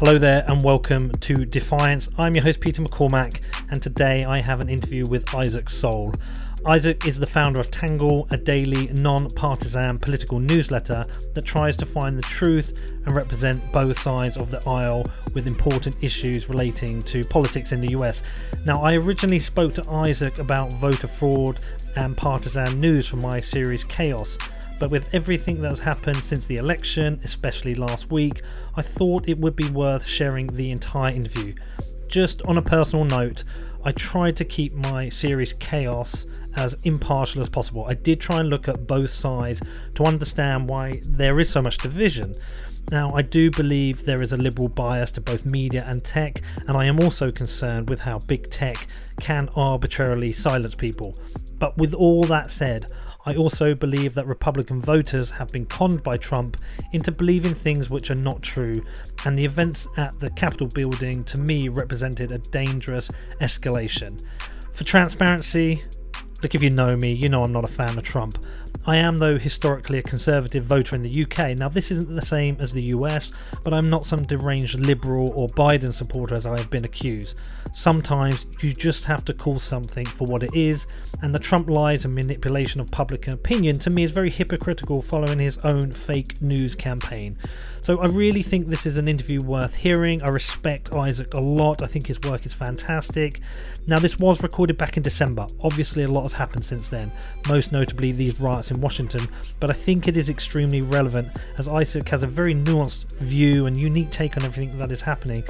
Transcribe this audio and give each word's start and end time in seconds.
Hello 0.00 0.16
there, 0.16 0.46
and 0.48 0.64
welcome 0.64 1.10
to 1.10 1.44
Defiance. 1.44 2.08
I'm 2.16 2.34
your 2.34 2.42
host, 2.42 2.60
Peter 2.60 2.80
McCormack, 2.80 3.42
and 3.70 3.82
today 3.82 4.24
I 4.24 4.40
have 4.40 4.60
an 4.60 4.70
interview 4.70 5.04
with 5.04 5.34
Isaac 5.34 5.68
Saul. 5.68 6.14
Isaac 6.64 7.06
is 7.06 7.18
the 7.18 7.26
founder 7.26 7.60
of 7.60 7.70
Tangle, 7.70 8.26
a 8.30 8.38
daily, 8.38 8.86
non 8.94 9.28
partisan 9.28 9.98
political 9.98 10.38
newsletter 10.38 11.04
that 11.34 11.44
tries 11.44 11.76
to 11.76 11.84
find 11.84 12.16
the 12.16 12.22
truth 12.22 12.72
and 13.04 13.14
represent 13.14 13.62
both 13.74 14.00
sides 14.00 14.38
of 14.38 14.50
the 14.50 14.66
aisle 14.66 15.04
with 15.34 15.46
important 15.46 15.94
issues 16.00 16.48
relating 16.48 17.02
to 17.02 17.22
politics 17.24 17.72
in 17.72 17.82
the 17.82 17.90
US. 17.90 18.22
Now, 18.64 18.80
I 18.80 18.94
originally 18.94 19.38
spoke 19.38 19.74
to 19.74 19.90
Isaac 19.90 20.38
about 20.38 20.72
voter 20.72 21.08
fraud 21.08 21.60
and 21.96 22.16
partisan 22.16 22.80
news 22.80 23.06
for 23.06 23.18
my 23.18 23.38
series 23.38 23.84
Chaos. 23.84 24.38
But 24.80 24.90
with 24.90 25.14
everything 25.14 25.60
that's 25.60 25.78
happened 25.78 26.24
since 26.24 26.46
the 26.46 26.56
election, 26.56 27.20
especially 27.22 27.74
last 27.74 28.10
week, 28.10 28.42
I 28.74 28.82
thought 28.82 29.28
it 29.28 29.38
would 29.38 29.54
be 29.54 29.68
worth 29.68 30.06
sharing 30.06 30.46
the 30.46 30.70
entire 30.70 31.14
interview. 31.14 31.54
Just 32.08 32.40
on 32.42 32.56
a 32.56 32.62
personal 32.62 33.04
note, 33.04 33.44
I 33.84 33.92
tried 33.92 34.36
to 34.38 34.44
keep 34.44 34.72
my 34.72 35.10
series 35.10 35.52
Chaos 35.52 36.26
as 36.56 36.76
impartial 36.82 37.42
as 37.42 37.50
possible. 37.50 37.84
I 37.84 37.94
did 37.94 38.20
try 38.20 38.40
and 38.40 38.48
look 38.48 38.68
at 38.68 38.86
both 38.86 39.10
sides 39.10 39.60
to 39.96 40.04
understand 40.04 40.66
why 40.66 41.02
there 41.04 41.38
is 41.38 41.50
so 41.50 41.60
much 41.60 41.76
division. 41.76 42.34
Now, 42.90 43.14
I 43.14 43.20
do 43.20 43.50
believe 43.50 44.06
there 44.06 44.22
is 44.22 44.32
a 44.32 44.38
liberal 44.38 44.68
bias 44.68 45.12
to 45.12 45.20
both 45.20 45.44
media 45.44 45.84
and 45.86 46.02
tech, 46.02 46.40
and 46.66 46.76
I 46.76 46.86
am 46.86 46.98
also 47.00 47.30
concerned 47.30 47.90
with 47.90 48.00
how 48.00 48.18
big 48.20 48.50
tech 48.50 48.86
can 49.20 49.50
arbitrarily 49.54 50.32
silence 50.32 50.74
people. 50.74 51.18
But 51.58 51.76
with 51.76 51.92
all 51.92 52.24
that 52.24 52.50
said, 52.50 52.90
I 53.26 53.36
also 53.36 53.74
believe 53.74 54.14
that 54.14 54.26
Republican 54.26 54.80
voters 54.80 55.30
have 55.30 55.48
been 55.48 55.66
conned 55.66 56.02
by 56.02 56.16
Trump 56.16 56.56
into 56.92 57.12
believing 57.12 57.54
things 57.54 57.90
which 57.90 58.10
are 58.10 58.14
not 58.14 58.40
true, 58.40 58.82
and 59.26 59.36
the 59.36 59.44
events 59.44 59.86
at 59.98 60.18
the 60.20 60.30
Capitol 60.30 60.68
building 60.68 61.22
to 61.24 61.38
me 61.38 61.68
represented 61.68 62.32
a 62.32 62.38
dangerous 62.38 63.10
escalation. 63.42 64.22
For 64.72 64.84
transparency, 64.84 65.84
look, 66.42 66.54
if 66.54 66.62
you 66.62 66.70
know 66.70 66.96
me, 66.96 67.12
you 67.12 67.28
know 67.28 67.44
I'm 67.44 67.52
not 67.52 67.64
a 67.64 67.68
fan 67.68 67.98
of 67.98 68.04
Trump. 68.04 68.38
I 68.86 68.96
am, 68.96 69.18
though, 69.18 69.38
historically 69.38 69.98
a 69.98 70.02
conservative 70.02 70.64
voter 70.64 70.96
in 70.96 71.02
the 71.02 71.22
UK. 71.24 71.56
Now, 71.58 71.68
this 71.68 71.90
isn't 71.90 72.14
the 72.14 72.22
same 72.22 72.56
as 72.60 72.72
the 72.72 72.82
US, 72.94 73.30
but 73.62 73.74
I'm 73.74 73.90
not 73.90 74.06
some 74.06 74.24
deranged 74.24 74.80
liberal 74.80 75.30
or 75.34 75.48
Biden 75.48 75.92
supporter 75.92 76.34
as 76.34 76.46
I 76.46 76.56
have 76.56 76.70
been 76.70 76.84
accused. 76.84 77.36
Sometimes 77.72 78.46
you 78.62 78.72
just 78.72 79.04
have 79.04 79.24
to 79.26 79.34
call 79.34 79.58
something 79.58 80.06
for 80.06 80.26
what 80.26 80.42
it 80.42 80.50
is, 80.54 80.86
and 81.22 81.34
the 81.34 81.38
Trump 81.38 81.68
lies 81.68 82.04
and 82.04 82.14
manipulation 82.14 82.80
of 82.80 82.90
public 82.90 83.28
opinion 83.28 83.78
to 83.80 83.90
me 83.90 84.02
is 84.02 84.10
very 84.10 84.30
hypocritical 84.30 85.02
following 85.02 85.38
his 85.38 85.58
own 85.58 85.92
fake 85.92 86.40
news 86.42 86.74
campaign. 86.74 87.36
So 87.82 88.00
I 88.00 88.06
really 88.06 88.42
think 88.42 88.68
this 88.68 88.86
is 88.86 88.98
an 88.98 89.08
interview 89.08 89.40
worth 89.42 89.74
hearing. 89.74 90.22
I 90.22 90.28
respect 90.28 90.94
Isaac 90.94 91.34
a 91.34 91.40
lot. 91.40 91.82
I 91.82 91.86
think 91.86 92.06
his 92.06 92.20
work 92.22 92.44
is 92.44 92.52
fantastic. 92.52 93.40
Now, 93.86 93.98
this 93.98 94.18
was 94.18 94.42
recorded 94.42 94.76
back 94.76 94.96
in 94.96 95.02
December. 95.02 95.46
Obviously, 95.62 96.02
a 96.02 96.08
lot 96.08 96.22
has 96.22 96.32
happened 96.32 96.64
since 96.64 96.88
then, 96.88 97.10
most 97.48 97.72
notably 97.72 98.12
these 98.12 98.38
riots 98.38 98.59
in 98.68 98.80
Washington, 98.80 99.28
but 99.60 99.70
I 99.70 99.72
think 99.72 100.08
it 100.08 100.16
is 100.16 100.28
extremely 100.28 100.82
relevant 100.82 101.28
as 101.58 101.68
Isaac 101.68 102.08
has 102.08 102.22
a 102.22 102.26
very 102.26 102.54
nuanced 102.54 103.12
view 103.18 103.66
and 103.66 103.76
unique 103.76 104.10
take 104.10 104.36
on 104.36 104.44
everything 104.44 104.76
that 104.78 104.90
is 104.92 105.00
happening. 105.00 105.44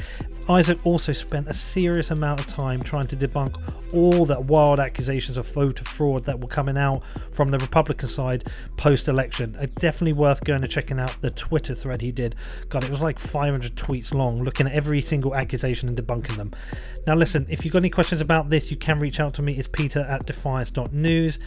Isaac 0.50 0.78
also 0.84 1.12
spent 1.12 1.48
a 1.48 1.54
serious 1.54 2.10
amount 2.10 2.40
of 2.40 2.46
time 2.48 2.82
trying 2.82 3.06
to 3.06 3.16
debunk 3.16 3.60
all 3.94 4.26
that 4.26 4.46
wild 4.46 4.80
accusations 4.80 5.36
of 5.36 5.48
voter 5.52 5.84
fraud 5.84 6.24
that 6.24 6.40
were 6.40 6.48
coming 6.48 6.76
out 6.76 7.02
from 7.30 7.50
the 7.50 7.58
Republican 7.58 8.08
side 8.08 8.48
post 8.76 9.06
election. 9.06 9.56
It's 9.60 9.72
uh, 9.76 9.80
definitely 9.80 10.14
worth 10.14 10.42
going 10.42 10.62
and 10.62 10.70
checking 10.70 10.98
out 10.98 11.16
the 11.20 11.30
Twitter 11.30 11.74
thread 11.74 12.00
he 12.00 12.10
did. 12.10 12.34
God, 12.68 12.82
it 12.82 12.90
was 12.90 13.00
like 13.00 13.18
500 13.18 13.76
tweets 13.76 14.12
long, 14.12 14.42
looking 14.42 14.66
at 14.66 14.72
every 14.72 15.00
single 15.00 15.36
accusation 15.36 15.88
and 15.88 15.96
debunking 15.96 16.36
them. 16.36 16.52
Now, 17.06 17.14
listen, 17.14 17.46
if 17.48 17.64
you've 17.64 17.72
got 17.72 17.78
any 17.78 17.90
questions 17.90 18.20
about 18.20 18.50
this, 18.50 18.70
you 18.72 18.76
can 18.76 18.98
reach 18.98 19.20
out 19.20 19.34
to 19.34 19.42
me. 19.42 19.56
It's 19.56 19.68
peter 19.68 20.00
at 20.00 20.26
defiance.news. 20.26 21.38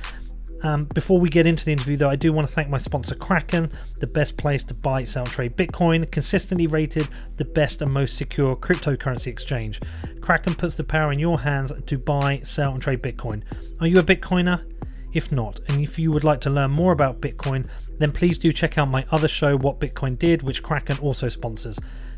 Um, 0.64 0.86
before 0.86 1.20
we 1.20 1.30
get 1.30 1.46
into 1.46 1.66
the 1.66 1.74
interview, 1.74 1.98
though, 1.98 2.10
I 2.10 2.16
do 2.16 2.32
want 2.32 2.48
to 2.48 2.54
thank 2.54 2.70
my 2.70 2.78
sponsor, 2.78 3.16
Kraken, 3.16 3.70
the 4.00 4.08
best 4.08 4.38
place 4.38 4.64
to 4.66 4.74
buy, 4.74 5.04
sell, 5.04 5.26
trade 5.26 5.58
Bitcoin, 5.58 6.10
consistently 6.10 6.68
rated 6.68 7.10
the 7.36 7.44
best 7.44 7.82
and 7.82 7.92
most 7.92 8.16
secure 8.16 8.56
cryptocurrency 8.56 9.28
exchange. 9.28 9.82
Kraken 10.22 10.56
puts 10.56 10.76
the 10.76 10.84
power 10.86 11.12
in 11.12 11.20
your 11.20 11.42
hands 11.42 11.74
to 11.86 11.98
buy, 11.98 12.40
sell, 12.44 12.72
and 12.72 12.82
trade 12.82 13.02
Bitcoin. 13.02 13.44
Are 13.82 13.88
you 13.88 14.00
a 14.00 14.04
Bitcoiner? 14.04 14.64
If 15.14 15.34
not, 15.34 15.60
and 15.68 15.82
if 15.82 16.00
you 16.00 16.14
would 16.14 16.24
like 16.24 16.40
to 16.42 16.50
learn 16.50 16.72
more 16.72 16.94
about 16.94 17.20
Bitcoin, 17.20 17.68
then 18.00 18.14
please 18.14 18.40
do 18.40 18.54
check 18.54 18.78
out 18.78 18.90
my 18.90 19.06
other 19.12 19.28
show, 19.28 19.58
What 19.58 19.82
Bitcoin 19.82 20.18
Did, 20.18 20.42
which 20.44 20.64
Kraken 20.64 20.98
also 21.00 21.28
sponsors. 21.28 21.78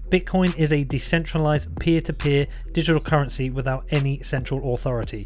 Bitcoin 0.09 0.55
is 0.55 0.71
a 0.71 0.83
decentralized 0.83 1.75
peer 1.79 1.99
to 2.01 2.13
peer 2.13 2.45
digital 2.71 3.01
currency 3.01 3.49
without 3.49 3.85
any 3.89 4.21
central 4.21 4.73
authority. 4.73 5.25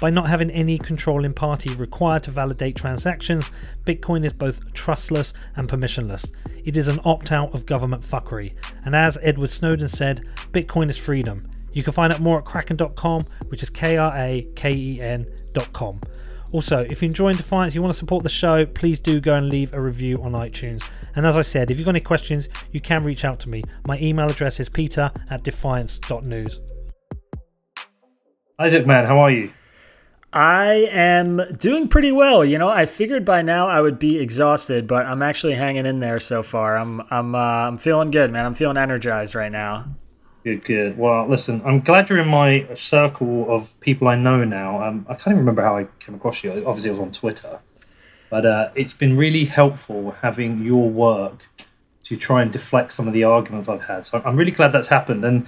By 0.00 0.10
not 0.10 0.28
having 0.28 0.50
any 0.50 0.78
controlling 0.78 1.34
party 1.34 1.74
required 1.74 2.22
to 2.24 2.30
validate 2.30 2.76
transactions, 2.76 3.50
Bitcoin 3.84 4.24
is 4.24 4.32
both 4.32 4.72
trustless 4.72 5.34
and 5.56 5.68
permissionless. 5.68 6.30
It 6.64 6.76
is 6.76 6.88
an 6.88 7.00
opt 7.04 7.32
out 7.32 7.54
of 7.54 7.66
government 7.66 8.02
fuckery. 8.02 8.54
And 8.84 8.94
as 8.94 9.18
Edward 9.22 9.50
Snowden 9.50 9.88
said, 9.88 10.26
Bitcoin 10.52 10.90
is 10.90 10.98
freedom. 10.98 11.48
You 11.72 11.82
can 11.82 11.92
find 11.92 12.12
out 12.12 12.20
more 12.20 12.38
at 12.38 12.44
kraken.com, 12.44 13.26
which 13.48 13.62
is 13.62 13.70
K 13.70 13.96
R 13.96 14.12
A 14.16 14.46
K 14.54 14.72
E 14.72 15.00
N.com. 15.00 16.00
Also, 16.52 16.80
if 16.80 17.00
you're 17.00 17.08
enjoying 17.08 17.36
Defiance, 17.36 17.76
you 17.76 17.82
want 17.82 17.94
to 17.94 17.98
support 17.98 18.24
the 18.24 18.28
show, 18.28 18.66
please 18.66 18.98
do 18.98 19.20
go 19.20 19.34
and 19.34 19.48
leave 19.48 19.72
a 19.72 19.80
review 19.80 20.20
on 20.22 20.32
iTunes. 20.32 20.88
And 21.14 21.24
as 21.24 21.36
I 21.36 21.42
said, 21.42 21.70
if 21.70 21.78
you've 21.78 21.84
got 21.84 21.92
any 21.92 22.00
questions, 22.00 22.48
you 22.72 22.80
can 22.80 23.04
reach 23.04 23.24
out 23.24 23.38
to 23.40 23.48
me. 23.48 23.62
My 23.86 23.98
email 24.00 24.28
address 24.28 24.58
is 24.58 24.68
peter 24.68 25.12
at 25.30 25.44
defiance.news. 25.44 26.60
Isaac, 28.58 28.84
man, 28.84 29.06
how 29.06 29.20
are 29.20 29.30
you? 29.30 29.52
I 30.32 30.88
am 30.92 31.42
doing 31.58 31.88
pretty 31.88 32.12
well. 32.12 32.44
You 32.44 32.58
know, 32.58 32.68
I 32.68 32.86
figured 32.86 33.24
by 33.24 33.42
now 33.42 33.66
I 33.68 33.80
would 33.80 33.98
be 33.98 34.18
exhausted, 34.18 34.86
but 34.86 35.06
I'm 35.06 35.22
actually 35.22 35.54
hanging 35.54 35.86
in 35.86 35.98
there 35.98 36.20
so 36.20 36.42
far. 36.42 36.76
I'm 36.76 37.00
I'm 37.10 37.34
uh, 37.34 37.38
I'm 37.38 37.78
feeling 37.78 38.10
good, 38.12 38.30
man. 38.30 38.46
I'm 38.46 38.54
feeling 38.54 38.76
energized 38.76 39.34
right 39.34 39.50
now. 39.50 39.86
Good, 40.44 40.64
good. 40.64 40.96
Well, 40.96 41.28
listen, 41.28 41.60
I'm 41.66 41.80
glad 41.80 42.08
you're 42.08 42.20
in 42.20 42.28
my 42.28 42.66
circle 42.74 43.52
of 43.54 43.78
people 43.80 44.08
I 44.08 44.14
know 44.14 44.44
now. 44.44 44.82
Um, 44.82 45.04
I 45.08 45.14
can't 45.14 45.28
even 45.28 45.38
remember 45.38 45.62
how 45.62 45.76
I 45.76 45.86
came 45.98 46.14
across 46.14 46.42
you. 46.44 46.52
Obviously, 46.64 46.90
I 46.90 46.92
was 46.92 47.00
on 47.00 47.10
Twitter, 47.10 47.58
but 48.30 48.46
uh, 48.46 48.70
it's 48.74 48.94
been 48.94 49.16
really 49.16 49.44
helpful 49.44 50.12
having 50.22 50.64
your 50.64 50.88
work 50.88 51.42
to 52.04 52.16
try 52.16 52.40
and 52.40 52.52
deflect 52.52 52.94
some 52.94 53.06
of 53.06 53.14
the 53.14 53.24
arguments 53.24 53.68
I've 53.68 53.82
had. 53.82 54.06
So 54.06 54.22
I'm 54.24 54.36
really 54.36 54.50
glad 54.52 54.72
that's 54.72 54.88
happened. 54.88 55.24
And 55.24 55.46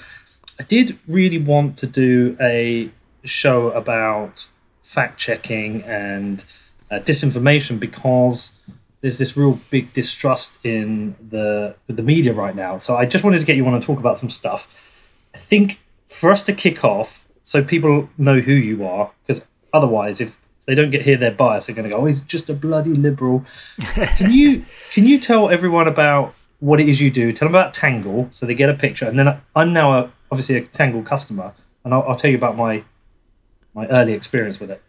I 0.60 0.64
did 0.64 0.98
really 1.08 1.38
want 1.38 1.78
to 1.78 1.86
do 1.86 2.36
a 2.40 2.90
show 3.24 3.70
about 3.70 4.48
fact 4.92 5.18
checking 5.18 5.82
and 5.84 6.44
uh, 6.90 7.00
disinformation 7.00 7.80
because 7.80 8.52
there's 9.00 9.18
this 9.18 9.36
real 9.36 9.58
big 9.70 9.92
distrust 9.92 10.58
in 10.64 11.16
the 11.30 11.74
the 11.86 12.02
media 12.02 12.32
right 12.32 12.54
now. 12.54 12.78
So 12.78 12.96
I 12.96 13.04
just 13.04 13.24
wanted 13.24 13.40
to 13.40 13.46
get 13.46 13.56
you 13.56 13.66
on 13.66 13.74
and 13.74 13.82
talk 13.82 13.98
about 13.98 14.18
some 14.18 14.30
stuff. 14.30 14.68
I 15.34 15.38
think 15.38 15.80
for 16.06 16.30
us 16.30 16.44
to 16.44 16.52
kick 16.52 16.84
off, 16.84 17.26
so 17.42 17.62
people 17.64 18.08
know 18.16 18.40
who 18.40 18.52
you 18.52 18.86
are, 18.86 19.10
because 19.26 19.42
otherwise, 19.72 20.20
if 20.20 20.38
they 20.66 20.74
don't 20.74 20.90
get 20.90 21.02
here 21.02 21.16
their 21.16 21.32
bias, 21.32 21.66
they're 21.66 21.74
going 21.74 21.88
to 21.88 21.94
go, 21.94 22.02
"Oh, 22.02 22.06
he's 22.06 22.22
just 22.22 22.48
a 22.48 22.54
bloody 22.54 22.94
liberal." 22.94 23.44
can 23.80 24.30
you 24.30 24.64
can 24.92 25.06
you 25.06 25.18
tell 25.18 25.50
everyone 25.50 25.88
about 25.88 26.34
what 26.60 26.80
it 26.80 26.88
is 26.88 27.00
you 27.00 27.10
do? 27.10 27.32
Tell 27.32 27.48
them 27.48 27.54
about 27.54 27.74
Tangle, 27.74 28.28
so 28.30 28.46
they 28.46 28.54
get 28.54 28.70
a 28.70 28.74
picture, 28.74 29.06
and 29.06 29.18
then 29.18 29.40
I'm 29.56 29.72
now 29.72 29.92
a, 29.98 30.12
obviously 30.30 30.56
a 30.56 30.62
Tangle 30.62 31.02
customer, 31.02 31.54
and 31.84 31.92
I'll, 31.92 32.04
I'll 32.04 32.16
tell 32.16 32.30
you 32.30 32.36
about 32.36 32.56
my 32.56 32.84
my 33.74 33.86
early 33.88 34.12
experience 34.12 34.60
with 34.60 34.70
it. 34.70 34.82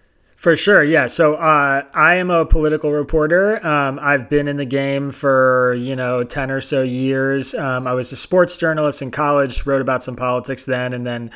For 0.43 0.57
sure, 0.57 0.83
yeah. 0.83 1.07
So 1.07 1.35
uh, 1.35 1.85
I 1.93 2.15
am 2.15 2.29
a 2.29 2.45
political 2.45 2.91
reporter. 2.91 3.65
Um, 3.65 3.97
I've 4.01 4.29
been 4.29 4.49
in 4.49 4.57
the 4.57 4.65
game 4.65 5.11
for 5.11 5.73
you 5.75 5.95
know 5.95 6.25
ten 6.25 6.51
or 6.51 6.59
so 6.59 6.83
years. 6.83 7.55
Um, 7.55 7.87
I 7.87 7.93
was 7.93 8.11
a 8.11 8.17
sports 8.17 8.57
journalist 8.57 9.01
in 9.01 9.09
college, 9.09 9.65
wrote 9.65 9.81
about 9.81 10.03
some 10.03 10.17
politics 10.17 10.65
then, 10.65 10.91
and 10.91 11.07
then 11.07 11.31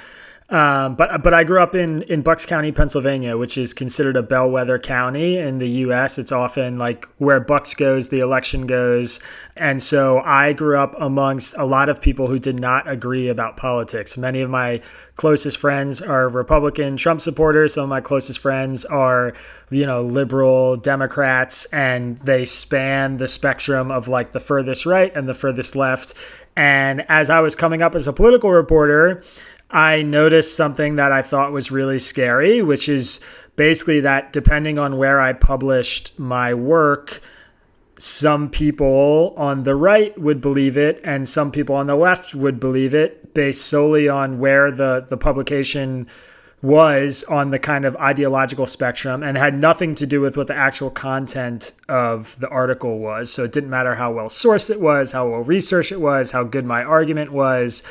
um, 0.49 0.95
but 0.95 1.23
but 1.23 1.33
I 1.33 1.43
grew 1.43 1.61
up 1.61 1.75
in 1.75 2.03
in 2.03 2.21
Bucks 2.21 2.45
County, 2.45 2.71
Pennsylvania, 2.71 3.35
which 3.35 3.57
is 3.57 3.73
considered 3.73 4.15
a 4.15 4.23
bellwether 4.23 4.79
county 4.79 5.37
in 5.37 5.57
the 5.57 5.67
U.S. 5.67 6.17
It's 6.17 6.31
often 6.31 6.77
like 6.77 7.05
where 7.17 7.41
Bucks 7.41 7.73
goes, 7.73 8.07
the 8.07 8.19
election 8.19 8.65
goes, 8.65 9.19
and 9.57 9.83
so 9.83 10.19
I 10.19 10.53
grew 10.53 10.77
up 10.77 10.95
amongst 10.97 11.53
a 11.57 11.65
lot 11.65 11.89
of 11.89 11.99
people 11.99 12.27
who 12.27 12.39
did 12.39 12.61
not 12.61 12.89
agree 12.89 13.27
about 13.27 13.57
politics. 13.57 14.15
Many 14.15 14.39
of 14.39 14.49
my 14.49 14.79
closest 15.17 15.57
friends 15.57 16.01
are 16.01 16.29
Republican 16.29 16.95
Trump 16.95 17.19
supporters. 17.19 17.73
Some 17.73 17.83
of 17.83 17.89
my 17.89 17.99
closest 17.99 18.39
friends 18.39 18.85
are 18.85 19.33
you 19.69 19.85
know 19.85 20.01
liberal 20.01 20.77
Democrats, 20.77 21.65
and 21.73 22.19
they 22.19 22.45
span 22.45 23.17
the 23.17 23.27
spectrum 23.27 23.91
of 23.91 24.07
like 24.07 24.31
the 24.31 24.39
furthest 24.39 24.85
right 24.85 25.13
and 25.13 25.27
the 25.27 25.33
furthest 25.33 25.75
left. 25.75 26.13
And 26.55 27.05
as 27.09 27.29
I 27.29 27.41
was 27.41 27.53
coming 27.53 27.83
up 27.83 27.93
as 27.93 28.07
a 28.07 28.13
political 28.13 28.49
reporter, 28.49 29.23
I 29.69 30.01
noticed 30.01 30.55
something 30.55 30.95
that 30.95 31.11
I 31.11 31.21
thought 31.21 31.51
was 31.51 31.71
really 31.71 31.99
scary, 31.99 32.61
which 32.61 32.87
is 32.87 33.19
basically 33.55 33.99
that 34.01 34.31
depending 34.31 34.79
on 34.79 34.97
where 34.97 35.19
I 35.19 35.33
published 35.33 36.17
my 36.17 36.53
work, 36.53 37.21
some 37.99 38.49
people 38.49 39.33
on 39.35 39.63
the 39.63 39.75
right 39.75 40.17
would 40.17 40.39
believe 40.39 40.77
it 40.77 41.01
and 41.03 41.27
some 41.27 41.51
people 41.51 41.75
on 41.75 41.87
the 41.87 41.95
left 41.95 42.35
would 42.35 42.59
believe 42.59 42.93
it 42.93 43.33
based 43.33 43.65
solely 43.65 44.07
on 44.07 44.39
where 44.39 44.71
the, 44.71 45.05
the 45.09 45.17
publication 45.17 46.07
was 46.61 47.23
on 47.25 47.51
the 47.51 47.59
kind 47.59 47.85
of 47.85 47.95
ideological 47.97 48.65
spectrum 48.65 49.21
and 49.21 49.37
had 49.37 49.59
nothing 49.59 49.93
to 49.93 50.07
do 50.07 50.19
with 50.21 50.37
what 50.37 50.47
the 50.47 50.55
actual 50.55 50.89
content 50.89 51.71
of 51.87 52.39
the 52.39 52.49
article 52.49 52.97
was. 52.99 53.31
So 53.31 53.43
it 53.43 53.51
didn't 53.51 53.69
matter 53.69 53.95
how 53.95 54.11
well 54.11 54.27
sourced 54.27 54.69
it 54.69 54.81
was, 54.81 55.11
how 55.11 55.29
well 55.29 55.41
researched 55.41 55.91
it 55.91 56.01
was, 56.01 56.31
how 56.31 56.43
good 56.43 56.65
my 56.65 56.83
argument 56.83 57.31
was, 57.31 57.83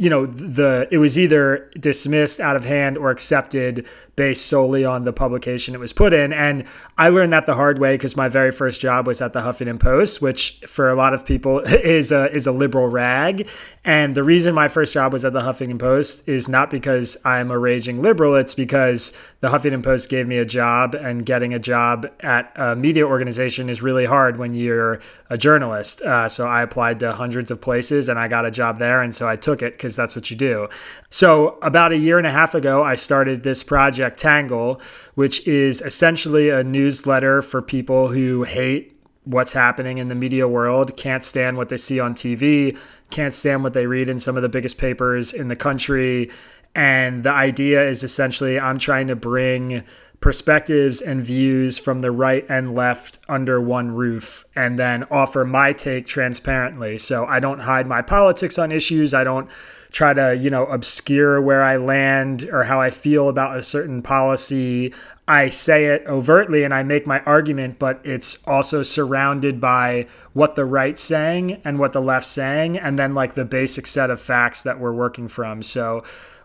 you 0.00 0.08
know 0.08 0.24
the 0.24 0.88
it 0.90 0.96
was 0.96 1.18
either 1.18 1.70
dismissed 1.78 2.40
out 2.40 2.56
of 2.56 2.64
hand 2.64 2.96
or 2.96 3.10
accepted 3.10 3.86
based 4.16 4.46
solely 4.46 4.82
on 4.82 5.04
the 5.04 5.12
publication 5.12 5.74
it 5.74 5.78
was 5.78 5.92
put 5.92 6.14
in. 6.14 6.32
And 6.32 6.64
i 6.96 7.10
learned 7.10 7.34
that 7.34 7.44
the 7.44 7.54
hard 7.54 7.78
way 7.78 7.94
because 7.94 8.16
my 8.16 8.26
very 8.26 8.50
first 8.50 8.80
job 8.80 9.06
was 9.06 9.20
at 9.20 9.34
the 9.34 9.40
huffington 9.40 9.78
post 9.78 10.22
which 10.22 10.62
for 10.66 10.88
a 10.88 10.94
lot 10.94 11.12
of 11.12 11.26
people 11.26 11.58
is 11.60 12.12
a 12.12 12.34
is 12.34 12.46
a 12.46 12.52
liberal 12.52 12.88
rag 12.88 13.46
and 13.84 14.14
the 14.14 14.22
reason 14.22 14.54
my 14.54 14.68
first 14.68 14.94
job 14.94 15.12
was 15.12 15.24
at 15.24 15.34
the 15.34 15.42
huffington 15.42 15.78
post 15.78 16.26
is 16.26 16.48
not 16.48 16.70
because 16.70 17.16
i'm 17.24 17.50
a 17.50 17.58
raging 17.58 18.00
liberal 18.00 18.34
it's 18.34 18.54
because 18.54 19.12
the 19.40 19.48
huffington 19.48 19.82
post 19.82 20.08
gave 20.08 20.26
me 20.26 20.38
a 20.38 20.44
job 20.44 20.94
and 20.94 21.26
getting 21.26 21.52
a 21.52 21.58
job 21.58 22.06
at 22.20 22.50
a 22.56 22.74
media 22.74 23.06
organization 23.06 23.68
is 23.68 23.82
really 23.82 24.06
hard 24.06 24.38
when 24.38 24.54
you're 24.54 24.98
a 25.28 25.36
journalist 25.36 26.00
uh, 26.02 26.28
so 26.28 26.46
i 26.46 26.62
applied 26.62 26.98
to 26.98 27.12
hundreds 27.12 27.50
of 27.50 27.60
places 27.60 28.08
and 28.08 28.18
i 28.18 28.26
got 28.26 28.46
a 28.46 28.50
job 28.50 28.78
there 28.78 29.02
and 29.02 29.14
so 29.14 29.28
i 29.28 29.36
took 29.36 29.60
it 29.62 29.72
because 29.72 29.90
because 29.90 29.96
that's 29.96 30.14
what 30.14 30.30
you 30.30 30.36
do. 30.36 30.68
So, 31.10 31.58
about 31.62 31.92
a 31.92 31.96
year 31.96 32.18
and 32.18 32.26
a 32.26 32.30
half 32.30 32.54
ago, 32.54 32.82
I 32.84 32.94
started 32.94 33.42
this 33.42 33.64
project, 33.64 34.18
Tangle, 34.18 34.80
which 35.14 35.46
is 35.46 35.82
essentially 35.82 36.48
a 36.48 36.62
newsletter 36.62 37.42
for 37.42 37.60
people 37.60 38.08
who 38.08 38.44
hate 38.44 38.96
what's 39.24 39.52
happening 39.52 39.98
in 39.98 40.08
the 40.08 40.14
media 40.14 40.46
world, 40.46 40.96
can't 40.96 41.24
stand 41.24 41.56
what 41.56 41.68
they 41.68 41.76
see 41.76 42.00
on 42.00 42.14
TV, 42.14 42.78
can't 43.10 43.34
stand 43.34 43.62
what 43.62 43.72
they 43.72 43.86
read 43.86 44.08
in 44.08 44.18
some 44.18 44.36
of 44.36 44.42
the 44.42 44.48
biggest 44.48 44.78
papers 44.78 45.32
in 45.32 45.48
the 45.48 45.56
country. 45.56 46.30
And 46.74 47.24
the 47.24 47.32
idea 47.32 47.88
is 47.88 48.04
essentially 48.04 48.58
I'm 48.58 48.78
trying 48.78 49.08
to 49.08 49.16
bring 49.16 49.82
perspectives 50.20 51.00
and 51.00 51.22
views 51.22 51.78
from 51.78 52.00
the 52.00 52.10
right 52.10 52.44
and 52.48 52.74
left 52.74 53.18
under 53.28 53.60
one 53.60 53.90
roof 53.90 54.44
and 54.54 54.78
then 54.78 55.04
offer 55.10 55.44
my 55.44 55.72
take 55.72 56.06
transparently. 56.06 56.98
So 56.98 57.24
I 57.24 57.40
don't 57.40 57.60
hide 57.60 57.86
my 57.86 58.02
politics 58.02 58.58
on 58.58 58.70
issues. 58.70 59.14
I 59.14 59.24
don't 59.24 59.48
try 59.90 60.12
to, 60.12 60.36
you 60.36 60.50
know, 60.50 60.66
obscure 60.66 61.40
where 61.40 61.62
I 61.62 61.78
land 61.78 62.48
or 62.52 62.64
how 62.64 62.80
I 62.80 62.90
feel 62.90 63.28
about 63.28 63.56
a 63.56 63.62
certain 63.62 64.02
policy. 64.02 64.92
I 65.30 65.48
say 65.48 65.84
it 65.84 66.02
overtly 66.08 66.64
and 66.64 66.74
I 66.74 66.82
make 66.82 67.06
my 67.06 67.20
argument, 67.20 67.78
but 67.78 68.00
it's 68.02 68.38
also 68.48 68.82
surrounded 68.82 69.60
by 69.60 70.08
what 70.32 70.56
the 70.56 70.64
right's 70.64 71.00
saying 71.00 71.60
and 71.64 71.78
what 71.78 71.92
the 71.92 72.02
left's 72.02 72.30
saying, 72.30 72.76
and 72.76 72.98
then 72.98 73.14
like 73.14 73.34
the 73.34 73.44
basic 73.44 73.86
set 73.86 74.10
of 74.10 74.20
facts 74.20 74.64
that 74.64 74.80
we're 74.80 74.92
working 74.92 75.28
from. 75.28 75.62
So 75.62 76.02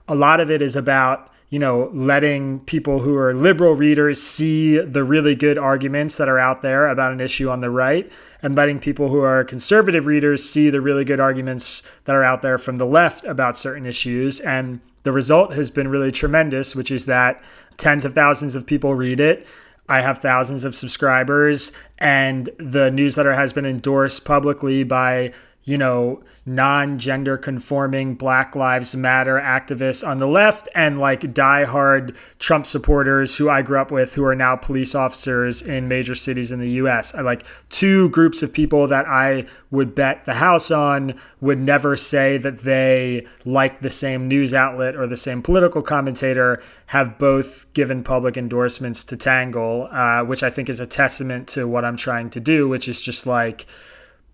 a 0.07 0.15
lot 0.15 0.39
of 0.39 0.51
it 0.51 0.61
is 0.61 0.75
about 0.75 1.31
you 1.49 1.59
know, 1.59 1.89
letting 1.93 2.59
people 2.61 2.99
who 2.99 3.15
are 3.15 3.33
liberal 3.33 3.75
readers 3.75 4.21
see 4.21 4.77
the 4.79 5.03
really 5.03 5.35
good 5.35 5.57
arguments 5.57 6.17
that 6.17 6.27
are 6.27 6.39
out 6.39 6.61
there 6.61 6.87
about 6.87 7.11
an 7.11 7.21
issue 7.21 7.49
on 7.49 7.61
the 7.61 7.69
right, 7.69 8.11
and 8.41 8.55
letting 8.55 8.79
people 8.79 9.09
who 9.09 9.19
are 9.19 9.43
conservative 9.43 10.07
readers 10.07 10.47
see 10.47 10.69
the 10.69 10.81
really 10.81 11.05
good 11.05 11.19
arguments 11.19 11.83
that 12.05 12.15
are 12.15 12.23
out 12.23 12.41
there 12.41 12.57
from 12.57 12.77
the 12.77 12.85
left 12.85 13.23
about 13.25 13.55
certain 13.55 13.85
issues. 13.85 14.39
And 14.39 14.81
the 15.03 15.11
result 15.11 15.53
has 15.53 15.69
been 15.69 15.87
really 15.87 16.11
tremendous, 16.11 16.75
which 16.75 16.89
is 16.89 17.05
that 17.05 17.41
tens 17.77 18.05
of 18.05 18.15
thousands 18.15 18.55
of 18.55 18.65
people 18.65 18.95
read 18.95 19.19
it. 19.19 19.45
I 19.87 20.01
have 20.01 20.17
thousands 20.17 20.63
of 20.63 20.75
subscribers, 20.75 21.71
and 21.99 22.49
the 22.57 22.89
newsletter 22.89 23.33
has 23.33 23.53
been 23.53 23.67
endorsed 23.67 24.25
publicly 24.25 24.83
by 24.83 25.31
you 25.65 25.79
know, 25.79 26.21
non 26.45 26.99
gender 26.99 27.37
conforming 27.37 28.13
Black 28.13 28.55
Lives 28.55 28.95
Matter 28.95 29.39
activists 29.39 30.07
on 30.07 30.19
the 30.19 30.27
left 30.27 30.69
and 30.75 30.99
like 30.99 31.21
diehard 31.21 32.15
Trump 32.37 32.67
supporters 32.67 33.35
who 33.37 33.49
I 33.49 33.63
grew 33.63 33.79
up 33.79 33.89
with 33.89 34.13
who 34.13 34.23
are 34.25 34.35
now 34.35 34.55
police 34.55 34.93
officers 34.93 35.63
in 35.63 35.87
major 35.87 36.13
cities 36.13 36.51
in 36.51 36.59
the 36.59 36.69
US. 36.71 37.15
I 37.15 37.21
like 37.21 37.45
two 37.69 38.09
groups 38.09 38.43
of 38.43 38.53
people 38.53 38.87
that 38.87 39.07
I 39.07 39.47
would 39.71 39.95
bet 39.95 40.25
the 40.25 40.35
house 40.35 40.69
on 40.69 41.19
would 41.41 41.59
never 41.59 41.95
say 41.95 42.37
that 42.37 42.59
they 42.59 43.25
like 43.43 43.81
the 43.81 43.89
same 43.89 44.27
news 44.27 44.53
outlet 44.53 44.95
or 44.95 45.07
the 45.07 45.17
same 45.17 45.41
political 45.41 45.81
commentator 45.81 46.61
have 46.87 47.17
both 47.17 47.65
given 47.73 48.03
public 48.03 48.37
endorsements 48.37 49.03
to 49.05 49.17
Tangle, 49.17 49.89
uh, 49.91 50.23
which 50.23 50.43
I 50.43 50.51
think 50.51 50.69
is 50.69 50.79
a 50.79 50.85
testament 50.85 51.47
to 51.49 51.67
what 51.67 51.83
I'm 51.83 51.97
trying 51.97 52.29
to 52.31 52.39
do, 52.39 52.69
which 52.69 52.87
is 52.87 53.01
just 53.01 53.25
like, 53.25 53.65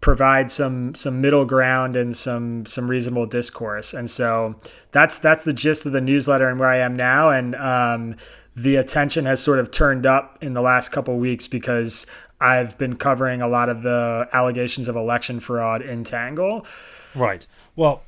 provide 0.02 0.52
some 0.52 0.94
some 0.96 1.22
middle 1.22 1.46
ground 1.46 1.96
and 1.96 2.16
some 2.16 2.66
some 2.66 2.90
reasonable 2.90 3.28
discourse. 3.28 3.94
And 3.94 4.10
so 4.10 4.56
that's 4.92 5.20
that's 5.20 5.44
the 5.44 5.54
gist 5.54 5.86
of 5.86 5.94
the 5.94 6.02
newsletter 6.02 6.50
and 6.50 6.60
where 6.60 6.70
i 6.70 6.78
am 6.78 6.96
now. 6.96 7.30
And 7.30 7.56
um, 7.56 8.16
the 8.56 8.76
attention 8.76 9.26
has 9.26 9.42
sort 9.42 9.60
of 9.60 9.72
turned 9.72 10.06
up 10.06 10.38
in 10.44 10.54
the 10.54 10.62
last 10.62 10.90
couple 10.90 11.18
weeks 11.18 11.48
because 11.48 12.06
i've 12.42 12.78
been 12.78 12.98
covering 12.98 13.42
a 13.42 13.48
lot 13.48 13.70
of 13.70 13.84
the 13.84 14.28
allegations 14.34 14.88
of 14.88 14.96
election 14.96 15.40
fraud 15.40 15.82
in 15.82 16.04
tangle. 16.04 16.66
Right. 17.16 17.46
Well 17.76 18.02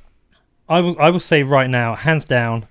I 0.68 0.80
will, 0.80 1.00
I 1.00 1.10
will 1.10 1.20
say 1.20 1.42
right 1.42 1.70
now 1.70 1.94
hands 1.94 2.24
down 2.24 2.66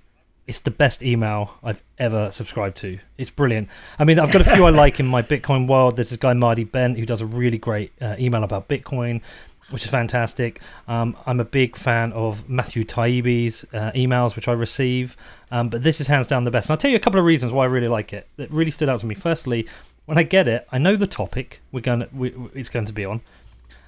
it's 0.46 0.60
the 0.60 0.70
best 0.70 1.02
email 1.02 1.54
I've 1.62 1.82
ever 1.98 2.30
subscribed 2.30 2.76
to. 2.78 2.98
It's 3.16 3.30
brilliant. 3.30 3.68
I 3.98 4.04
mean, 4.04 4.18
I've 4.18 4.32
got 4.32 4.42
a 4.42 4.54
few 4.54 4.64
I 4.66 4.70
like 4.70 5.00
in 5.00 5.06
my 5.06 5.22
Bitcoin 5.32 5.66
world. 5.66 5.96
There's 5.96 6.10
this 6.10 6.18
guy 6.18 6.34
Marty 6.34 6.64
Bent 6.64 6.98
who 6.98 7.06
does 7.06 7.20
a 7.20 7.26
really 7.26 7.58
great 7.58 7.92
uh, 8.00 8.16
email 8.18 8.44
about 8.44 8.68
Bitcoin, 8.68 9.22
which 9.70 9.84
is 9.84 9.90
fantastic. 9.90 10.60
Um, 10.86 11.16
I'm 11.24 11.40
a 11.40 11.44
big 11.44 11.76
fan 11.76 12.12
of 12.12 12.48
Matthew 12.48 12.84
Taibbi's 12.84 13.64
uh, 13.72 13.92
emails, 13.92 14.36
which 14.36 14.46
I 14.46 14.52
receive. 14.52 15.16
Um, 15.50 15.70
but 15.70 15.82
this 15.82 16.00
is 16.00 16.08
hands 16.08 16.26
down 16.26 16.44
the 16.44 16.50
best. 16.50 16.68
And 16.68 16.72
I'll 16.72 16.78
tell 16.78 16.90
you 16.90 16.96
a 16.96 17.00
couple 17.00 17.18
of 17.18 17.24
reasons 17.24 17.52
why 17.52 17.64
I 17.64 17.68
really 17.68 17.88
like 17.88 18.12
it. 18.12 18.28
That 18.36 18.50
really 18.50 18.70
stood 18.70 18.90
out 18.90 19.00
to 19.00 19.06
me. 19.06 19.14
Firstly, 19.14 19.66
when 20.04 20.18
I 20.18 20.24
get 20.24 20.46
it, 20.46 20.66
I 20.70 20.78
know 20.78 20.96
the 20.96 21.06
topic 21.06 21.60
we're 21.72 21.80
going 21.80 22.00
to, 22.00 22.08
we, 22.12 22.34
it's 22.54 22.68
going 22.68 22.86
to 22.86 22.92
be 22.92 23.06
on. 23.06 23.22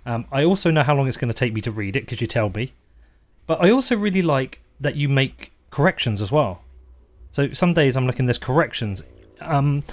Um, 0.07 0.25
I 0.33 0.45
also 0.45 0.71
know 0.71 0.85
how 0.85 0.95
long 0.95 1.09
it's 1.09 1.17
going 1.19 1.33
to 1.33 1.39
take 1.39 1.53
me 1.53 1.61
to 1.63 1.71
read 1.71 1.97
it 1.97 2.01
because 2.01 2.21
you 2.23 2.27
tell 2.27 2.49
me. 2.49 2.73
But 3.47 3.63
I 3.63 3.71
also 3.71 3.97
really 3.97 4.23
like 4.23 4.61
that 4.81 4.97
you 4.97 5.09
make 5.09 5.53
corrections 5.77 6.23
as 6.23 6.33
well. 6.33 6.63
So 7.31 7.53
some 7.53 7.75
days 7.75 7.99
I'm 7.99 8.07
looking 8.07 8.25
there's 8.25 8.39
corrections. 8.39 9.03
Um, 9.43 9.85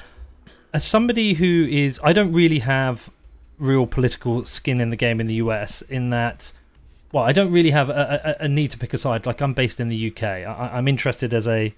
as 0.74 0.86
somebody 0.86 1.34
who 1.34 1.67
is, 1.69 2.00
I 2.01 2.13
don't 2.13 2.31
really 2.31 2.60
have 2.60 3.10
real 3.57 3.86
political 3.86 4.46
skin 4.46 4.79
in 4.79 4.91
the 4.91 4.96
game 4.96 5.19
in 5.19 5.27
the 5.27 5.36
US. 5.46 5.81
In 5.81 6.10
that, 6.12 6.53
well, 7.12 7.25
I 7.25 7.34
don't 7.34 7.51
really 7.51 7.72
have 7.72 7.89
a, 7.89 8.38
a, 8.39 8.46
a 8.46 8.48
need 8.48 8.72
to 8.72 8.77
pick 8.77 8.93
a 8.93 8.98
side. 8.98 9.25
Like 9.25 9.41
I'm 9.41 9.53
based 9.53 9.81
in 9.81 9.89
the 9.89 10.07
UK. 10.10 10.24
I, 10.24 10.72
I'm 10.77 10.88
interested 10.88 11.34
as 11.34 11.50
a 11.50 11.75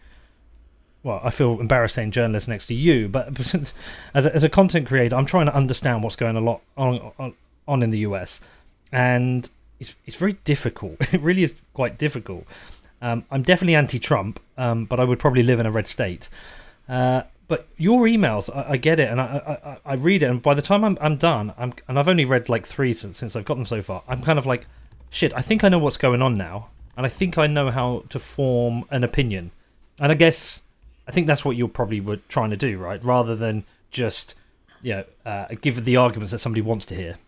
well, 1.01 1.19
I 1.23 1.31
feel 1.31 1.59
embarrassed 1.59 1.95
saying 1.95 2.11
journalist 2.11 2.47
next 2.47 2.67
to 2.67 2.75
you, 2.75 3.07
but 3.07 3.27
as 4.13 4.25
a, 4.27 4.35
as 4.35 4.43
a 4.43 4.49
content 4.49 4.85
creator, 4.87 5.15
I'm 5.15 5.25
trying 5.25 5.47
to 5.47 5.55
understand 5.55 6.03
what's 6.03 6.15
going 6.15 6.35
a 6.35 6.41
lot 6.41 6.61
on, 6.77 7.11
on, 7.17 7.33
on 7.67 7.81
in 7.81 7.89
the 7.89 7.99
US, 8.09 8.39
and 8.91 9.49
it's 9.79 9.95
it's 10.05 10.15
very 10.15 10.33
difficult. 10.43 10.97
It 11.11 11.21
really 11.21 11.43
is 11.43 11.55
quite 11.73 11.97
difficult. 11.97 12.45
Um, 13.05 13.23
I'm 13.29 13.43
definitely 13.43 13.75
anti-Trump, 13.75 14.39
um, 14.57 14.85
but 14.85 14.99
I 14.99 15.03
would 15.03 15.19
probably 15.19 15.43
live 15.43 15.59
in 15.59 15.67
a 15.67 15.71
red 15.71 15.85
state. 15.85 16.27
Uh, 16.89 17.21
but 17.47 17.67
your 17.77 18.05
emails, 18.07 18.49
I, 18.53 18.71
I 18.71 18.77
get 18.77 18.99
it, 18.99 19.11
and 19.11 19.21
I, 19.21 19.77
I, 19.85 19.91
I, 19.91 19.93
read 19.93 20.23
it, 20.23 20.25
and 20.25 20.41
by 20.41 20.55
the 20.55 20.63
time 20.63 20.83
I'm, 20.83 20.97
I'm 20.99 21.17
done, 21.17 21.53
I'm, 21.55 21.73
and 21.87 21.99
I've 21.99 22.07
only 22.07 22.25
read 22.25 22.49
like 22.49 22.65
three 22.65 22.93
since, 22.93 23.19
since 23.19 23.35
I've 23.35 23.45
got 23.45 23.57
them 23.57 23.65
so 23.67 23.83
far. 23.83 24.01
I'm 24.07 24.23
kind 24.23 24.39
of 24.39 24.47
like, 24.47 24.65
shit. 25.11 25.33
I 25.35 25.43
think 25.43 25.63
I 25.63 25.69
know 25.69 25.77
what's 25.77 25.97
going 25.97 26.23
on 26.23 26.35
now, 26.35 26.69
and 26.97 27.05
I 27.05 27.09
think 27.09 27.37
I 27.37 27.45
know 27.45 27.69
how 27.69 28.05
to 28.09 28.17
form 28.17 28.85
an 28.89 29.03
opinion. 29.03 29.51
And 29.99 30.11
I 30.11 30.15
guess 30.15 30.63
I 31.07 31.11
think 31.11 31.27
that's 31.27 31.45
what 31.45 31.55
you're 31.55 31.67
probably 31.67 32.01
were 32.01 32.17
trying 32.27 32.49
to 32.49 32.57
do, 32.57 32.79
right? 32.79 33.03
Rather 33.03 33.35
than 33.35 33.65
just, 33.91 34.33
you 34.81 34.93
know, 34.93 35.03
uh, 35.27 35.45
give 35.61 35.85
the 35.85 35.95
arguments 35.95 36.31
that 36.31 36.39
somebody 36.39 36.61
wants 36.61 36.87
to 36.87 36.95
hear. 36.95 37.19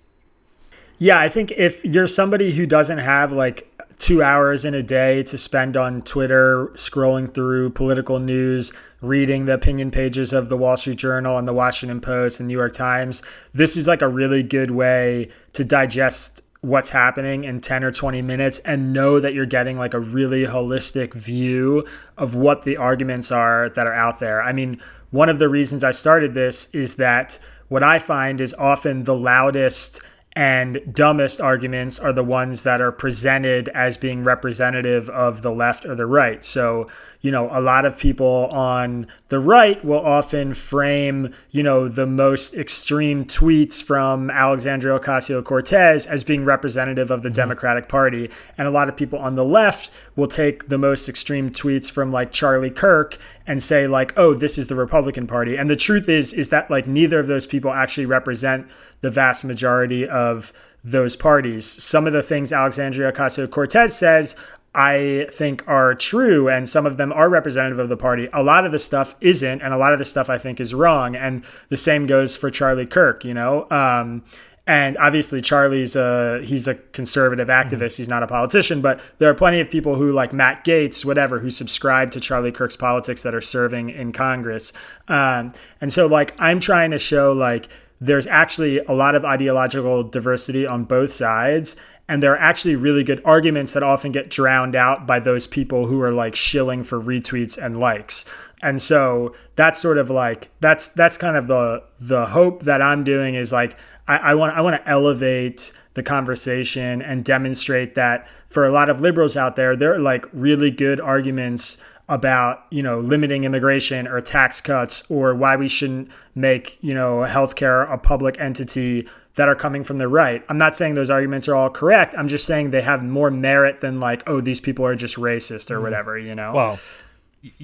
Yeah, 0.97 1.19
I 1.19 1.29
think 1.29 1.51
if 1.51 1.85
you're 1.85 2.07
somebody 2.07 2.53
who 2.53 2.65
doesn't 2.65 2.97
have 2.97 3.31
like 3.31 3.71
two 3.99 4.21
hours 4.21 4.63
in 4.63 4.73
a 4.73 4.83
day 4.83 5.23
to 5.23 5.37
spend 5.37 5.75
on 5.75 6.01
Twitter, 6.03 6.67
scrolling 6.75 7.33
through 7.33 7.71
political 7.71 8.19
news, 8.19 8.71
reading 9.01 9.45
the 9.45 9.53
opinion 9.53 9.91
pages 9.91 10.33
of 10.33 10.49
the 10.49 10.57
Wall 10.57 10.77
Street 10.77 10.97
Journal 10.97 11.37
and 11.37 11.47
the 11.47 11.53
Washington 11.53 11.99
Post 11.99 12.39
and 12.39 12.47
New 12.47 12.53
York 12.57 12.73
Times. 12.73 13.23
This 13.53 13.75
is 13.75 13.87
like 13.87 14.01
a 14.01 14.07
really 14.07 14.43
good 14.43 14.71
way 14.71 15.29
to 15.53 15.63
digest 15.63 16.41
what's 16.61 16.89
happening 16.89 17.43
in 17.43 17.61
10 17.61 17.83
or 17.83 17.91
20 17.91 18.21
minutes 18.21 18.59
and 18.59 18.93
know 18.93 19.19
that 19.19 19.33
you're 19.33 19.45
getting 19.45 19.77
like 19.77 19.93
a 19.93 19.99
really 19.99 20.45
holistic 20.45 21.13
view 21.13 21.85
of 22.17 22.35
what 22.35 22.63
the 22.63 22.77
arguments 22.77 23.31
are 23.31 23.69
that 23.69 23.87
are 23.87 23.93
out 23.93 24.19
there. 24.19 24.41
I 24.41 24.53
mean, 24.53 24.81
one 25.11 25.29
of 25.29 25.39
the 25.39 25.49
reasons 25.49 25.83
I 25.83 25.91
started 25.91 26.33
this 26.33 26.67
is 26.73 26.95
that 26.95 27.39
what 27.67 27.83
I 27.83 27.99
find 27.99 28.41
is 28.41 28.53
often 28.55 29.03
the 29.03 29.15
loudest 29.15 30.01
and 30.37 30.93
dumbest 30.93 31.41
arguments 31.41 31.97
are 31.97 32.13
the 32.13 32.23
ones 32.23 32.61
that 32.61 32.79
are 32.79 32.91
presented 32.91 33.69
as 33.69 33.97
being 33.97 34.23
representative 34.23 35.09
of 35.09 35.41
the 35.41 35.49
left 35.51 35.83
or 35.83 35.95
the 35.95 36.05
right. 36.05 36.45
So, 36.45 36.85
you 37.21 37.31
know, 37.31 37.49
a 37.51 37.59
lot 37.59 37.85
of 37.85 37.97
people 37.97 38.47
on 38.51 39.07
the 39.29 39.39
right 39.39 39.83
will 39.83 39.99
often 39.99 40.53
frame, 40.53 41.33
you 41.51 41.63
know, 41.63 41.87
the 41.87 42.05
most 42.05 42.53
extreme 42.53 43.25
tweets 43.25 43.81
from 43.81 44.29
Alexandria 44.29 44.99
Ocasio 44.99 45.43
Cortez 45.43 46.05
as 46.05 46.23
being 46.23 46.45
representative 46.45 47.11
of 47.11 47.23
the 47.23 47.29
mm-hmm. 47.29 47.35
Democratic 47.35 47.89
Party. 47.89 48.29
And 48.57 48.67
a 48.67 48.71
lot 48.71 48.89
of 48.89 48.95
people 48.95 49.19
on 49.19 49.35
the 49.35 49.45
left 49.45 49.91
will 50.15 50.27
take 50.27 50.69
the 50.69 50.77
most 50.77 51.09
extreme 51.09 51.49
tweets 51.49 51.89
from 51.89 52.11
like 52.11 52.31
Charlie 52.31 52.69
Kirk 52.69 53.17
and 53.45 53.63
say, 53.63 53.87
like, 53.87 54.17
oh, 54.17 54.33
this 54.33 54.57
is 54.57 54.67
the 54.67 54.75
Republican 54.75 55.25
Party. 55.25 55.57
And 55.57 55.69
the 55.69 55.75
truth 55.75 56.07
is, 56.09 56.33
is 56.33 56.49
that 56.49 56.69
like 56.69 56.87
neither 56.87 57.19
of 57.19 57.27
those 57.27 57.45
people 57.45 57.71
actually 57.71 58.05
represent 58.05 58.67
the 59.01 59.09
vast 59.09 59.43
majority 59.43 60.07
of 60.07 60.53
those 60.83 61.15
parties. 61.15 61.65
Some 61.65 62.07
of 62.07 62.13
the 62.13 62.23
things 62.23 62.53
Alexandria 62.53 63.11
Ocasio 63.11 63.49
Cortez 63.49 63.95
says 63.95 64.35
I 64.77 65.27
think 65.31 65.67
are 65.67 65.95
true, 65.95 66.49
and 66.49 66.69
some 66.69 66.85
of 66.85 66.97
them 66.97 67.11
are 67.11 67.29
representative 67.29 67.79
of 67.79 67.89
the 67.89 67.97
party. 67.97 68.29
A 68.31 68.43
lot 68.43 68.63
of 68.63 68.71
the 68.71 68.77
stuff 68.77 69.15
isn't, 69.21 69.61
and 69.61 69.73
a 69.73 69.77
lot 69.77 69.91
of 69.91 69.97
the 69.97 70.05
stuff 70.05 70.29
I 70.29 70.37
think 70.37 70.59
is 70.59 70.71
wrong. 70.71 71.15
And 71.15 71.43
the 71.69 71.77
same 71.77 72.05
goes 72.05 72.37
for 72.37 72.51
Charlie 72.51 72.85
Kirk, 72.85 73.25
you 73.25 73.33
know. 73.33 73.67
Um, 73.71 74.23
and 74.67 74.95
obviously, 74.97 75.41
Charlie's 75.41 75.95
a 75.95 76.41
he's 76.43 76.67
a 76.67 76.75
conservative 76.75 77.47
activist. 77.47 77.93
Mm-hmm. 77.93 78.01
He's 78.01 78.09
not 78.09 78.21
a 78.21 78.27
politician, 78.27 78.81
but 78.81 78.99
there 79.17 79.31
are 79.31 79.33
plenty 79.33 79.61
of 79.61 79.69
people 79.69 79.95
who, 79.95 80.11
like 80.11 80.31
Matt 80.31 80.63
Gaetz 80.63 81.03
whatever, 81.03 81.39
who 81.39 81.49
subscribe 81.49 82.11
to 82.11 82.19
Charlie 82.19 82.51
Kirk's 82.51 82.75
politics 82.75 83.23
that 83.23 83.33
are 83.33 83.41
serving 83.41 83.89
in 83.89 84.11
Congress. 84.11 84.73
Um, 85.07 85.53
and 85.81 85.91
so, 85.91 86.05
like, 86.05 86.35
I'm 86.37 86.59
trying 86.59 86.91
to 86.91 86.99
show 86.99 87.33
like 87.33 87.67
there's 87.99 88.27
actually 88.27 88.79
a 88.79 88.91
lot 88.91 89.15
of 89.15 89.25
ideological 89.25 90.03
diversity 90.03 90.67
on 90.67 90.83
both 90.83 91.11
sides 91.11 91.75
and 92.09 92.23
there 92.23 92.33
are 92.33 92.39
actually 92.39 92.75
really 92.75 93.03
good 93.03 93.21
arguments 93.25 93.73
that 93.73 93.83
often 93.83 94.11
get 94.11 94.29
drowned 94.29 94.75
out 94.75 95.05
by 95.05 95.19
those 95.19 95.45
people 95.45 95.87
who 95.87 96.01
are 96.01 96.11
like 96.11 96.35
shilling 96.35 96.83
for 96.83 97.01
retweets 97.01 97.57
and 97.57 97.79
likes. 97.79 98.25
And 98.61 98.81
so 98.81 99.35
that's 99.55 99.79
sort 99.79 99.97
of 99.97 100.09
like 100.09 100.49
that's 100.61 100.87
that's 100.89 101.17
kind 101.17 101.37
of 101.37 101.47
the 101.47 101.83
the 101.99 102.25
hope 102.27 102.63
that 102.63 102.81
i'm 102.81 103.03
doing 103.03 103.35
is 103.35 103.51
like 103.51 103.77
i, 104.07 104.17
I 104.17 104.35
want 104.35 104.55
i 104.55 104.61
want 104.61 104.81
to 104.81 104.89
elevate 104.89 105.73
the 105.93 106.03
conversation 106.03 107.01
and 107.01 107.23
demonstrate 107.23 107.95
that 107.95 108.27
for 108.49 108.65
a 108.65 108.71
lot 108.71 108.89
of 108.89 109.01
liberals 109.01 109.35
out 109.37 109.55
there 109.55 109.75
there 109.75 109.93
are 109.93 109.99
like 109.99 110.25
really 110.33 110.71
good 110.71 110.99
arguments 110.99 111.77
about 112.09 112.65
you 112.69 112.81
know 112.81 112.99
limiting 112.99 113.43
immigration 113.43 114.07
or 114.07 114.21
tax 114.21 114.61
cuts 114.61 115.03
or 115.09 115.35
why 115.35 115.55
we 115.55 115.67
shouldn't 115.67 116.09
make 116.35 116.77
you 116.81 116.93
know 116.93 117.25
healthcare 117.27 117.91
a 117.91 117.97
public 117.97 118.39
entity 118.39 119.07
that 119.37 119.47
are 119.47 119.55
coming 119.55 119.83
from 119.83 119.97
the 119.97 120.07
right. 120.07 120.43
I'm 120.49 120.57
not 120.57 120.75
saying 120.75 120.95
those 120.95 121.09
arguments 121.09 121.47
are 121.47 121.55
all 121.55 121.69
correct. 121.69 122.15
I'm 122.17 122.27
just 122.27 122.45
saying 122.45 122.71
they 122.71 122.81
have 122.81 123.03
more 123.03 123.31
merit 123.31 123.81
than 123.81 123.99
like 123.99 124.27
oh 124.27 124.41
these 124.41 124.59
people 124.59 124.85
are 124.85 124.95
just 124.95 125.15
racist 125.15 125.71
or 125.71 125.79
mm. 125.79 125.83
whatever, 125.83 126.19
you 126.19 126.35
know. 126.35 126.53
Well, 126.53 126.79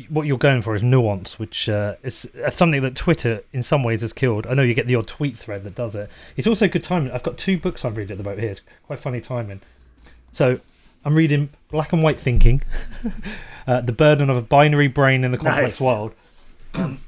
what 0.08 0.28
you're 0.28 0.38
going 0.38 0.62
for 0.62 0.76
is 0.76 0.84
nuance, 0.84 1.40
which 1.40 1.68
uh, 1.68 1.96
is 2.04 2.30
uh, 2.46 2.52
something 2.52 2.82
that 2.84 2.96
Twitter, 2.96 3.42
in 3.52 3.64
some 3.64 3.84
ways, 3.84 4.02
has 4.02 4.14
killed. 4.14 4.46
I 4.48 4.54
know 4.54 4.62
you 4.62 4.76
get 4.76 4.86
the 4.88 4.96
odd 4.96 5.08
tweet 5.08 5.36
thread 5.36 5.64
that 5.64 5.76
does 5.76 5.96
it. 5.96 6.10
It's 6.38 6.48
also 6.48 6.68
good 6.68 6.84
timing. 6.84 7.12
I've 7.12 7.24
got 7.24 7.38
two 7.38 7.58
books 7.58 7.84
I'm 7.84 7.96
reading 7.96 8.14
at 8.14 8.18
the 8.20 8.24
moment 8.24 8.42
here. 8.42 8.52
It's 8.52 8.62
quite 8.86 9.00
funny 9.00 9.20
timing. 9.20 9.62
So 10.32 10.60
I'm 11.04 11.16
reading 11.16 11.50
Black 11.70 11.92
and 11.92 12.04
White 12.04 12.18
Thinking 12.18 12.62
uh, 13.68 13.82
The 13.82 13.92
Burden 13.92 14.30
of 14.30 14.38
a 14.38 14.42
Binary 14.44 14.88
Brain 14.88 15.24
in 15.24 15.32
the 15.32 15.38
Complex 15.38 15.82
nice. 15.82 15.82
World. 15.82 16.14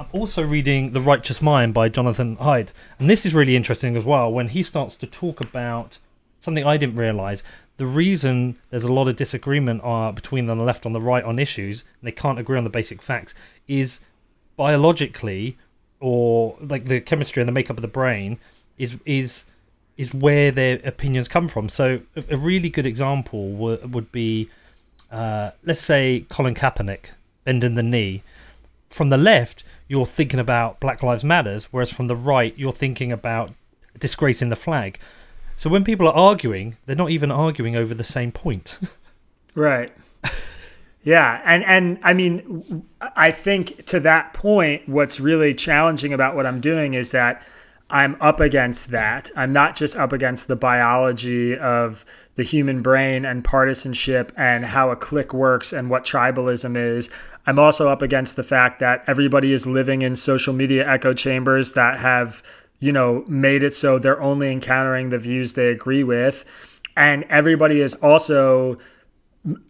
I'm 0.00 0.06
also 0.12 0.42
reading 0.42 0.92
The 0.92 1.00
Righteous 1.02 1.42
Mind 1.42 1.74
by 1.74 1.90
Jonathan 1.90 2.38
Haidt. 2.38 2.72
And 2.98 3.10
this 3.10 3.26
is 3.26 3.34
really 3.34 3.54
interesting 3.54 3.98
as 3.98 4.04
well 4.04 4.32
when 4.32 4.48
he 4.48 4.62
starts 4.62 4.96
to 4.96 5.06
talk 5.06 5.42
about 5.42 5.98
something 6.38 6.64
I 6.64 6.78
didn't 6.78 6.96
realize. 6.96 7.42
The 7.76 7.84
reason 7.84 8.56
there's 8.70 8.84
a 8.84 8.92
lot 8.92 9.08
of 9.08 9.16
disagreement 9.16 9.82
uh, 9.84 10.10
between 10.12 10.46
the 10.46 10.54
left 10.54 10.86
and 10.86 10.94
the 10.94 11.02
right 11.02 11.22
on 11.22 11.38
issues, 11.38 11.82
and 12.00 12.08
they 12.08 12.12
can't 12.12 12.38
agree 12.38 12.56
on 12.56 12.64
the 12.64 12.70
basic 12.70 13.02
facts, 13.02 13.34
is 13.68 14.00
biologically 14.56 15.58
or 16.00 16.56
like 16.62 16.84
the 16.84 17.02
chemistry 17.02 17.42
and 17.42 17.48
the 17.48 17.52
makeup 17.52 17.76
of 17.76 17.82
the 17.82 17.88
brain 17.88 18.38
is 18.78 18.96
is 19.04 19.44
is 19.98 20.14
where 20.14 20.50
their 20.50 20.80
opinions 20.82 21.28
come 21.28 21.46
from. 21.46 21.68
So 21.68 22.00
a, 22.30 22.38
really 22.38 22.70
good 22.70 22.86
example 22.86 23.52
w- 23.52 23.86
would 23.86 24.10
be 24.12 24.48
uh, 25.12 25.50
let's 25.62 25.82
say 25.82 26.24
Colin 26.30 26.54
Kaepernick 26.54 27.10
bending 27.44 27.74
the 27.74 27.82
knee. 27.82 28.22
From 28.88 29.10
the 29.10 29.18
left, 29.18 29.62
you're 29.90 30.06
thinking 30.06 30.38
about 30.38 30.78
Black 30.78 31.02
Lives 31.02 31.24
Matters, 31.24 31.64
whereas 31.72 31.90
from 31.90 32.06
the 32.06 32.14
right, 32.14 32.56
you're 32.56 32.70
thinking 32.70 33.10
about 33.10 33.50
disgracing 33.98 34.48
the 34.48 34.54
flag. 34.54 35.00
So 35.56 35.68
when 35.68 35.82
people 35.82 36.06
are 36.06 36.14
arguing, 36.14 36.76
they're 36.86 36.94
not 36.94 37.10
even 37.10 37.32
arguing 37.32 37.74
over 37.74 37.92
the 37.92 38.04
same 38.04 38.30
point. 38.30 38.78
right. 39.56 39.92
Yeah, 41.02 41.40
and 41.44 41.64
and 41.64 41.98
I 42.04 42.14
mean, 42.14 42.84
I 43.16 43.32
think 43.32 43.86
to 43.86 43.98
that 44.00 44.32
point, 44.32 44.88
what's 44.88 45.18
really 45.18 45.54
challenging 45.54 46.12
about 46.12 46.36
what 46.36 46.46
I'm 46.46 46.60
doing 46.60 46.94
is 46.94 47.10
that 47.10 47.42
I'm 47.90 48.16
up 48.20 48.38
against 48.38 48.90
that. 48.90 49.30
I'm 49.34 49.50
not 49.50 49.74
just 49.74 49.96
up 49.96 50.12
against 50.12 50.46
the 50.46 50.56
biology 50.56 51.58
of 51.58 52.04
the 52.36 52.42
human 52.42 52.82
brain 52.82 53.24
and 53.24 53.42
partisanship 53.42 54.32
and 54.36 54.64
how 54.64 54.90
a 54.90 54.96
clique 54.96 55.34
works 55.34 55.72
and 55.72 55.90
what 55.90 56.04
tribalism 56.04 56.76
is. 56.76 57.10
I'm 57.46 57.58
also 57.58 57.88
up 57.88 58.02
against 58.02 58.36
the 58.36 58.44
fact 58.44 58.80
that 58.80 59.02
everybody 59.06 59.52
is 59.52 59.66
living 59.66 60.02
in 60.02 60.16
social 60.16 60.52
media 60.52 60.88
echo 60.88 61.12
chambers 61.12 61.72
that 61.72 61.98
have, 61.98 62.42
you 62.78 62.92
know, 62.92 63.24
made 63.26 63.62
it 63.62 63.74
so 63.74 63.98
they're 63.98 64.20
only 64.20 64.52
encountering 64.52 65.10
the 65.10 65.18
views 65.18 65.54
they 65.54 65.68
agree 65.68 66.04
with. 66.04 66.44
And 66.96 67.24
everybody 67.24 67.80
is 67.80 67.94
also 67.96 68.78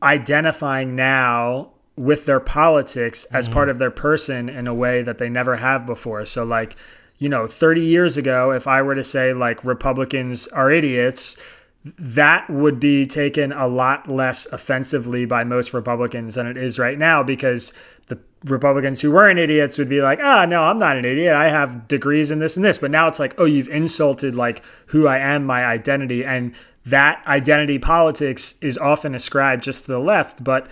identifying 0.03 0.97
now 0.97 1.71
with 1.97 2.27
their 2.27 2.41
politics 2.41 3.25
as 3.27 3.45
mm-hmm. 3.45 3.55
part 3.55 3.69
of 3.69 3.79
their 3.79 3.91
person 3.91 4.49
in 4.49 4.67
a 4.67 4.75
way 4.75 5.03
that 5.03 5.19
they 5.19 5.29
never 5.29 5.57
have 5.57 5.87
before. 5.87 6.25
So, 6.25 6.45
like, 6.45 6.77
you 7.19 7.29
know, 7.29 7.47
30 7.47 7.83
years 7.83 8.17
ago, 8.17 8.53
if 8.53 8.67
I 8.67 8.83
were 8.83 8.95
to 8.95 9.05
say, 9.05 9.33
like, 9.33 9.65
Republicans 9.65 10.49
are 10.49 10.71
idiots, 10.71 11.37
that 11.85 12.49
would 12.51 12.79
be 12.79 13.07
taken 13.07 13.53
a 13.53 13.67
lot 13.67 14.09
less 14.09 14.47
offensively 14.47 15.25
by 15.25 15.45
most 15.45 15.73
Republicans 15.73 16.35
than 16.35 16.47
it 16.47 16.57
is 16.57 16.79
right 16.79 16.99
now 16.99 17.23
because 17.23 17.73
the 18.09 18.19
Republicans 18.45 19.01
who 19.01 19.11
weren't 19.11 19.39
idiots 19.39 19.79
would 19.79 19.89
be 19.89 20.03
like, 20.03 20.19
ah, 20.23 20.43
oh, 20.43 20.45
no, 20.45 20.65
I'm 20.65 20.79
not 20.79 20.99
an 20.99 21.07
idiot. 21.07 21.35
I 21.35 21.49
have 21.49 21.89
degrees 21.89 22.31
in 22.31 22.39
this 22.39 22.57
and 22.57 22.65
this. 22.65 22.77
But 22.77 22.91
now 22.91 23.09
it's 23.09 23.19
like, 23.19 23.35
oh, 23.39 23.47
you've 23.47 23.69
insulted 23.69 24.35
like 24.35 24.63
who 24.87 25.07
I 25.07 25.19
am, 25.19 25.47
my 25.47 25.65
identity. 25.65 26.23
And 26.23 26.55
that 26.85 27.27
identity 27.27 27.79
politics 27.79 28.57
is 28.61 28.77
often 28.77 29.15
ascribed 29.15 29.65
just 29.65 29.87
to 29.87 29.93
the 29.93 29.99
left, 29.99 30.45
but 30.45 30.69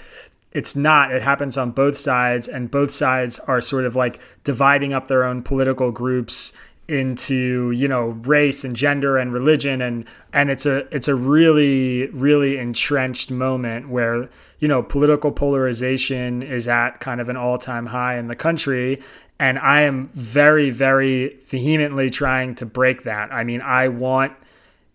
it's 0.53 0.75
not. 0.75 1.13
It 1.13 1.23
happens 1.23 1.59
on 1.59 1.73
both 1.73 1.97
sides, 1.97 2.49
and 2.49 2.71
both 2.71 2.91
sides 2.91 3.39
are 3.41 3.61
sort 3.61 3.85
of 3.85 3.95
like 3.95 4.19
dividing 4.45 4.93
up 4.95 5.07
their 5.09 5.25
own 5.25 5.43
political 5.43 5.93
groups 5.93 6.55
into 6.89 7.71
you 7.73 7.87
know 7.87 8.09
race 8.25 8.65
and 8.65 8.75
gender 8.75 9.19
and 9.19 9.31
religion 9.33 9.83
and 9.83 10.07
and 10.33 10.51
it's 10.51 10.65
a 10.65 10.79
it's 10.95 11.07
a 11.07 11.15
really 11.15 12.07
really 12.09 12.57
entrenched 12.57 13.31
moment 13.31 13.91
where 13.91 14.29
you 14.59 14.67
know 14.67 14.83
political 14.83 15.31
polarization 15.31 16.43
is 16.43 16.67
at 16.67 16.99
kind 17.01 17.21
of 17.21 17.29
an 17.29 17.37
all-time 17.37 17.85
high 17.85 18.17
in 18.17 18.29
the 18.29 18.37
country 18.37 18.99
and 19.39 19.59
I 19.59 19.83
am 19.83 20.09
very 20.15 20.71
very 20.71 21.39
vehemently 21.47 22.11
trying 22.11 22.55
to 22.57 22.67
break 22.67 23.05
that. 23.05 23.33
I 23.33 23.45
mean, 23.45 23.61
I 23.61 23.89
want 23.89 24.33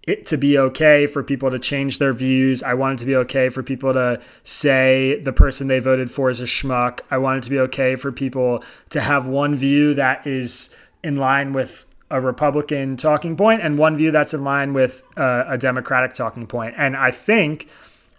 it 0.06 0.26
to 0.26 0.38
be 0.38 0.58
okay 0.58 1.08
for 1.08 1.24
people 1.24 1.50
to 1.50 1.58
change 1.58 1.98
their 1.98 2.12
views. 2.12 2.62
I 2.62 2.74
want 2.74 3.00
it 3.00 3.04
to 3.04 3.06
be 3.06 3.16
okay 3.16 3.48
for 3.48 3.64
people 3.64 3.94
to 3.94 4.20
say 4.44 5.22
the 5.24 5.32
person 5.32 5.68
they 5.68 5.80
voted 5.80 6.12
for 6.12 6.30
is 6.30 6.42
a 6.42 6.46
schmuck. 6.46 7.00
I 7.10 7.18
want 7.20 7.38
it 7.38 7.44
to 7.44 7.50
be 7.50 7.60
okay 7.60 7.96
for 7.96 8.12
people 8.12 8.64
to 8.90 9.00
have 9.00 9.28
one 9.28 9.56
view 9.56 9.94
that 9.94 10.28
is 10.28 10.76
in 11.04 11.18
line 11.18 11.54
with 11.54 11.86
a 12.10 12.22
Republican 12.22 12.96
talking 12.96 13.36
point 13.36 13.62
and 13.62 13.78
one 13.78 13.98
view 13.98 14.12
that's 14.12 14.34
in 14.34 14.44
line 14.44 14.74
with 14.74 15.04
uh, 15.18 15.46
a 15.48 15.58
Democratic 15.58 16.14
talking 16.14 16.46
point. 16.46 16.76
And 16.78 16.96
I 16.96 17.12
think 17.12 17.68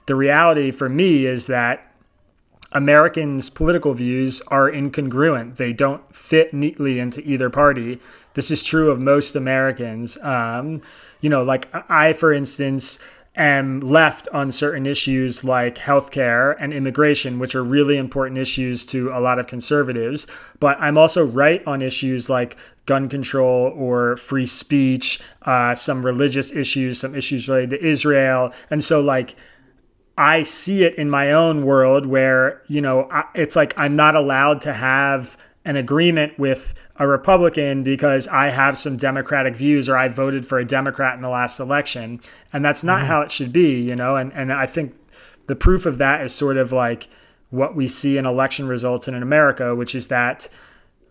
the 0.06 0.16
reality 0.16 0.70
for 0.70 0.88
me 0.88 1.26
is 1.26 1.46
that 1.46 1.92
Americans' 2.72 3.50
political 3.50 3.94
views 3.94 4.42
are 4.48 4.68
incongruent. 4.68 5.56
They 5.56 5.72
don't 5.72 6.02
fit 6.14 6.52
neatly 6.52 6.98
into 6.98 7.20
either 7.22 7.48
party. 7.48 8.00
This 8.34 8.50
is 8.50 8.64
true 8.64 8.90
of 8.90 8.98
most 8.98 9.36
Americans. 9.36 10.18
Um, 10.22 10.82
you 11.20 11.30
know, 11.30 11.44
like 11.44 11.68
I, 11.88 12.12
for 12.12 12.32
instance, 12.32 12.98
am 13.36 13.80
left 13.80 14.28
on 14.32 14.52
certain 14.52 14.86
issues 14.86 15.42
like 15.42 15.76
healthcare 15.76 16.54
and 16.58 16.72
immigration, 16.72 17.38
which 17.38 17.54
are 17.54 17.64
really 17.64 17.96
important 17.96 18.38
issues 18.38 18.86
to 18.86 19.10
a 19.10 19.20
lot 19.20 19.38
of 19.38 19.46
conservatives. 19.46 20.26
But 20.60 20.80
I'm 20.80 20.96
also 20.96 21.26
right 21.26 21.64
on 21.66 21.82
issues 21.82 22.30
like 22.30 22.56
gun 22.86 23.08
control 23.08 23.72
or 23.76 24.16
free 24.16 24.46
speech, 24.46 25.20
uh, 25.42 25.74
some 25.74 26.04
religious 26.04 26.52
issues, 26.52 27.00
some 27.00 27.14
issues 27.14 27.48
related 27.48 27.70
to 27.70 27.84
Israel. 27.84 28.52
And 28.70 28.84
so, 28.84 29.00
like, 29.00 29.34
I 30.16 30.44
see 30.44 30.84
it 30.84 30.94
in 30.94 31.10
my 31.10 31.32
own 31.32 31.64
world 31.64 32.06
where, 32.06 32.62
you 32.68 32.80
know, 32.80 33.08
it's 33.34 33.56
like 33.56 33.74
I'm 33.76 33.96
not 33.96 34.14
allowed 34.14 34.60
to 34.62 34.72
have 34.72 35.36
an 35.64 35.76
agreement 35.76 36.38
with 36.38 36.74
a 36.96 37.06
Republican 37.06 37.82
because 37.82 38.28
I 38.28 38.50
have 38.50 38.78
some 38.78 38.96
Democratic 38.96 39.56
views 39.56 39.88
or 39.88 39.96
I 39.96 40.08
voted 40.08 40.46
for 40.46 40.58
a 40.58 40.64
Democrat 40.64 41.14
in 41.14 41.22
the 41.22 41.28
last 41.28 41.58
election. 41.58 42.20
And 42.52 42.64
that's 42.64 42.84
not 42.84 43.00
mm-hmm. 43.00 43.08
how 43.08 43.22
it 43.22 43.30
should 43.30 43.52
be, 43.52 43.80
you 43.80 43.96
know? 43.96 44.16
And, 44.16 44.32
and 44.32 44.52
I 44.52 44.66
think 44.66 44.94
the 45.46 45.56
proof 45.56 45.86
of 45.86 45.98
that 45.98 46.20
is 46.20 46.32
sort 46.32 46.56
of 46.56 46.72
like 46.72 47.08
what 47.50 47.74
we 47.74 47.88
see 47.88 48.16
in 48.16 48.26
election 48.26 48.68
results 48.68 49.08
in 49.08 49.14
America, 49.14 49.74
which 49.74 49.94
is 49.94 50.08
that 50.08 50.48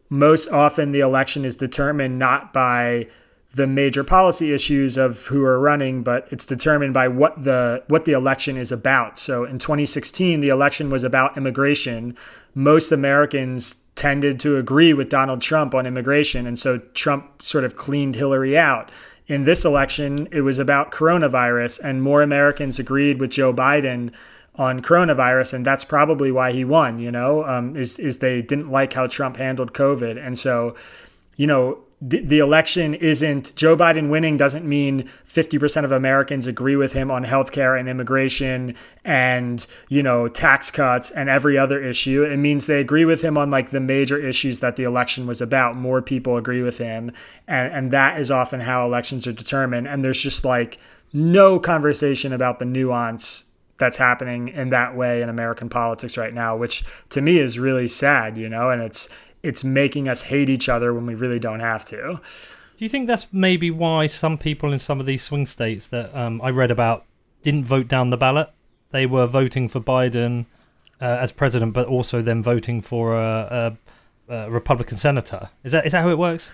most 0.09 0.47
often 0.49 0.91
the 0.91 0.99
election 0.99 1.43
is 1.43 1.57
determined 1.57 2.19
not 2.19 2.53
by 2.53 3.07
the 3.55 3.67
major 3.67 4.03
policy 4.03 4.51
issues 4.51 4.97
of 4.97 5.27
who 5.27 5.43
are 5.43 5.59
running, 5.59 6.01
but 6.01 6.27
it's 6.31 6.45
determined 6.45 6.93
by 6.93 7.07
what 7.07 7.43
the 7.43 7.83
what 7.87 8.05
the 8.05 8.11
election 8.11 8.57
is 8.57 8.71
about. 8.71 9.19
So 9.19 9.45
in 9.45 9.59
2016, 9.59 10.39
the 10.39 10.49
election 10.49 10.89
was 10.89 11.03
about 11.03 11.37
immigration. 11.37 12.17
Most 12.55 12.91
Americans 12.91 13.75
tended 13.95 14.39
to 14.39 14.57
agree 14.57 14.91
with 14.91 15.09
Donald 15.09 15.39
Trump 15.41 15.75
on 15.75 15.85
immigration, 15.85 16.47
and 16.47 16.57
so 16.57 16.79
Trump 16.95 17.43
sort 17.43 17.63
of 17.63 17.75
cleaned 17.75 18.15
Hillary 18.15 18.57
out. 18.57 18.91
In 19.27 19.43
this 19.43 19.63
election, 19.63 20.27
it 20.31 20.41
was 20.41 20.57
about 20.57 20.91
coronavirus, 20.91 21.79
and 21.83 22.01
more 22.01 22.23
Americans 22.23 22.79
agreed 22.79 23.19
with 23.19 23.29
Joe 23.29 23.53
Biden 23.53 24.11
on 24.55 24.81
coronavirus, 24.81 25.53
and 25.53 25.65
that's 25.65 25.83
probably 25.83 26.31
why 26.31 26.51
he 26.51 26.65
won. 26.65 26.97
You 26.97 27.11
know, 27.11 27.45
um, 27.45 27.75
is 27.75 27.99
is 27.99 28.17
they 28.17 28.41
didn't 28.41 28.71
like 28.71 28.93
how 28.93 29.05
Trump 29.05 29.37
handled 29.37 29.73
COVID, 29.73 30.17
and 30.23 30.39
so 30.39 30.75
you 31.35 31.45
know 31.45 31.77
the, 32.01 32.19
the 32.19 32.39
election 32.39 32.93
isn't 32.93 33.55
Joe 33.55 33.77
Biden 33.77 34.09
winning 34.09 34.37
doesn't 34.37 34.65
mean 34.65 35.09
50% 35.27 35.85
of 35.85 35.91
Americans 35.91 36.47
agree 36.47 36.75
with 36.75 36.93
him 36.93 37.09
on 37.09 37.23
healthcare 37.25 37.79
and 37.79 37.87
immigration 37.87 38.75
and 39.03 39.65
you 39.89 40.03
know 40.03 40.27
tax 40.27 40.69
cuts 40.71 41.11
and 41.11 41.29
every 41.29 41.57
other 41.57 41.81
issue. 41.81 42.23
It 42.23 42.37
means 42.37 42.65
they 42.65 42.79
agree 42.79 43.05
with 43.05 43.21
him 43.21 43.37
on 43.37 43.49
like 43.49 43.71
the 43.71 43.79
major 43.79 44.17
issues 44.17 44.59
that 44.59 44.75
the 44.75 44.83
election 44.83 45.27
was 45.27 45.41
about. 45.41 45.75
More 45.75 46.01
people 46.01 46.37
agree 46.37 46.61
with 46.61 46.77
him. 46.77 47.11
And 47.47 47.73
and 47.73 47.91
that 47.91 48.19
is 48.19 48.31
often 48.31 48.61
how 48.61 48.85
elections 48.85 49.25
are 49.27 49.33
determined. 49.33 49.87
And 49.87 50.03
there's 50.03 50.21
just 50.21 50.43
like 50.43 50.79
no 51.13 51.59
conversation 51.59 52.33
about 52.33 52.59
the 52.59 52.65
nuance 52.65 53.45
that's 53.77 53.97
happening 53.97 54.49
in 54.49 54.69
that 54.69 54.95
way 54.95 55.21
in 55.21 55.29
American 55.29 55.67
politics 55.67 56.15
right 56.15 56.33
now 56.33 56.55
which 56.55 56.85
to 57.09 57.21
me 57.21 57.39
is 57.39 57.57
really 57.57 57.87
sad 57.87 58.37
you 58.37 58.47
know? 58.47 58.69
And 58.69 58.81
it's 58.81 59.09
it's 59.43 59.63
making 59.63 60.07
us 60.07 60.23
hate 60.23 60.49
each 60.49 60.69
other 60.69 60.93
when 60.93 61.05
we 61.05 61.15
really 61.15 61.39
don't 61.39 61.59
have 61.59 61.85
to. 61.85 62.19
Do 62.77 62.85
you 62.85 62.89
think 62.89 63.07
that's 63.07 63.27
maybe 63.31 63.69
why 63.69 64.07
some 64.07 64.37
people 64.37 64.73
in 64.73 64.79
some 64.79 64.99
of 64.99 65.05
these 65.05 65.21
swing 65.21 65.45
states 65.45 65.87
that 65.89 66.15
um, 66.15 66.41
I 66.41 66.49
read 66.49 66.71
about 66.71 67.05
didn't 67.43 67.65
vote 67.65 67.87
down 67.87 68.09
the 68.09 68.17
ballot? 68.17 68.49
They 68.91 69.05
were 69.05 69.27
voting 69.27 69.67
for 69.67 69.79
Biden 69.79 70.45
uh, 71.01 71.05
as 71.05 71.31
president, 71.31 71.73
but 71.73 71.87
also 71.87 72.21
then 72.21 72.41
voting 72.41 72.81
for 72.81 73.15
a, 73.15 73.77
a, 74.29 74.33
a 74.33 74.49
Republican 74.49 74.97
senator. 74.97 75.49
Is 75.63 75.73
that 75.73 75.85
is 75.85 75.91
that 75.91 76.01
how 76.01 76.09
it 76.09 76.17
works? 76.17 76.51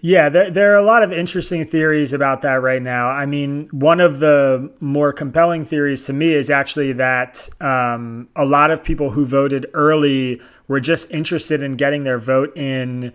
Yeah, 0.00 0.28
there, 0.28 0.48
there 0.48 0.72
are 0.72 0.76
a 0.76 0.84
lot 0.84 1.02
of 1.02 1.12
interesting 1.12 1.66
theories 1.66 2.12
about 2.12 2.42
that 2.42 2.62
right 2.62 2.80
now. 2.80 3.08
I 3.08 3.26
mean, 3.26 3.68
one 3.72 3.98
of 3.98 4.20
the 4.20 4.70
more 4.78 5.12
compelling 5.12 5.64
theories 5.64 6.06
to 6.06 6.12
me 6.12 6.34
is 6.34 6.50
actually 6.50 6.92
that 6.92 7.48
um, 7.60 8.28
a 8.36 8.44
lot 8.44 8.70
of 8.70 8.84
people 8.84 9.10
who 9.10 9.26
voted 9.26 9.66
early 9.74 10.40
were 10.68 10.78
just 10.78 11.10
interested 11.10 11.64
in 11.64 11.76
getting 11.76 12.04
their 12.04 12.18
vote 12.18 12.56
in 12.56 13.12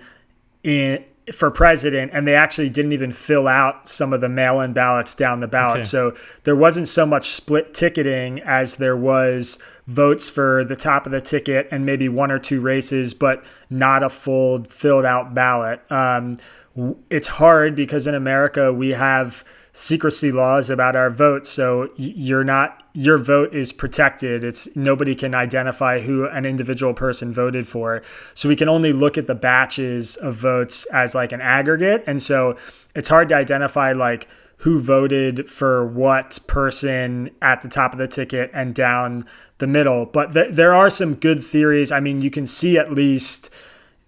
in 0.63 1.03
for 1.31 1.49
president 1.49 2.11
and 2.13 2.27
they 2.27 2.35
actually 2.35 2.69
didn't 2.69 2.91
even 2.91 3.13
fill 3.13 3.47
out 3.47 3.87
some 3.87 4.11
of 4.11 4.19
the 4.19 4.27
mail-in 4.27 4.73
ballots 4.73 5.15
down 5.15 5.39
the 5.39 5.47
ballot. 5.47 5.79
Okay. 5.79 5.87
So 5.87 6.15
there 6.43 6.55
wasn't 6.55 6.89
so 6.89 7.05
much 7.05 7.29
split 7.29 7.73
ticketing 7.73 8.41
as 8.41 8.75
there 8.75 8.97
was 8.97 9.57
votes 9.87 10.29
for 10.29 10.65
the 10.65 10.75
top 10.75 11.05
of 11.05 11.13
the 11.13 11.21
ticket 11.21 11.67
and 11.71 11.85
maybe 11.85 12.09
one 12.09 12.29
or 12.29 12.39
two 12.39 12.59
races, 12.59 13.13
but 13.13 13.43
not 13.69 14.03
a 14.03 14.09
full 14.09 14.65
filled 14.65 15.05
out 15.05 15.33
ballot. 15.33 15.81
Um, 15.89 16.37
it's 17.09 17.27
hard 17.27 17.75
because 17.75 18.07
in 18.07 18.15
America 18.15 18.73
we 18.73 18.89
have 18.89 19.43
secrecy 19.73 20.31
laws 20.31 20.69
about 20.69 20.95
our 20.95 21.09
vote. 21.09 21.45
So 21.47 21.89
you're 21.95 22.43
not 22.43 22.83
your 22.93 23.17
vote 23.17 23.53
is 23.53 23.71
protected. 23.71 24.43
It's 24.43 24.73
nobody 24.75 25.15
can 25.15 25.33
identify 25.33 25.99
who 25.99 26.27
an 26.27 26.45
individual 26.45 26.93
person 26.93 27.33
voted 27.33 27.67
for. 27.67 28.03
So 28.35 28.47
we 28.47 28.55
can 28.55 28.69
only 28.69 28.93
look 28.93 29.17
at 29.17 29.27
the 29.27 29.35
batches 29.35 30.15
of 30.17 30.35
votes 30.35 30.85
as 30.85 31.15
like 31.15 31.31
an 31.31 31.41
aggregate. 31.41 32.03
And 32.07 32.21
so 32.21 32.57
it's 32.95 33.09
hard 33.09 33.29
to 33.29 33.35
identify 33.35 33.93
like 33.93 34.27
who 34.57 34.79
voted 34.79 35.49
for 35.49 35.85
what 35.85 36.39
person 36.47 37.29
at 37.41 37.61
the 37.61 37.69
top 37.69 37.93
of 37.93 37.99
the 37.99 38.07
ticket 38.07 38.49
and 38.53 38.73
down 38.73 39.25
the 39.57 39.67
middle. 39.67 40.05
But 40.05 40.33
th- 40.33 40.53
there 40.53 40.73
are 40.73 40.89
some 40.89 41.15
good 41.15 41.43
theories. 41.43 41.91
I 41.91 41.99
mean 41.99 42.21
you 42.21 42.31
can 42.31 42.45
see 42.45 42.77
at 42.77 42.91
least 42.91 43.49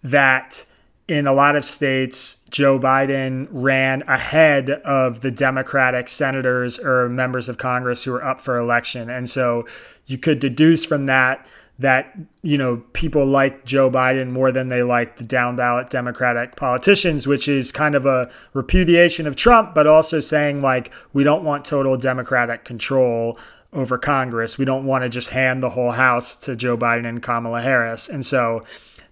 that 0.04 0.66
in 1.08 1.28
a 1.28 1.34
lot 1.34 1.56
of 1.56 1.64
states, 1.64 2.42
Joe 2.50 2.80
Biden 2.80 3.48
ran 3.52 4.02
ahead 4.08 4.70
of 4.70 5.22
the 5.22 5.30
Democratic 5.30 6.10
senators 6.10 6.80
or 6.80 7.10
members 7.10 7.48
of 7.48 7.58
Congress 7.58 8.04
who 8.04 8.12
were 8.12 8.24
up 8.24 8.42
for 8.42 8.58
election. 8.58 9.10
And 9.10 9.30
so 9.30 9.68
you 10.08 10.18
could 10.18 10.40
deduce 10.40 10.84
from 10.84 11.06
that 11.06 11.46
that, 11.78 12.18
you 12.42 12.58
know, 12.58 12.78
people 12.94 13.26
like 13.26 13.66
Joe 13.66 13.92
Biden 13.92 14.32
more 14.32 14.52
than 14.52 14.70
they 14.70 14.82
like 14.82 15.18
the 15.18 15.26
down 15.26 15.58
ballot 15.58 15.90
Democratic 15.90 16.56
politicians, 16.56 17.28
which 17.28 17.48
is 17.48 17.72
kind 17.72 17.96
of 17.96 18.06
a 18.06 18.32
repudiation 18.54 19.28
of 19.28 19.36
Trump, 19.36 19.76
but 19.76 19.86
also 19.86 20.22
saying, 20.22 20.62
like, 20.62 20.92
we 21.12 21.24
don't 21.24 21.44
want 21.44 21.66
total 21.66 21.98
Democratic 21.98 22.64
control 22.64 23.38
over 23.74 23.98
Congress. 23.98 24.58
We 24.58 24.64
don't 24.64 24.86
want 24.86 25.04
to 25.04 25.10
just 25.10 25.30
hand 25.30 25.62
the 25.62 25.70
whole 25.70 25.92
House 25.92 26.38
to 26.38 26.56
Joe 26.56 26.78
Biden 26.78 27.06
and 27.06 27.22
Kamala 27.22 27.62
Harris. 27.62 28.08
And 28.08 28.26
so, 28.26 28.64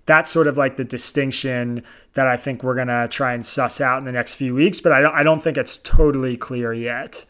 that's 0.05 0.31
sort 0.31 0.47
of 0.47 0.57
like 0.57 0.77
the 0.77 0.83
distinction 0.83 1.83
that 2.13 2.27
I 2.27 2.37
think 2.37 2.63
we're 2.63 2.75
gonna 2.75 3.07
try 3.07 3.33
and 3.33 3.45
suss 3.45 3.79
out 3.79 3.99
in 3.99 4.05
the 4.05 4.11
next 4.11 4.35
few 4.35 4.53
weeks. 4.53 4.79
But 4.79 4.91
I 4.91 5.01
don't 5.01 5.15
I 5.15 5.23
don't 5.23 5.41
think 5.41 5.57
it's 5.57 5.77
totally 5.77 6.37
clear 6.37 6.73
yet. 6.73 7.25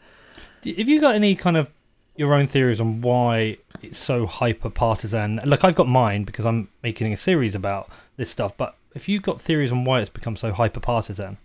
Have 0.64 0.88
you 0.88 1.00
got 1.00 1.14
any 1.14 1.36
kind 1.36 1.56
of 1.56 1.68
your 2.16 2.34
own 2.34 2.46
theories 2.46 2.80
on 2.80 3.00
why 3.00 3.58
it's 3.82 3.98
so 3.98 4.26
hyper 4.26 4.70
partisan? 4.70 5.40
Look, 5.44 5.64
I've 5.64 5.74
got 5.74 5.88
mine 5.88 6.24
because 6.24 6.46
I'm 6.46 6.68
making 6.82 7.12
a 7.12 7.16
series 7.16 7.54
about 7.54 7.90
this 8.16 8.30
stuff. 8.30 8.56
But 8.56 8.76
if 8.94 9.08
you've 9.08 9.22
got 9.22 9.40
theories 9.40 9.72
on 9.72 9.84
why 9.84 10.00
it's 10.00 10.10
become 10.10 10.36
so 10.36 10.52
hyper 10.52 10.80
partisan, 10.80 11.38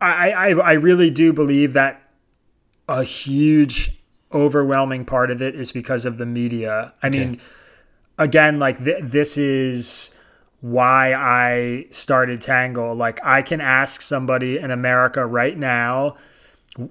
I, 0.00 0.30
I 0.30 0.48
I 0.50 0.72
really 0.72 1.10
do 1.10 1.32
believe 1.32 1.72
that 1.72 2.02
a 2.88 3.04
huge 3.04 3.98
overwhelming 4.32 5.04
part 5.04 5.30
of 5.30 5.42
it 5.42 5.54
is 5.54 5.72
because 5.72 6.04
of 6.04 6.18
the 6.18 6.26
media. 6.26 6.92
I 7.02 7.08
okay. 7.08 7.18
mean 7.18 7.40
again, 8.18 8.58
like 8.58 8.82
th- 8.82 9.02
this 9.02 9.36
is 9.36 10.14
why 10.60 11.12
I 11.14 11.86
started 11.90 12.40
Tangle. 12.40 12.94
Like 12.94 13.24
I 13.24 13.42
can 13.42 13.60
ask 13.60 14.00
somebody 14.00 14.58
in 14.58 14.70
America 14.70 15.26
right 15.26 15.56
now, 15.56 16.16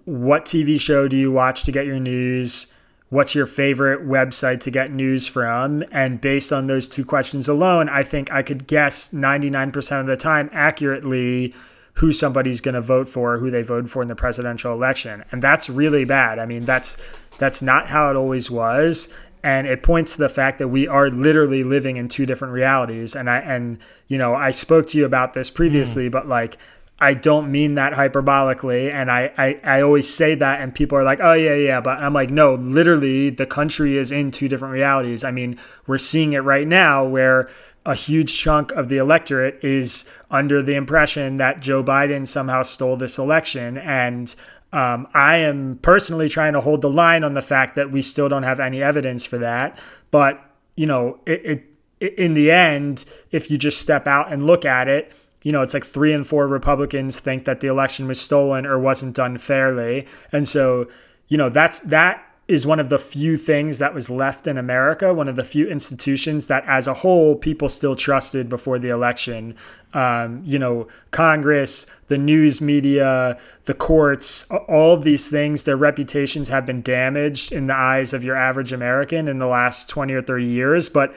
what 0.06 0.46
TV 0.46 0.80
show 0.80 1.08
do 1.08 1.18
you 1.18 1.32
watch 1.32 1.64
to 1.64 1.72
get 1.72 1.86
your 1.86 2.00
news? 2.00 2.72
What's 3.10 3.36
your 3.36 3.48
favorite 3.48 4.08
website 4.08 4.62
to 4.62 4.72
get 4.72 4.92
news 4.92 5.28
from? 5.28 5.84
And 5.92 6.22
based 6.22 6.54
on 6.54 6.68
those 6.68 6.88
two 6.88 7.04
questions 7.04 7.50
alone, 7.50 7.90
I 7.90 8.04
think 8.04 8.32
I 8.32 8.42
could 8.42 8.68
guess 8.68 9.10
99% 9.10 10.00
of 10.00 10.08
the 10.08 10.16
time 10.16 10.50
accurately 10.54 11.54
who 11.96 12.14
somebody's 12.14 12.62
going 12.62 12.76
to 12.76 12.82
vote 12.82 13.10
for, 13.10 13.38
who 13.38 13.52
they 13.52 13.64
voted 13.64 13.92
for 13.92 14.02
in 14.02 14.08
the 14.08 14.16
presidential 14.16 14.72
election. 14.74 15.26
And 15.32 15.42
that's 15.42 15.70
really 15.70 16.06
bad. 16.06 16.40
I 16.40 16.46
mean, 16.46 16.64
that's 16.64 16.98
that's 17.38 17.62
not 17.62 17.90
how 17.90 18.10
it 18.10 18.16
always 18.16 18.52
was 18.52 19.10
and 19.44 19.68
it 19.68 19.84
points 19.84 20.14
to 20.14 20.20
the 20.20 20.30
fact 20.30 20.60
that 20.60 20.68
we 20.68 20.88
are 20.88 21.10
literally 21.10 21.64
living 21.64 21.98
in 21.98 22.08
two 22.08 22.26
different 22.26 22.54
realities 22.54 23.16
and 23.16 23.30
i 23.30 23.40
and 23.40 23.78
you 24.08 24.18
know 24.18 24.34
i 24.34 24.52
spoke 24.52 24.88
to 24.88 24.98
you 24.98 25.06
about 25.06 25.34
this 25.34 25.50
previously 25.50 26.08
mm. 26.08 26.12
but 26.12 26.28
like 26.28 26.58
i 27.00 27.14
don't 27.14 27.52
mean 27.52 27.76
that 27.76 27.94
hyperbolically 27.94 28.92
and 28.92 29.12
I, 29.12 29.32
I 29.38 29.60
i 29.64 29.82
always 29.82 30.12
say 30.12 30.36
that 30.36 30.62
and 30.62 30.74
people 30.74 30.98
are 30.98 31.04
like 31.04 31.20
oh 31.22 31.34
yeah 31.34 31.56
yeah 31.56 31.82
but 31.82 32.00
i'm 32.00 32.14
like 32.14 32.30
no 32.30 32.56
literally 32.56 33.30
the 33.30 33.46
country 33.46 33.98
is 33.98 34.12
in 34.12 34.32
two 34.32 34.48
different 34.48 34.74
realities 34.74 35.24
i 35.24 35.32
mean 35.32 35.58
we're 35.88 35.98
seeing 35.98 36.34
it 36.34 36.40
right 36.40 36.68
now 36.68 37.04
where 37.04 37.50
a 37.86 37.96
huge 37.96 38.38
chunk 38.38 38.72
of 38.74 38.90
the 38.90 38.98
electorate 38.98 39.64
is 39.64 40.06
under 40.30 40.62
the 40.62 40.76
impression 40.76 41.38
that 41.38 41.62
Joe 41.62 41.84
Biden 41.84 42.28
somehow 42.28 42.62
stole 42.62 42.96
this 42.96 43.18
election. 43.18 43.78
And 43.80 44.34
um, 44.74 45.08
I 45.14 45.38
am 45.38 45.80
personally 45.82 46.30
trying 46.30 46.54
to 46.54 46.62
hold 46.62 46.82
the 46.82 46.90
line 46.90 47.24
on 47.24 47.34
the 47.34 47.42
fact 47.42 47.76
that 47.76 47.92
we 47.92 48.02
still 48.02 48.30
don't 48.30 48.44
have 48.44 48.60
any 48.60 48.82
evidence 48.82 49.26
for 49.26 49.38
that. 49.40 49.78
But, 50.12 50.44
you 50.76 50.86
know, 50.86 51.20
it, 51.26 51.68
it 52.00 52.18
in 52.18 52.34
the 52.34 52.52
end, 52.52 53.06
if 53.32 53.52
you 53.52 53.58
just 53.58 53.80
step 53.80 54.08
out 54.08 54.32
and 54.32 54.48
look 54.48 54.66
at 54.66 54.88
it, 54.88 55.12
you 55.44 55.52
know, 55.52 55.62
it's 55.62 55.74
like 55.74 55.86
three 55.86 56.14
and 56.14 56.26
four 56.26 56.48
Republicans 56.48 57.20
think 57.20 57.46
that 57.46 57.60
the 57.60 57.68
election 57.68 58.08
was 58.08 58.20
stolen 58.20 58.66
or 58.66 58.80
wasn't 58.80 59.16
done 59.16 59.38
fairly. 59.38 60.08
And 60.32 60.48
so, 60.48 60.88
you 61.28 61.38
know, 61.38 61.50
that's 61.50 61.80
that 61.82 62.24
is 62.52 62.68
one 62.68 62.82
of 62.82 62.90
the 62.90 63.00
few 63.00 63.38
things 63.38 63.78
that 63.78 63.94
was 63.94 64.10
left 64.10 64.46
in 64.46 64.58
America, 64.58 65.14
one 65.14 65.30
of 65.30 65.38
the 65.38 65.44
few 65.44 65.70
institutions 65.70 66.48
that, 66.48 66.66
as 66.68 66.86
a 66.86 66.94
whole, 66.94 67.34
people 67.34 67.70
still 67.70 67.96
trusted 67.96 68.50
before 68.50 68.78
the 68.78 68.90
election. 68.90 69.56
Um, 69.94 70.42
you 70.46 70.60
know, 70.60 70.90
Congress, 71.12 71.86
the 72.10 72.18
news 72.18 72.60
media, 72.60 73.40
the 73.66 73.74
courts, 73.74 74.44
all 74.68 74.94
of 74.94 75.06
these 75.06 75.30
things, 75.30 75.64
their 75.64 75.78
reputations 75.78 76.50
have 76.50 76.66
been 76.66 76.82
damaged 76.82 77.54
in 77.54 77.68
the 77.68 77.76
eyes 77.76 78.14
of 78.14 78.22
your 78.22 78.36
average 78.36 78.74
American 78.74 79.30
in 79.30 79.40
the 79.40 79.48
last 79.48 79.88
20 79.88 80.14
or 80.14 80.22
30 80.22 80.44
years. 80.44 80.90
But 80.90 81.16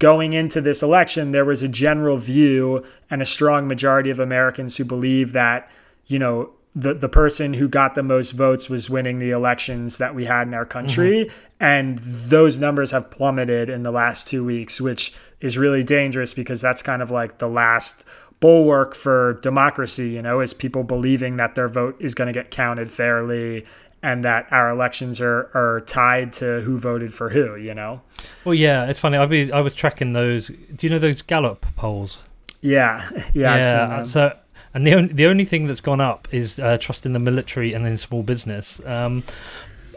going 0.00 0.32
into 0.32 0.60
this 0.60 0.82
election, 0.82 1.30
there 1.30 1.44
was 1.44 1.62
a 1.62 1.68
general 1.68 2.16
view 2.16 2.84
and 3.08 3.22
a 3.22 3.26
strong 3.26 3.68
majority 3.68 4.10
of 4.10 4.18
Americans 4.18 4.78
who 4.78 4.84
believe 4.84 5.30
that, 5.30 5.70
you 6.08 6.18
know, 6.18 6.50
the, 6.74 6.94
the 6.94 7.08
person 7.08 7.54
who 7.54 7.68
got 7.68 7.94
the 7.94 8.02
most 8.02 8.32
votes 8.32 8.70
was 8.70 8.88
winning 8.88 9.18
the 9.18 9.30
elections 9.30 9.98
that 9.98 10.14
we 10.14 10.24
had 10.24 10.46
in 10.46 10.54
our 10.54 10.64
country. 10.64 11.26
Mm-hmm. 11.26 11.36
And 11.60 11.98
those 11.98 12.58
numbers 12.58 12.90
have 12.92 13.10
plummeted 13.10 13.68
in 13.68 13.82
the 13.82 13.90
last 13.90 14.26
two 14.26 14.44
weeks, 14.44 14.80
which 14.80 15.14
is 15.40 15.58
really 15.58 15.84
dangerous 15.84 16.32
because 16.32 16.60
that's 16.60 16.82
kind 16.82 17.02
of 17.02 17.10
like 17.10 17.38
the 17.38 17.48
last 17.48 18.04
bulwark 18.40 18.94
for 18.94 19.34
democracy, 19.42 20.10
you 20.10 20.22
know, 20.22 20.40
is 20.40 20.54
people 20.54 20.82
believing 20.82 21.36
that 21.36 21.54
their 21.54 21.68
vote 21.68 21.96
is 22.00 22.14
going 22.14 22.26
to 22.26 22.32
get 22.32 22.50
counted 22.50 22.90
fairly 22.90 23.64
and 24.02 24.24
that 24.24 24.52
our 24.52 24.68
elections 24.70 25.20
are 25.20 25.50
are 25.54 25.82
tied 25.86 26.32
to 26.32 26.60
who 26.62 26.76
voted 26.76 27.14
for 27.14 27.28
who. 27.28 27.56
You 27.56 27.74
know. 27.74 28.02
Well, 28.44 28.54
yeah, 28.54 28.86
it's 28.86 28.98
funny. 28.98 29.16
I 29.16 29.26
be 29.26 29.52
I 29.52 29.60
was 29.60 29.74
tracking 29.74 30.12
those. 30.12 30.48
Do 30.48 30.86
you 30.86 30.88
know 30.88 30.98
those 30.98 31.22
Gallup 31.22 31.64
polls? 31.76 32.18
Yeah, 32.60 33.08
yeah. 33.34 33.56
yeah 33.56 34.02
so, 34.02 34.36
and 34.74 34.86
the 34.86 34.94
only 34.94 35.12
the 35.12 35.26
only 35.26 35.44
thing 35.44 35.66
that's 35.66 35.80
gone 35.80 36.00
up 36.00 36.28
is 36.30 36.58
uh, 36.58 36.78
trust 36.78 37.06
in 37.06 37.12
the 37.12 37.18
military 37.18 37.72
and 37.72 37.86
in 37.86 37.96
small 37.96 38.22
business. 38.22 38.80
Um, 38.84 39.24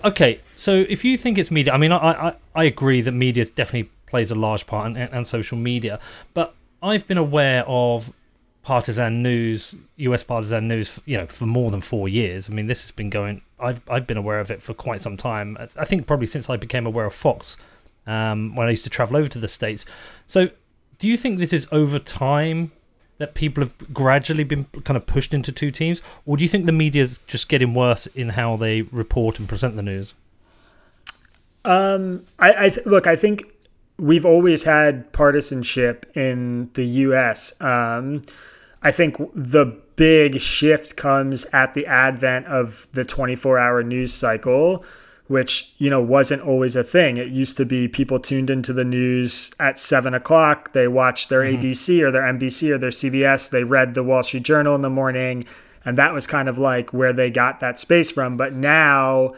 okay, 0.03 0.41
so 0.55 0.85
if 0.89 1.05
you 1.05 1.17
think 1.17 1.37
it's 1.37 1.51
media, 1.51 1.73
I 1.73 1.77
mean, 1.77 1.91
I 1.91 1.97
I, 2.29 2.35
I 2.53 2.63
agree 2.65 3.01
that 3.01 3.11
media 3.11 3.45
definitely 3.45 3.89
plays 4.07 4.31
a 4.31 4.35
large 4.35 4.67
part, 4.67 4.87
and, 4.87 4.97
and 4.97 5.27
social 5.27 5.57
media, 5.57 5.99
but 6.33 6.55
I've 6.81 7.07
been 7.07 7.17
aware 7.17 7.65
of 7.67 8.13
partisan 8.63 9.21
news, 9.21 9.75
US 9.97 10.23
partisan 10.23 10.67
news, 10.67 10.99
you 11.05 11.17
know, 11.17 11.27
for 11.27 11.45
more 11.45 11.69
than 11.71 11.81
four 11.81 12.09
years. 12.09 12.49
I 12.49 12.53
mean, 12.53 12.67
this 12.67 12.81
has 12.81 12.91
been 12.91 13.09
going. 13.09 13.41
I've 13.59 13.81
I've 13.89 14.07
been 14.07 14.17
aware 14.17 14.39
of 14.39 14.51
it 14.51 14.61
for 14.61 14.73
quite 14.73 15.01
some 15.01 15.17
time. 15.17 15.57
I 15.77 15.85
think 15.85 16.07
probably 16.07 16.27
since 16.27 16.49
I 16.49 16.57
became 16.57 16.85
aware 16.85 17.05
of 17.05 17.13
Fox, 17.13 17.57
um, 18.07 18.55
when 18.55 18.67
I 18.67 18.71
used 18.71 18.83
to 18.83 18.89
travel 18.89 19.17
over 19.17 19.29
to 19.29 19.39
the 19.39 19.47
states. 19.47 19.85
So, 20.27 20.49
do 20.99 21.07
you 21.07 21.17
think 21.17 21.39
this 21.39 21.53
is 21.53 21.67
over 21.71 21.99
time 21.99 22.71
that 23.17 23.33
people 23.33 23.63
have 23.63 23.93
gradually 23.93 24.43
been 24.43 24.65
kind 24.83 24.97
of 24.97 25.05
pushed 25.05 25.33
into 25.33 25.51
two 25.51 25.71
teams, 25.71 26.01
or 26.25 26.37
do 26.37 26.43
you 26.43 26.49
think 26.49 26.65
the 26.65 26.71
media 26.71 27.01
is 27.01 27.19
just 27.27 27.47
getting 27.49 27.73
worse 27.73 28.07
in 28.07 28.29
how 28.29 28.55
they 28.57 28.81
report 28.83 29.39
and 29.39 29.47
present 29.47 29.75
the 29.75 29.83
news? 29.83 30.13
Um, 31.63 32.23
I, 32.39 32.65
I 32.65 32.69
th- 32.69 32.85
look. 32.85 33.07
I 33.07 33.15
think 33.15 33.43
we've 33.97 34.25
always 34.25 34.63
had 34.63 35.11
partisanship 35.13 36.05
in 36.15 36.69
the 36.73 36.85
U.S. 36.85 37.59
Um, 37.61 38.21
I 38.81 38.91
think 38.91 39.17
the 39.33 39.65
big 39.95 40.39
shift 40.39 40.95
comes 40.95 41.45
at 41.45 41.73
the 41.73 41.85
advent 41.87 42.45
of 42.47 42.87
the 42.91 43.05
24 43.05 43.57
hour 43.57 43.83
news 43.83 44.13
cycle, 44.13 44.83
which, 45.27 45.73
you 45.77 45.89
know, 45.89 46.01
wasn't 46.01 46.41
always 46.41 46.75
a 46.75 46.83
thing. 46.83 47.17
It 47.17 47.29
used 47.29 47.57
to 47.57 47.65
be 47.65 47.87
people 47.87 48.19
tuned 48.19 48.49
into 48.49 48.73
the 48.73 48.83
news 48.83 49.51
at 49.59 49.79
seven 49.79 50.13
o'clock. 50.13 50.73
They 50.73 50.87
watched 50.87 51.29
their 51.29 51.41
mm-hmm. 51.41 51.61
ABC 51.61 52.01
or 52.01 52.11
their 52.11 52.21
NBC 52.21 52.69
or 52.69 52.77
their 52.77 52.91
CBS. 52.91 53.49
They 53.49 53.63
read 53.63 53.93
the 53.95 54.03
Wall 54.03 54.23
Street 54.23 54.43
Journal 54.43 54.75
in 54.75 54.81
the 54.81 54.89
morning. 54.89 55.45
And 55.83 55.97
that 55.97 56.13
was 56.13 56.27
kind 56.27 56.47
of 56.49 56.57
like 56.57 56.93
where 56.93 57.13
they 57.13 57.29
got 57.29 57.59
that 57.59 57.79
space 57.79 58.11
from. 58.11 58.37
But 58.37 58.53
now, 58.53 59.33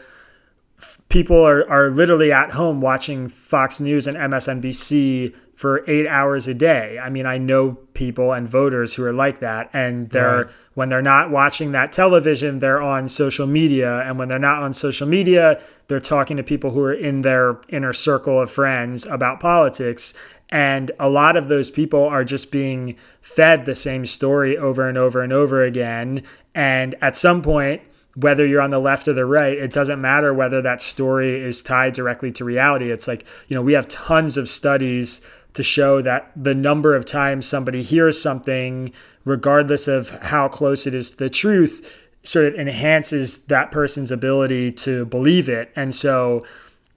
people 1.08 1.36
are, 1.36 1.68
are 1.70 1.90
literally 1.90 2.32
at 2.32 2.52
home 2.52 2.80
watching 2.80 3.28
Fox 3.28 3.80
News 3.80 4.06
and 4.06 4.16
MSNBC 4.16 5.34
for 5.58 5.82
eight 5.90 6.06
hours 6.06 6.46
a 6.46 6.54
day. 6.54 7.00
I 7.02 7.10
mean, 7.10 7.26
I 7.26 7.36
know 7.36 7.72
people 7.92 8.32
and 8.32 8.48
voters 8.48 8.94
who 8.94 9.04
are 9.04 9.12
like 9.12 9.40
that, 9.40 9.68
and 9.72 10.08
they're 10.10 10.44
right. 10.44 10.52
when 10.74 10.88
they're 10.88 11.02
not 11.02 11.32
watching 11.32 11.72
that 11.72 11.90
television, 11.90 12.60
they're 12.60 12.80
on 12.80 13.08
social 13.08 13.44
media, 13.48 14.02
and 14.02 14.20
when 14.20 14.28
they're 14.28 14.38
not 14.38 14.62
on 14.62 14.72
social 14.72 15.08
media, 15.08 15.60
they're 15.88 15.98
talking 15.98 16.36
to 16.36 16.44
people 16.44 16.70
who 16.70 16.80
are 16.82 16.94
in 16.94 17.22
their 17.22 17.60
inner 17.70 17.92
circle 17.92 18.40
of 18.40 18.52
friends 18.52 19.04
about 19.04 19.40
politics. 19.40 20.14
And 20.48 20.92
a 21.00 21.08
lot 21.08 21.36
of 21.36 21.48
those 21.48 21.72
people 21.72 22.04
are 22.04 22.22
just 22.22 22.52
being 22.52 22.94
fed 23.20 23.66
the 23.66 23.74
same 23.74 24.06
story 24.06 24.56
over 24.56 24.88
and 24.88 24.96
over 24.96 25.22
and 25.22 25.32
over 25.32 25.64
again. 25.64 26.22
And 26.54 26.94
at 27.02 27.16
some 27.16 27.42
point, 27.42 27.82
whether 28.14 28.46
you're 28.46 28.62
on 28.62 28.70
the 28.70 28.78
left 28.78 29.08
or 29.08 29.12
the 29.12 29.26
right, 29.26 29.58
it 29.58 29.72
doesn't 29.72 30.00
matter 30.00 30.32
whether 30.32 30.62
that 30.62 30.80
story 30.80 31.40
is 31.40 31.64
tied 31.64 31.94
directly 31.94 32.30
to 32.30 32.44
reality. 32.44 32.92
It's 32.92 33.08
like, 33.08 33.26
you 33.48 33.56
know, 33.56 33.62
we 33.62 33.72
have 33.72 33.88
tons 33.88 34.36
of 34.36 34.48
studies 34.48 35.20
to 35.58 35.62
show 35.64 36.00
that 36.00 36.30
the 36.36 36.54
number 36.54 36.94
of 36.94 37.04
times 37.04 37.44
somebody 37.44 37.82
hears 37.82 38.22
something, 38.22 38.92
regardless 39.24 39.88
of 39.88 40.10
how 40.22 40.46
close 40.46 40.86
it 40.86 40.94
is 40.94 41.10
to 41.10 41.16
the 41.16 41.28
truth, 41.28 42.08
sort 42.22 42.46
of 42.46 42.54
enhances 42.54 43.40
that 43.46 43.72
person's 43.72 44.12
ability 44.12 44.70
to 44.70 45.04
believe 45.06 45.48
it. 45.48 45.72
And 45.74 45.92
so, 45.92 46.46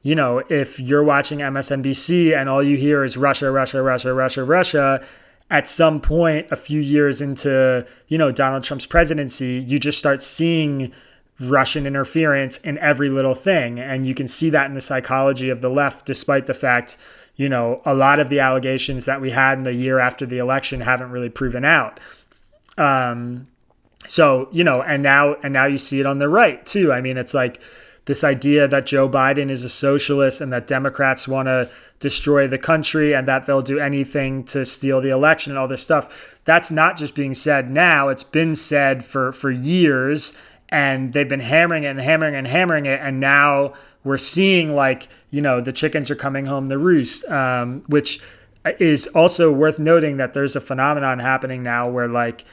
you 0.03 0.13
know, 0.13 0.43
if 0.47 0.79
you're 0.79 1.03
watching 1.03 1.39
MSNBC 1.39 2.39
and 2.39 2.47
all 2.47 2.61
you 2.61 2.77
hear 2.77 3.03
is 3.03 3.17
Russia, 3.17 3.49
Russia, 3.49 3.81
Russia, 3.81 4.13
Russia, 4.13 4.43
Russia, 4.43 5.03
at 5.49 5.67
some 5.67 5.99
point 5.99 6.45
a 6.51 6.55
few 6.55 6.81
years 6.81 7.19
into, 7.19 7.83
you 8.09 8.17
know, 8.19 8.31
Donald 8.31 8.63
Trump's 8.63 8.85
presidency, 8.85 9.65
you 9.67 9.79
just 9.79 9.97
start 9.97 10.21
seeing 10.21 10.93
Russian 11.39 11.87
interference 11.87 12.59
in 12.59 12.77
every 12.77 13.09
little 13.09 13.33
thing. 13.33 13.79
And 13.79 14.05
you 14.05 14.13
can 14.13 14.27
see 14.27 14.51
that 14.51 14.67
in 14.67 14.75
the 14.75 14.81
psychology 14.81 15.49
of 15.49 15.61
the 15.61 15.69
left, 15.69 16.05
despite 16.05 16.45
the 16.45 16.53
fact 16.53 16.99
you 17.41 17.49
know, 17.49 17.81
a 17.85 17.95
lot 17.95 18.19
of 18.19 18.29
the 18.29 18.39
allegations 18.39 19.05
that 19.05 19.19
we 19.19 19.31
had 19.31 19.57
in 19.57 19.63
the 19.63 19.73
year 19.73 19.97
after 19.97 20.27
the 20.27 20.37
election 20.37 20.79
haven't 20.79 21.09
really 21.09 21.27
proven 21.27 21.65
out. 21.65 21.99
Um, 22.77 23.47
so, 24.05 24.47
you 24.51 24.63
know, 24.63 24.83
and 24.83 25.01
now 25.01 25.33
and 25.41 25.51
now 25.51 25.65
you 25.65 25.79
see 25.79 25.99
it 25.99 26.05
on 26.05 26.19
the 26.19 26.29
right 26.29 26.63
too. 26.67 26.93
I 26.93 27.01
mean, 27.01 27.17
it's 27.17 27.33
like 27.33 27.59
this 28.05 28.23
idea 28.23 28.67
that 28.67 28.85
Joe 28.85 29.09
Biden 29.09 29.49
is 29.49 29.63
a 29.63 29.69
socialist 29.69 30.39
and 30.39 30.53
that 30.53 30.67
Democrats 30.67 31.27
want 31.27 31.47
to 31.47 31.67
destroy 31.99 32.47
the 32.47 32.59
country 32.59 33.15
and 33.15 33.27
that 33.27 33.47
they'll 33.47 33.63
do 33.63 33.79
anything 33.79 34.43
to 34.43 34.63
steal 34.63 35.01
the 35.01 35.09
election 35.09 35.51
and 35.51 35.57
all 35.57 35.67
this 35.67 35.81
stuff. 35.81 36.37
That's 36.45 36.69
not 36.69 36.95
just 36.95 37.15
being 37.15 37.33
said 37.33 37.71
now, 37.71 38.09
it's 38.09 38.23
been 38.23 38.55
said 38.55 39.03
for 39.03 39.33
for 39.33 39.49
years 39.49 40.37
and 40.69 41.11
they've 41.13 41.27
been 41.27 41.39
hammering 41.39 41.85
it 41.85 41.87
and 41.87 41.99
hammering 42.01 42.35
and 42.35 42.47
hammering 42.47 42.85
it 42.85 43.01
and 43.01 43.19
now 43.19 43.73
we're 44.03 44.17
seeing 44.17 44.75
like 44.75 45.07
you 45.29 45.41
know 45.41 45.61
the 45.61 45.71
chickens 45.71 46.09
are 46.09 46.15
coming 46.15 46.45
home 46.45 46.67
the 46.67 46.77
roost 46.77 47.23
um, 47.29 47.81
which 47.87 48.19
is 48.79 49.07
also 49.07 49.51
worth 49.51 49.79
noting 49.79 50.17
that 50.17 50.33
there's 50.33 50.55
a 50.55 50.61
phenomenon 50.61 51.19
happening 51.19 51.63
now 51.63 51.89
where 51.89 52.07
like 52.07 52.45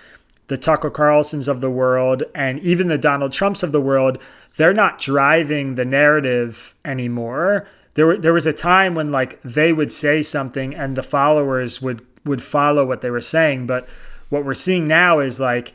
the 0.46 0.56
Tucker 0.56 0.90
Carlsons 0.90 1.48
of 1.48 1.60
the 1.60 1.70
world 1.70 2.22
and 2.34 2.58
even 2.60 2.88
the 2.88 2.96
Donald 2.96 3.32
Trumps 3.32 3.62
of 3.62 3.72
the 3.72 3.80
world 3.80 4.18
they're 4.56 4.74
not 4.74 4.98
driving 4.98 5.76
the 5.76 5.84
narrative 5.84 6.74
anymore. 6.84 7.66
There 7.94 8.16
there 8.16 8.32
was 8.32 8.46
a 8.46 8.52
time 8.52 8.94
when 8.94 9.12
like 9.12 9.40
they 9.42 9.72
would 9.72 9.92
say 9.92 10.22
something 10.22 10.74
and 10.74 10.96
the 10.96 11.02
followers 11.02 11.80
would 11.80 12.04
would 12.24 12.42
follow 12.42 12.84
what 12.84 13.00
they 13.00 13.10
were 13.10 13.20
saying. 13.20 13.66
But 13.66 13.88
what 14.30 14.44
we're 14.44 14.54
seeing 14.54 14.88
now 14.88 15.20
is 15.20 15.38
like 15.38 15.72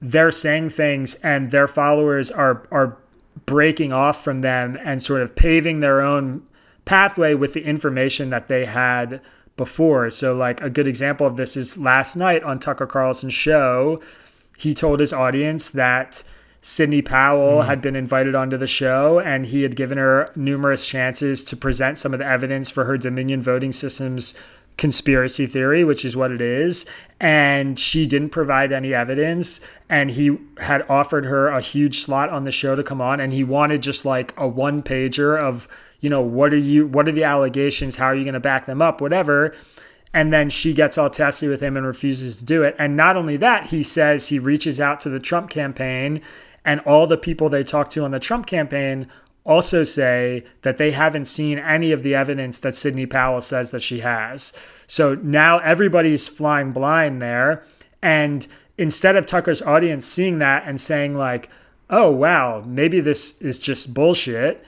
they're 0.00 0.30
saying 0.30 0.70
things 0.70 1.14
and 1.16 1.50
their 1.50 1.66
followers 1.68 2.30
are 2.30 2.66
are 2.70 2.98
breaking 3.46 3.92
off 3.92 4.22
from 4.22 4.40
them 4.40 4.78
and 4.82 5.02
sort 5.02 5.22
of 5.22 5.36
paving 5.36 5.80
their 5.80 6.00
own 6.00 6.42
pathway 6.84 7.34
with 7.34 7.52
the 7.52 7.64
information 7.64 8.30
that 8.30 8.48
they 8.48 8.64
had 8.64 9.20
before. 9.56 10.10
So, 10.10 10.34
like 10.34 10.60
a 10.60 10.70
good 10.70 10.88
example 10.88 11.26
of 11.26 11.36
this 11.36 11.56
is 11.56 11.78
last 11.78 12.16
night 12.16 12.42
on 12.42 12.58
Tucker 12.58 12.86
Carlson's 12.86 13.34
show, 13.34 14.00
he 14.56 14.74
told 14.74 15.00
his 15.00 15.12
audience 15.12 15.70
that 15.70 16.22
Sidney 16.60 17.02
Powell 17.02 17.62
mm. 17.62 17.66
had 17.66 17.80
been 17.80 17.96
invited 17.96 18.34
onto 18.34 18.56
the 18.56 18.66
show 18.66 19.20
and 19.20 19.46
he 19.46 19.62
had 19.62 19.76
given 19.76 19.98
her 19.98 20.30
numerous 20.34 20.86
chances 20.86 21.44
to 21.44 21.56
present 21.56 21.98
some 21.98 22.12
of 22.14 22.20
the 22.20 22.26
evidence 22.26 22.70
for 22.70 22.84
her 22.84 22.96
Dominion 22.96 23.42
voting 23.42 23.70
systems 23.70 24.34
conspiracy 24.76 25.46
theory, 25.46 25.84
which 25.84 26.04
is 26.04 26.16
what 26.16 26.32
it 26.32 26.40
is. 26.40 26.86
And 27.20 27.78
she 27.78 28.06
didn't 28.06 28.30
provide 28.30 28.72
any 28.72 28.92
evidence. 28.92 29.60
And 29.88 30.10
he 30.10 30.38
had 30.58 30.84
offered 30.88 31.26
her 31.26 31.48
a 31.48 31.60
huge 31.60 32.00
slot 32.00 32.30
on 32.30 32.44
the 32.44 32.50
show 32.50 32.74
to 32.74 32.82
come 32.82 33.00
on. 33.00 33.20
And 33.20 33.32
he 33.32 33.44
wanted 33.44 33.82
just 33.82 34.04
like 34.04 34.34
a 34.36 34.48
one 34.48 34.82
pager 34.82 35.38
of, 35.38 35.68
you 36.00 36.10
know, 36.10 36.20
what 36.20 36.52
are 36.52 36.58
you, 36.58 36.86
what 36.86 37.08
are 37.08 37.12
the 37.12 37.24
allegations? 37.24 37.96
How 37.96 38.06
are 38.06 38.16
you 38.16 38.24
going 38.24 38.34
to 38.34 38.40
back 38.40 38.66
them 38.66 38.82
up? 38.82 39.00
Whatever. 39.00 39.54
And 40.12 40.32
then 40.32 40.48
she 40.48 40.74
gets 40.74 40.96
all 40.96 41.10
testy 41.10 41.48
with 41.48 41.60
him 41.60 41.76
and 41.76 41.86
refuses 41.86 42.36
to 42.36 42.44
do 42.44 42.62
it. 42.62 42.76
And 42.78 42.96
not 42.96 43.16
only 43.16 43.36
that, 43.38 43.66
he 43.66 43.82
says 43.82 44.28
he 44.28 44.38
reaches 44.38 44.80
out 44.80 45.00
to 45.00 45.08
the 45.08 45.18
Trump 45.18 45.50
campaign 45.50 46.20
and 46.64 46.80
all 46.80 47.06
the 47.06 47.18
people 47.18 47.48
they 47.48 47.64
talk 47.64 47.90
to 47.90 48.04
on 48.04 48.12
the 48.12 48.20
Trump 48.20 48.46
campaign 48.46 49.08
also 49.44 49.84
say 49.84 50.44
that 50.62 50.78
they 50.78 50.90
haven't 50.92 51.26
seen 51.26 51.58
any 51.58 51.92
of 51.92 52.02
the 52.02 52.14
evidence 52.14 52.60
that 52.60 52.74
Sidney 52.74 53.06
Powell 53.06 53.40
says 53.40 53.70
that 53.72 53.82
she 53.82 54.00
has. 54.00 54.52
So 54.86 55.14
now 55.16 55.58
everybody's 55.58 56.28
flying 56.28 56.72
blind 56.72 57.20
there. 57.20 57.62
And 58.02 58.46
instead 58.78 59.16
of 59.16 59.26
Tucker's 59.26 59.62
audience 59.62 60.06
seeing 60.06 60.38
that 60.38 60.64
and 60.66 60.80
saying, 60.80 61.16
like, 61.16 61.50
oh, 61.90 62.10
wow, 62.10 62.62
maybe 62.66 63.00
this 63.00 63.40
is 63.40 63.58
just 63.58 63.92
bullshit, 63.92 64.64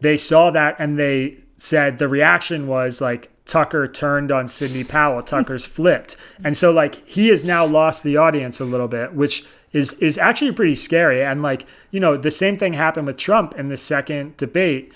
they 0.00 0.16
saw 0.16 0.50
that 0.50 0.76
and 0.78 0.98
they 0.98 1.38
said 1.56 1.98
the 1.98 2.08
reaction 2.08 2.66
was 2.66 3.00
like, 3.00 3.30
Tucker 3.46 3.86
turned 3.86 4.32
on 4.32 4.48
Sidney 4.48 4.84
Powell. 4.84 5.22
Tucker's 5.22 5.64
flipped. 5.66 6.16
And 6.44 6.56
so 6.56 6.72
like 6.72 7.06
he 7.06 7.28
has 7.28 7.44
now 7.44 7.64
lost 7.64 8.02
the 8.02 8.16
audience 8.16 8.60
a 8.60 8.64
little 8.64 8.88
bit, 8.88 9.14
which 9.14 9.46
is 9.76 9.92
is 9.94 10.18
actually 10.18 10.52
pretty 10.52 10.74
scary. 10.74 11.22
And 11.22 11.42
like, 11.42 11.66
you 11.90 12.00
know, 12.00 12.16
the 12.16 12.30
same 12.30 12.56
thing 12.56 12.72
happened 12.72 13.06
with 13.06 13.16
Trump 13.16 13.54
in 13.54 13.68
the 13.68 13.76
second 13.76 14.36
debate. 14.36 14.92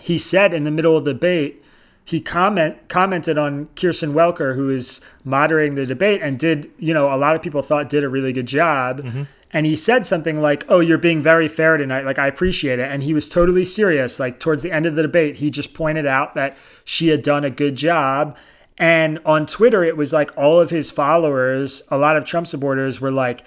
He 0.00 0.16
said 0.18 0.54
in 0.54 0.64
the 0.64 0.70
middle 0.70 0.96
of 0.96 1.04
the 1.04 1.12
debate, 1.12 1.62
he 2.04 2.20
comment 2.20 2.88
commented 2.88 3.36
on 3.36 3.68
Kristen 3.74 4.14
Welker, 4.14 4.54
who 4.54 4.70
is 4.70 5.00
moderating 5.24 5.74
the 5.74 5.84
debate 5.84 6.22
and 6.22 6.38
did, 6.38 6.70
you 6.78 6.94
know, 6.94 7.12
a 7.12 7.18
lot 7.18 7.34
of 7.34 7.42
people 7.42 7.62
thought 7.62 7.88
did 7.88 8.04
a 8.04 8.08
really 8.08 8.32
good 8.32 8.46
job. 8.46 9.02
Mm-hmm. 9.02 9.22
And 9.52 9.64
he 9.66 9.74
said 9.74 10.04
something 10.04 10.40
like, 10.40 10.64
"Oh, 10.68 10.80
you're 10.80 10.98
being 10.98 11.20
very 11.20 11.48
fair 11.48 11.76
tonight. 11.76 12.04
Like 12.04 12.18
I 12.18 12.26
appreciate 12.26 12.78
it." 12.78 12.90
And 12.90 13.02
he 13.02 13.14
was 13.14 13.28
totally 13.28 13.64
serious. 13.64 14.20
Like 14.20 14.38
towards 14.38 14.62
the 14.62 14.70
end 14.70 14.86
of 14.86 14.94
the 14.94 15.02
debate, 15.02 15.36
he 15.36 15.50
just 15.50 15.74
pointed 15.74 16.06
out 16.06 16.34
that 16.34 16.56
she 16.84 17.08
had 17.08 17.22
done 17.22 17.44
a 17.44 17.50
good 17.50 17.74
job. 17.74 18.36
And 18.78 19.18
on 19.24 19.46
Twitter, 19.46 19.82
it 19.82 19.96
was 19.96 20.12
like 20.12 20.36
all 20.36 20.60
of 20.60 20.70
his 20.70 20.90
followers, 20.90 21.82
a 21.88 21.96
lot 21.96 22.16
of 22.16 22.24
Trump 22.24 22.46
supporters 22.46 23.00
were 23.00 23.10
like, 23.10 23.42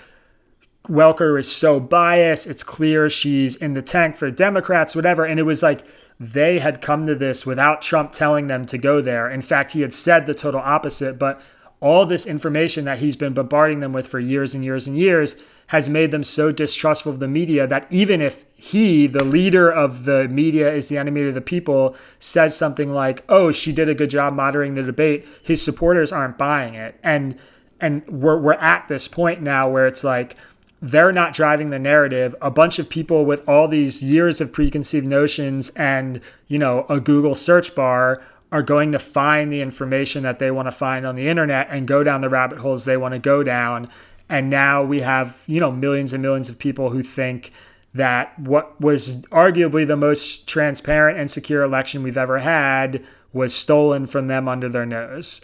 Welker 0.90 1.40
is 1.40 1.54
so 1.54 1.80
biased. 1.80 2.48
It's 2.48 2.64
clear 2.64 3.10
she's 3.10 3.56
in 3.56 3.74
the 3.74 3.82
tank 3.82 4.18
for 4.18 4.32
Democrats, 4.32 4.96
whatever. 4.96 5.26
And 5.26 5.40
it 5.40 5.44
was 5.44 5.62
like 5.62 5.86
they 6.20 6.60
had 6.60 6.82
come 6.82 7.06
to 7.08 7.16
this 7.16 7.46
without 7.46 7.82
Trump 7.82 8.12
telling 8.12 8.48
them 8.48 8.66
to 8.68 8.78
go 8.78 9.02
there. 9.02 9.30
In 9.30 9.42
fact, 9.42 9.72
he 9.74 9.82
had 9.82 9.94
said 9.94 10.26
the 10.26 10.34
total 10.34 10.62
opposite, 10.62 11.20
but 11.20 11.42
all 11.80 12.06
this 12.06 12.26
information 12.26 12.86
that 12.86 13.00
he's 13.00 13.16
been 13.16 13.34
bombarding 13.34 13.80
them 13.80 13.94
with 13.94 14.08
for 14.08 14.20
years 14.20 14.54
and 14.54 14.64
years 14.64 14.88
and 14.88 14.98
years 14.98 15.36
has 15.68 15.88
made 15.88 16.10
them 16.10 16.24
so 16.24 16.52
distrustful 16.52 17.12
of 17.12 17.20
the 17.20 17.28
media 17.28 17.68
that 17.68 17.86
even 17.92 18.22
if 18.22 18.44
he, 18.56 19.06
the 19.06 19.24
leader 19.24 19.72
of 19.72 20.06
the 20.06 20.28
media, 20.28 20.74
is 20.74 20.90
the 20.90 20.98
enemy 20.98 21.22
of 21.22 21.36
the 21.36 21.42
people, 21.42 21.96
says 22.18 22.58
something 22.58 22.92
like, 22.92 23.24
"Oh, 23.30 23.52
she 23.52 23.72
did 23.72 23.88
a 23.88 23.94
good 23.94 24.10
job 24.10 24.34
moderating 24.34 24.74
the 24.74 24.84
debate," 24.84 25.28
his 25.44 25.62
supporters 25.62 26.12
aren't 26.12 26.40
buying 26.40 26.74
it, 26.74 26.96
and 27.04 27.36
and 27.80 28.06
we're 28.08 28.40
we're 28.40 28.54
at 28.54 28.88
this 28.88 29.08
point 29.08 29.42
now 29.42 29.70
where 29.70 29.86
it's 29.86 30.04
like 30.04 30.36
they're 30.82 31.12
not 31.12 31.34
driving 31.34 31.68
the 31.68 31.80
narrative. 31.80 32.36
A 32.42 32.52
bunch 32.52 32.80
of 32.80 32.90
people 32.90 33.26
with 33.26 33.48
all 33.48 33.68
these 33.68 34.02
years 34.02 34.40
of 34.40 34.52
preconceived 34.52 35.06
notions 35.06 35.70
and, 35.76 36.22
you 36.48 36.58
know, 36.58 36.86
a 36.90 37.00
Google 37.00 37.36
search 37.36 37.76
bar 37.76 38.22
are 38.52 38.64
going 38.64 38.92
to 38.92 39.00
find 39.00 39.52
the 39.52 39.62
information 39.62 40.24
that 40.24 40.40
they 40.40 40.52
want 40.52 40.68
to 40.68 40.72
find 40.72 41.06
on 41.06 41.16
the 41.16 41.28
internet 41.28 41.68
and 41.70 41.88
go 41.88 42.04
down 42.04 42.22
the 42.22 42.30
rabbit 42.30 42.60
holes 42.60 42.86
they 42.86 42.98
want 42.98 43.14
to 43.14 43.20
go 43.20 43.44
down. 43.44 43.90
And 44.30 44.50
now 44.50 44.84
we 44.84 45.02
have, 45.02 45.44
you 45.48 45.60
know, 45.60 45.72
millions 45.72 46.14
and 46.14 46.22
millions 46.22 46.50
of 46.50 46.58
people 46.58 46.90
who 46.90 47.04
think 47.04 47.52
that 47.94 48.38
what 48.40 48.80
was 48.80 49.18
arguably 49.28 49.86
the 49.86 49.98
most 49.98 50.48
transparent 50.48 51.20
and 51.20 51.30
secure 51.30 51.64
election 51.64 52.04
we've 52.04 52.18
ever 52.18 52.40
had 52.40 53.04
was 53.34 53.54
stolen 53.54 54.06
from 54.06 54.28
them 54.28 54.48
under 54.48 54.70
their 54.70 54.86
nose. 54.86 55.42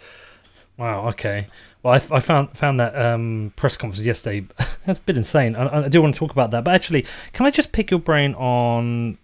Wow. 0.76 1.08
Okay. 1.08 1.48
Well, 1.86 1.94
I, 1.94 2.16
I 2.16 2.18
found 2.18 2.50
found 2.58 2.80
that 2.80 2.96
um, 2.96 3.52
press 3.54 3.76
conference 3.76 4.04
yesterday. 4.04 4.44
That's 4.86 4.98
a 4.98 5.02
bit 5.02 5.16
insane. 5.16 5.54
I, 5.54 5.84
I 5.84 5.88
do 5.88 6.02
want 6.02 6.16
to 6.16 6.18
talk 6.18 6.32
about 6.32 6.50
that, 6.50 6.64
but 6.64 6.74
actually, 6.74 7.06
can 7.32 7.46
I 7.46 7.52
just 7.52 7.70
pick 7.70 7.92
your 7.92 8.00
brain 8.00 8.34
on 8.34 9.18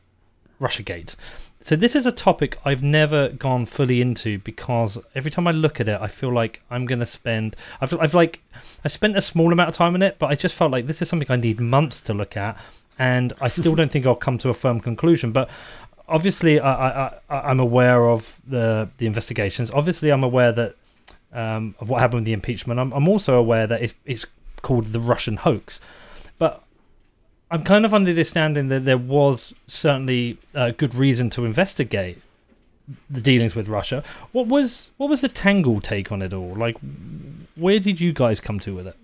RussiaGate? 0.61 1.17
So 1.61 1.75
this 1.75 1.97
is 1.97 2.07
a 2.07 2.13
topic 2.13 2.59
I've 2.65 2.85
never 2.85 3.31
gone 3.31 3.67
fully 3.67 4.01
into 4.01 4.39
because 4.39 4.97
every 5.17 5.29
time 5.29 5.49
I 5.49 5.51
look 5.51 5.81
at 5.81 5.89
it, 5.89 6.01
I 6.01 6.07
feel 6.07 6.33
like 6.33 6.63
I'm 6.71 6.87
going 6.87 7.01
to 7.01 7.07
spend. 7.07 7.57
I've, 7.81 7.99
I've 7.99 8.15
like 8.15 8.45
I 8.85 8.89
spent 8.89 9.17
a 9.17 9.23
small 9.23 9.53
amount 9.53 9.69
of 9.69 9.75
time 9.75 9.97
on 9.97 10.03
it, 10.03 10.21
but 10.21 10.27
I 10.27 10.37
just 10.37 10.55
felt 10.55 10.71
like 10.71 10.87
this 10.87 11.03
is 11.03 11.09
something 11.09 11.33
I 11.33 11.37
need 11.37 11.59
months 11.59 12.01
to 12.03 12.15
look 12.15 12.37
at, 12.37 12.57
and 12.97 13.33
I 13.41 13.49
still 13.49 13.75
don't 13.81 13.91
think 13.91 14.07
I'll 14.07 14.15
come 14.15 14.39
to 14.39 14.51
a 14.51 14.55
firm 14.55 14.79
conclusion. 14.79 15.33
But 15.33 15.51
obviously, 16.07 16.61
I, 16.61 17.07
I, 17.07 17.15
I 17.29 17.41
I'm 17.41 17.59
aware 17.59 18.09
of 18.09 18.41
the 18.47 18.89
the 18.99 19.07
investigations. 19.07 19.73
Obviously, 19.73 20.11
I'm 20.11 20.23
aware 20.23 20.53
that 20.53 20.77
um, 21.33 21.75
of 21.81 21.89
what 21.89 22.01
happened 22.01 22.21
with 22.21 22.25
the 22.25 22.33
impeachment. 22.33 22.79
I'm, 22.79 22.93
I'm 22.93 23.09
also 23.09 23.39
aware 23.39 23.67
that 23.67 23.83
it's, 23.83 23.95
it's 24.05 24.27
called 24.61 24.87
the 24.87 25.01
Russian 25.01 25.39
hoax, 25.39 25.81
but 26.39 26.63
I'm 27.51 27.65
kind 27.65 27.85
of 27.85 27.93
under 27.93 28.13
the 28.13 28.25
standing 28.25 28.69
that 28.69 28.85
there 28.85 28.99
was 28.99 29.55
certainly 29.67 30.39
a 30.55 30.73
good 30.73 30.95
reason 30.95 31.31
to 31.31 31.45
investigate 31.45 32.21
the 33.09 33.21
dealings 33.21 33.55
with 33.55 33.69
Russia. 33.69 34.03
What 34.33 34.47
was 34.47 34.91
what 34.97 35.09
was 35.09 35.21
the 35.21 35.29
Tangle 35.29 35.81
take 35.81 36.11
on 36.11 36.23
it 36.23 36.33
all? 36.33 36.55
Like, 36.55 36.77
where 37.57 37.79
did 37.79 38.01
you 38.01 38.13
guys 38.13 38.41
come 38.41 38.59
to 38.61 38.75
with 38.75 38.87
it? 38.87 38.97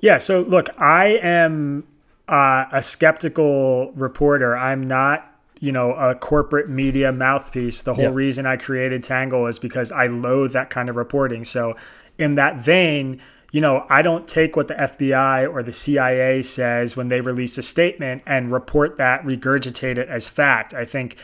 Yeah, 0.00 0.18
so 0.18 0.40
look, 0.40 0.70
I 0.80 1.18
am 1.22 1.86
uh, 2.28 2.64
a 2.72 2.82
skeptical 2.82 3.92
reporter. 3.92 4.56
I'm 4.56 4.86
not 4.86 5.29
you 5.60 5.70
know, 5.72 5.92
a 5.92 6.14
corporate 6.14 6.68
media 6.68 7.12
mouthpiece. 7.12 7.82
The 7.82 7.94
whole 7.94 8.04
yep. 8.04 8.14
reason 8.14 8.46
I 8.46 8.56
created 8.56 9.04
Tangle 9.04 9.46
is 9.46 9.58
because 9.58 9.92
I 9.92 10.06
loathe 10.06 10.52
that 10.52 10.70
kind 10.70 10.88
of 10.88 10.96
reporting. 10.96 11.44
So, 11.44 11.76
in 12.18 12.34
that 12.34 12.56
vein, 12.56 13.20
you 13.52 13.60
know, 13.60 13.86
I 13.90 14.02
don't 14.02 14.26
take 14.26 14.56
what 14.56 14.68
the 14.68 14.74
FBI 14.74 15.52
or 15.52 15.62
the 15.62 15.72
CIA 15.72 16.42
says 16.42 16.96
when 16.96 17.08
they 17.08 17.20
release 17.20 17.58
a 17.58 17.62
statement 17.62 18.22
and 18.26 18.50
report 18.50 18.96
that, 18.98 19.22
regurgitate 19.22 19.98
it 19.98 20.08
as 20.08 20.28
fact. 20.28 20.72
I 20.72 20.84
think 20.84 21.16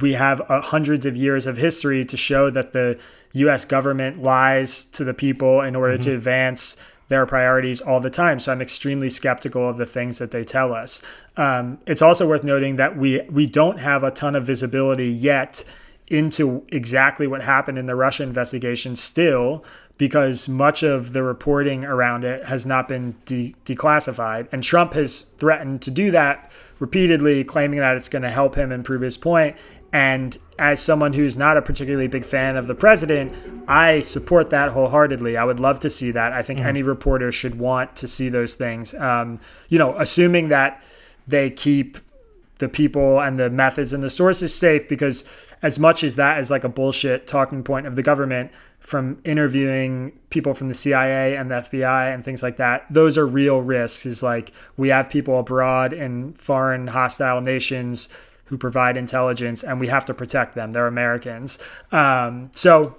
we 0.00 0.12
have 0.12 0.40
uh, 0.48 0.60
hundreds 0.60 1.06
of 1.06 1.16
years 1.16 1.46
of 1.46 1.56
history 1.56 2.04
to 2.04 2.16
show 2.16 2.50
that 2.50 2.72
the 2.72 2.98
US 3.32 3.64
government 3.64 4.22
lies 4.22 4.84
to 4.86 5.04
the 5.04 5.14
people 5.14 5.62
in 5.62 5.74
order 5.74 5.94
mm-hmm. 5.94 6.02
to 6.04 6.14
advance 6.14 6.76
their 7.12 7.26
priorities 7.26 7.80
all 7.80 8.00
the 8.00 8.10
time. 8.10 8.40
So 8.40 8.50
I'm 8.50 8.62
extremely 8.62 9.10
skeptical 9.10 9.68
of 9.68 9.76
the 9.76 9.86
things 9.86 10.18
that 10.18 10.30
they 10.30 10.44
tell 10.44 10.72
us. 10.72 11.02
Um, 11.36 11.78
it's 11.86 12.02
also 12.02 12.26
worth 12.26 12.42
noting 12.42 12.76
that 12.76 12.96
we 12.96 13.20
we 13.30 13.46
don't 13.46 13.78
have 13.78 14.02
a 14.02 14.10
ton 14.10 14.34
of 14.34 14.44
visibility 14.44 15.08
yet 15.08 15.64
into 16.08 16.64
exactly 16.68 17.26
what 17.26 17.42
happened 17.42 17.78
in 17.78 17.86
the 17.86 17.94
Russia 17.94 18.22
investigation 18.22 18.96
still 18.96 19.64
because 19.98 20.48
much 20.48 20.82
of 20.82 21.12
the 21.12 21.22
reporting 21.22 21.84
around 21.84 22.24
it 22.24 22.46
has 22.46 22.66
not 22.66 22.88
been 22.88 23.14
de- 23.24 23.54
declassified 23.64 24.48
and 24.52 24.62
Trump 24.62 24.94
has 24.94 25.26
threatened 25.38 25.80
to 25.80 25.90
do 25.90 26.10
that 26.10 26.50
repeatedly 26.80 27.44
claiming 27.44 27.78
that 27.78 27.96
it's 27.96 28.08
going 28.08 28.22
to 28.22 28.30
help 28.30 28.56
him 28.56 28.72
improve 28.72 29.00
his 29.00 29.16
point 29.16 29.56
and 29.92 30.38
as 30.58 30.80
someone 30.80 31.12
who's 31.12 31.36
not 31.36 31.56
a 31.56 31.62
particularly 31.62 32.08
big 32.08 32.24
fan 32.24 32.56
of 32.56 32.66
the 32.66 32.74
president, 32.74 33.34
I 33.68 34.00
support 34.00 34.50
that 34.50 34.70
wholeheartedly. 34.70 35.36
I 35.36 35.44
would 35.44 35.60
love 35.60 35.80
to 35.80 35.90
see 35.90 36.10
that. 36.12 36.32
I 36.32 36.42
think 36.42 36.60
mm. 36.60 36.64
any 36.64 36.82
reporter 36.82 37.30
should 37.30 37.58
want 37.58 37.94
to 37.96 38.08
see 38.08 38.28
those 38.28 38.54
things. 38.54 38.94
Um, 38.94 39.38
you 39.68 39.78
know, 39.78 39.94
assuming 39.96 40.48
that 40.48 40.82
they 41.26 41.50
keep 41.50 41.98
the 42.58 42.68
people 42.68 43.20
and 43.20 43.38
the 43.38 43.50
methods 43.50 43.92
and 43.92 44.02
the 44.02 44.10
sources 44.10 44.54
safe, 44.54 44.88
because 44.88 45.24
as 45.62 45.78
much 45.78 46.02
as 46.02 46.14
that 46.14 46.38
is 46.38 46.50
like 46.50 46.64
a 46.64 46.68
bullshit 46.68 47.26
talking 47.26 47.62
point 47.62 47.86
of 47.86 47.94
the 47.94 48.02
government, 48.02 48.50
from 48.78 49.20
interviewing 49.24 50.12
people 50.30 50.54
from 50.54 50.66
the 50.68 50.74
CIA 50.74 51.36
and 51.36 51.50
the 51.50 51.56
FBI 51.56 52.12
and 52.12 52.24
things 52.24 52.42
like 52.42 52.56
that, 52.56 52.84
those 52.90 53.16
are 53.16 53.26
real 53.26 53.60
risks. 53.60 54.06
Is 54.06 54.22
like 54.22 54.52
we 54.76 54.88
have 54.88 55.08
people 55.10 55.38
abroad 55.38 55.92
in 55.92 56.32
foreign 56.32 56.88
hostile 56.88 57.40
nations 57.40 58.08
who 58.46 58.58
provide 58.58 58.96
intelligence, 58.96 59.62
and 59.62 59.80
we 59.80 59.88
have 59.88 60.04
to 60.06 60.14
protect 60.14 60.54
them. 60.54 60.72
They're 60.72 60.86
Americans. 60.86 61.58
Um, 61.90 62.50
so, 62.54 62.96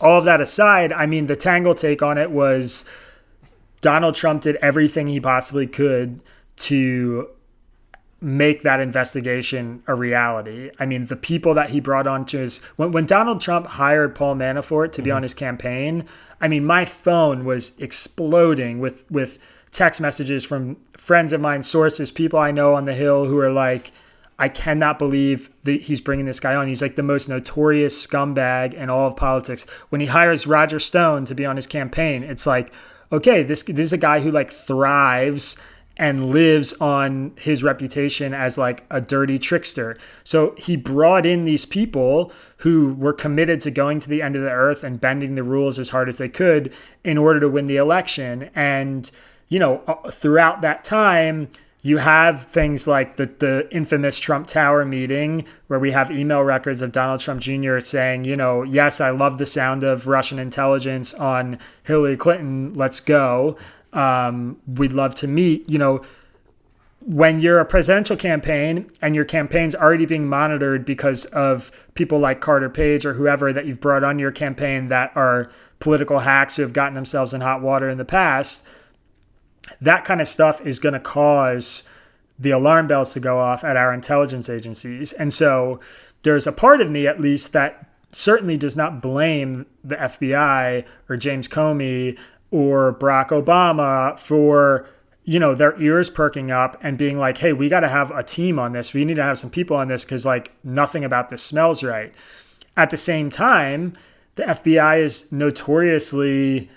all 0.00 0.18
of 0.18 0.24
that 0.24 0.40
aside, 0.40 0.92
I 0.92 1.06
mean, 1.06 1.26
the 1.26 1.36
Tangle 1.36 1.74
take 1.74 2.02
on 2.02 2.18
it 2.18 2.30
was 2.30 2.84
Donald 3.80 4.14
Trump 4.14 4.42
did 4.42 4.56
everything 4.56 5.08
he 5.08 5.20
possibly 5.20 5.66
could 5.66 6.22
to 6.56 7.28
make 8.20 8.62
that 8.62 8.80
investigation 8.80 9.82
a 9.86 9.94
reality. 9.94 10.70
I 10.80 10.86
mean, 10.86 11.04
the 11.04 11.16
people 11.16 11.54
that 11.54 11.70
he 11.70 11.80
brought 11.80 12.06
on 12.06 12.26
to 12.26 12.38
his 12.38 12.58
when, 12.76 12.90
when 12.90 13.06
Donald 13.06 13.40
Trump 13.40 13.66
hired 13.66 14.14
Paul 14.14 14.34
Manafort 14.34 14.92
to 14.92 15.02
be 15.02 15.10
mm-hmm. 15.10 15.16
on 15.16 15.22
his 15.22 15.34
campaign, 15.34 16.04
I 16.40 16.48
mean, 16.48 16.64
my 16.64 16.84
phone 16.84 17.44
was 17.44 17.78
exploding 17.78 18.80
with 18.80 19.08
with 19.10 19.38
text 19.70 20.00
messages 20.00 20.44
from 20.44 20.76
friends 20.96 21.32
of 21.32 21.40
mine, 21.40 21.62
sources, 21.62 22.10
people 22.10 22.38
I 22.38 22.50
know 22.50 22.74
on 22.74 22.86
the 22.86 22.94
Hill 22.94 23.24
who 23.24 23.38
are 23.38 23.52
like, 23.52 23.92
I 24.38 24.48
cannot 24.48 24.98
believe 24.98 25.50
that 25.64 25.82
he's 25.82 26.00
bringing 26.00 26.26
this 26.26 26.40
guy 26.40 26.54
on. 26.54 26.68
He's 26.68 26.82
like 26.82 26.96
the 26.96 27.02
most 27.02 27.28
notorious 27.28 28.06
scumbag 28.06 28.74
in 28.74 28.88
all 28.88 29.08
of 29.08 29.16
politics. 29.16 29.66
When 29.88 30.00
he 30.00 30.06
hires 30.06 30.46
Roger 30.46 30.78
Stone 30.78 31.24
to 31.26 31.34
be 31.34 31.44
on 31.44 31.56
his 31.56 31.66
campaign, 31.66 32.22
it's 32.22 32.46
like, 32.46 32.72
okay, 33.10 33.42
this 33.42 33.64
this 33.64 33.86
is 33.86 33.92
a 33.92 33.98
guy 33.98 34.20
who 34.20 34.30
like 34.30 34.50
thrives 34.50 35.56
and 35.98 36.30
lives 36.30 36.72
on 36.74 37.32
his 37.36 37.64
reputation 37.64 38.32
as 38.32 38.56
like 38.56 38.84
a 38.90 39.00
dirty 39.00 39.36
trickster. 39.36 39.96
So 40.22 40.54
he 40.56 40.76
brought 40.76 41.26
in 41.26 41.44
these 41.44 41.64
people 41.66 42.32
who 42.58 42.94
were 42.94 43.12
committed 43.12 43.60
to 43.62 43.72
going 43.72 43.98
to 43.98 44.08
the 44.08 44.22
end 44.22 44.36
of 44.36 44.42
the 44.42 44.50
earth 44.52 44.84
and 44.84 45.00
bending 45.00 45.34
the 45.34 45.42
rules 45.42 45.80
as 45.80 45.88
hard 45.88 46.08
as 46.08 46.18
they 46.18 46.28
could 46.28 46.72
in 47.02 47.18
order 47.18 47.40
to 47.40 47.48
win 47.48 47.66
the 47.66 47.76
election. 47.76 48.50
And 48.54 49.10
you 49.48 49.58
know, 49.58 49.82
uh, 49.88 50.10
throughout 50.10 50.60
that 50.60 50.84
time, 50.84 51.48
you 51.82 51.98
have 51.98 52.44
things 52.44 52.86
like 52.88 53.16
the, 53.16 53.26
the 53.26 53.68
infamous 53.70 54.18
Trump 54.18 54.48
Tower 54.48 54.84
meeting, 54.84 55.44
where 55.68 55.78
we 55.78 55.92
have 55.92 56.10
email 56.10 56.42
records 56.42 56.82
of 56.82 56.90
Donald 56.90 57.20
Trump 57.20 57.40
Jr. 57.40 57.78
saying, 57.78 58.24
you 58.24 58.36
know, 58.36 58.62
yes, 58.62 59.00
I 59.00 59.10
love 59.10 59.38
the 59.38 59.46
sound 59.46 59.84
of 59.84 60.08
Russian 60.08 60.38
intelligence 60.38 61.14
on 61.14 61.58
Hillary 61.84 62.16
Clinton. 62.16 62.74
Let's 62.74 63.00
go. 63.00 63.56
Um, 63.92 64.58
we'd 64.66 64.92
love 64.92 65.14
to 65.16 65.28
meet. 65.28 65.68
You 65.70 65.78
know, 65.78 66.02
when 67.00 67.40
you're 67.40 67.60
a 67.60 67.64
presidential 67.64 68.16
campaign 68.16 68.90
and 69.00 69.14
your 69.14 69.24
campaign's 69.24 69.76
already 69.76 70.04
being 70.04 70.28
monitored 70.28 70.84
because 70.84 71.26
of 71.26 71.70
people 71.94 72.18
like 72.18 72.40
Carter 72.40 72.68
Page 72.68 73.06
or 73.06 73.14
whoever 73.14 73.52
that 73.52 73.66
you've 73.66 73.80
brought 73.80 74.02
on 74.02 74.18
your 74.18 74.32
campaign 74.32 74.88
that 74.88 75.12
are 75.16 75.48
political 75.78 76.18
hacks 76.18 76.56
who 76.56 76.62
have 76.62 76.72
gotten 76.72 76.94
themselves 76.94 77.32
in 77.32 77.40
hot 77.40 77.62
water 77.62 77.88
in 77.88 77.98
the 77.98 78.04
past 78.04 78.66
that 79.80 80.04
kind 80.04 80.20
of 80.20 80.28
stuff 80.28 80.64
is 80.66 80.78
going 80.78 80.94
to 80.94 81.00
cause 81.00 81.88
the 82.38 82.50
alarm 82.50 82.86
bells 82.86 83.12
to 83.14 83.20
go 83.20 83.38
off 83.38 83.64
at 83.64 83.76
our 83.76 83.92
intelligence 83.92 84.48
agencies. 84.48 85.12
And 85.12 85.32
so 85.32 85.80
there's 86.22 86.46
a 86.46 86.52
part 86.52 86.80
of 86.80 86.90
me, 86.90 87.06
at 87.06 87.20
least, 87.20 87.52
that 87.52 87.88
certainly 88.12 88.56
does 88.56 88.76
not 88.76 89.02
blame 89.02 89.66
the 89.84 89.96
FBI 89.96 90.84
or 91.08 91.16
James 91.16 91.48
Comey 91.48 92.18
or 92.50 92.94
Barack 92.94 93.28
Obama 93.28 94.18
for 94.18 94.88
you 95.24 95.38
know 95.38 95.54
their 95.54 95.78
ears 95.78 96.08
perking 96.08 96.50
up 96.50 96.78
and 96.82 96.96
being 96.96 97.18
like 97.18 97.36
hey 97.36 97.52
we 97.52 97.68
got 97.68 97.80
to 97.80 97.88
have 97.88 98.10
a 98.12 98.22
team 98.22 98.58
on 98.58 98.72
this 98.72 98.94
we 98.94 99.04
need 99.04 99.16
to 99.16 99.22
have 99.22 99.38
some 99.38 99.50
people 99.50 99.76
on 99.76 99.86
this 99.86 100.02
because 100.02 100.24
like 100.24 100.50
nothing 100.64 101.04
about 101.04 101.28
this 101.28 101.42
smells 101.42 101.82
right 101.82 102.14
at 102.78 102.88
the 102.88 102.96
same 102.96 103.28
time 103.28 103.92
the 104.36 104.42
fbi 104.44 105.00
is 105.00 105.30
notoriously 105.30 106.70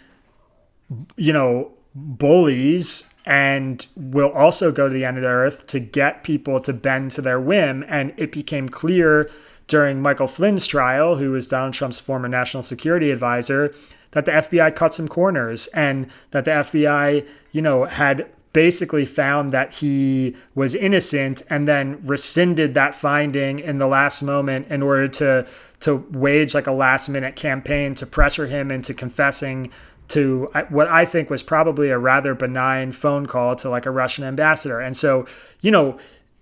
you 1.16 1.32
know 1.32 1.72
bullies 1.96 3.14
and 3.26 3.86
will 3.96 4.32
also 4.32 4.72
go 4.72 4.88
to 4.88 4.94
the 4.94 5.06
end 5.06 5.18
of 5.18 5.24
the 5.24 5.30
earth 5.30 5.68
to 5.68 5.80
get 5.80 6.24
people 6.24 6.60
to 6.60 6.74
bend 6.74 7.12
to 7.12 7.22
their 7.22 7.40
whim. 7.40 7.86
And 7.88 8.14
it 8.18 8.32
became 8.32 8.70
clear 8.70 9.30
during 9.68 10.02
michael 10.02 10.28
flynn's 10.28 10.68
trial 10.68 11.16
who 11.16 11.32
was 11.32 11.48
donald 11.48 11.74
trump's 11.74 12.00
former 12.00 12.28
national 12.28 12.62
security 12.62 13.10
advisor 13.10 13.74
that 14.12 14.26
the 14.26 14.32
FBI 14.32 14.76
cut 14.76 14.94
some 14.94 15.08
corners 15.08 15.68
and 15.68 16.08
that 16.32 16.46
the 16.46 16.52
FBI, 16.52 17.26
you 17.52 17.62
know, 17.62 17.86
had 17.86 18.30
basically 18.54 19.06
found 19.06 19.54
that 19.54 19.74
he 19.76 20.36
was 20.56 20.76
innocent 20.76 21.42
and 21.50 21.68
then 21.68 21.98
rescinded 22.06 22.74
that 22.74 22.94
finding 22.94 23.60
in 23.60 23.78
the 23.78 23.88
last 23.88 24.22
moment 24.22 24.68
in 24.68 24.82
order 24.84 25.08
to 25.08 25.48
to 25.80 25.96
wage 26.12 26.54
like 26.54 26.68
a 26.68 26.72
last 26.72 27.10
minute 27.10 27.36
campaign 27.36 27.96
to 27.96 28.06
pressure 28.06 28.46
him 28.46 28.70
into 28.70 28.94
confessing 28.94 29.72
to 30.12 30.50
what 30.70 30.88
I 30.88 31.06
think 31.06 31.30
was 31.30 31.44
probably 31.44 31.90
a 31.90 31.98
rather 31.98 32.36
benign 32.36 32.92
phone 32.92 33.26
call 33.26 33.56
to 33.58 33.70
like 33.70 33.86
a 33.86 33.92
Russian 33.92 34.24
ambassador. 34.24 34.80
And 34.80 34.96
so, 34.96 35.26
you 35.62 35.72
know, 35.72 35.98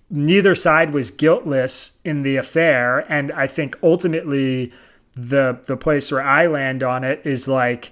neither 0.10 0.56
side 0.56 0.92
was 0.92 1.12
guiltless 1.12 2.00
in 2.04 2.24
the 2.24 2.36
affair 2.38 3.06
and 3.12 3.32
I 3.32 3.48
think 3.48 3.78
ultimately 3.84 4.74
the 5.16 5.60
the 5.66 5.78
place 5.78 6.12
where 6.12 6.24
I 6.24 6.48
land 6.48 6.82
on 6.82 7.04
it 7.04 7.22
is 7.26 7.48
like 7.48 7.92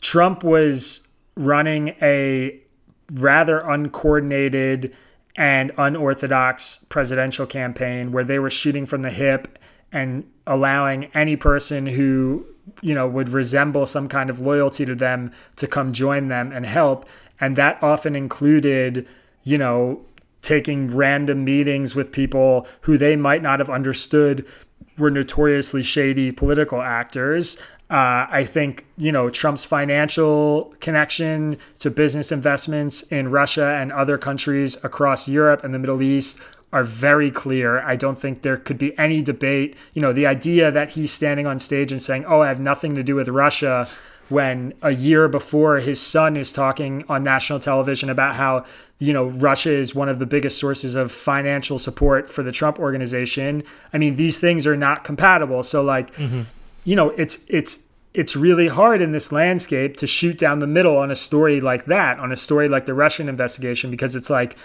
Trump 0.00 0.42
was 0.42 1.06
running 1.36 1.94
a 2.00 2.60
rather 3.12 3.58
uncoordinated 3.58 4.94
and 5.36 5.70
unorthodox 5.78 6.84
presidential 6.88 7.46
campaign 7.46 8.12
where 8.12 8.24
they 8.24 8.38
were 8.38 8.50
shooting 8.50 8.86
from 8.86 9.02
the 9.02 9.10
hip 9.10 9.58
and 9.92 10.28
allowing 10.46 11.04
any 11.06 11.36
person 11.36 11.86
who 11.86 12.44
you 12.82 12.94
know 12.94 13.06
would 13.08 13.28
resemble 13.28 13.86
some 13.86 14.08
kind 14.08 14.30
of 14.30 14.40
loyalty 14.40 14.84
to 14.84 14.94
them 14.94 15.32
to 15.56 15.66
come 15.66 15.92
join 15.92 16.28
them 16.28 16.52
and 16.52 16.66
help. 16.66 17.08
And 17.40 17.56
that 17.56 17.82
often 17.82 18.16
included 18.16 19.06
you 19.44 19.58
know 19.58 20.00
taking 20.42 20.94
random 20.94 21.44
meetings 21.44 21.94
with 21.94 22.12
people 22.12 22.66
who 22.82 22.96
they 22.96 23.16
might 23.16 23.42
not 23.42 23.58
have 23.58 23.70
understood 23.70 24.46
were 24.96 25.10
notoriously 25.10 25.82
shady 25.82 26.32
political 26.32 26.80
actors. 26.80 27.58
Uh, 27.90 28.26
I 28.28 28.44
think 28.44 28.84
you 28.98 29.10
know 29.10 29.30
Trump's 29.30 29.64
financial 29.64 30.74
connection 30.80 31.56
to 31.78 31.90
business 31.90 32.30
investments 32.30 33.02
in 33.02 33.30
Russia 33.30 33.76
and 33.78 33.90
other 33.92 34.18
countries 34.18 34.76
across 34.84 35.26
Europe 35.26 35.64
and 35.64 35.72
the 35.72 35.78
Middle 35.78 36.02
East 36.02 36.38
are 36.72 36.84
very 36.84 37.30
clear. 37.30 37.80
I 37.80 37.96
don't 37.96 38.18
think 38.18 38.42
there 38.42 38.56
could 38.56 38.78
be 38.78 38.96
any 38.98 39.22
debate. 39.22 39.76
You 39.94 40.02
know, 40.02 40.12
the 40.12 40.26
idea 40.26 40.70
that 40.70 40.90
he's 40.90 41.10
standing 41.12 41.46
on 41.46 41.58
stage 41.58 41.92
and 41.92 42.02
saying, 42.02 42.24
"Oh, 42.26 42.42
I 42.42 42.48
have 42.48 42.60
nothing 42.60 42.94
to 42.94 43.02
do 43.02 43.14
with 43.14 43.28
Russia," 43.28 43.88
when 44.28 44.74
a 44.82 44.90
year 44.90 45.28
before 45.28 45.78
his 45.78 46.00
son 46.00 46.36
is 46.36 46.52
talking 46.52 47.04
on 47.08 47.22
national 47.22 47.60
television 47.60 48.10
about 48.10 48.34
how 48.34 48.64
you 48.98 49.12
know 49.12 49.26
Russia 49.26 49.70
is 49.70 49.94
one 49.94 50.08
of 50.08 50.18
the 50.18 50.26
biggest 50.26 50.58
sources 50.58 50.94
of 50.94 51.10
financial 51.10 51.78
support 51.78 52.28
for 52.30 52.42
the 52.42 52.52
Trump 52.52 52.78
organization. 52.78 53.62
I 53.92 53.98
mean, 53.98 54.16
these 54.16 54.38
things 54.38 54.66
are 54.66 54.76
not 54.76 55.04
compatible. 55.04 55.62
So 55.62 55.82
like. 55.82 56.14
Mm-hmm 56.14 56.42
you 56.88 56.96
know, 56.96 57.10
it's 57.10 57.44
it's 57.48 57.80
it's 58.14 58.34
really 58.34 58.66
hard 58.66 59.02
in 59.02 59.12
this 59.12 59.30
landscape 59.30 59.98
to 59.98 60.06
shoot 60.06 60.38
down 60.38 60.58
the 60.58 60.66
middle 60.66 60.96
on 60.96 61.10
a 61.10 61.16
story 61.16 61.60
like 61.60 61.84
that, 61.84 62.18
on 62.18 62.32
a 62.32 62.36
story 62.36 62.66
like 62.66 62.86
the 62.86 62.94
Russian 62.94 63.28
investigation, 63.28 63.90
because 63.90 64.16
it's 64.16 64.30
like 64.30 64.56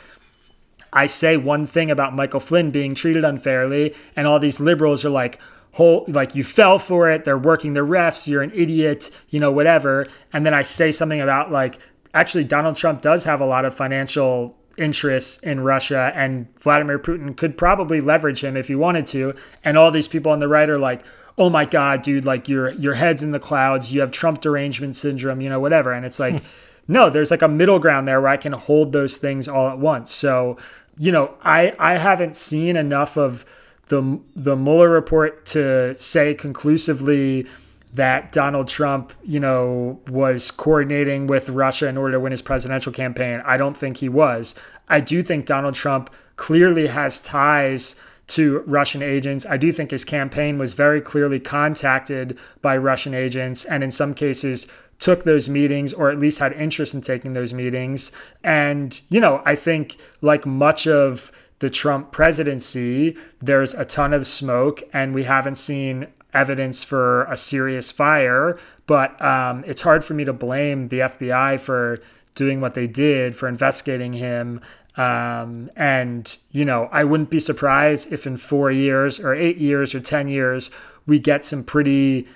I 0.94 1.08
say 1.08 1.36
one 1.36 1.68
thing 1.68 1.92
about 1.92 2.16
Michael 2.16 2.40
Flynn 2.40 2.72
being 2.72 2.96
treated 2.96 3.26
unfairly, 3.26 3.94
and 4.16 4.28
all 4.28 4.40
these 4.40 4.60
liberals 4.60 5.04
are 5.04 5.10
like, 5.10 5.40
whole 5.74 6.06
like 6.08 6.36
you 6.36 6.44
fell 6.44 6.80
for 6.80 7.10
it, 7.10 7.26
they're 7.26 7.38
working 7.38 7.74
the 7.74 7.82
refs, 7.82 8.28
you're 8.28 8.42
an 8.42 8.52
idiot, 8.54 9.10
you 9.30 9.40
know, 9.40 9.52
whatever. 9.52 10.06
And 10.32 10.46
then 10.46 10.54
I 10.54 10.62
say 10.62 10.92
something 10.92 11.20
about 11.20 11.52
like 11.52 11.80
actually 12.14 12.44
Donald 12.44 12.76
Trump 12.76 13.02
does 13.02 13.24
have 13.24 13.42
a 13.42 13.46
lot 13.46 13.66
of 13.66 13.74
financial 13.74 14.56
interests 14.78 15.42
in 15.44 15.62
Russia 15.62 16.12
and 16.16 16.48
Vladimir 16.60 16.98
Putin 16.98 17.36
could 17.36 17.58
probably 17.58 18.02
leverage 18.02 18.44
him 18.44 18.56
if 18.56 18.68
he 18.68 18.76
wanted 18.76 19.08
to. 19.08 19.34
And 19.64 19.78
all 19.78 19.92
these 19.92 20.08
people 20.08 20.32
on 20.32 20.40
the 20.40 20.48
right 20.48 20.70
are 20.70 20.80
like, 20.80 21.04
oh 21.38 21.50
my 21.50 21.66
god, 21.66 22.04
dude, 22.04 22.26
like 22.26 22.48
your 22.48 22.72
your 22.74 22.94
head's 22.94 23.24
in 23.24 23.32
the 23.32 23.40
clouds, 23.40 23.94
you 23.94 24.02
have 24.02 24.12
Trump 24.12 24.42
derangement 24.42 24.96
syndrome, 24.96 25.42
you 25.42 25.50
know, 25.50 25.60
whatever. 25.60 25.92
And 25.92 26.06
it's 26.06 26.20
like, 26.20 26.40
hmm. 26.40 26.46
no, 26.88 27.10
there's 27.10 27.32
like 27.32 27.42
a 27.42 27.48
middle 27.48 27.80
ground 27.80 28.08
there 28.08 28.22
where 28.22 28.30
I 28.30 28.38
can 28.38 28.54
hold 28.54 28.92
those 28.92 29.18
things 29.18 29.48
all 29.48 29.70
at 29.70 29.80
once. 29.80 30.12
So, 30.12 30.58
you 30.98 31.12
know, 31.12 31.34
I 31.44 31.74
I 31.80 31.98
haven't 31.98 32.36
seen 32.36 32.76
enough 32.76 33.18
of 33.18 33.46
the 33.88 34.20
the 34.36 34.56
Mueller 34.56 34.90
report 34.90 35.46
to 35.48 35.96
say 35.96 36.34
conclusively 36.34 37.48
that 37.94 38.32
Donald 38.32 38.68
Trump, 38.68 39.14
you 39.24 39.40
know, 39.40 40.00
was 40.08 40.50
coordinating 40.50 41.28
with 41.28 41.50
Russia 41.50 41.88
in 41.88 41.96
order 41.96 42.14
to 42.14 42.20
win 42.20 42.32
his 42.32 42.42
presidential 42.42 42.92
campaign. 42.92 43.42
I 43.46 43.58
don't 43.58 43.78
think 43.78 43.98
he 43.98 44.10
was. 44.10 44.56
I 44.90 45.00
do 45.00 45.22
think 45.22 45.46
Donald 45.46 45.76
Trump 45.76 46.10
clearly 46.36 46.88
has 46.88 47.22
ties 47.22 47.96
to 48.26 48.64
Russian 48.66 49.04
agents. 49.04 49.46
I 49.46 49.58
do 49.58 49.72
think 49.72 49.92
his 49.92 50.06
campaign 50.06 50.58
was 50.58 50.74
very 50.74 51.02
clearly 51.02 51.40
contacted 51.40 52.38
by 52.62 52.78
Russian 52.78 53.14
agents 53.14 53.66
and 53.66 53.84
in 53.84 53.92
some 53.92 54.14
cases 54.14 54.68
took 55.00 55.24
those 55.24 55.50
meetings 55.50 55.94
or 55.94 56.10
at 56.10 56.20
least 56.20 56.40
had 56.40 56.54
interest 56.54 56.94
in 56.94 57.02
taking 57.02 57.34
those 57.34 57.54
meetings. 57.54 58.12
And, 58.44 59.00
you 59.10 59.20
know, 59.20 59.42
I 59.46 59.56
think 59.56 59.98
like 60.22 60.46
much 60.46 60.88
of 60.88 61.32
the 61.60 61.70
Trump 61.70 62.12
presidency, 62.12 63.18
there's 63.40 63.74
a 63.74 63.86
ton 63.86 64.14
of 64.14 64.28
smoke 64.28 64.84
and 64.94 65.14
we 65.14 65.24
haven't 65.24 65.58
seen 65.58 66.08
evidence 66.34 66.84
for 66.84 67.24
a 67.26 67.38
serious 67.38 67.92
fire. 67.92 68.58
But 68.88 69.22
um, 69.22 69.64
it's 69.66 69.82
hard 69.82 70.04
for 70.04 70.14
me 70.14 70.26
to 70.26 70.34
blame 70.34 70.88
the 70.90 71.00
FBI 71.00 71.60
for 71.60 72.00
doing 72.36 72.62
what 72.62 72.74
they 72.74 72.88
did, 72.88 73.36
for 73.36 73.48
investigating 73.48 74.14
him 74.14 74.60
um, 74.96 75.72
and, 75.76 76.38
you 76.52 76.66
know, 76.66 76.88
I 76.92 77.04
wouldn't 77.04 77.30
be 77.30 77.40
surprised 77.40 78.14
if 78.14 78.28
in 78.28 78.38
four 78.38 78.72
years 78.72 79.20
or 79.20 79.34
eight 79.34 79.58
years 79.58 79.96
or 79.96 80.00
10 80.00 80.28
years, 80.28 80.70
we 81.08 81.20
get 81.20 81.44
some 81.44 81.64
pretty 81.64 82.28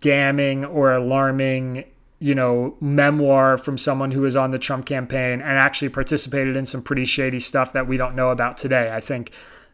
damning 0.00 0.64
or 0.64 0.92
alarming, 0.92 1.84
you 2.18 2.34
know, 2.34 2.76
memoir 2.80 3.58
from 3.58 3.76
someone 3.76 4.10
who 4.10 4.22
was 4.22 4.36
on 4.36 4.50
the 4.50 4.58
Trump 4.58 4.86
campaign 4.86 5.40
and 5.40 5.58
actually 5.58 5.88
participated 5.90 6.56
in 6.56 6.64
some 6.64 6.82
pretty 6.82 7.04
shady 7.04 7.40
stuff 7.40 7.72
that 7.72 7.86
we 7.86 7.96
don't 7.96 8.14
know 8.14 8.30
about 8.30 8.56
today. 8.56 8.92
I 8.92 9.00
think, 9.00 9.32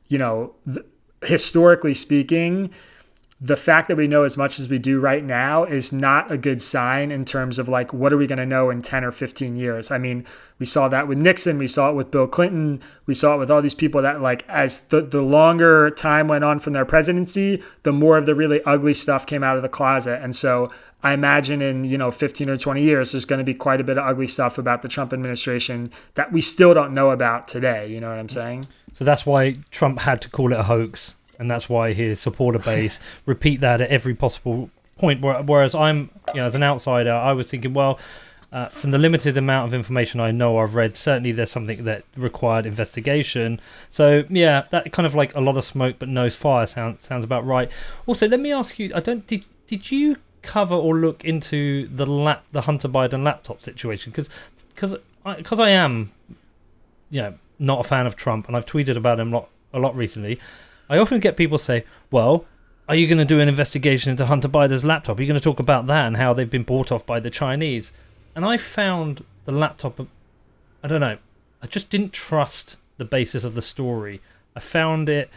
you 0.09 0.18
know, 0.18 0.55
th- 0.66 0.85
historically 1.22 1.94
speaking, 1.94 2.70
the 3.42 3.57
fact 3.57 3.88
that 3.88 3.96
we 3.96 4.07
know 4.07 4.22
as 4.22 4.37
much 4.37 4.61
as 4.61 4.68
we 4.68 4.78
do 4.78 5.00
right 5.00 5.24
now 5.24 5.64
is 5.64 5.92
not 5.92 6.31
a 6.31 6.38
good 6.38 6.62
sign 6.62 7.11
in 7.11 7.24
terms 7.24 7.59
of 7.59 7.68
like 7.68 7.92
what 7.92 8.12
are 8.12 8.16
we 8.16 8.28
going 8.28 8.38
to 8.38 8.46
know 8.46 8.70
in 8.70 8.81
10 8.81 9.02
or 9.02 9.11
15 9.11 9.57
years 9.57 9.90
i 9.90 9.98
mean 9.98 10.24
we 10.61 10.64
saw 10.64 10.87
that 10.87 11.09
with 11.09 11.18
nixon 11.18 11.59
we 11.59 11.66
saw 11.66 11.90
it 11.90 11.94
with 11.94 12.12
bill 12.12 12.28
clinton 12.28 12.81
we 13.07 13.14
saw 13.14 13.35
it 13.35 13.38
with 13.38 13.50
all 13.50 13.61
these 13.61 13.74
people 13.74 14.00
that 14.00 14.20
like 14.20 14.48
as 14.48 14.81
the, 14.90 15.02
the 15.02 15.20
longer 15.20 15.90
time 15.90 16.28
went 16.28 16.44
on 16.44 16.61
from 16.61 16.72
their 16.72 16.85
presidency 16.85 17.61
the 17.83 17.92
more 17.92 18.16
of 18.16 18.26
the 18.26 18.35
really 18.35 18.62
ugly 18.62 18.94
stuff 18.94 19.26
came 19.26 19.42
out 19.42 19.57
of 19.57 19.62
the 19.62 19.68
closet 19.68 20.22
and 20.22 20.37
so 20.37 20.70
i 21.02 21.12
imagine 21.12 21.62
in 21.62 21.84
you 21.84 21.98
know 21.98 22.10
15 22.10 22.48
or 22.48 22.56
20 22.56 22.82
years 22.82 23.12
there's 23.12 23.24
going 23.24 23.38
to 23.38 23.44
be 23.44 23.54
quite 23.54 23.80
a 23.80 23.84
bit 23.84 23.98
of 23.98 24.06
ugly 24.06 24.26
stuff 24.26 24.58
about 24.58 24.82
the 24.82 24.88
trump 24.88 25.12
administration 25.12 25.90
that 26.14 26.32
we 26.32 26.40
still 26.40 26.74
don't 26.74 26.92
know 26.92 27.10
about 27.10 27.48
today 27.48 27.86
you 27.86 28.00
know 28.00 28.08
what 28.08 28.18
i'm 28.18 28.28
saying 28.28 28.66
so 28.92 29.04
that's 29.04 29.26
why 29.26 29.56
trump 29.70 30.00
had 30.00 30.20
to 30.20 30.28
call 30.28 30.52
it 30.52 30.58
a 30.58 30.64
hoax 30.64 31.14
and 31.38 31.50
that's 31.50 31.68
why 31.68 31.92
his 31.92 32.20
supporter 32.20 32.58
base 32.64 33.00
repeat 33.26 33.60
that 33.60 33.80
at 33.80 33.90
every 33.90 34.14
possible 34.14 34.70
point. 35.02 35.20
Whereas 35.20 35.74
I'm, 35.74 36.10
you 36.28 36.40
know, 36.40 36.46
as 36.46 36.54
an 36.54 36.62
outsider, 36.62 37.12
I 37.12 37.32
was 37.32 37.50
thinking, 37.50 37.74
well, 37.74 37.98
uh, 38.52 38.68
from 38.68 38.92
the 38.92 38.98
limited 38.98 39.36
amount 39.36 39.66
of 39.66 39.74
information 39.74 40.20
I 40.20 40.30
know 40.30 40.58
I've 40.58 40.74
read, 40.74 40.96
certainly 40.96 41.32
there's 41.32 41.50
something 41.50 41.84
that 41.84 42.04
required 42.16 42.66
investigation. 42.66 43.60
So 43.90 44.24
yeah, 44.31 44.64
that 44.70 44.92
kind 44.92 45.06
of 45.06 45.14
like 45.14 45.35
a 45.35 45.40
lot 45.40 45.56
of 45.56 45.64
smoke 45.64 45.96
but 45.98 46.08
no 46.08 46.31
fire 46.31 46.66
sound, 46.66 47.00
sounds 47.00 47.24
about 47.24 47.44
right. 47.44 47.70
Also, 48.06 48.29
let 48.29 48.40
me 48.40 48.52
ask 48.52 48.79
you: 48.79 48.92
I 48.94 49.00
don't 49.00 49.27
did 49.27 49.44
did 49.66 49.90
you 49.90 50.16
cover 50.42 50.74
or 50.74 50.96
look 50.96 51.24
into 51.24 51.88
the 51.88 52.06
lap 52.06 52.44
the 52.52 52.62
Hunter 52.62 52.88
Biden 52.88 53.22
laptop 53.22 53.62
situation? 53.62 54.10
Because 54.10 54.28
because 54.74 54.96
because 55.36 55.60
I, 55.60 55.66
I 55.66 55.70
am, 55.70 56.12
you 57.10 57.22
know, 57.22 57.34
not 57.58 57.80
a 57.80 57.84
fan 57.84 58.06
of 58.06 58.16
Trump, 58.16 58.48
and 58.48 58.56
I've 58.56 58.66
tweeted 58.66 58.96
about 58.96 59.20
him 59.20 59.32
a 59.32 59.36
lot 59.36 59.48
a 59.72 59.78
lot 59.78 59.96
recently. 59.96 60.38
I 60.88 60.98
often 60.98 61.20
get 61.20 61.36
people 61.36 61.58
say, 61.58 61.84
well, 62.10 62.44
are 62.88 62.94
you 62.94 63.06
going 63.06 63.18
to 63.18 63.24
do 63.24 63.40
an 63.40 63.48
investigation 63.48 64.10
into 64.10 64.26
Hunter 64.26 64.48
Biden's 64.48 64.84
laptop? 64.84 65.18
Are 65.18 65.22
you 65.22 65.28
going 65.28 65.40
to 65.40 65.44
talk 65.44 65.60
about 65.60 65.86
that 65.86 66.06
and 66.06 66.16
how 66.16 66.34
they've 66.34 66.50
been 66.50 66.64
bought 66.64 66.92
off 66.92 67.06
by 67.06 67.20
the 67.20 67.30
Chinese? 67.30 67.92
And 68.34 68.44
I 68.44 68.56
found 68.56 69.24
the 69.44 69.52
laptop, 69.52 70.00
I 70.82 70.88
don't 70.88 71.00
know, 71.00 71.18
I 71.62 71.66
just 71.66 71.90
didn't 71.90 72.12
trust 72.12 72.76
the 72.98 73.04
basis 73.04 73.44
of 73.44 73.54
the 73.54 73.62
story. 73.62 74.20
I 74.54 74.60
found 74.60 75.08
it, 75.08 75.30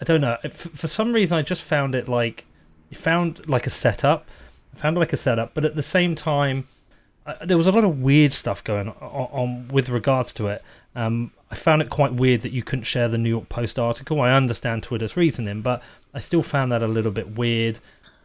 I 0.00 0.04
don't 0.04 0.20
know, 0.20 0.36
for 0.48 0.86
some 0.86 1.12
reason 1.12 1.36
I 1.36 1.42
just 1.42 1.62
found 1.62 1.94
it 1.94 2.08
like 2.08 2.44
it 2.90 2.96
found 2.96 3.48
like 3.48 3.66
a 3.66 3.70
setup, 3.70 4.26
found 4.74 4.96
like 4.96 5.12
a 5.12 5.16
setup, 5.16 5.54
but 5.54 5.64
at 5.64 5.74
the 5.74 5.82
same 5.82 6.14
time, 6.14 6.66
uh, 7.26 7.34
there 7.44 7.58
was 7.58 7.66
a 7.66 7.72
lot 7.72 7.84
of 7.84 8.00
weird 8.00 8.32
stuff 8.32 8.62
going 8.62 8.88
on, 8.88 8.94
on 9.00 9.68
with 9.68 9.88
regards 9.88 10.32
to 10.34 10.46
it. 10.46 10.62
Um, 10.94 11.32
I 11.50 11.54
found 11.54 11.82
it 11.82 11.90
quite 11.90 12.14
weird 12.14 12.40
that 12.42 12.52
you 12.52 12.62
couldn't 12.62 12.84
share 12.84 13.08
the 13.08 13.18
New 13.18 13.28
York 13.28 13.48
Post 13.48 13.78
article. 13.78 14.20
I 14.20 14.32
understand 14.32 14.82
Twitter's 14.82 15.16
reasoning, 15.16 15.62
but 15.62 15.82
I 16.14 16.18
still 16.18 16.42
found 16.42 16.72
that 16.72 16.82
a 16.82 16.88
little 16.88 17.12
bit 17.12 17.36
weird. 17.36 17.78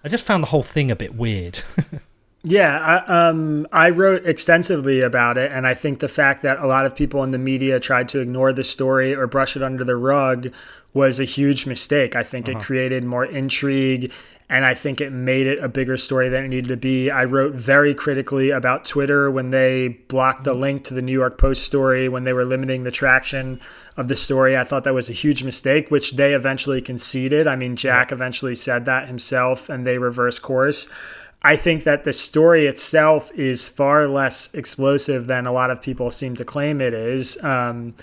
I 0.04 0.08
just 0.08 0.26
found 0.26 0.44
the 0.44 0.48
whole 0.48 0.64
thing 0.64 0.90
a 0.90 0.96
bit 0.96 1.16
weird. 1.16 1.60
yeah, 2.44 3.04
I, 3.08 3.28
um, 3.28 3.68
I 3.72 3.90
wrote 3.90 4.26
extensively 4.26 5.02
about 5.02 5.38
it, 5.38 5.52
and 5.52 5.68
I 5.68 5.74
think 5.74 6.00
the 6.00 6.08
fact 6.08 6.42
that 6.44 6.60
a 6.60 6.66
lot 6.66 6.86
of 6.86 6.96
people 6.96 7.24
in 7.24 7.32
the 7.32 7.38
media 7.38 7.80
tried 7.80 8.10
to 8.10 8.20
ignore 8.20 8.54
the 8.54 8.64
story 8.64 9.14
or 9.14 9.28
brush 9.28 9.56
it 9.56 9.62
under 9.62 9.84
the 9.84 9.96
rug 9.96 10.52
was 10.94 11.20
a 11.20 11.24
huge 11.24 11.66
mistake. 11.66 12.16
I 12.16 12.24
think 12.24 12.50
uh-huh. 12.50 12.60
it 12.60 12.64
created 12.64 13.04
more 13.04 13.26
intrigue 13.26 14.12
and 14.52 14.66
I 14.66 14.74
think 14.74 15.00
it 15.00 15.14
made 15.14 15.48
it 15.48 15.60
a 15.60 15.70
bigger 15.70 15.96
story 15.96 16.28
than 16.28 16.44
it 16.44 16.50
needed 16.50 16.68
to 16.68 16.78
be. 16.78 17.10
I 17.10 17.24
wrote 17.24 17.54
very 17.54 17.96
critically 17.96 18.50
about 18.50 18.84
Twitter 18.84 19.32
when 19.32 19.52
they 19.52 19.88
blocked 20.10 20.44
the 20.44 20.54
link 20.54 20.84
to 20.84 20.94
the 20.94 21.02
New 21.02 21.14
York 21.14 21.38
Post 21.38 21.64
story, 21.64 22.10
when 22.10 22.26
they 22.26 22.34
were 22.34 22.44
limiting 22.44 22.84
the 22.84 22.92
traction 22.92 23.62
of 23.96 24.10
the 24.10 24.16
story. 24.16 24.58
I 24.58 24.66
thought 24.66 24.84
that 24.84 24.94
was 24.94 25.10
a 25.10 25.14
huge 25.14 25.42
mistake, 25.42 25.90
which 25.90 26.18
they 26.18 26.34
eventually 26.34 26.82
conceded. 26.82 27.48
I 27.48 27.56
mean, 27.56 27.78
Jack 27.78 28.12
eventually 28.12 28.56
said 28.56 28.84
that 28.86 29.08
himself, 29.08 29.70
and 29.70 29.88
they 29.88 29.98
reversed 29.98 30.42
course. 30.42 30.90
I 31.44 31.56
think 31.56 31.86
that 31.86 32.04
the 32.04 32.12
story 32.12 32.68
itself 32.68 33.32
is 33.34 33.70
far 33.70 34.06
less 34.06 34.54
explosive 34.54 35.28
than 35.28 35.48
a 35.48 35.54
lot 35.54 35.72
of 35.72 35.82
people 35.82 36.12
seem 36.12 36.36
to 36.36 36.44
claim 36.44 36.82
it 36.82 36.94
is. 36.94 37.42
Um, 37.42 37.96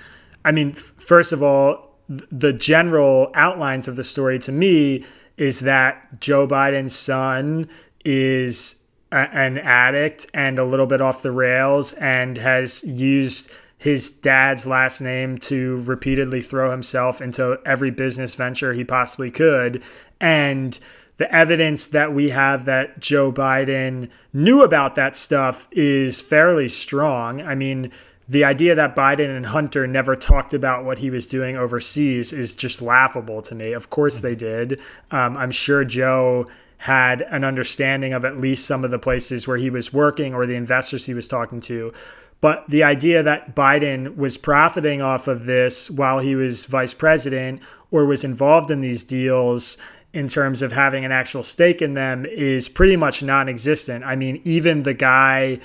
I 0.46 0.52
mean, 0.52 0.72
first 0.72 1.32
of 1.32 1.42
all, 1.42 1.94
the 2.08 2.54
general 2.54 3.30
outlines 3.34 3.86
of 3.86 3.96
the 3.96 4.04
story 4.04 4.38
to 4.38 4.50
me 4.50 5.04
is 5.38 5.60
that 5.60 6.20
Joe 6.20 6.46
Biden's 6.46 6.94
son 6.94 7.70
is 8.04 8.82
a, 9.10 9.28
an 9.32 9.56
addict 9.58 10.26
and 10.34 10.58
a 10.58 10.64
little 10.64 10.86
bit 10.86 11.00
off 11.00 11.22
the 11.22 11.32
rails 11.32 11.94
and 11.94 12.36
has 12.36 12.84
used 12.84 13.50
his 13.78 14.10
dad's 14.10 14.66
last 14.66 15.00
name 15.00 15.38
to 15.38 15.80
repeatedly 15.82 16.42
throw 16.42 16.70
himself 16.70 17.22
into 17.22 17.58
every 17.64 17.92
business 17.92 18.34
venture 18.34 18.74
he 18.74 18.84
possibly 18.84 19.30
could. 19.30 19.82
And 20.20 20.78
the 21.18 21.32
evidence 21.32 21.86
that 21.86 22.12
we 22.12 22.30
have 22.30 22.64
that 22.64 22.98
Joe 22.98 23.30
Biden 23.32 24.10
knew 24.32 24.62
about 24.62 24.96
that 24.96 25.14
stuff 25.14 25.68
is 25.70 26.20
fairly 26.20 26.66
strong. 26.66 27.40
I 27.40 27.54
mean, 27.54 27.92
the 28.28 28.44
idea 28.44 28.74
that 28.74 28.94
Biden 28.94 29.34
and 29.34 29.46
Hunter 29.46 29.86
never 29.86 30.14
talked 30.14 30.52
about 30.52 30.84
what 30.84 30.98
he 30.98 31.10
was 31.10 31.26
doing 31.26 31.56
overseas 31.56 32.32
is 32.32 32.54
just 32.54 32.82
laughable 32.82 33.40
to 33.42 33.54
me. 33.54 33.72
Of 33.72 33.88
course 33.88 34.18
they 34.18 34.34
did. 34.34 34.80
Um, 35.10 35.36
I'm 35.36 35.50
sure 35.50 35.84
Joe 35.84 36.46
had 36.78 37.22
an 37.22 37.42
understanding 37.42 38.12
of 38.12 38.24
at 38.24 38.38
least 38.38 38.66
some 38.66 38.84
of 38.84 38.90
the 38.90 38.98
places 38.98 39.48
where 39.48 39.56
he 39.56 39.70
was 39.70 39.92
working 39.92 40.34
or 40.34 40.46
the 40.46 40.54
investors 40.56 41.06
he 41.06 41.14
was 41.14 41.26
talking 41.26 41.60
to. 41.62 41.92
But 42.40 42.68
the 42.68 42.84
idea 42.84 43.22
that 43.22 43.56
Biden 43.56 44.16
was 44.16 44.36
profiting 44.36 45.02
off 45.02 45.26
of 45.26 45.46
this 45.46 45.90
while 45.90 46.20
he 46.20 46.36
was 46.36 46.66
vice 46.66 46.94
president 46.94 47.60
or 47.90 48.04
was 48.04 48.22
involved 48.22 48.70
in 48.70 48.80
these 48.80 49.02
deals 49.02 49.76
in 50.12 50.28
terms 50.28 50.62
of 50.62 50.72
having 50.72 51.04
an 51.04 51.12
actual 51.12 51.42
stake 51.42 51.82
in 51.82 51.94
them 51.94 52.26
is 52.26 52.68
pretty 52.68 52.96
much 52.96 53.22
non 53.22 53.48
existent. 53.48 54.04
I 54.04 54.14
mean, 54.16 54.40
even 54.44 54.84
the 54.84 54.94
guy 54.94 55.58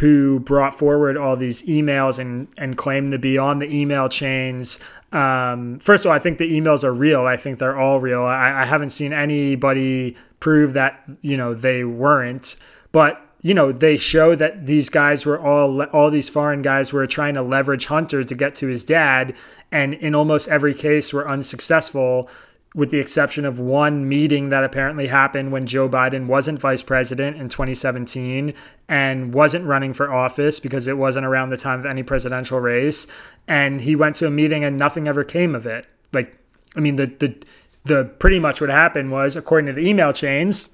who 0.00 0.40
brought 0.40 0.78
forward 0.78 1.18
all 1.18 1.36
these 1.36 1.62
emails 1.64 2.18
and 2.18 2.48
and 2.56 2.78
claimed 2.78 3.12
to 3.12 3.18
be 3.18 3.36
on 3.36 3.58
the 3.58 3.70
email 3.74 4.08
chains. 4.08 4.80
Um, 5.12 5.78
first 5.78 6.06
of 6.06 6.10
all, 6.10 6.16
I 6.16 6.18
think 6.18 6.38
the 6.38 6.58
emails 6.58 6.84
are 6.84 6.94
real. 6.94 7.26
I 7.26 7.36
think 7.36 7.58
they're 7.58 7.78
all 7.78 8.00
real. 8.00 8.22
I, 8.22 8.62
I 8.62 8.64
haven't 8.64 8.90
seen 8.90 9.12
anybody 9.12 10.16
prove 10.40 10.72
that 10.72 11.04
you 11.20 11.36
know 11.36 11.52
they 11.52 11.84
weren't, 11.84 12.56
but 12.92 13.20
you 13.42 13.52
know 13.52 13.72
they 13.72 13.98
show 13.98 14.34
that 14.34 14.64
these 14.64 14.88
guys 14.88 15.26
were 15.26 15.38
all 15.38 15.82
all 15.82 16.10
these 16.10 16.30
foreign 16.30 16.62
guys 16.62 16.94
were 16.94 17.06
trying 17.06 17.34
to 17.34 17.42
leverage 17.42 17.84
Hunter 17.84 18.24
to 18.24 18.34
get 18.34 18.54
to 18.56 18.68
his 18.68 18.84
dad, 18.84 19.34
and 19.70 19.92
in 19.92 20.14
almost 20.14 20.48
every 20.48 20.72
case 20.72 21.12
were 21.12 21.28
unsuccessful 21.28 22.26
with 22.74 22.90
the 22.90 22.98
exception 22.98 23.44
of 23.44 23.58
one 23.58 24.08
meeting 24.08 24.48
that 24.50 24.62
apparently 24.62 25.08
happened 25.08 25.50
when 25.50 25.66
Joe 25.66 25.88
Biden 25.88 26.26
wasn't 26.26 26.60
vice 26.60 26.84
president 26.84 27.36
in 27.36 27.48
2017 27.48 28.54
and 28.88 29.34
wasn't 29.34 29.66
running 29.66 29.92
for 29.92 30.12
office 30.12 30.60
because 30.60 30.86
it 30.86 30.96
wasn't 30.96 31.26
around 31.26 31.50
the 31.50 31.56
time 31.56 31.80
of 31.80 31.86
any 31.86 32.04
presidential 32.04 32.60
race. 32.60 33.08
And 33.48 33.80
he 33.80 33.96
went 33.96 34.14
to 34.16 34.26
a 34.26 34.30
meeting 34.30 34.62
and 34.62 34.78
nothing 34.78 35.08
ever 35.08 35.24
came 35.24 35.56
of 35.56 35.66
it. 35.66 35.86
Like, 36.12 36.36
I 36.76 36.80
mean, 36.80 36.94
the, 36.94 37.06
the, 37.06 37.36
the 37.84 38.04
pretty 38.04 38.38
much 38.38 38.60
what 38.60 38.70
happened 38.70 39.10
was, 39.10 39.34
according 39.34 39.66
to 39.66 39.72
the 39.72 39.88
email 39.88 40.12
chains, 40.12 40.68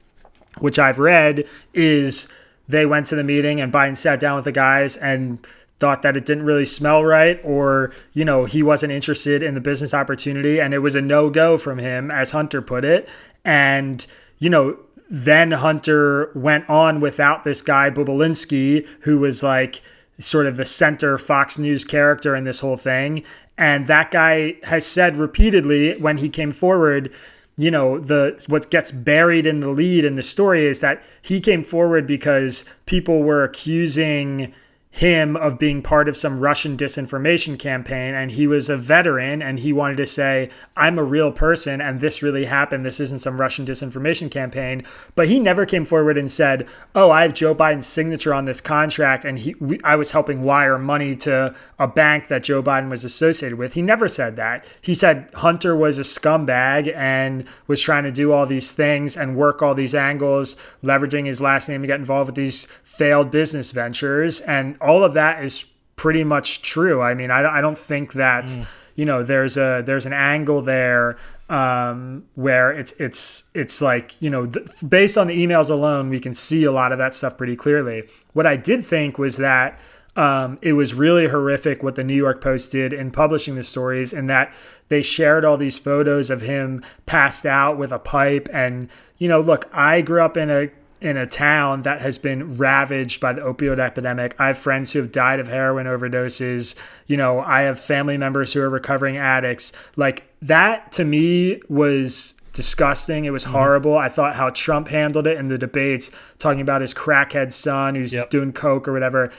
which 0.59 0.79
I've 0.79 0.99
read, 0.99 1.49
is 1.73 2.29
they 2.69 2.85
went 2.85 3.07
to 3.07 3.17
the 3.17 3.25
meeting 3.25 3.59
and 3.59 3.73
Biden 3.73 3.97
sat 3.97 4.21
down 4.21 4.37
with 4.37 4.45
the 4.45 4.53
guys 4.53 4.99
and 4.99 5.39
thought 5.79 6.03
that 6.03 6.17
it 6.17 6.25
didn't 6.25 6.45
really 6.45 6.65
smell 6.65 7.05
right 7.05 7.41
or 7.45 7.93
you 8.15 8.25
know 8.25 8.45
he 8.45 8.63
wasn't 8.63 8.93
interested 8.93 9.43
in 9.43 9.55
the 9.55 9.61
business 9.61 9.93
opportunity 9.93 10.61
and 10.61 10.73
it 10.73 10.79
was 10.79 10.95
a 10.95 11.03
no-go 11.03 11.59
from 11.59 11.79
him 11.79 12.11
as 12.11 12.31
hunter 12.31 12.63
put 12.63 12.85
it. 12.85 13.09
And 13.45 14.07
you 14.39 14.51
know 14.51 14.79
then 15.09 15.53
hunter 15.53 16.33
went 16.35 16.69
on 16.69 17.01
without 17.01 17.45
this 17.45 17.63
guy 17.63 17.91
Bobulinski, 17.91 18.87
who 19.01 19.19
was 19.19 19.43
like 19.43 19.83
sort 20.19 20.47
of 20.47 20.57
the 20.57 20.65
center 20.65 21.19
fox 21.19 21.59
news 21.59 21.85
character 21.85 22.35
in 22.35 22.45
this 22.45 22.61
whole 22.61 22.77
thing. 22.77 23.23
And 23.59 23.87
that 23.87 24.11
guy 24.11 24.57
has 24.65 24.87
said 24.87 25.17
repeatedly 25.17 25.99
when 25.99 26.19
he 26.19 26.29
came 26.29 26.53
forward 26.53 27.13
you 27.59 27.71
know 27.71 27.99
the 27.99 28.43
what 28.49 28.71
gets 28.71 28.91
buried 28.91 29.47
in 29.47 29.61
the 29.61 29.71
lead 29.71 30.05
in 30.05 30.15
the 30.15 30.23
story 30.23 30.67
is 30.67 30.81
that 30.81 31.03
he 31.23 31.41
came 31.41 31.65
forward 31.65 32.07
because 32.07 32.65
people 32.85 33.23
were 33.23 33.45
accusing 33.45 34.53
him 34.97 35.37
of 35.37 35.59
being 35.59 35.83
part 35.83 36.09
of 36.09 36.17
some 36.17 36.41
Russian 36.41 36.75
disinformation 36.75 37.59
campaign. 37.59 38.15
And 38.15 38.31
he 38.31 38.47
was 38.47 38.71
a 38.71 38.79
veteran 38.79 39.43
and 39.43 39.59
he 39.59 39.71
wanted 39.71 39.99
to 39.99 40.07
say, 40.07 40.49
I'm 40.75 40.99
a 40.99 41.05
real 41.05 41.31
person 41.31 41.83
and 41.83 42.01
this 42.01 42.23
really 42.23 42.47
happened. 42.47 42.87
This 42.87 42.99
isn't 43.01 43.19
some 43.19 43.39
Russian 43.39 43.67
disinformation 43.67 44.31
campaign. 44.31 44.85
But 45.15 45.29
he 45.29 45.39
never 45.39 45.67
came 45.67 45.85
forward 45.85 46.17
and 46.17 46.31
said, 46.31 46.67
Oh, 46.95 47.11
I 47.11 47.23
have 47.23 47.35
Joe 47.35 47.55
Biden's 47.55 47.87
signature 47.87 48.33
on 48.33 48.47
this 48.47 48.63
contract 48.63 49.27
and 49.27 49.39
he, 49.39 49.55
we, 49.61 49.79
I 49.85 49.97
was 49.97 50.13
helping 50.13 50.45
wire 50.45 50.79
money 50.79 51.15
to 51.17 51.55
a 51.79 51.87
bank 51.87 52.29
that 52.29 52.43
Joe 52.43 52.63
Biden 52.63 52.89
was 52.89 53.05
associated 53.05 53.59
with. 53.59 53.75
He 53.75 53.83
never 53.83 54.09
said 54.09 54.37
that. 54.37 54.65
He 54.81 54.95
said 54.95 55.29
Hunter 55.35 55.77
was 55.77 55.99
a 55.99 56.05
scumbag 56.05 56.91
and 56.97 57.45
was 57.67 57.83
trying 57.83 58.05
to 58.05 58.11
do 58.13 58.33
all 58.33 58.47
these 58.47 58.73
things 58.73 59.15
and 59.15 59.37
work 59.37 59.61
all 59.61 59.75
these 59.75 59.95
angles, 59.95 60.57
leveraging 60.83 61.27
his 61.27 61.43
last 61.43 61.69
name 61.69 61.83
to 61.83 61.87
get 61.87 62.01
involved 62.01 62.29
with 62.29 62.37
these 62.37 62.67
failed 62.99 63.31
business 63.31 63.71
ventures. 63.71 64.41
And 64.41 64.77
all 64.81 65.05
of 65.05 65.15
that 65.15 65.45
is 65.45 65.65
pretty 65.97 66.25
much 66.25 66.63
true. 66.63 67.01
I 67.01 67.15
mean, 67.15 67.31
I, 67.31 67.59
I 67.59 67.61
don't 67.61 67.79
think 67.79 68.13
that, 68.15 68.45
mm. 68.45 68.67
you 68.95 69.05
know, 69.05 69.23
there's 69.23 69.57
a, 69.57 69.83
there's 69.85 70.07
an 70.07 70.13
angle 70.13 70.63
there 70.63 71.17
um, 71.49 72.25
where 72.35 72.73
it's, 72.73 72.93
it's, 72.93 73.45
it's 73.55 73.81
like, 73.81 74.21
you 74.21 74.31
know, 74.31 74.47
th- 74.47 74.67
based 74.89 75.17
on 75.17 75.27
the 75.29 75.47
emails 75.47 75.71
alone, 75.71 76.11
we 76.11 76.21
can 76.21 76.35
see 76.35 76.65
a 76.65 76.73
lot 76.73 76.93
of 76.93 76.99
that 76.99 77.15
stuff 77.15 77.37
pretty 77.37 77.57
clearly. 77.57 78.03
What 78.33 78.47
I 78.47 78.57
did 78.57 78.85
think 78.85 79.19
was 79.19 79.37
that, 79.37 79.79
um, 80.17 80.59
it 80.63 80.73
was 80.73 80.95
really 80.95 81.29
horrific 81.29 81.83
what 81.83 81.95
the 81.95 82.03
New 82.03 82.15
York 82.15 82.41
Post 82.41 82.73
did 82.73 82.93
in 82.93 83.11
publishing 83.11 83.55
the 83.55 83.63
stories, 83.63 84.15
and 84.15 84.31
that 84.31 84.53
they 84.89 85.03
shared 85.03 85.45
all 85.45 85.59
these 85.59 85.79
photos 85.79 86.31
of 86.31 86.41
him 86.41 86.83
passed 87.05 87.45
out 87.45 87.77
with 87.77 87.93
a 87.93 87.99
pipe. 87.99 88.49
And, 88.51 88.89
you 89.19 89.29
know, 89.29 89.41
look, 89.41 89.69
I 89.75 90.01
grew 90.01 90.23
up 90.23 90.37
in 90.39 90.51
a 90.51 90.71
in 91.01 91.17
a 91.17 91.27
town 91.27 91.83
that 91.83 92.01
has 92.01 92.19
been 92.19 92.57
ravaged 92.57 93.21
by 93.21 93.33
the 93.33 93.43
opioid 93.43 93.79
epidemic. 93.79 94.35
I 94.39 94.49
have 94.49 94.59
friends 94.59 94.93
who 94.93 95.01
have 95.01 95.13
died 95.13 95.41
of 95.41 95.49
heroin 95.49 95.87
overdoses. 95.87 96.75
You 97.07 97.17
know, 97.17 97.41
I 97.41 97.63
have 97.63 97.79
family 97.79 98.17
members 98.17 98.53
who 98.53 98.61
are 98.63 98.71
recovering 98.71 99.17
addicts. 99.17 99.73
Like 99.97 100.25
that 100.43 100.93
to 100.93 101.05
me 101.05 101.61
was 101.69 102.35
disgusting. 102.53 103.27
It 103.27 103.31
was 103.31 103.45
mm-hmm. 103.45 103.53
horrible. 103.53 103.97
I 103.99 104.09
thought 104.09 104.35
how 104.35 104.51
Trump 104.51 104.89
handled 104.89 105.27
it 105.27 105.37
in 105.37 105.49
the 105.49 105.59
debates, 105.59 106.11
talking 106.39 106.63
about 106.63 106.81
his 106.81 106.95
crackhead 106.95 107.53
son 107.53 107.95
who's 107.95 108.15
yep. 108.15 108.31
doing 108.31 108.53
coke 108.53 108.89
or 108.89 108.93
whatever. 108.93 109.31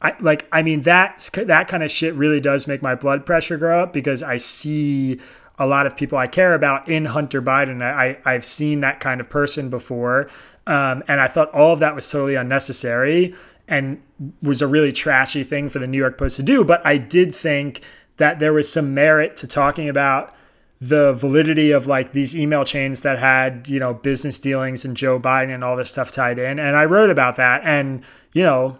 I 0.00 0.14
like 0.20 0.46
I 0.50 0.62
mean 0.62 0.82
that 0.82 1.28
that 1.34 1.68
kind 1.68 1.82
of 1.82 1.90
shit 1.90 2.14
really 2.14 2.40
does 2.40 2.66
make 2.66 2.80
my 2.80 2.94
blood 2.94 3.26
pressure 3.26 3.58
go 3.58 3.80
up 3.80 3.92
because 3.92 4.22
I 4.22 4.38
see 4.38 5.20
a 5.60 5.66
lot 5.66 5.86
of 5.86 5.94
people 5.94 6.16
I 6.16 6.26
care 6.26 6.54
about 6.54 6.88
in 6.88 7.04
Hunter 7.04 7.42
Biden. 7.42 7.82
I, 7.82 8.16
I've 8.24 8.46
seen 8.46 8.80
that 8.80 8.98
kind 8.98 9.20
of 9.20 9.28
person 9.28 9.68
before. 9.68 10.30
Um, 10.66 11.02
and 11.08 11.20
I 11.20 11.28
thought 11.28 11.50
all 11.52 11.72
of 11.72 11.78
that 11.80 11.94
was 11.94 12.08
totally 12.08 12.34
unnecessary 12.34 13.34
and 13.66 14.02
was 14.42 14.60
a 14.60 14.66
really 14.66 14.92
trashy 14.92 15.44
thing 15.44 15.68
for 15.68 15.78
the 15.78 15.86
New 15.86 15.98
York 15.98 16.18
Post 16.18 16.36
to 16.36 16.42
do. 16.42 16.64
But 16.64 16.84
I 16.84 16.98
did 16.98 17.34
think 17.34 17.82
that 18.18 18.38
there 18.38 18.52
was 18.52 18.70
some 18.70 18.92
merit 18.92 19.36
to 19.36 19.46
talking 19.46 19.88
about 19.88 20.34
the 20.80 21.12
validity 21.12 21.70
of 21.72 21.86
like 21.86 22.12
these 22.12 22.34
email 22.34 22.64
chains 22.64 23.02
that 23.02 23.18
had, 23.18 23.68
you 23.68 23.78
know, 23.78 23.94
business 23.94 24.38
dealings 24.38 24.84
and 24.84 24.96
Joe 24.96 25.20
Biden 25.20 25.54
and 25.54 25.62
all 25.62 25.76
this 25.76 25.90
stuff 25.90 26.10
tied 26.10 26.38
in. 26.38 26.58
And 26.58 26.76
I 26.76 26.84
wrote 26.84 27.10
about 27.10 27.36
that. 27.36 27.62
And, 27.64 28.02
you 28.32 28.42
know, 28.42 28.78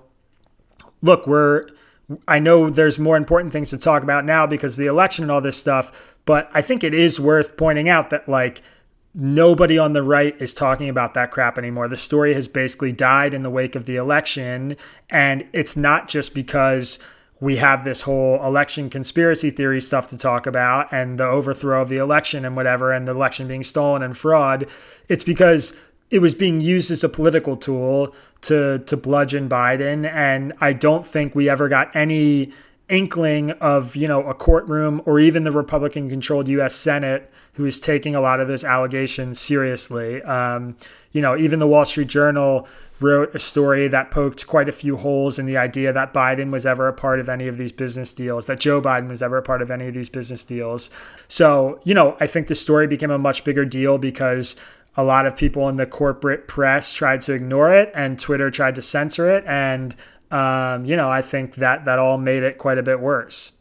look, 1.02 1.26
we're, 1.26 1.66
I 2.26 2.38
know 2.38 2.70
there's 2.70 2.98
more 2.98 3.16
important 3.16 3.52
things 3.52 3.70
to 3.70 3.78
talk 3.78 4.02
about 4.02 4.24
now 4.24 4.46
because 4.46 4.72
of 4.72 4.78
the 4.78 4.86
election 4.86 5.24
and 5.24 5.30
all 5.30 5.40
this 5.40 5.58
stuff, 5.58 6.14
but 6.24 6.50
I 6.54 6.62
think 6.62 6.82
it 6.82 6.94
is 6.94 7.20
worth 7.20 7.56
pointing 7.56 7.88
out 7.88 8.10
that 8.10 8.28
like 8.28 8.62
nobody 9.14 9.78
on 9.78 9.92
the 9.92 10.02
right 10.02 10.40
is 10.40 10.54
talking 10.54 10.88
about 10.88 11.14
that 11.14 11.30
crap 11.30 11.58
anymore. 11.58 11.88
The 11.88 11.96
story 11.96 12.34
has 12.34 12.48
basically 12.48 12.92
died 12.92 13.34
in 13.34 13.42
the 13.42 13.50
wake 13.50 13.74
of 13.74 13.86
the 13.86 13.96
election. 13.96 14.76
And 15.10 15.46
it's 15.52 15.76
not 15.76 16.08
just 16.08 16.34
because 16.34 16.98
we 17.40 17.56
have 17.56 17.84
this 17.84 18.02
whole 18.02 18.44
election 18.44 18.90
conspiracy 18.90 19.50
theory 19.50 19.80
stuff 19.80 20.08
to 20.08 20.18
talk 20.18 20.46
about 20.46 20.92
and 20.92 21.18
the 21.18 21.26
overthrow 21.26 21.82
of 21.82 21.88
the 21.88 21.96
election 21.96 22.44
and 22.44 22.54
whatever, 22.54 22.92
and 22.92 23.08
the 23.08 23.12
election 23.12 23.48
being 23.48 23.62
stolen 23.62 24.02
and 24.02 24.16
fraud. 24.16 24.66
It's 25.08 25.24
because 25.24 25.74
it 26.10 26.18
was 26.18 26.34
being 26.34 26.60
used 26.60 26.90
as 26.90 27.02
a 27.02 27.08
political 27.08 27.56
tool 27.56 28.14
to 28.42 28.78
to 28.80 28.96
bludgeon 28.96 29.48
Biden. 29.48 30.10
And 30.10 30.52
I 30.60 30.72
don't 30.72 31.06
think 31.06 31.34
we 31.34 31.48
ever 31.48 31.68
got 31.68 31.94
any 31.96 32.52
inkling 32.90 33.52
of 33.52 33.96
you 33.96 34.08
know 34.08 34.22
a 34.24 34.34
courtroom 34.34 35.00
or 35.06 35.18
even 35.18 35.44
the 35.44 35.52
Republican 35.52 36.08
controlled 36.10 36.48
U.S. 36.48 36.74
Senate 36.74 37.30
who 37.54 37.66
is 37.66 37.80
taking 37.80 38.14
a 38.14 38.20
lot 38.20 38.40
of 38.40 38.48
those 38.48 38.64
allegations 38.64 39.38
seriously. 39.38 40.22
Um, 40.22 40.76
you 41.12 41.20
know, 41.20 41.36
even 41.36 41.58
the 41.58 41.66
Wall 41.66 41.84
Street 41.84 42.08
Journal 42.08 42.68
wrote 43.00 43.34
a 43.34 43.38
story 43.38 43.88
that 43.88 44.10
poked 44.10 44.46
quite 44.46 44.68
a 44.68 44.72
few 44.72 44.96
holes 44.96 45.38
in 45.38 45.46
the 45.46 45.56
idea 45.56 45.92
that 45.92 46.12
Biden 46.12 46.50
was 46.50 46.66
ever 46.66 46.86
a 46.86 46.92
part 46.92 47.18
of 47.18 47.28
any 47.28 47.48
of 47.48 47.56
these 47.56 47.72
business 47.72 48.12
deals, 48.12 48.46
that 48.46 48.60
Joe 48.60 48.80
Biden 48.80 49.08
was 49.08 49.22
ever 49.22 49.38
a 49.38 49.42
part 49.42 49.62
of 49.62 49.70
any 49.70 49.88
of 49.88 49.94
these 49.94 50.08
business 50.08 50.44
deals. 50.44 50.90
So, 51.26 51.80
you 51.84 51.94
know, 51.94 52.16
I 52.20 52.26
think 52.26 52.46
the 52.46 52.54
story 52.54 52.86
became 52.86 53.10
a 53.10 53.18
much 53.18 53.42
bigger 53.44 53.64
deal 53.64 53.98
because 53.98 54.56
a 54.96 55.04
lot 55.04 55.24
of 55.24 55.36
people 55.36 55.68
in 55.68 55.76
the 55.76 55.86
corporate 55.86 56.46
press 56.46 56.92
tried 56.92 57.22
to 57.22 57.32
ignore 57.32 57.72
it 57.72 57.90
and 57.94 58.18
Twitter 58.18 58.50
tried 58.50 58.74
to 58.74 58.82
censor 58.82 59.30
it. 59.30 59.44
And, 59.46 59.96
um, 60.30 60.84
you 60.84 60.96
know, 60.96 61.10
I 61.10 61.22
think 61.22 61.56
that 61.56 61.84
that 61.84 61.98
all 61.98 62.18
made 62.18 62.42
it 62.42 62.58
quite 62.58 62.78
a 62.78 62.82
bit 62.82 63.00
worse. 63.00 63.52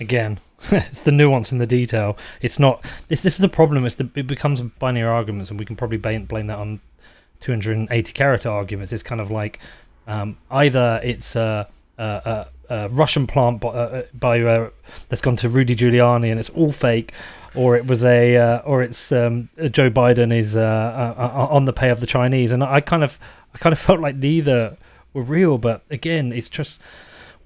Again, 0.00 0.38
it's 0.70 1.02
the 1.02 1.12
nuance 1.12 1.52
and 1.52 1.60
the 1.60 1.66
detail. 1.66 2.16
It's 2.40 2.58
not. 2.58 2.84
This 3.08 3.22
this 3.22 3.34
is 3.34 3.40
the 3.40 3.48
problem. 3.48 3.84
It's 3.84 3.96
the, 3.96 4.08
it 4.14 4.26
becomes 4.26 4.60
binary 4.60 5.08
arguments, 5.08 5.50
and 5.50 5.58
we 5.58 5.66
can 5.66 5.76
probably 5.76 5.98
blame, 5.98 6.24
blame 6.24 6.46
that 6.46 6.58
on 6.58 6.80
280 7.40 8.12
character 8.12 8.48
arguments. 8.48 8.92
It's 8.92 9.02
kind 9.02 9.20
of 9.20 9.30
like 9.30 9.58
um, 10.06 10.38
either 10.50 11.00
it's 11.02 11.36
a, 11.36 11.68
a, 11.98 12.04
a, 12.04 12.74
a 12.74 12.88
Russian 12.88 13.26
plant 13.26 13.60
by, 13.60 13.68
uh, 13.68 14.02
by 14.14 14.40
uh, 14.40 14.70
that's 15.08 15.20
gone 15.20 15.36
to 15.36 15.48
Rudy 15.48 15.76
Giuliani 15.76 16.30
and 16.30 16.40
it's 16.40 16.50
all 16.50 16.72
fake, 16.72 17.12
or 17.54 17.76
it 17.76 17.86
was 17.86 18.04
a 18.04 18.36
uh, 18.36 18.58
or 18.60 18.82
it's 18.82 19.12
um, 19.12 19.48
Joe 19.70 19.90
Biden 19.90 20.32
is 20.32 20.56
uh, 20.56 20.60
uh, 20.60 21.20
uh, 21.20 21.46
on 21.50 21.64
the 21.64 21.72
pay 21.72 21.90
of 21.90 22.00
the 22.00 22.06
Chinese. 22.06 22.52
And 22.52 22.62
I 22.62 22.80
kind 22.80 23.04
of 23.04 23.18
I 23.54 23.58
kind 23.58 23.72
of 23.72 23.78
felt 23.86 24.00
like 24.00 24.16
neither 24.16 24.76
were 25.16 25.22
real. 25.22 25.58
But 25.58 25.82
again, 25.90 26.32
it's 26.32 26.48
just 26.48 26.80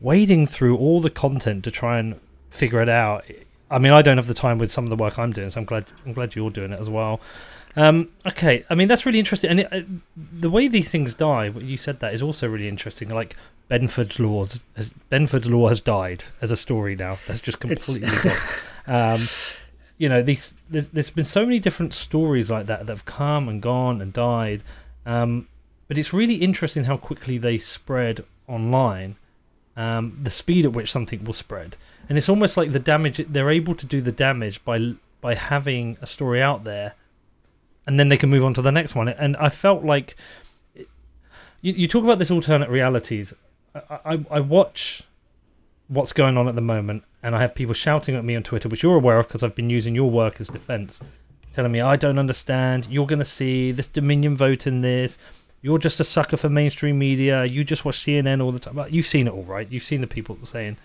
wading 0.00 0.46
through 0.46 0.76
all 0.76 1.00
the 1.00 1.10
content 1.10 1.64
to 1.64 1.70
try 1.70 1.98
and 1.98 2.20
figure 2.50 2.82
it 2.82 2.88
out. 2.88 3.24
I 3.70 3.78
mean, 3.78 3.92
I 3.92 4.02
don't 4.02 4.18
have 4.18 4.26
the 4.26 4.34
time 4.34 4.58
with 4.58 4.72
some 4.72 4.84
of 4.84 4.90
the 4.90 4.96
work 4.96 5.18
I'm 5.18 5.32
doing, 5.32 5.50
so 5.50 5.60
I'm 5.60 5.66
glad 5.66 5.86
I'm 6.04 6.12
glad 6.12 6.34
you're 6.34 6.50
doing 6.50 6.72
it 6.72 6.80
as 6.80 6.90
well. 6.90 7.20
Um, 7.76 8.08
okay, 8.26 8.64
I 8.68 8.74
mean 8.74 8.88
that's 8.88 9.06
really 9.06 9.20
interesting, 9.20 9.50
and 9.50 9.60
it, 9.60 9.68
uh, 9.72 9.82
the 10.16 10.50
way 10.50 10.66
these 10.66 10.90
things 10.90 11.14
die, 11.14 11.46
you 11.46 11.76
said 11.76 12.00
that 12.00 12.12
is 12.12 12.20
also 12.20 12.48
really 12.48 12.66
interesting. 12.68 13.08
Like 13.08 13.36
Benford's 13.70 14.18
law, 14.18 14.46
has, 14.74 14.90
Benford's 15.08 15.48
law 15.48 15.68
has 15.68 15.80
died 15.80 16.24
as 16.42 16.50
a 16.50 16.56
story 16.56 16.96
now. 16.96 17.18
That's 17.28 17.40
just 17.40 17.60
completely 17.60 18.00
gone. 18.00 18.36
Um, 18.86 19.20
you 19.98 20.08
know, 20.08 20.20
these 20.20 20.54
there's, 20.68 20.88
there's 20.88 21.10
been 21.10 21.24
so 21.24 21.44
many 21.44 21.60
different 21.60 21.94
stories 21.94 22.50
like 22.50 22.66
that 22.66 22.86
that 22.86 22.92
have 22.92 23.04
come 23.04 23.48
and 23.48 23.62
gone 23.62 24.00
and 24.00 24.12
died, 24.12 24.64
um, 25.06 25.46
but 25.90 25.98
it's 25.98 26.14
really 26.14 26.36
interesting 26.36 26.84
how 26.84 26.96
quickly 26.96 27.36
they 27.36 27.58
spread 27.58 28.24
online. 28.46 29.16
Um, 29.76 30.20
the 30.22 30.30
speed 30.30 30.64
at 30.64 30.72
which 30.72 30.92
something 30.92 31.24
will 31.24 31.32
spread, 31.32 31.76
and 32.08 32.16
it's 32.16 32.28
almost 32.28 32.56
like 32.56 32.70
the 32.70 32.78
damage 32.78 33.18
they're 33.28 33.50
able 33.50 33.74
to 33.74 33.86
do 33.86 34.00
the 34.00 34.12
damage 34.12 34.64
by 34.64 34.94
by 35.20 35.34
having 35.34 35.98
a 36.00 36.06
story 36.06 36.40
out 36.40 36.62
there 36.64 36.94
and 37.86 37.98
then 37.98 38.08
they 38.08 38.16
can 38.16 38.30
move 38.30 38.44
on 38.44 38.54
to 38.54 38.62
the 38.62 38.72
next 38.72 38.94
one. 38.94 39.08
And 39.08 39.36
I 39.38 39.48
felt 39.48 39.84
like 39.84 40.16
you, 41.60 41.72
you 41.72 41.88
talk 41.88 42.04
about 42.04 42.18
this 42.18 42.30
alternate 42.30 42.70
realities. 42.70 43.34
I, 43.74 43.98
I, 44.04 44.24
I 44.30 44.40
watch 44.40 45.02
what's 45.88 46.12
going 46.12 46.36
on 46.36 46.46
at 46.46 46.54
the 46.54 46.60
moment, 46.60 47.04
and 47.22 47.34
I 47.34 47.40
have 47.40 47.54
people 47.54 47.74
shouting 47.74 48.14
at 48.14 48.24
me 48.24 48.36
on 48.36 48.42
Twitter, 48.42 48.68
which 48.68 48.82
you're 48.82 48.96
aware 48.96 49.18
of 49.18 49.28
because 49.28 49.42
I've 49.42 49.54
been 49.54 49.70
using 49.70 49.94
your 49.94 50.10
work 50.10 50.40
as 50.40 50.48
defense, 50.48 51.00
telling 51.52 51.72
me 51.72 51.80
I 51.80 51.96
don't 51.96 52.18
understand. 52.18 52.86
You're 52.88 53.06
going 53.06 53.18
to 53.18 53.24
see 53.24 53.72
this 53.72 53.88
Dominion 53.88 54.36
vote 54.36 54.66
in 54.66 54.82
this. 54.82 55.18
You're 55.62 55.78
just 55.78 56.00
a 56.00 56.04
sucker 56.04 56.36
for 56.36 56.48
mainstream 56.48 56.98
media. 56.98 57.44
You 57.44 57.64
just 57.64 57.84
watch 57.84 57.98
CNN 57.98 58.42
all 58.42 58.52
the 58.52 58.58
time. 58.58 58.78
You've 58.90 59.06
seen 59.06 59.26
it 59.26 59.32
all, 59.32 59.42
right? 59.42 59.70
You've 59.70 59.82
seen 59.82 60.00
the 60.00 60.06
people 60.06 60.36
saying. 60.44 60.78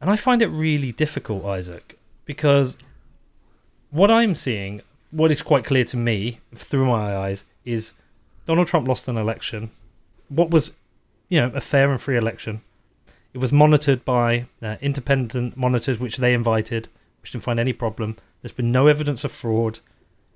And 0.00 0.10
I 0.10 0.16
find 0.16 0.42
it 0.42 0.48
really 0.48 0.92
difficult, 0.92 1.44
Isaac, 1.44 1.98
because 2.24 2.76
what 3.90 4.10
I'm 4.10 4.34
seeing 4.34 4.82
what 5.10 5.30
is 5.30 5.42
quite 5.42 5.64
clear 5.64 5.84
to 5.84 5.96
me 5.96 6.40
through 6.54 6.86
my 6.86 7.16
eyes 7.16 7.44
is 7.64 7.94
Donald 8.46 8.68
Trump 8.68 8.86
lost 8.86 9.08
an 9.08 9.16
election. 9.16 9.70
What 10.28 10.50
was, 10.50 10.72
you 11.28 11.40
know, 11.40 11.50
a 11.54 11.60
fair 11.60 11.90
and 11.90 12.00
free 12.00 12.16
election. 12.16 12.62
It 13.32 13.38
was 13.38 13.52
monitored 13.52 14.04
by 14.04 14.46
uh, 14.62 14.76
independent 14.80 15.56
monitors, 15.56 15.98
which 15.98 16.16
they 16.16 16.34
invited, 16.34 16.88
which 17.20 17.32
didn't 17.32 17.44
find 17.44 17.60
any 17.60 17.72
problem. 17.72 18.16
There's 18.42 18.52
been 18.52 18.72
no 18.72 18.86
evidence 18.86 19.24
of 19.24 19.32
fraud. 19.32 19.80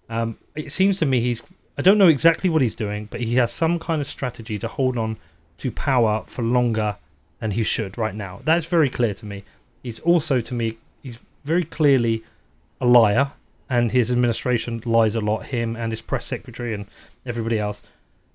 Um, 0.09 0.39
it 0.55 0.73
seems 0.73 0.99
to 0.99 1.07
me 1.07 1.21
he's. 1.21 1.43
I 1.77 1.83
don't 1.83 1.99
know 1.99 2.09
exactly 2.09 2.51
what 2.51 2.63
he's 2.63 2.75
doing, 2.75 3.09
but 3.11 3.21
he 3.21 3.37
has 3.37 3.53
some 3.53 3.79
kind 3.79 4.01
of 4.01 4.07
strategy 4.07 4.59
to 4.59 4.69
hold 4.69 4.99
on 4.99 5.17
to 5.59 5.71
power 5.71 6.23
for 6.27 6.43
longer 6.43 6.97
than 7.41 7.53
he 7.53 7.63
should 7.63 7.97
right 7.97 8.15
now. 8.15 8.41
That's 8.45 8.67
very 8.67 8.91
clear 8.91 9.15
to 9.15 9.27
me. 9.27 9.45
He's 9.83 10.01
also, 10.01 10.41
to 10.41 10.55
me, 10.55 10.79
he's 11.03 11.21
very 11.45 11.65
clearly 11.65 12.25
a 12.81 12.87
liar 12.87 13.33
and 13.71 13.91
his 13.91 14.11
administration 14.11 14.83
lies 14.85 15.15
a 15.15 15.21
lot, 15.21 15.47
him 15.47 15.77
and 15.77 15.93
his 15.93 16.03
press 16.03 16.27
secretary 16.27 16.75
and 16.75 16.87
everybody 17.25 17.59
else. 17.59 17.83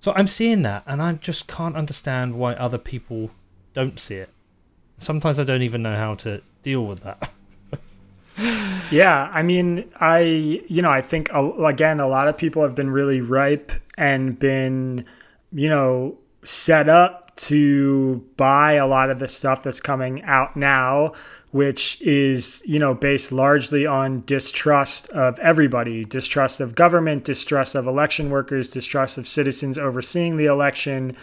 So 0.00 0.12
I'm 0.16 0.26
seeing 0.26 0.62
that, 0.62 0.82
and 0.86 1.00
I 1.00 1.12
just 1.12 1.46
can't 1.46 1.76
understand 1.76 2.34
why 2.34 2.54
other 2.54 2.78
people 2.78 3.30
don't 3.72 4.00
see 4.00 4.16
it. 4.16 4.30
Sometimes 4.96 5.38
I 5.38 5.44
don't 5.44 5.62
even 5.62 5.82
know 5.82 5.96
how 5.96 6.16
to 6.16 6.42
deal 6.62 6.84
with 6.84 7.00
that. 7.00 7.30
yeah, 8.90 9.30
I 9.32 9.42
mean, 9.42 9.90
I 10.00 10.20
you 10.20 10.82
know, 10.82 10.90
I 10.90 11.00
think 11.00 11.30
again, 11.32 12.00
a 12.00 12.06
lot 12.06 12.28
of 12.28 12.36
people 12.36 12.62
have 12.62 12.74
been 12.74 12.90
really 12.90 13.20
ripe 13.20 13.72
and 13.96 14.38
been, 14.38 15.04
you 15.52 15.68
know, 15.68 16.18
set 16.44 16.88
up 16.88 17.34
to 17.36 18.24
buy 18.36 18.72
a 18.72 18.86
lot 18.86 19.10
of 19.10 19.20
the 19.20 19.28
stuff 19.28 19.62
that's 19.62 19.80
coming 19.80 20.22
out 20.22 20.56
now 20.56 21.12
which 21.50 22.00
is 22.02 22.62
you 22.66 22.78
know 22.78 22.94
based 22.94 23.32
largely 23.32 23.86
on 23.86 24.20
distrust 24.26 25.08
of 25.10 25.38
everybody 25.38 26.04
distrust 26.04 26.60
of 26.60 26.74
government 26.74 27.24
distrust 27.24 27.74
of 27.74 27.86
election 27.86 28.30
workers 28.30 28.70
distrust 28.70 29.16
of 29.18 29.26
citizens 29.26 29.78
overseeing 29.78 30.36
the 30.36 30.46
election 30.46 31.16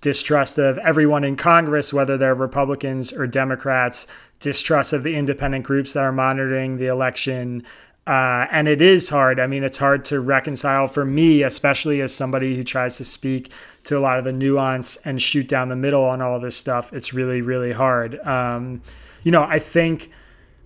distrust 0.00 0.58
of 0.58 0.78
everyone 0.78 1.24
in 1.24 1.36
congress 1.36 1.92
whether 1.92 2.16
they're 2.16 2.34
republicans 2.34 3.12
or 3.12 3.26
democrats 3.26 4.06
distrust 4.42 4.92
of 4.92 5.02
the 5.02 5.16
independent 5.16 5.64
groups 5.64 5.94
that 5.94 6.02
are 6.02 6.12
monitoring 6.12 6.76
the 6.76 6.86
election 6.86 7.64
uh, 8.06 8.48
and 8.50 8.66
it 8.66 8.82
is 8.82 9.08
hard. 9.08 9.38
I 9.38 9.46
mean, 9.46 9.62
it's 9.62 9.78
hard 9.78 10.04
to 10.06 10.20
reconcile 10.20 10.88
for 10.88 11.04
me, 11.04 11.44
especially 11.44 12.00
as 12.00 12.12
somebody 12.12 12.56
who 12.56 12.64
tries 12.64 12.96
to 12.96 13.04
speak 13.04 13.52
to 13.84 13.96
a 13.96 14.00
lot 14.00 14.18
of 14.18 14.24
the 14.24 14.32
nuance 14.32 14.96
and 15.04 15.22
shoot 15.22 15.46
down 15.46 15.68
the 15.68 15.76
middle 15.76 16.04
on 16.04 16.20
all 16.20 16.40
this 16.40 16.56
stuff. 16.56 16.92
It's 16.92 17.14
really, 17.14 17.42
really 17.42 17.70
hard. 17.70 18.18
Um, 18.26 18.82
you 19.22 19.30
know, 19.30 19.44
I 19.44 19.60
think 19.60 20.10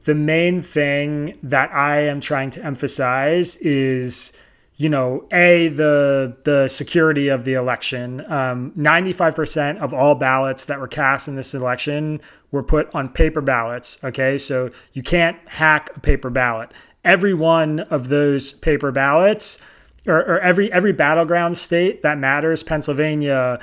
the 0.05 0.15
main 0.15 0.63
thing 0.63 1.39
that 1.43 1.71
I 1.75 2.03
am 2.03 2.21
trying 2.21 2.51
to 2.51 2.65
emphasize 2.65 3.57
is 3.57 4.33
you 4.79 4.91
know, 4.91 5.27
a 5.33 5.69
the 5.69 6.37
the 6.45 6.69
security 6.69 7.29
of 7.29 7.45
the 7.45 7.55
election. 7.55 8.25
Um, 8.31 8.73
Ninety 8.77 9.13
five 9.13 9.35
percent 9.35 9.79
of 9.79 9.95
all 9.95 10.15
ballots 10.15 10.67
that 10.67 10.79
were 10.79 10.89
cast 10.89 11.29
in 11.29 11.37
this 11.37 11.55
election 11.55 12.21
were 12.51 12.63
put 12.63 12.95
on 12.95 13.09
paper 13.09 13.41
ballots. 13.41 13.99
Okay, 14.05 14.37
so 14.39 14.71
you 14.93 15.03
can't 15.03 15.37
hack 15.49 15.91
a 15.97 16.01
paper 16.01 16.31
ballot. 16.31 16.73
Every 17.05 17.35
one 17.35 17.81
of 17.81 18.09
those 18.09 18.53
paper 18.53 18.93
ballots, 18.93 19.61
or, 20.07 20.19
or 20.19 20.41
every 20.41 20.71
every 20.73 20.93
battleground 20.93 21.57
state 21.57 22.03
that 22.03 22.19
matters, 22.19 22.63
Pennsylvania, 22.63 23.59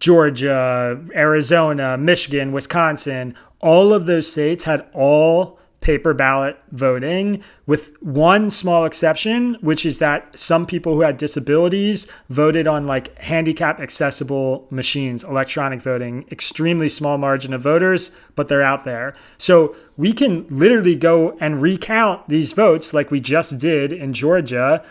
Georgia, 0.00 1.02
Arizona, 1.14 1.96
Michigan, 1.96 2.52
Wisconsin, 2.52 3.34
all 3.60 3.94
of 3.94 4.04
those 4.04 4.30
states 4.30 4.64
had 4.64 4.86
all 4.92 5.58
paper 5.82 6.14
ballot 6.14 6.56
voting, 6.70 7.42
with 7.66 8.00
one 8.02 8.48
small 8.50 8.86
exception, 8.86 9.58
which 9.60 9.84
is 9.84 9.98
that 9.98 10.38
some 10.38 10.64
people 10.64 10.94
who 10.94 11.02
had 11.02 11.18
disabilities 11.18 12.06
voted 12.30 12.66
on 12.66 12.86
like 12.86 13.20
handicap 13.20 13.80
accessible 13.80 14.66
machines, 14.70 15.24
electronic 15.24 15.82
voting, 15.82 16.24
extremely 16.30 16.88
small 16.88 17.18
margin 17.18 17.52
of 17.52 17.60
voters, 17.60 18.12
but 18.34 18.48
they're 18.48 18.62
out 18.62 18.84
there. 18.84 19.14
So 19.36 19.76
we 19.96 20.12
can 20.12 20.46
literally 20.48 20.96
go 20.96 21.36
and 21.40 21.60
recount 21.60 22.28
these 22.28 22.52
votes 22.52 22.94
like 22.94 23.10
we 23.10 23.20
just 23.20 23.58
did 23.58 23.92
in 23.92 24.12
Georgia 24.12 24.82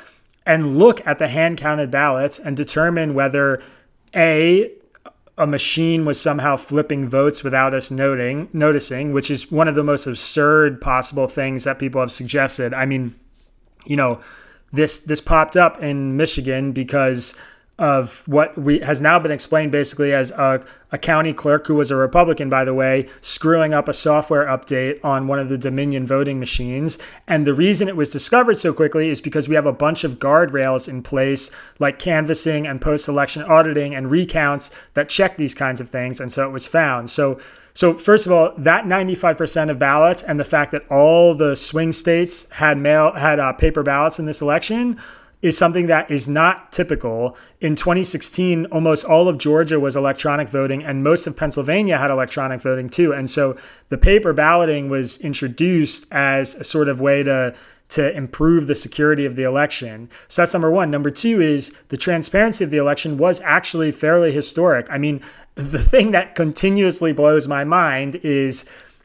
and 0.46 0.78
look 0.78 1.06
at 1.08 1.18
the 1.18 1.28
hand 1.28 1.58
counted 1.58 1.90
ballots 1.90 2.38
and 2.38 2.58
determine 2.58 3.14
whether 3.14 3.62
A, 4.16 4.72
a 5.42 5.48
machine 5.48 6.06
was 6.06 6.22
somehow 6.22 6.56
flipping 6.56 7.10
votes 7.10 7.44
without 7.44 7.74
us 7.74 7.90
noting 7.90 8.48
noticing, 8.54 9.12
which 9.12 9.32
is 9.32 9.52
one 9.52 9.68
of 9.68 9.76
the 9.76 9.84
most 9.84 10.06
absurd 10.06 10.80
possible 10.80 11.28
things 11.28 11.64
that 11.64 11.80
people 11.80 12.00
have 12.00 12.12
suggested. 12.12 12.74
I 12.74 12.86
mean, 12.86 13.16
you 13.86 13.96
know, 13.96 14.22
this 14.72 15.00
this 15.00 15.20
popped 15.20 15.58
up 15.58 15.82
in 15.82 16.16
Michigan 16.16 16.72
because 16.72 17.36
of 17.80 18.22
what 18.28 18.56
we 18.58 18.80
has 18.80 19.02
now 19.02 19.18
been 19.18 19.32
explained 19.32 19.72
basically 19.72 20.14
as 20.14 20.30
a, 20.32 20.64
a 20.92 20.98
county 20.98 21.34
clerk 21.34 21.66
who 21.66 21.74
was 21.74 21.90
a 21.90 21.96
Republican, 21.96 22.48
by 22.48 22.64
the 22.64 22.74
way, 22.74 23.08
screwing 23.22 23.74
up 23.74 23.88
a 23.88 23.94
software 23.94 24.46
update 24.46 25.04
on 25.04 25.28
one 25.28 25.40
of 25.40 25.50
the 25.50 25.58
Dominion 25.58 26.06
voting 26.06 26.40
machines. 26.40 27.00
And 27.28 27.48
the 27.48 27.56
reason 27.56 27.88
it 27.88 27.96
was 27.96 28.12
discovered 28.12 28.60
so 28.60 28.72
quickly 28.72 29.10
is 29.10 29.20
because 29.20 29.50
we 29.50 29.56
have 29.56 29.66
a 29.66 29.74
bunch 29.74 30.04
of 30.04 30.20
guardrails 30.20 30.88
in 30.88 31.02
place, 31.02 31.50
like 31.80 31.98
canvassing 31.98 32.68
and 32.68 32.80
post 32.80 33.08
election 33.08 33.42
auditing 33.42 33.96
and 33.96 34.12
recounts 34.12 34.70
that 34.94 35.10
check 35.10 35.38
these 35.38 35.56
kinds 35.56 35.82
of 35.82 35.90
things. 35.90 36.20
And 36.20 36.32
so 36.32 36.46
it 36.46 36.52
was 36.52 36.68
found. 36.68 37.10
So 37.10 37.40
so 37.74 37.98
first 37.98 38.26
of 38.26 38.32
all, 38.32 38.54
that 38.58 38.86
95% 38.86 39.70
of 39.70 39.80
ballots 39.80 40.24
and 40.24 40.40
the 40.40 40.44
fact 40.44 40.72
that 40.74 40.86
all 40.90 41.34
the 41.34 41.56
swing 41.56 41.94
states 41.94 42.48
had 42.52 42.78
mail 42.78 43.14
had 43.14 43.40
uh, 43.40 43.54
paper 43.54 43.82
ballots 43.82 44.20
in 44.20 44.26
this 44.26 44.42
election 44.42 45.00
is 45.42 45.58
something 45.58 45.88
that 45.88 46.12
is 46.12 46.28
not 46.28 46.72
typical. 46.72 47.36
In 47.60 47.76
2016, 47.76 48.68
almost 48.68 49.06
all 49.06 49.28
of 49.28 49.38
Georgia 49.38 49.80
was 49.80 49.96
electronic 49.96 50.50
voting, 50.50 50.84
and 50.84 51.04
most 51.04 51.28
of 51.28 51.36
Pennsylvania 51.36 51.98
had 51.98 52.12
electronic 52.12 52.62
voting 52.62 52.90
too. 52.90 53.14
And 53.14 53.30
so 53.30 53.56
the 53.90 53.98
paper 53.98 54.34
balloting 54.34 54.90
was 54.90 55.18
introduced 55.18 56.08
as 56.12 56.56
a 56.56 56.64
sort 56.64 56.88
of 56.88 57.02
way 57.02 57.24
to 57.24 57.56
to 57.90 58.16
improve 58.16 58.68
the 58.68 58.76
security 58.76 59.26
of 59.26 59.36
the 59.36 59.44
election. 59.44 60.10
So 60.30 60.42
that's 60.42 60.54
number 60.54 60.72
one. 60.72 60.90
Number 60.90 61.12
two 61.12 61.42
is 61.42 61.74
the 61.90 61.98
transparency 61.98 62.64
of 62.64 62.72
the 62.72 62.78
election 62.78 63.18
was 63.18 63.42
actually 63.42 63.92
fairly 63.92 64.32
historic. 64.32 64.88
I 64.90 64.98
mean, 64.98 65.22
the 65.56 65.84
thing 65.84 66.12
that 66.12 66.34
continuously 66.34 67.12
blows 67.12 67.50
my 67.50 67.66
mind 67.66 68.16
is 68.24 68.64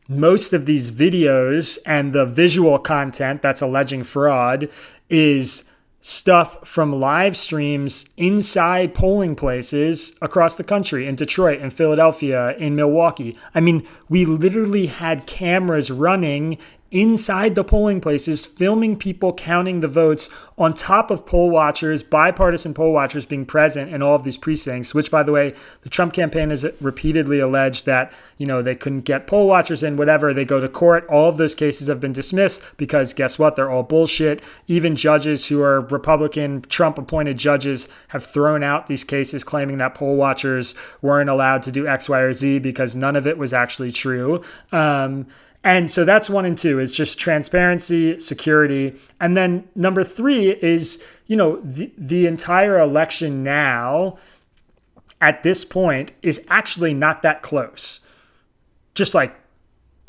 most 0.09 0.53
of 0.53 0.67
these 0.67 0.93
videos 0.93 1.79
and 1.85 2.13
the 2.13 2.27
visual 2.27 2.79
content 2.79 3.43
that's 3.43 3.61
alleging 3.61 4.05
fraud 4.05 4.69
is 5.11 5.65
stuff 6.07 6.65
from 6.65 7.01
live 7.01 7.37
streams 7.37 8.09
inside 8.17 8.95
polling 8.95 9.35
places 9.35 10.17
across 10.23 10.55
the 10.55 10.63
country 10.63 11.05
in 11.05 11.17
Detroit 11.17 11.61
in 11.61 11.69
Philadelphia 11.69 12.57
in 12.59 12.77
Milwaukee. 12.77 13.37
I 13.57 13.61
mean, 13.61 13.85
we 14.09 14.25
literally 14.25 14.87
had 14.87 15.27
cameras 15.27 15.91
running 15.91 16.59
inside 16.91 17.55
the 17.55 17.65
polling 17.65 18.01
places, 18.01 18.47
filming 18.47 18.97
people 18.97 19.33
counting 19.33 19.81
the 19.81 19.89
votes 19.89 20.31
on 20.59 20.73
top 20.73 21.11
of 21.11 21.27
poll 21.27 21.51
watchers, 21.51 22.03
bipartisan 22.03 22.73
poll 22.73 22.93
watchers 22.93 23.27
being 23.27 23.45
present 23.45 23.93
in 23.93 24.03
all 24.03 24.15
of 24.15 24.25
these 24.25 24.37
precincts, 24.37 24.95
which, 24.95 25.11
by 25.11 25.23
the 25.23 25.33
way, 25.33 25.55
the 25.83 25.89
Trump 25.89 26.13
campaign 26.13 26.51
has 26.51 26.65
repeatedly 26.81 27.41
alleged 27.41 27.85
that, 27.87 28.13
you 28.39 28.47
know, 28.47 28.63
they 28.63 28.75
couldn't 28.75 29.03
get 29.03 29.27
poll 29.27 29.47
watchers 29.47 29.83
in, 29.83 29.97
whatever. 29.97 30.33
They 30.33 30.45
go 30.45 30.61
to 30.61 30.69
court. 30.69 31.07
All 31.09 31.29
of 31.29 31.37
those 31.37 31.55
cases 31.55 31.89
have 31.89 32.01
been 32.01 32.13
dismissed 32.13 32.63
because 32.77 33.13
guess 33.13 33.39
what? 33.39 33.57
They're 33.57 33.71
all 33.71 33.83
bullshit. 33.83 34.43
Even 34.67 34.97
judges 34.97 35.47
who 35.47 35.63
are 35.63 35.83
Republican, 35.83 36.63
Trump 36.63 36.99
appointed 36.99 37.37
judges 37.37 37.89
have 38.09 38.25
thrown 38.25 38.63
out 38.63 38.87
these 38.87 39.05
cases 39.05 39.45
claiming 39.45 39.77
that 39.79 39.95
poll 39.95 40.17
watchers 40.17 40.75
weren't 41.03 41.29
allowed 41.29 41.63
to 41.65 41.73
do 41.73 41.87
X, 41.87 42.09
Y, 42.09 42.19
or 42.19 42.33
Z 42.33 42.61
because 42.61 42.97
none 42.97 43.17
of 43.17 43.27
it 43.27 43.37
was 43.37 43.53
actually 43.53 43.91
true. 43.91 44.43
Um, 44.73 45.27
and 45.67 45.91
so 45.91 46.05
that's 46.05 46.31
one 46.31 46.45
and 46.45 46.57
two 46.57 46.79
is 46.79 46.93
just 46.93 47.19
transparency, 47.19 48.21
security. 48.21 48.95
And 49.21 49.37
then 49.37 49.69
number 49.75 50.05
three 50.05 50.51
is, 50.51 51.05
you 51.27 51.37
know, 51.37 51.61
the, 51.61 51.91
the 51.99 52.27
entire 52.27 52.79
election 52.79 53.43
now 53.43 54.17
at 55.21 55.43
this 55.43 55.65
point 55.65 56.13
is 56.23 56.47
actually 56.49 56.95
not 56.95 57.23
that 57.23 57.43
close. 57.43 57.99
Just 58.95 59.13
like 59.13 59.35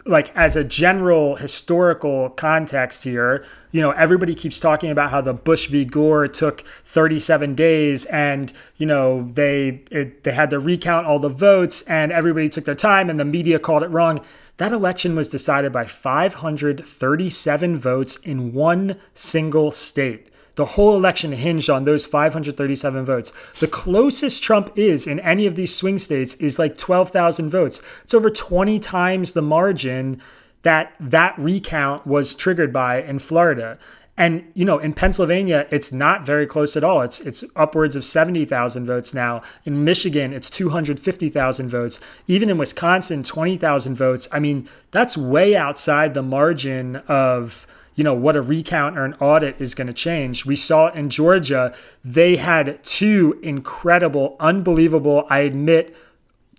like 0.05 0.31
as 0.37 0.55
a 0.55 0.63
general 0.63 1.35
historical 1.35 2.29
context 2.29 3.03
here, 3.03 3.43
you 3.71 3.81
know, 3.81 3.91
everybody 3.91 4.35
keeps 4.35 4.59
talking 4.59 4.91
about 4.91 5.09
how 5.09 5.21
the 5.21 5.33
Bush 5.33 5.67
v. 5.67 5.83
Gore 5.85 6.27
took 6.27 6.63
37 6.85 7.55
days, 7.55 8.05
and 8.05 8.53
you 8.77 8.85
know 8.85 9.29
they 9.33 9.83
it, 9.89 10.23
they 10.23 10.31
had 10.31 10.51
to 10.51 10.59
recount 10.59 11.07
all 11.07 11.17
the 11.17 11.29
votes, 11.29 11.81
and 11.81 12.11
everybody 12.11 12.47
took 12.47 12.65
their 12.65 12.75
time, 12.75 13.09
and 13.09 13.19
the 13.19 13.25
media 13.25 13.57
called 13.57 13.81
it 13.81 13.89
wrong. 13.89 14.23
That 14.57 14.71
election 14.71 15.15
was 15.15 15.29
decided 15.29 15.71
by 15.71 15.85
537 15.85 17.77
votes 17.77 18.17
in 18.17 18.53
one 18.53 18.97
single 19.13 19.71
state. 19.71 20.29
The 20.55 20.65
whole 20.65 20.95
election 20.95 21.31
hinged 21.33 21.69
on 21.69 21.85
those 21.85 22.07
537 22.07 23.05
votes. 23.05 23.31
The 23.59 23.67
closest 23.67 24.41
Trump 24.41 24.71
is 24.75 25.05
in 25.05 25.19
any 25.19 25.45
of 25.45 25.55
these 25.55 25.75
swing 25.75 25.99
states 25.99 26.33
is 26.35 26.57
like 26.57 26.75
12,000 26.77 27.51
votes. 27.51 27.83
It's 28.03 28.15
over 28.15 28.31
20 28.31 28.79
times 28.79 29.33
the 29.33 29.43
margin 29.43 30.19
that 30.63 30.93
that 30.99 31.37
recount 31.37 32.07
was 32.07 32.33
triggered 32.33 32.73
by 32.73 33.03
in 33.03 33.19
Florida. 33.19 33.77
And 34.17 34.49
you 34.55 34.65
know, 34.65 34.79
in 34.79 34.93
Pennsylvania, 34.93 35.67
it's 35.69 35.91
not 35.91 36.25
very 36.25 36.47
close 36.47 36.75
at 36.75 36.83
all. 36.83 37.01
It's 37.01 37.19
it's 37.21 37.43
upwards 37.55 37.95
of 37.95 38.03
70,000 38.03 38.85
votes 38.85 39.13
now. 39.13 39.43
In 39.63 39.83
Michigan, 39.83 40.33
it's 40.33 40.49
250,000 40.49 41.69
votes. 41.69 41.99
Even 42.27 42.49
in 42.49 42.57
Wisconsin, 42.57 43.23
20,000 43.23 43.95
votes. 43.95 44.27
I 44.31 44.39
mean, 44.39 44.67
that's 44.89 45.15
way 45.15 45.55
outside 45.55 46.15
the 46.15 46.23
margin 46.23 46.97
of 47.07 47.67
you 47.93 48.03
know 48.03 48.13
what 48.13 48.35
a 48.35 48.41
recount 48.41 48.97
or 48.97 49.05
an 49.05 49.13
audit 49.15 49.61
is 49.61 49.75
going 49.75 49.87
to 49.87 49.93
change. 49.93 50.45
We 50.45 50.55
saw 50.55 50.89
in 50.89 51.09
Georgia, 51.11 51.75
they 52.03 52.37
had 52.37 52.83
two 52.83 53.39
incredible, 53.43 54.35
unbelievable, 54.39 55.27
I 55.29 55.39
admit, 55.39 55.95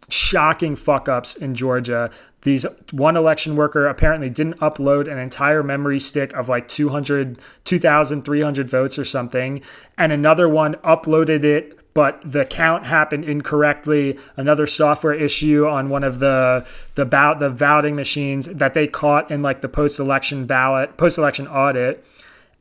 shocking 0.09 0.77
fuck 0.77 1.09
ups 1.09 1.35
in 1.35 1.55
Georgia 1.55 2.11
these 2.43 2.65
one 2.93 3.17
election 3.17 3.57
worker 3.57 3.87
apparently 3.87 4.31
didn't 4.31 4.59
upload 4.61 5.11
an 5.11 5.19
entire 5.19 5.63
memory 5.63 5.99
stick 5.99 6.33
of 6.35 6.49
like 6.49 6.69
200 6.69 7.39
2300 7.65 8.71
votes 8.71 8.99
or 8.99 9.05
something 9.05 9.61
and 9.97 10.13
another 10.13 10.49
one 10.49 10.75
uploaded 10.77 11.45
it 11.45 11.79
but 11.99 12.23
the 12.25 12.45
count 12.45 12.87
happened 12.87 13.25
incorrectly. 13.25 14.17
Another 14.37 14.69
software 14.69 15.15
issue 15.15 15.67
on 15.67 15.89
one 15.89 16.05
of 16.05 16.21
the 16.21 16.65
the 16.95 17.05
bout 17.05 17.41
the 17.41 17.51
voting 17.51 17.97
machines 17.97 18.47
that 18.47 18.73
they 18.73 18.87
caught 18.87 19.33
in 19.33 19.43
like 19.43 19.63
the 19.63 19.69
post-election 19.69 20.47
ballot 20.47 20.97
post-election 20.97 21.49
audit. 21.49 22.05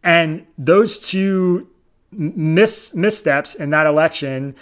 And 0.04 0.48
those 0.58 0.98
two 0.98 1.68
miss 2.12 2.96
missteps 2.96 3.54
in 3.54 3.70
that 3.70 3.86
election 3.86 4.56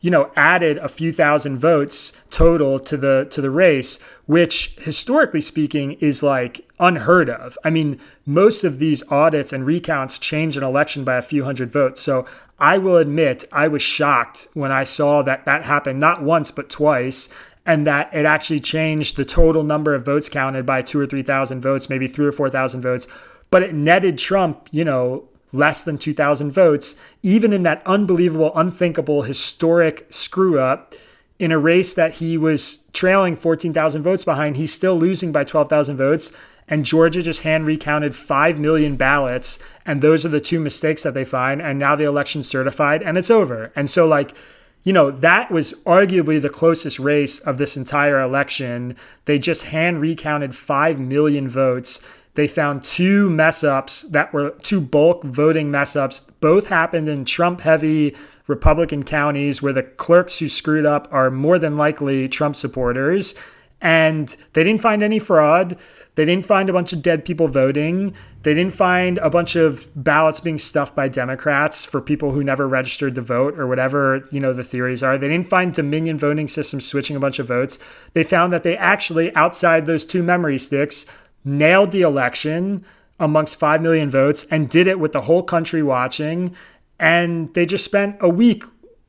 you 0.00 0.10
know 0.10 0.30
added 0.36 0.78
a 0.78 0.88
few 0.88 1.12
thousand 1.12 1.58
votes 1.58 2.12
total 2.30 2.78
to 2.80 2.96
the 2.96 3.26
to 3.30 3.40
the 3.40 3.50
race 3.50 3.98
which 4.26 4.76
historically 4.78 5.40
speaking 5.40 5.92
is 5.94 6.22
like 6.22 6.66
unheard 6.78 7.28
of. 7.28 7.58
I 7.64 7.70
mean 7.70 8.00
most 8.24 8.64
of 8.64 8.78
these 8.78 9.02
audits 9.08 9.52
and 9.52 9.66
recounts 9.66 10.18
change 10.18 10.56
an 10.56 10.62
election 10.62 11.04
by 11.04 11.16
a 11.16 11.22
few 11.22 11.44
hundred 11.44 11.72
votes. 11.72 12.00
So 12.00 12.26
i 12.58 12.78
will 12.78 12.96
admit 12.96 13.44
i 13.52 13.66
was 13.68 13.82
shocked 13.82 14.48
when 14.54 14.70
i 14.70 14.84
saw 14.84 15.22
that 15.22 15.44
that 15.46 15.64
happened 15.64 15.98
not 15.98 16.22
once 16.22 16.50
but 16.50 16.68
twice 16.68 17.30
and 17.66 17.86
that 17.86 18.12
it 18.14 18.26
actually 18.26 18.60
changed 18.60 19.16
the 19.16 19.24
total 19.24 19.62
number 19.62 19.94
of 19.94 20.04
votes 20.04 20.28
counted 20.28 20.66
by 20.66 20.82
two 20.82 21.00
or 21.00 21.06
three 21.06 21.22
thousand 21.22 21.60
votes 21.62 21.88
maybe 21.88 22.06
three 22.06 22.26
or 22.26 22.32
four 22.32 22.50
thousand 22.50 22.82
votes. 22.82 23.06
But 23.50 23.62
it 23.62 23.74
netted 23.74 24.16
trump 24.16 24.68
you 24.70 24.84
know 24.84 25.28
less 25.52 25.84
than 25.84 25.98
2,000 25.98 26.52
votes, 26.52 26.94
even 27.22 27.52
in 27.52 27.62
that 27.64 27.82
unbelievable, 27.86 28.52
unthinkable, 28.54 29.22
historic 29.22 30.06
screw 30.10 30.58
up 30.58 30.94
in 31.38 31.50
a 31.50 31.58
race 31.58 31.94
that 31.94 32.14
he 32.14 32.36
was 32.36 32.84
trailing 32.92 33.34
14,000 33.34 34.02
votes 34.02 34.24
behind. 34.24 34.56
He's 34.56 34.72
still 34.72 34.96
losing 34.96 35.32
by 35.32 35.44
12,000 35.44 35.96
votes. 35.96 36.32
And 36.68 36.84
Georgia 36.84 37.20
just 37.20 37.42
hand 37.42 37.66
recounted 37.66 38.14
5 38.14 38.58
million 38.58 38.96
ballots. 38.96 39.58
And 39.84 40.02
those 40.02 40.24
are 40.24 40.28
the 40.28 40.40
two 40.40 40.60
mistakes 40.60 41.02
that 41.02 41.14
they 41.14 41.24
find. 41.24 41.60
And 41.60 41.78
now 41.78 41.96
the 41.96 42.04
election's 42.04 42.46
certified 42.46 43.02
and 43.02 43.18
it's 43.18 43.30
over. 43.30 43.72
And 43.74 43.90
so, 43.90 44.06
like, 44.06 44.36
you 44.84 44.92
know, 44.92 45.10
that 45.10 45.50
was 45.50 45.72
arguably 45.84 46.40
the 46.40 46.48
closest 46.48 46.98
race 46.98 47.38
of 47.40 47.58
this 47.58 47.76
entire 47.76 48.20
election. 48.20 48.96
They 49.24 49.38
just 49.38 49.66
hand 49.66 50.00
recounted 50.00 50.54
5 50.54 51.00
million 51.00 51.48
votes 51.48 52.00
they 52.34 52.46
found 52.46 52.84
two 52.84 53.28
mess 53.30 53.64
ups 53.64 54.02
that 54.02 54.32
were 54.32 54.50
two 54.62 54.80
bulk 54.80 55.24
voting 55.24 55.70
mess 55.70 55.96
ups. 55.96 56.20
Both 56.40 56.68
happened 56.68 57.08
in 57.08 57.24
Trump 57.24 57.60
heavy 57.60 58.16
Republican 58.46 59.02
counties 59.02 59.62
where 59.62 59.72
the 59.72 59.82
clerks 59.82 60.38
who 60.38 60.48
screwed 60.48 60.86
up 60.86 61.08
are 61.10 61.30
more 61.30 61.58
than 61.58 61.76
likely 61.76 62.28
Trump 62.28 62.56
supporters. 62.56 63.34
And 63.82 64.36
they 64.52 64.62
didn't 64.62 64.82
find 64.82 65.02
any 65.02 65.18
fraud. 65.18 65.78
They 66.14 66.26
didn't 66.26 66.44
find 66.44 66.68
a 66.68 66.72
bunch 66.72 66.92
of 66.92 67.00
dead 67.00 67.24
people 67.24 67.48
voting. 67.48 68.14
They 68.42 68.52
didn't 68.52 68.74
find 68.74 69.16
a 69.18 69.30
bunch 69.30 69.56
of 69.56 69.88
ballots 69.96 70.38
being 70.38 70.58
stuffed 70.58 70.94
by 70.94 71.08
Democrats 71.08 71.86
for 71.86 72.02
people 72.02 72.32
who 72.32 72.44
never 72.44 72.68
registered 72.68 73.14
to 73.14 73.22
vote 73.22 73.58
or 73.58 73.66
whatever, 73.66 74.28
you 74.30 74.38
know, 74.38 74.52
the 74.52 74.64
theories 74.64 75.02
are. 75.02 75.16
They 75.16 75.28
didn't 75.28 75.48
find 75.48 75.72
Dominion 75.72 76.18
voting 76.18 76.46
systems 76.46 76.86
switching 76.86 77.16
a 77.16 77.20
bunch 77.20 77.38
of 77.38 77.46
votes. 77.46 77.78
They 78.12 78.24
found 78.24 78.52
that 78.52 78.64
they 78.64 78.76
actually, 78.76 79.34
outside 79.34 79.86
those 79.86 80.04
two 80.04 80.22
memory 80.22 80.58
sticks, 80.58 81.06
nailed 81.44 81.92
the 81.92 82.02
election 82.02 82.84
amongst 83.18 83.58
5 83.58 83.82
million 83.82 84.10
votes 84.10 84.46
and 84.50 84.68
did 84.68 84.86
it 84.86 84.98
with 84.98 85.12
the 85.12 85.20
whole 85.22 85.42
country 85.42 85.82
watching. 85.82 86.54
And 86.98 87.52
they 87.54 87.66
just 87.66 87.84
spent 87.84 88.16
a 88.20 88.28
week 88.28 88.64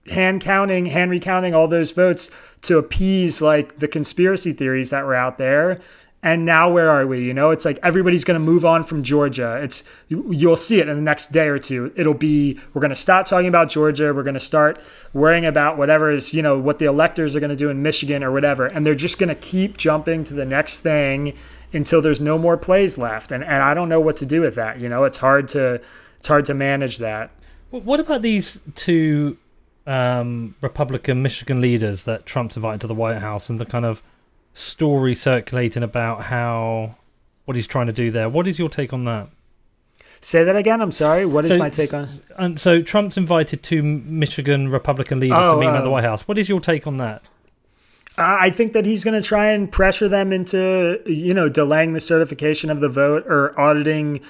hand 0.08 0.42
counting, 0.42 0.86
hand 0.88 1.12
recounting 1.12 1.54
all 1.54 1.68
those 1.68 1.92
votes 1.92 2.32
to 2.64 2.78
appease 2.78 3.42
like 3.42 3.80
the 3.80 3.88
conspiracy 3.88 4.54
theories 4.54 4.90
that 4.90 5.06
were 5.06 5.16
out 5.16 5.38
there. 5.38 5.80
And 6.24 6.46
now 6.46 6.70
where 6.70 6.90
are 6.90 7.08
we? 7.08 7.26
You 7.26 7.34
know, 7.34 7.50
it's 7.50 7.66
like 7.66 7.80
everybody's 7.82 8.24
going 8.24 8.40
to 8.40 8.46
move 8.46 8.64
on 8.64 8.84
from 8.84 9.02
Georgia. 9.02 9.60
It's 9.64 9.84
you'll 10.08 10.56
see 10.56 10.80
it 10.80 10.88
in 10.88 10.96
the 10.96 11.02
next 11.02 11.32
day 11.32 11.48
or 11.48 11.58
two. 11.58 11.92
It'll 11.96 12.14
be 12.14 12.60
we're 12.74 12.82
going 12.82 12.90
to 12.90 12.96
stop 12.96 13.26
talking 13.26 13.48
about 13.48 13.70
Georgia. 13.70 14.14
We're 14.14 14.22
going 14.22 14.36
to 14.36 14.40
start 14.40 14.80
worrying 15.14 15.46
about 15.46 15.80
whatever 15.80 16.12
is, 16.12 16.32
you 16.32 16.44
know, 16.44 16.60
what 16.60 16.78
the 16.78 16.86
electors 16.86 17.36
are 17.36 17.40
going 17.40 17.50
to 17.50 17.56
do 17.56 17.70
in 17.70 17.82
Michigan 17.82 18.24
or 18.24 18.32
whatever. 18.32 18.68
And 18.68 18.86
they're 18.86 18.94
just 18.94 19.18
going 19.18 19.30
to 19.30 19.36
keep 19.36 19.78
jumping 19.78 20.24
to 20.26 20.36
the 20.36 20.46
next 20.46 20.82
thing 20.82 21.36
until 21.74 22.02
there's 22.02 22.22
no 22.22 22.38
more 22.38 22.58
plays 22.58 22.98
left. 22.98 23.32
And 23.32 23.44
and 23.44 23.64
I 23.64 23.74
don't 23.74 23.90
know 23.90 24.00
what 24.00 24.18
to 24.18 24.26
do 24.26 24.42
with 24.42 24.56
that. 24.56 24.80
You 24.80 24.90
know, 24.90 25.04
it's 25.04 25.18
hard 25.18 25.48
to 25.50 25.82
it's 26.18 26.28
hard 26.28 26.46
to 26.46 26.54
manage 26.54 26.98
that. 26.98 27.32
What 27.72 28.00
about 28.00 28.22
these 28.22 28.62
two 28.76 29.38
um, 29.88 30.56
Republican 30.62 31.22
Michigan 31.22 31.62
leaders 31.62 32.04
that 32.04 32.26
Trump's 32.26 32.56
invited 32.56 32.82
to 32.82 32.88
the 32.88 32.94
White 32.94 33.18
House 33.20 33.50
and 33.50 33.60
the 33.60 33.66
kind 33.66 33.86
of 33.86 34.04
story 34.54 35.16
circulating 35.16 35.84
about 35.84 36.26
how 36.26 36.96
what 37.46 37.56
he's 37.56 37.68
trying 37.68 37.88
to 37.88 37.94
do 37.94 38.12
there? 38.12 38.30
What 38.30 38.48
is 38.48 38.60
your 38.60 38.70
take 38.70 38.94
on 38.94 39.06
that? 39.06 39.30
Say 40.24 40.44
that 40.44 40.56
again. 40.56 40.82
I'm 40.82 40.92
sorry. 40.92 41.26
What 41.26 41.46
is 41.46 41.54
so, 41.54 41.58
my 41.58 41.70
take 41.70 41.94
on? 41.94 42.08
And 42.38 42.60
so 42.60 42.82
Trump's 42.82 43.18
invited 43.18 43.64
two 43.64 43.82
Michigan 43.82 44.70
Republican 44.70 45.20
leaders 45.20 45.40
oh, 45.42 45.56
to 45.56 45.60
meet 45.60 45.68
uh, 45.68 45.78
at 45.78 45.84
the 45.84 45.90
White 45.90 46.04
House. 46.04 46.28
What 46.28 46.38
is 46.38 46.48
your 46.48 46.60
take 46.60 46.86
on 46.86 46.98
that? 46.98 47.24
I 48.18 48.50
think 48.50 48.74
that 48.74 48.86
he's 48.86 49.04
going 49.04 49.20
to 49.20 49.26
try 49.26 49.48
and 49.52 49.72
pressure 49.72 50.10
them 50.10 50.34
into, 50.34 51.02
you 51.06 51.34
know, 51.34 51.48
delaying 51.48 51.94
the 51.94 52.00
certification 52.00 52.70
of 52.70 52.82
the 52.82 52.90
vote 52.90 53.26
or 53.26 53.58
auditing 53.60 54.22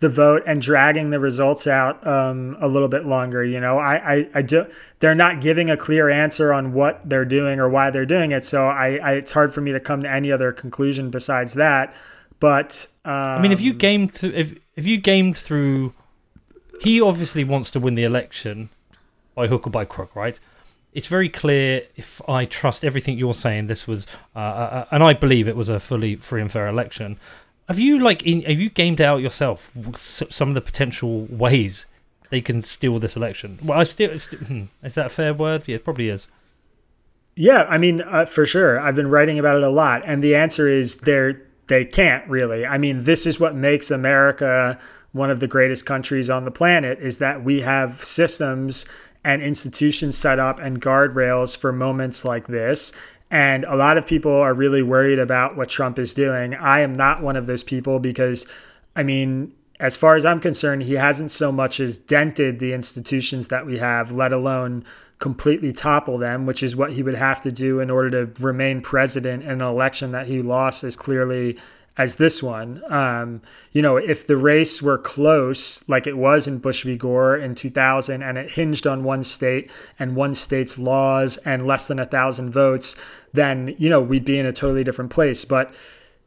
the 0.00 0.08
vote 0.08 0.42
and 0.46 0.60
dragging 0.60 1.10
the 1.10 1.20
results 1.20 1.66
out 1.66 2.04
um, 2.06 2.56
a 2.60 2.68
little 2.68 2.88
bit 2.88 3.04
longer. 3.04 3.44
You 3.44 3.60
know, 3.60 3.78
I, 3.78 4.14
I, 4.14 4.28
I 4.34 4.42
do. 4.42 4.66
They're 4.98 5.14
not 5.14 5.40
giving 5.40 5.70
a 5.70 5.76
clear 5.76 6.08
answer 6.08 6.52
on 6.52 6.72
what 6.72 7.06
they're 7.08 7.24
doing 7.24 7.60
or 7.60 7.68
why 7.68 7.90
they're 7.90 8.06
doing 8.06 8.32
it. 8.32 8.44
So 8.44 8.66
I, 8.66 8.96
I 8.96 9.12
it's 9.12 9.32
hard 9.32 9.52
for 9.52 9.60
me 9.60 9.72
to 9.72 9.80
come 9.80 10.02
to 10.02 10.10
any 10.10 10.32
other 10.32 10.52
conclusion 10.52 11.10
besides 11.10 11.54
that. 11.54 11.94
But 12.40 12.88
um, 13.04 13.12
I 13.12 13.40
mean, 13.40 13.52
if 13.52 13.60
you 13.60 13.74
gamed 13.74 14.14
through, 14.14 14.32
if 14.32 14.54
if 14.74 14.86
you 14.86 14.96
gamed 14.96 15.36
through, 15.36 15.92
he 16.80 17.00
obviously 17.00 17.44
wants 17.44 17.70
to 17.72 17.80
win 17.80 17.94
the 17.94 18.04
election 18.04 18.70
by 19.34 19.46
hook 19.46 19.66
or 19.66 19.70
by 19.70 19.84
crook, 19.84 20.16
right? 20.16 20.40
It's 20.92 21.06
very 21.06 21.28
clear. 21.28 21.82
If 21.96 22.20
I 22.28 22.44
trust 22.44 22.84
everything 22.84 23.16
you're 23.16 23.34
saying, 23.34 23.68
this 23.68 23.86
was, 23.86 24.06
uh, 24.34 24.38
uh, 24.38 24.42
uh 24.42 24.84
and 24.90 25.02
I 25.02 25.12
believe 25.12 25.48
it 25.48 25.56
was 25.56 25.68
a 25.68 25.80
fully 25.80 26.16
free 26.16 26.40
and 26.40 26.50
fair 26.50 26.66
election. 26.66 27.18
Have 27.68 27.78
you 27.78 28.00
like 28.00 28.24
in, 28.24 28.42
have 28.42 28.58
you 28.58 28.70
gamed 28.70 29.00
out 29.00 29.20
yourself 29.20 29.70
some 29.96 30.48
of 30.48 30.54
the 30.54 30.60
potential 30.60 31.26
ways 31.26 31.86
they 32.30 32.40
can 32.40 32.62
steal 32.62 32.98
this 32.98 33.16
election? 33.16 33.58
Well, 33.62 33.78
I 33.78 33.84
still, 33.84 34.10
hmm, 34.10 34.64
is 34.82 34.96
that 34.96 35.06
a 35.06 35.10
fair 35.10 35.32
word? 35.32 35.62
Yeah, 35.66 35.76
it 35.76 35.84
probably 35.84 36.08
is. 36.08 36.26
Yeah, 37.36 37.64
I 37.68 37.78
mean, 37.78 38.02
uh, 38.02 38.24
for 38.24 38.44
sure. 38.44 38.80
I've 38.80 38.96
been 38.96 39.08
writing 39.08 39.38
about 39.38 39.56
it 39.56 39.62
a 39.62 39.70
lot, 39.70 40.02
and 40.04 40.22
the 40.22 40.34
answer 40.34 40.68
is 40.68 40.98
they're 40.98 41.42
they 41.68 41.84
can't 41.84 42.28
really. 42.28 42.66
I 42.66 42.78
mean, 42.78 43.04
this 43.04 43.26
is 43.26 43.38
what 43.38 43.54
makes 43.54 43.90
America 43.90 44.78
one 45.12 45.30
of 45.30 45.40
the 45.40 45.46
greatest 45.46 45.86
countries 45.86 46.28
on 46.28 46.44
the 46.44 46.50
planet 46.50 46.98
is 46.98 47.18
that 47.18 47.42
we 47.44 47.60
have 47.60 48.02
systems 48.02 48.86
and 49.24 49.42
institutions 49.42 50.16
set 50.16 50.38
up 50.38 50.60
and 50.60 50.80
guardrails 50.80 51.56
for 51.56 51.72
moments 51.72 52.24
like 52.24 52.46
this 52.46 52.92
and 53.30 53.64
a 53.64 53.76
lot 53.76 53.96
of 53.96 54.06
people 54.06 54.32
are 54.32 54.54
really 54.54 54.82
worried 54.82 55.18
about 55.18 55.56
what 55.56 55.68
Trump 55.68 55.98
is 55.98 56.14
doing. 56.14 56.54
I 56.54 56.80
am 56.80 56.92
not 56.92 57.22
one 57.22 57.36
of 57.36 57.46
those 57.46 57.62
people 57.62 58.00
because, 58.00 58.46
I 58.96 59.04
mean, 59.04 59.52
as 59.78 59.96
far 59.96 60.16
as 60.16 60.24
I'm 60.24 60.40
concerned, 60.40 60.82
he 60.82 60.94
hasn't 60.94 61.30
so 61.30 61.52
much 61.52 61.78
as 61.78 61.96
dented 61.96 62.58
the 62.58 62.72
institutions 62.72 63.48
that 63.48 63.66
we 63.66 63.78
have, 63.78 64.10
let 64.10 64.32
alone 64.32 64.84
completely 65.20 65.72
topple 65.72 66.18
them, 66.18 66.44
which 66.44 66.62
is 66.62 66.74
what 66.74 66.92
he 66.92 67.02
would 67.02 67.14
have 67.14 67.40
to 67.42 67.52
do 67.52 67.78
in 67.78 67.88
order 67.88 68.26
to 68.26 68.42
remain 68.42 68.80
president 68.80 69.44
in 69.44 69.50
an 69.50 69.60
election 69.60 70.12
that 70.12 70.26
he 70.26 70.42
lost 70.42 70.82
as 70.82 70.96
clearly 70.96 71.56
as 71.96 72.16
this 72.16 72.42
one. 72.42 72.82
Um, 72.88 73.42
you 73.72 73.82
know, 73.82 73.96
if 73.96 74.26
the 74.26 74.36
race 74.36 74.80
were 74.80 74.98
close, 74.98 75.86
like 75.88 76.06
it 76.06 76.16
was 76.16 76.46
in 76.46 76.58
Bush 76.58 76.84
v. 76.84 76.96
Gore 76.96 77.36
in 77.36 77.54
2000, 77.54 78.22
and 78.22 78.38
it 78.38 78.50
hinged 78.50 78.86
on 78.86 79.04
one 79.04 79.22
state 79.22 79.70
and 79.98 80.16
one 80.16 80.34
state's 80.34 80.78
laws 80.78 81.36
and 81.38 81.66
less 81.66 81.88
than 81.88 81.98
a 81.98 82.06
thousand 82.06 82.50
votes, 82.50 82.96
then 83.32 83.74
you 83.78 83.88
know 83.88 84.00
we'd 84.00 84.24
be 84.24 84.38
in 84.38 84.46
a 84.46 84.52
totally 84.52 84.84
different 84.84 85.10
place. 85.10 85.44
But 85.44 85.74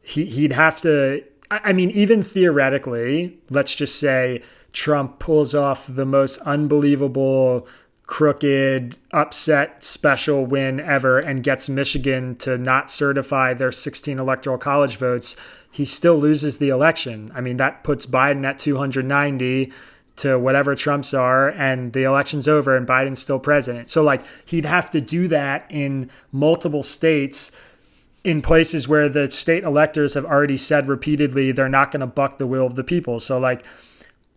he 0.02 0.24
he'd 0.26 0.52
have 0.52 0.80
to. 0.82 1.24
I 1.50 1.72
mean, 1.72 1.90
even 1.90 2.22
theoretically, 2.22 3.38
let's 3.50 3.74
just 3.74 3.96
say 4.00 4.42
Trump 4.72 5.18
pulls 5.18 5.54
off 5.54 5.86
the 5.86 6.06
most 6.06 6.38
unbelievable 6.38 7.68
crooked, 8.06 8.98
upset 9.12 9.82
special 9.82 10.44
win 10.44 10.78
ever 10.78 11.18
and 11.18 11.42
gets 11.42 11.68
Michigan 11.68 12.36
to 12.36 12.58
not 12.58 12.90
certify 12.90 13.54
their 13.54 13.72
16 13.72 14.18
electoral 14.18 14.58
college 14.58 14.96
votes, 14.96 15.36
he 15.70 15.84
still 15.84 16.16
loses 16.16 16.58
the 16.58 16.68
election. 16.68 17.32
I 17.34 17.40
mean, 17.40 17.56
that 17.56 17.82
puts 17.82 18.06
Biden 18.06 18.44
at 18.44 18.58
290 18.58 19.72
to 20.16 20.38
whatever 20.38 20.76
Trump's 20.76 21.12
are, 21.12 21.48
and 21.48 21.92
the 21.92 22.04
election's 22.04 22.46
over 22.46 22.76
and 22.76 22.86
Biden's 22.86 23.20
still 23.20 23.40
president. 23.40 23.90
So, 23.90 24.02
like, 24.02 24.22
he'd 24.44 24.64
have 24.64 24.90
to 24.90 25.00
do 25.00 25.26
that 25.28 25.66
in 25.70 26.10
multiple 26.30 26.82
states. 26.84 27.50
In 28.22 28.40
places 28.40 28.88
where 28.88 29.08
the 29.10 29.30
state 29.30 29.64
electors 29.64 30.14
have 30.14 30.24
already 30.24 30.56
said 30.56 30.88
repeatedly 30.88 31.52
they're 31.52 31.68
not 31.68 31.90
going 31.90 32.00
to 32.00 32.06
buck 32.06 32.38
the 32.38 32.46
will 32.46 32.64
of 32.64 32.74
the 32.74 32.84
people. 32.84 33.20
So, 33.20 33.38
like, 33.38 33.64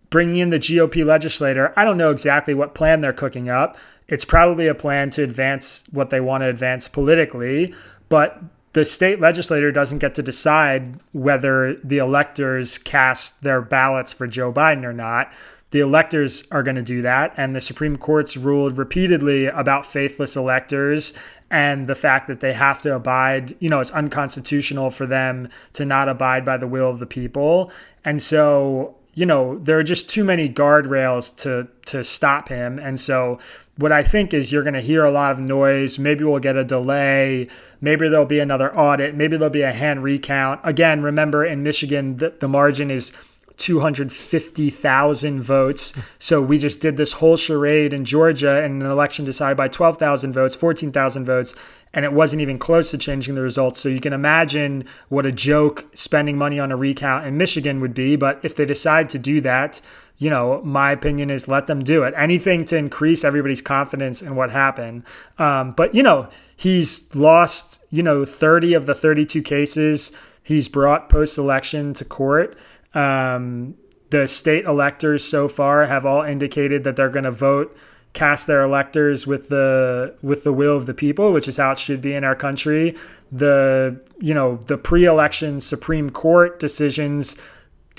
bringing 0.09 0.37
in 0.37 0.49
the 0.49 0.59
GOP 0.59 1.05
legislator, 1.05 1.73
I 1.75 1.83
don't 1.83 1.97
know 1.97 2.11
exactly 2.11 2.53
what 2.53 2.73
plan 2.73 3.01
they're 3.01 3.13
cooking 3.13 3.49
up. 3.49 3.77
It's 4.07 4.25
probably 4.25 4.67
a 4.67 4.75
plan 4.75 5.09
to 5.11 5.23
advance 5.23 5.83
what 5.91 6.09
they 6.09 6.21
want 6.21 6.41
to 6.41 6.47
advance 6.47 6.87
politically, 6.87 7.73
but 8.09 8.41
the 8.73 8.85
state 8.85 9.19
legislator 9.19 9.71
doesn't 9.71 9.99
get 9.99 10.13
to 10.15 10.21
decide 10.21 10.99
whether 11.11 11.75
the 11.83 11.97
electors 11.97 12.77
cast 12.77 13.41
their 13.41 13.61
ballots 13.61 14.13
for 14.13 14.27
Joe 14.27 14.53
Biden 14.53 14.83
or 14.83 14.93
not. 14.93 15.33
The 15.71 15.79
electors 15.79 16.47
are 16.51 16.63
going 16.63 16.75
to 16.75 16.83
do 16.83 17.01
that. 17.01 17.33
And 17.37 17.55
the 17.55 17.61
Supreme 17.61 17.97
Court's 17.97 18.37
ruled 18.37 18.77
repeatedly 18.77 19.47
about 19.47 19.85
faithless 19.85 20.35
electors 20.35 21.13
and 21.49 21.87
the 21.87 21.95
fact 21.95 22.27
that 22.27 22.39
they 22.39 22.53
have 22.53 22.81
to 22.83 22.95
abide, 22.95 23.55
you 23.59 23.69
know, 23.69 23.79
it's 23.79 23.91
unconstitutional 23.91 24.91
for 24.91 25.05
them 25.05 25.49
to 25.73 25.85
not 25.85 26.07
abide 26.07 26.45
by 26.45 26.57
the 26.57 26.67
will 26.67 26.89
of 26.89 26.99
the 26.99 27.05
people. 27.05 27.71
And 28.05 28.21
so 28.21 28.96
you 29.17 29.25
know, 29.25 29.57
there 29.57 29.79
are 29.79 29.83
just 29.83 30.11
too 30.11 30.23
many 30.23 30.47
guardrails 30.47 31.35
to 31.37 31.67
to 31.87 32.03
stop 32.03 32.49
him. 32.49 32.77
And 32.77 32.99
so 32.99 33.39
what 33.77 33.91
I 33.91 34.03
think 34.03 34.31
is 34.31 34.51
you're 34.51 34.61
going 34.61 34.75
to 34.75 34.79
hear 34.79 35.05
a 35.05 35.09
lot 35.09 35.31
of 35.31 35.39
noise. 35.39 35.97
Maybe 35.97 36.23
we'll 36.23 36.37
get 36.37 36.55
a 36.55 36.63
delay. 36.63 37.47
Maybe 37.81 38.09
there'll 38.09 38.27
be 38.27 38.37
another 38.37 38.71
audit. 38.77 39.15
Maybe 39.15 39.35
there'll 39.35 39.49
be 39.49 39.63
a 39.63 39.73
hand 39.73 40.03
recount. 40.03 40.61
Again, 40.63 41.01
remember 41.01 41.43
in 41.43 41.63
Michigan, 41.63 42.17
the, 42.17 42.35
the 42.39 42.47
margin 42.47 42.91
is 42.91 43.11
250,000 43.57 45.41
votes. 45.41 45.93
So 46.19 46.41
we 46.41 46.57
just 46.57 46.79
did 46.79 46.97
this 46.97 47.13
whole 47.13 47.37
charade 47.37 47.93
in 47.93 48.05
Georgia 48.05 48.63
in 48.63 48.81
an 48.81 48.89
election 48.89 49.25
decided 49.25 49.57
by 49.57 49.67
12,000 49.67 50.33
votes, 50.33 50.55
14,000 50.55 51.25
votes 51.25 51.55
and 51.93 52.05
it 52.05 52.13
wasn't 52.13 52.41
even 52.41 52.59
close 52.59 52.91
to 52.91 52.97
changing 52.97 53.35
the 53.35 53.41
results. 53.41 53.79
So 53.79 53.89
you 53.89 53.99
can 53.99 54.13
imagine 54.13 54.85
what 55.09 55.25
a 55.25 55.31
joke 55.31 55.87
spending 55.93 56.37
money 56.37 56.59
on 56.59 56.71
a 56.71 56.75
recount 56.75 57.25
in 57.25 57.37
Michigan 57.37 57.79
would 57.81 57.93
be. 57.93 58.15
But 58.15 58.39
if 58.43 58.55
they 58.55 58.65
decide 58.65 59.09
to 59.11 59.19
do 59.19 59.41
that, 59.41 59.81
you 60.17 60.29
know, 60.29 60.61
my 60.63 60.91
opinion 60.91 61.29
is 61.29 61.47
let 61.47 61.67
them 61.67 61.83
do 61.83 62.03
it. 62.03 62.13
Anything 62.17 62.65
to 62.65 62.77
increase 62.77 63.23
everybody's 63.23 63.61
confidence 63.61 64.21
in 64.21 64.35
what 64.35 64.51
happened. 64.51 65.03
Um, 65.37 65.71
but, 65.71 65.95
you 65.95 66.03
know, 66.03 66.27
he's 66.55 67.13
lost, 67.15 67.81
you 67.89 68.03
know, 68.03 68.25
30 68.25 68.73
of 68.73 68.85
the 68.85 68.95
32 68.95 69.41
cases 69.41 70.11
he's 70.47 70.69
brought 70.69 71.09
post 71.09 71.37
election 71.37 71.93
to 71.93 72.05
court. 72.05 72.57
Um, 72.93 73.75
the 74.09 74.27
state 74.27 74.65
electors 74.65 75.23
so 75.23 75.47
far 75.47 75.85
have 75.85 76.05
all 76.05 76.21
indicated 76.21 76.83
that 76.85 76.95
they're 76.95 77.09
going 77.09 77.25
to 77.25 77.31
vote 77.31 77.77
cast 78.17 78.47
their 78.47 78.63
electors 78.63 79.27
with 79.27 79.49
the 79.49 80.15
with 80.23 80.43
the 80.43 80.51
will 80.51 80.75
of 80.75 80.87
the 80.87 80.93
people, 80.93 81.31
which 81.31 81.47
is 81.47 81.57
how 81.57 81.71
it 81.71 81.77
should 81.77 82.01
be 82.01 82.15
in 82.15 82.23
our 82.23 82.35
country. 82.35 82.95
The 83.31 84.01
you 84.19 84.33
know 84.33 84.57
the 84.65 84.77
pre-election 84.77 85.59
Supreme 85.59 86.09
Court 86.09 86.59
decisions 86.59 87.35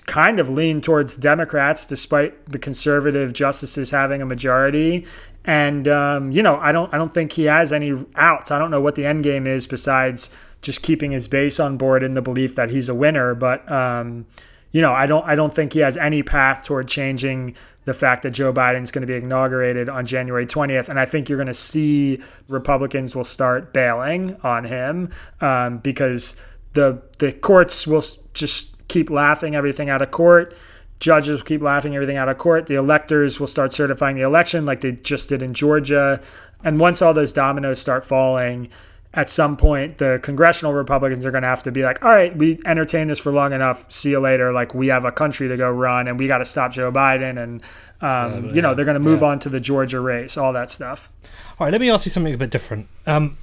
kind 0.07 0.41
of 0.41 0.49
lean 0.49 0.81
towards 0.81 1.15
Democrats, 1.15 1.87
despite 1.87 2.51
the 2.51 2.59
conservative 2.59 3.33
justices 3.33 3.91
having 3.91 4.21
a 4.21 4.27
majority. 4.27 5.07
And 5.45 5.87
um, 5.87 6.33
you 6.33 6.43
know, 6.43 6.57
I 6.57 6.73
don't 6.73 6.93
I 6.93 6.99
don't 6.99 7.15
think 7.15 7.33
he 7.33 7.45
has 7.45 7.73
any 7.73 7.93
outs. 8.17 8.51
I 8.51 8.59
don't 8.59 8.73
know 8.73 8.81
what 8.81 8.97
the 8.97 9.07
end 9.07 9.23
game 9.23 9.47
is 9.47 9.69
besides 9.69 10.31
just 10.63 10.83
keeping 10.83 11.13
his 11.13 11.29
base 11.29 11.61
on 11.61 11.77
board 11.77 12.03
in 12.03 12.15
the 12.15 12.23
belief 12.23 12.57
that 12.57 12.71
he's 12.71 12.89
a 12.89 12.95
winner. 12.95 13.37
But 13.37 13.71
um, 13.71 14.27
you 14.73 14.83
know, 14.83 14.93
I 14.93 15.07
don't 15.07 15.25
I 15.27 15.35
don't 15.35 15.55
think 15.55 15.73
he 15.73 15.81
has 15.81 15.97
any 15.97 16.23
path 16.23 16.65
toward 16.65 16.89
changing 16.89 17.55
the 17.85 17.95
fact 17.95 18.23
that 18.23 18.33
Joe 18.33 18.53
Biden 18.53 18.83
is 18.83 18.91
going 18.91 19.01
to 19.01 19.07
be 19.07 19.17
inaugurated 19.17 19.89
on 19.89 20.05
January 20.05 20.47
20th. 20.47 20.91
And 20.91 21.01
I 21.01 21.07
think 21.07 21.29
you're 21.29 21.39
going 21.39 21.47
to 21.47 21.55
see 21.55 22.21
Republicans 22.49 23.17
will 23.17 23.25
start 23.25 23.73
bailing 23.73 24.37
on 24.43 24.65
him 24.65 25.11
um, 25.41 25.79
because 25.79 26.37
the 26.75 27.03
the 27.19 27.33
courts 27.33 27.87
will 27.87 28.05
just 28.35 28.77
keep 28.89 29.09
laughing 29.11 29.55
everything 29.55 29.89
out 29.89 30.03
of 30.03 30.11
court. 30.11 30.55
Judges 31.01 31.41
will 31.41 31.47
keep 31.47 31.63
laughing 31.63 31.95
everything 31.95 32.17
out 32.17 32.29
of 32.29 32.37
court. 32.39 32.67
The 32.67 32.75
electors 32.75 33.41
will 33.41 33.47
start 33.47 33.73
certifying 33.73 34.17
the 34.17 34.23
election 34.23 34.67
like 34.67 34.83
they 34.83 34.93
just 34.93 35.29
did 35.29 35.43
in 35.43 35.55
Georgia. 35.55 36.21
And 36.65 36.81
once 36.81 37.01
all 37.01 37.15
those 37.15 37.33
dominoes 37.33 37.81
start 37.81 38.05
falling, 38.05 38.69
at 39.19 39.29
some 39.29 39.57
point 39.57 39.99
the 39.99 40.21
congressional 40.23 40.73
Republicans 40.73 41.27
are 41.27 41.33
going 41.33 41.43
to 41.43 41.49
have 41.49 41.65
to 41.65 41.73
be 41.73 41.83
like, 41.83 42.05
all 42.05 42.11
right, 42.11 42.37
we 42.37 42.61
entertained 42.65 43.11
this 43.11 43.19
for 43.19 43.33
long 43.33 43.53
enough. 43.53 43.91
See 43.91 44.11
you 44.11 44.21
later. 44.21 44.53
Like 44.53 44.75
we 44.75 44.87
have 44.87 45.05
a 45.05 45.11
country 45.11 45.49
to 45.49 45.57
go 45.57 45.69
run, 45.69 46.07
and 46.07 46.21
we 46.21 46.29
got 46.29 46.39
to 46.39 46.45
stop 46.45 46.71
Joe 46.71 46.93
Biden, 46.93 47.43
and 47.43 47.61
um, 48.01 48.47
yeah, 48.47 48.53
you 48.53 48.63
know 48.63 48.75
they're 48.75 48.85
going 48.85 48.95
to 48.95 49.01
move 49.01 49.23
yeah. 49.23 49.29
on 49.29 49.41
to 49.41 49.49
the 49.49 49.59
Georgia 49.59 49.99
race, 49.99 50.37
all 50.37 50.53
that 50.53 50.71
stuff. 50.71 51.11
All 51.59 51.67
right, 51.67 51.73
let 51.73 51.81
me 51.81 51.91
ask 51.91 52.07
you 52.07 52.13
something 52.13 52.33
a 52.33 52.37
bit 52.37 52.51
different. 52.51 52.87
Um, 53.09 53.37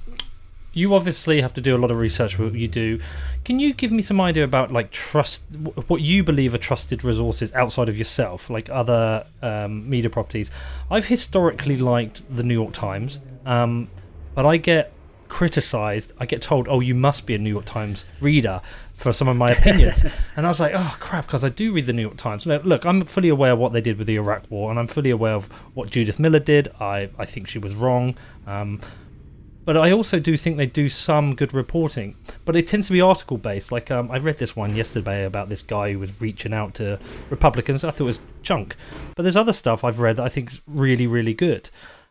you 0.72 0.94
obviously 0.94 1.42
have 1.42 1.52
to 1.54 1.60
do 1.60 1.76
a 1.76 1.78
lot 1.78 1.90
of 1.90 1.98
research 1.98 2.38
what 2.38 2.52
you 2.52 2.68
do 2.68 3.00
can 3.46 3.58
you 3.58 3.72
give 3.72 3.90
me 3.90 4.02
some 4.02 4.20
idea 4.20 4.44
about 4.44 4.70
like 4.70 4.90
trust 4.90 5.42
what 5.86 6.02
you 6.02 6.22
believe 6.22 6.52
are 6.52 6.58
trusted 6.58 7.02
resources 7.02 7.50
outside 7.54 7.88
of 7.88 7.96
yourself 7.96 8.50
like 8.50 8.68
other 8.68 9.26
um, 9.40 9.88
media 9.88 10.10
properties 10.10 10.50
i've 10.90 11.06
historically 11.06 11.78
liked 11.78 12.20
the 12.28 12.42
new 12.42 12.52
york 12.52 12.74
times 12.74 13.20
um, 13.46 13.88
but 14.34 14.44
i 14.44 14.58
get 14.58 14.92
criticized 15.36 16.14
i 16.18 16.24
get 16.24 16.40
told 16.40 16.66
oh 16.66 16.80
you 16.80 16.94
must 16.94 17.26
be 17.26 17.34
a 17.34 17.38
new 17.38 17.50
york 17.50 17.66
times 17.66 18.06
reader 18.22 18.58
for 18.94 19.12
some 19.12 19.28
of 19.28 19.36
my 19.36 19.48
opinions 19.48 20.02
and 20.36 20.46
i 20.46 20.48
was 20.48 20.58
like 20.58 20.72
oh 20.74 20.96
crap 20.98 21.26
because 21.26 21.44
i 21.44 21.48
do 21.50 21.74
read 21.74 21.84
the 21.84 21.92
new 21.92 22.00
york 22.00 22.16
times 22.16 22.46
look 22.46 22.86
i'm 22.86 23.04
fully 23.04 23.28
aware 23.28 23.52
of 23.52 23.58
what 23.58 23.74
they 23.74 23.82
did 23.82 23.98
with 23.98 24.06
the 24.06 24.14
iraq 24.14 24.50
war 24.50 24.70
and 24.70 24.78
i'm 24.78 24.86
fully 24.86 25.10
aware 25.10 25.34
of 25.34 25.52
what 25.74 25.90
judith 25.90 26.18
miller 26.18 26.38
did 26.38 26.68
i, 26.80 27.10
I 27.18 27.26
think 27.26 27.48
she 27.48 27.58
was 27.58 27.74
wrong 27.74 28.16
um, 28.46 28.80
but 29.66 29.76
I 29.76 29.90
also 29.90 30.20
do 30.20 30.36
think 30.36 30.58
they 30.58 30.66
do 30.66 30.88
some 30.88 31.34
good 31.34 31.52
reporting. 31.52 32.14
But 32.44 32.54
it 32.54 32.68
tends 32.68 32.86
to 32.86 32.92
be 32.92 33.00
article 33.00 33.36
based. 33.36 33.72
Like 33.72 33.90
um, 33.90 34.12
I 34.12 34.18
read 34.18 34.38
this 34.38 34.54
one 34.54 34.76
yesterday 34.76 35.24
about 35.24 35.48
this 35.48 35.60
guy 35.60 35.90
who 35.90 35.98
was 35.98 36.20
reaching 36.20 36.54
out 36.54 36.74
to 36.74 37.00
Republicans. 37.30 37.82
I 37.82 37.90
thought 37.90 38.02
it 38.02 38.04
was 38.04 38.20
junk. 38.42 38.76
But 39.16 39.24
there's 39.24 39.36
other 39.36 39.52
stuff 39.52 39.82
I've 39.82 39.98
read 39.98 40.16
that 40.16 40.22
I 40.22 40.28
think 40.28 40.52
is 40.52 40.62
really, 40.68 41.08
really 41.08 41.34
good. 41.34 41.68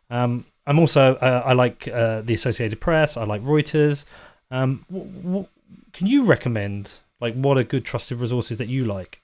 Um, 0.09 0.43
I'm 0.67 0.79
also 0.79 1.15
uh, 1.15 1.43
I 1.45 1.53
like 1.53 1.87
uh, 1.87 2.21
the 2.21 2.33
Associated 2.33 2.79
Press. 2.81 3.17
I 3.17 3.23
like 3.23 3.43
Reuters. 3.43 4.05
Um, 4.51 4.85
w- 4.91 5.11
w- 5.21 5.47
can 5.93 6.07
you 6.07 6.25
recommend 6.25 6.99
like 7.21 7.35
what 7.35 7.57
are 7.57 7.63
good 7.63 7.85
trusted 7.85 8.19
resources 8.19 8.57
that 8.57 8.67
you 8.67 8.85
like? 8.85 9.21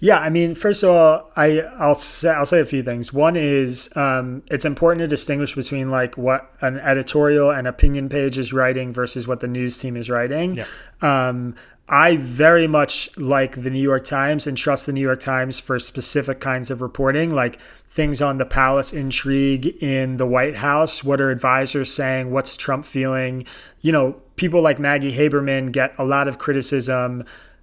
Yeah, 0.00 0.18
I 0.18 0.28
mean, 0.28 0.54
first 0.54 0.82
of 0.82 0.90
all, 0.90 1.30
I 1.36 1.60
I'll 1.78 1.94
say 1.94 2.30
I'll 2.30 2.46
say 2.46 2.60
a 2.60 2.66
few 2.66 2.82
things. 2.82 3.12
One 3.12 3.36
is 3.36 3.88
um, 3.96 4.42
it's 4.50 4.64
important 4.64 5.00
to 5.00 5.06
distinguish 5.06 5.54
between 5.54 5.90
like 5.90 6.18
what 6.18 6.50
an 6.60 6.78
editorial 6.80 7.50
and 7.50 7.66
opinion 7.66 8.08
page 8.08 8.36
is 8.36 8.52
writing 8.52 8.92
versus 8.92 9.26
what 9.28 9.40
the 9.40 9.46
news 9.46 9.78
team 9.78 9.96
is 9.96 10.10
writing. 10.10 10.56
Yeah. 10.56 10.66
Um, 11.00 11.54
I 11.88 12.16
very 12.16 12.66
much 12.66 13.16
like 13.18 13.62
the 13.62 13.70
New 13.70 13.82
York 13.82 14.04
Times 14.04 14.46
and 14.46 14.56
trust 14.56 14.86
the 14.86 14.92
New 14.92 15.02
York 15.02 15.20
Times 15.20 15.60
for 15.60 15.78
specific 15.78 16.40
kinds 16.40 16.70
of 16.70 16.80
reporting, 16.80 17.30
like 17.30 17.58
things 17.94 18.20
on 18.20 18.38
the 18.38 18.44
palace 18.44 18.92
intrigue 18.92 19.66
in 19.80 20.16
the 20.16 20.26
White 20.26 20.56
House. 20.56 21.04
What 21.04 21.20
are 21.20 21.30
advisors 21.30 21.94
saying? 21.94 22.32
What's 22.32 22.56
Trump 22.56 22.84
feeling? 22.84 23.46
You 23.82 23.92
know, 23.92 24.16
people 24.34 24.60
like 24.60 24.80
Maggie 24.80 25.16
Haberman 25.16 25.70
get 25.70 25.94
a 25.96 26.04
lot 26.04 26.26
of 26.26 26.36
criticism. 26.36 27.22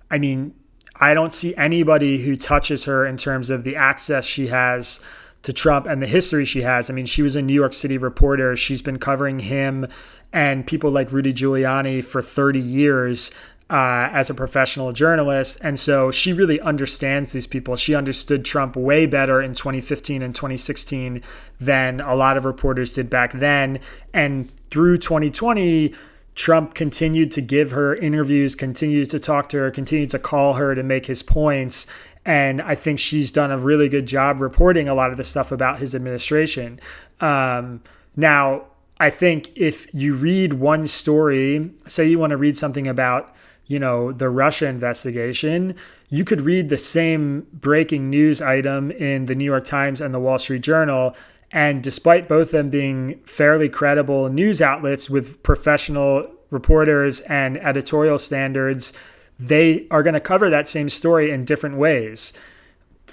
I 0.10 0.18
mean, 0.20 0.56
I 0.96 1.14
don't 1.14 1.34
see 1.34 1.54
anybody 1.58 2.20
who 2.20 2.38
touches 2.38 2.86
her 2.86 3.06
in 3.06 3.18
terms 3.18 3.50
of 3.50 3.66
the 3.66 3.76
access 3.76 4.24
she 4.24 4.48
has 4.48 5.02
to 5.44 5.52
Trump 5.52 5.86
and 5.86 6.02
the 6.02 6.08
history 6.08 6.46
she 6.46 6.62
has. 6.62 6.90
I 6.90 6.94
mean, 6.94 7.08
she 7.08 7.24
was 7.24 7.36
a 7.36 7.42
New 7.42 7.54
York 7.54 7.74
City 7.74 7.98
reporter. 7.98 8.56
She's 8.56 8.82
been 8.82 9.00
covering 9.00 9.40
him 9.40 9.86
and 10.32 10.66
people 10.66 10.92
like 10.92 11.12
Rudy 11.12 11.34
Giuliani 11.34 12.02
for 12.02 12.22
30 12.22 12.60
years. 12.60 13.32
Uh, 13.72 14.10
as 14.12 14.30
a 14.30 14.34
professional 14.34 14.92
journalist. 14.92 15.58
And 15.62 15.80
so 15.80 16.12
she 16.12 16.34
really 16.34 16.60
understands 16.60 17.32
these 17.32 17.48
people. 17.48 17.78
She 17.78 17.96
understood 17.96 18.44
Trump 18.44 18.76
way 18.76 19.06
better 19.06 19.42
in 19.42 19.54
2015 19.54 20.22
and 20.22 20.36
2016 20.36 21.24
than 21.58 22.02
a 22.02 22.14
lot 22.14 22.36
of 22.36 22.44
reporters 22.44 22.92
did 22.92 23.10
back 23.10 23.32
then. 23.32 23.80
And 24.14 24.52
through 24.72 24.98
2020, 24.98 25.94
Trump 26.36 26.74
continued 26.74 27.32
to 27.32 27.40
give 27.40 27.72
her 27.72 27.96
interviews, 27.96 28.56
continued 28.56 29.10
to 29.12 29.22
talk 29.22 29.48
to 29.48 29.60
her, 29.60 29.72
continued 29.72 30.10
to 30.10 30.20
call 30.20 30.56
her 30.56 30.76
to 30.76 30.84
make 30.84 31.06
his 31.06 31.24
points. 31.24 31.88
And 32.26 32.62
I 32.62 32.76
think 32.76 33.00
she's 33.00 33.32
done 33.32 33.52
a 33.52 33.58
really 33.58 33.88
good 33.88 34.06
job 34.06 34.42
reporting 34.42 34.90
a 34.90 34.94
lot 34.94 35.12
of 35.12 35.18
the 35.18 35.24
stuff 35.24 35.50
about 35.50 35.80
his 35.80 35.96
administration. 35.96 36.78
Um, 37.22 37.84
now, 38.18 38.66
I 39.00 39.12
think 39.12 39.50
if 39.56 39.88
you 39.94 40.14
read 40.14 40.54
one 40.54 40.88
story, 40.88 41.72
say 41.88 42.10
you 42.10 42.20
want 42.20 42.32
to 42.32 42.38
read 42.38 42.58
something 42.58 42.86
about, 42.86 43.34
you 43.72 43.80
know, 43.80 44.12
the 44.12 44.30
Russia 44.30 44.68
investigation, 44.68 45.76
you 46.10 46.26
could 46.26 46.42
read 46.42 46.70
the 46.70 46.78
same 46.78 47.48
breaking 47.54 48.10
news 48.10 48.42
item 48.42 48.92
in 48.92 49.26
the 49.28 49.36
New 49.36 49.46
York 49.46 49.66
Times 49.66 50.02
and 50.02 50.14
the 50.14 50.20
Wall 50.20 50.38
Street 50.38 50.62
Journal 50.62 51.16
and 51.52 51.84
despite 51.84 52.30
both 52.30 52.52
them 52.52 52.70
being 52.70 53.20
fairly 53.26 53.68
credible 53.68 54.30
news 54.30 54.62
outlets 54.62 55.10
with 55.10 55.44
professional 55.44 56.32
reporters 56.50 57.20
and 57.22 57.58
editorial 57.58 58.18
standards, 58.18 58.94
they 59.38 59.88
are 59.92 60.04
going 60.04 60.14
to 60.14 60.20
cover 60.20 60.50
that 60.50 60.68
same 60.68 60.88
story 60.88 61.32
in 61.32 61.46
different 61.46 61.78
ways. 61.78 62.34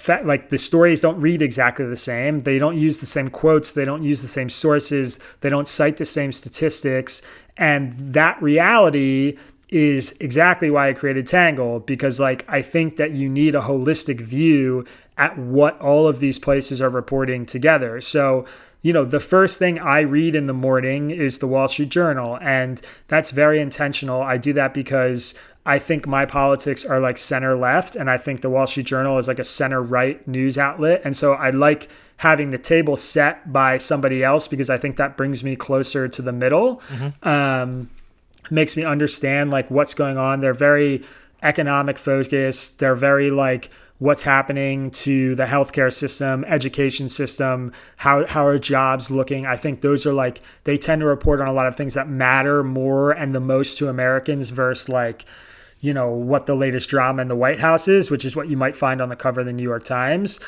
Like 0.07 0.49
the 0.49 0.57
stories 0.57 1.01
don't 1.01 1.19
read 1.19 1.41
exactly 1.41 1.85
the 1.85 1.97
same. 1.97 2.39
They 2.39 2.59
don't 2.59 2.77
use 2.77 2.99
the 2.99 3.05
same 3.05 3.27
quotes. 3.27 3.73
They 3.73 3.83
don't 3.83 4.03
use 4.03 4.21
the 4.21 4.29
same 4.29 4.49
sources. 4.49 5.19
They 5.41 5.49
don't 5.49 5.67
cite 5.67 5.97
the 5.97 6.05
same 6.05 6.31
statistics. 6.31 7.21
And 7.57 7.99
that 7.99 8.41
reality 8.41 9.37
is 9.69 10.15
exactly 10.19 10.69
why 10.69 10.89
I 10.89 10.93
created 10.93 11.27
Tangle 11.27 11.79
because 11.79 12.19
like 12.19 12.43
I 12.47 12.61
think 12.61 12.97
that 12.97 13.11
you 13.11 13.29
need 13.29 13.55
a 13.55 13.61
holistic 13.61 14.19
view 14.19 14.85
at 15.17 15.37
what 15.37 15.79
all 15.79 16.07
of 16.07 16.19
these 16.19 16.39
places 16.39 16.81
are 16.81 16.89
reporting 16.89 17.45
together. 17.45 18.01
So, 18.01 18.45
you 18.81 18.93
know, 18.93 19.05
the 19.05 19.19
first 19.19 19.59
thing 19.59 19.77
I 19.77 19.99
read 19.99 20.35
in 20.35 20.47
the 20.47 20.53
morning 20.53 21.11
is 21.11 21.37
the 21.37 21.47
Wall 21.47 21.67
Street 21.67 21.89
Journal 21.89 22.39
and 22.41 22.81
that's 23.07 23.29
very 23.29 23.59
intentional. 23.59 24.21
I 24.21 24.37
do 24.37 24.53
that 24.53 24.73
because 24.73 25.35
I 25.65 25.77
think 25.77 26.07
my 26.07 26.25
politics 26.25 26.83
are 26.83 26.99
like 26.99 27.17
center 27.19 27.55
left 27.55 27.95
and 27.95 28.09
I 28.09 28.17
think 28.17 28.41
the 28.41 28.49
Wall 28.49 28.65
Street 28.65 28.87
Journal 28.87 29.19
is 29.19 29.27
like 29.27 29.39
a 29.39 29.43
center 29.43 29.83
right 29.83 30.25
news 30.27 30.57
outlet 30.57 31.01
and 31.03 31.15
so 31.15 31.33
I 31.33 31.51
like 31.51 31.89
having 32.17 32.49
the 32.49 32.57
table 32.57 32.97
set 32.97 33.53
by 33.53 33.77
somebody 33.77 34.23
else 34.23 34.47
because 34.47 34.69
I 34.69 34.77
think 34.77 34.97
that 34.97 35.15
brings 35.15 35.43
me 35.43 35.55
closer 35.55 36.07
to 36.07 36.21
the 36.21 36.33
middle. 36.33 36.81
Mm-hmm. 36.89 37.27
Um, 37.27 37.89
makes 38.49 38.75
me 38.75 38.83
understand 38.83 39.51
like 39.51 39.69
what's 39.69 39.93
going 39.93 40.17
on. 40.17 40.39
They're 40.39 40.53
very 40.53 41.03
economic 41.41 41.97
focused. 41.97 42.79
They're 42.79 42.95
very 42.95 43.31
like 43.31 43.69
what's 43.99 44.23
happening 44.23 44.89
to 44.91 45.35
the 45.35 45.43
healthcare 45.43 45.91
system, 45.91 46.45
education 46.45 47.09
system, 47.09 47.71
how 47.97 48.25
how 48.25 48.45
are 48.45 48.57
jobs 48.57 49.11
looking? 49.11 49.45
I 49.45 49.57
think 49.57 49.81
those 49.81 50.05
are 50.05 50.13
like 50.13 50.41
they 50.63 50.77
tend 50.77 51.01
to 51.01 51.05
report 51.05 51.41
on 51.41 51.47
a 51.47 51.53
lot 51.53 51.67
of 51.67 51.75
things 51.75 51.93
that 51.93 52.09
matter 52.09 52.63
more 52.63 53.11
and 53.11 53.35
the 53.35 53.41
most 53.41 53.77
to 53.77 53.89
Americans 53.89 54.49
versus 54.49 54.89
like 54.89 55.25
you 55.81 55.93
know 55.93 56.11
what 56.11 56.45
the 56.45 56.55
latest 56.55 56.89
drama 56.89 57.21
in 57.21 57.27
the 57.27 57.35
White 57.35 57.59
House 57.59 57.87
is, 57.87 58.09
which 58.09 58.25
is 58.25 58.35
what 58.35 58.49
you 58.49 58.57
might 58.57 58.75
find 58.75 59.01
on 59.01 59.09
the 59.09 59.15
cover 59.15 59.41
of 59.41 59.45
the 59.45 59.53
New 59.53 59.63
York 59.63 59.83
Times. 59.83 60.39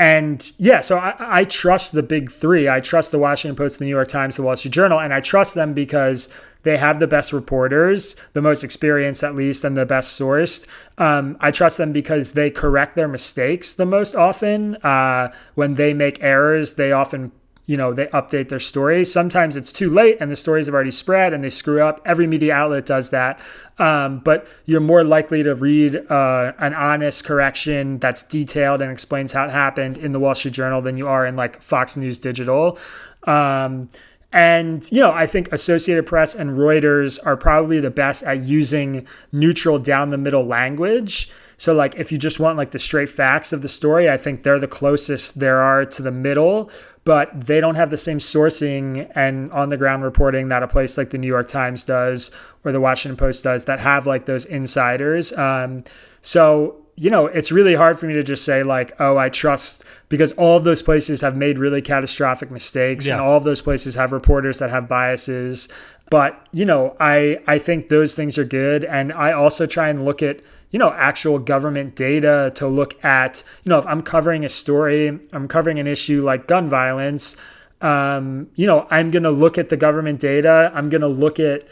And 0.00 0.50
yeah, 0.56 0.80
so 0.80 0.96
I, 0.96 1.14
I 1.18 1.44
trust 1.44 1.92
the 1.92 2.02
big 2.02 2.32
three. 2.32 2.70
I 2.70 2.80
trust 2.80 3.10
the 3.10 3.18
Washington 3.18 3.54
Post, 3.54 3.78
the 3.78 3.84
New 3.84 3.90
York 3.90 4.08
Times, 4.08 4.34
the 4.34 4.42
Wall 4.42 4.56
Street 4.56 4.72
Journal, 4.72 4.98
and 4.98 5.12
I 5.12 5.20
trust 5.20 5.54
them 5.54 5.74
because 5.74 6.30
they 6.62 6.78
have 6.78 7.00
the 7.00 7.06
best 7.06 7.34
reporters, 7.34 8.16
the 8.32 8.40
most 8.40 8.64
experienced 8.64 9.22
at 9.22 9.34
least, 9.34 9.62
and 9.62 9.76
the 9.76 9.84
best 9.84 10.18
sourced. 10.18 10.66
Um, 10.96 11.36
I 11.40 11.50
trust 11.50 11.76
them 11.76 11.92
because 11.92 12.32
they 12.32 12.48
correct 12.48 12.94
their 12.96 13.08
mistakes 13.08 13.74
the 13.74 13.84
most 13.84 14.14
often. 14.14 14.76
Uh, 14.76 15.32
when 15.54 15.74
they 15.74 15.92
make 15.92 16.22
errors, 16.22 16.74
they 16.76 16.92
often 16.92 17.30
you 17.70 17.76
know 17.76 17.94
they 17.94 18.06
update 18.06 18.48
their 18.48 18.58
stories. 18.58 19.12
Sometimes 19.12 19.54
it's 19.54 19.72
too 19.72 19.90
late 19.90 20.16
and 20.18 20.28
the 20.28 20.34
stories 20.34 20.66
have 20.66 20.74
already 20.74 20.90
spread 20.90 21.32
and 21.32 21.44
they 21.44 21.50
screw 21.50 21.80
up. 21.80 22.00
Every 22.04 22.26
media 22.26 22.52
outlet 22.52 22.84
does 22.84 23.10
that. 23.10 23.38
Um, 23.78 24.18
but 24.18 24.48
you're 24.66 24.80
more 24.80 25.04
likely 25.04 25.44
to 25.44 25.54
read 25.54 25.94
uh, 26.10 26.52
an 26.58 26.74
honest 26.74 27.24
correction 27.24 28.00
that's 28.00 28.24
detailed 28.24 28.82
and 28.82 28.90
explains 28.90 29.30
how 29.30 29.44
it 29.44 29.52
happened 29.52 29.98
in 29.98 30.10
the 30.10 30.18
wall 30.18 30.34
street 30.34 30.52
journal 30.52 30.82
than 30.82 30.96
you 30.96 31.06
are 31.06 31.24
in 31.24 31.36
like 31.36 31.62
fox 31.62 31.96
news 31.96 32.18
digital. 32.18 32.76
Um, 33.22 33.88
and, 34.32 34.90
you 34.92 35.00
know, 35.00 35.12
I 35.12 35.26
think 35.26 35.52
Associated 35.52 36.06
Press 36.06 36.34
and 36.34 36.50
Reuters 36.50 37.18
are 37.24 37.36
probably 37.36 37.80
the 37.80 37.90
best 37.90 38.22
at 38.22 38.42
using 38.42 39.06
neutral 39.32 39.78
down 39.78 40.10
the 40.10 40.18
middle 40.18 40.46
language. 40.46 41.30
So, 41.56 41.74
like, 41.74 41.96
if 41.96 42.12
you 42.12 42.16
just 42.16 42.38
want 42.38 42.56
like 42.56 42.70
the 42.70 42.78
straight 42.78 43.10
facts 43.10 43.52
of 43.52 43.60
the 43.60 43.68
story, 43.68 44.08
I 44.08 44.16
think 44.16 44.44
they're 44.44 44.60
the 44.60 44.68
closest 44.68 45.40
there 45.40 45.60
are 45.60 45.84
to 45.84 46.02
the 46.02 46.12
middle, 46.12 46.70
but 47.04 47.46
they 47.46 47.60
don't 47.60 47.76
have 47.76 47.90
the 47.90 47.98
same 47.98 48.18
sourcing 48.18 49.10
and 49.14 49.50
on 49.52 49.68
the 49.70 49.76
ground 49.76 50.02
reporting 50.02 50.48
that 50.48 50.62
a 50.62 50.68
place 50.68 50.98
like 50.98 51.10
the 51.10 51.18
New 51.18 51.26
York 51.26 51.48
Times 51.48 51.84
does 51.84 52.30
or 52.64 52.72
the 52.72 52.80
Washington 52.80 53.16
Post 53.16 53.44
does 53.44 53.64
that 53.64 53.80
have 53.80 54.06
like 54.06 54.26
those 54.26 54.44
insiders. 54.44 55.32
Um, 55.32 55.84
so, 56.20 56.76
you 56.96 57.08
know, 57.08 57.26
it's 57.26 57.50
really 57.50 57.74
hard 57.74 57.98
for 57.98 58.04
me 58.06 58.12
to 58.12 58.22
just 58.22 58.44
say, 58.44 58.62
like, 58.62 58.92
oh, 59.00 59.16
I 59.16 59.30
trust 59.30 59.84
because 60.10 60.32
all 60.32 60.58
of 60.58 60.64
those 60.64 60.82
places 60.82 61.22
have 61.22 61.34
made 61.34 61.58
really 61.58 61.80
catastrophic 61.80 62.50
mistakes 62.50 63.06
yeah. 63.06 63.14
and 63.14 63.22
all 63.22 63.36
of 63.38 63.44
those 63.44 63.62
places 63.62 63.94
have 63.94 64.12
reporters 64.12 64.58
that 64.58 64.68
have 64.68 64.86
biases 64.86 65.68
but 66.10 66.46
you 66.52 66.64
know 66.64 66.94
i 67.00 67.40
i 67.46 67.58
think 67.58 67.88
those 67.88 68.14
things 68.14 68.36
are 68.36 68.44
good 68.44 68.84
and 68.84 69.12
i 69.12 69.32
also 69.32 69.66
try 69.66 69.88
and 69.88 70.04
look 70.04 70.22
at 70.22 70.40
you 70.70 70.78
know 70.78 70.92
actual 70.92 71.38
government 71.38 71.96
data 71.96 72.52
to 72.54 72.66
look 72.66 73.02
at 73.04 73.42
you 73.64 73.70
know 73.70 73.78
if 73.78 73.86
i'm 73.86 74.02
covering 74.02 74.44
a 74.44 74.48
story 74.48 75.18
i'm 75.32 75.48
covering 75.48 75.78
an 75.78 75.86
issue 75.86 76.22
like 76.22 76.46
gun 76.46 76.68
violence 76.68 77.36
um, 77.80 78.50
you 78.56 78.66
know, 78.66 78.86
I'm 78.90 79.10
going 79.10 79.22
to 79.22 79.30
look 79.30 79.56
at 79.56 79.70
the 79.70 79.76
government 79.76 80.20
data. 80.20 80.70
I'm 80.74 80.90
going 80.90 81.00
to 81.00 81.08
look 81.08 81.40
at 81.40 81.64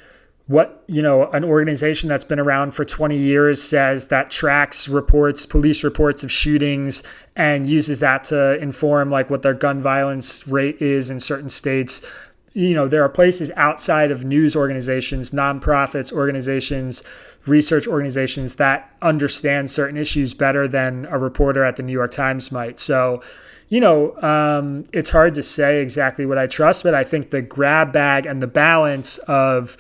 what 0.47 0.83
you 0.87 1.03
know 1.03 1.27
an 1.33 1.45
organization 1.45 2.09
that's 2.09 2.25
been 2.25 2.41
around 2.41 2.71
for 2.71 2.83
20 2.83 3.19
years 3.19 3.63
says 3.63 4.09
that 4.09 4.31
tracks 4.31 4.89
reports 4.89 5.45
police 5.45 5.85
reports 5.85 6.25
of 6.25 6.33
shootings 6.33 7.03
and 7.37 7.69
uses 7.69 8.01
that 8.01 8.25
to 8.25 8.57
inform 8.57 9.11
like 9.11 9.29
what 9.29 9.43
their 9.43 9.53
gun 9.53 9.83
violence 9.83 10.49
rate 10.49 10.81
is 10.81 11.11
in 11.11 11.21
certain 11.21 11.51
states 11.51 12.01
you 12.55 12.75
know 12.75 12.89
there 12.89 13.03
are 13.03 13.09
places 13.09 13.51
outside 13.57 14.11
of 14.11 14.25
news 14.25 14.57
organizations 14.57 15.31
nonprofits 15.31 16.13
organizations 16.13 17.03
research 17.47 17.87
organizations 17.87 18.57
that 18.57 18.95
understand 19.03 19.71
certain 19.71 19.97
issues 19.97 20.35
better 20.35 20.67
than 20.67 21.07
a 21.07 21.19
reporter 21.19 21.65
at 21.65 21.77
the 21.77 21.83
new 21.83 21.93
york 21.93 22.11
times 22.11 22.51
might. 22.53 22.79
So 22.79 23.23
you 23.69 23.81
know, 23.81 24.17
um, 24.23 24.85
it's 24.93 25.11
hard 25.11 25.35
to 25.35 25.43
say 25.43 25.83
exactly 25.83 26.25
what 26.25 26.39
I 26.39 26.47
trust, 26.47 26.83
but 26.85 26.95
I 26.95 27.05
think 27.05 27.31
the 27.31 27.43
grab 27.43 27.93
bag 27.93 28.25
and 28.25 28.43
the 28.43 28.47
balance 28.47 29.19
of 29.19 29.77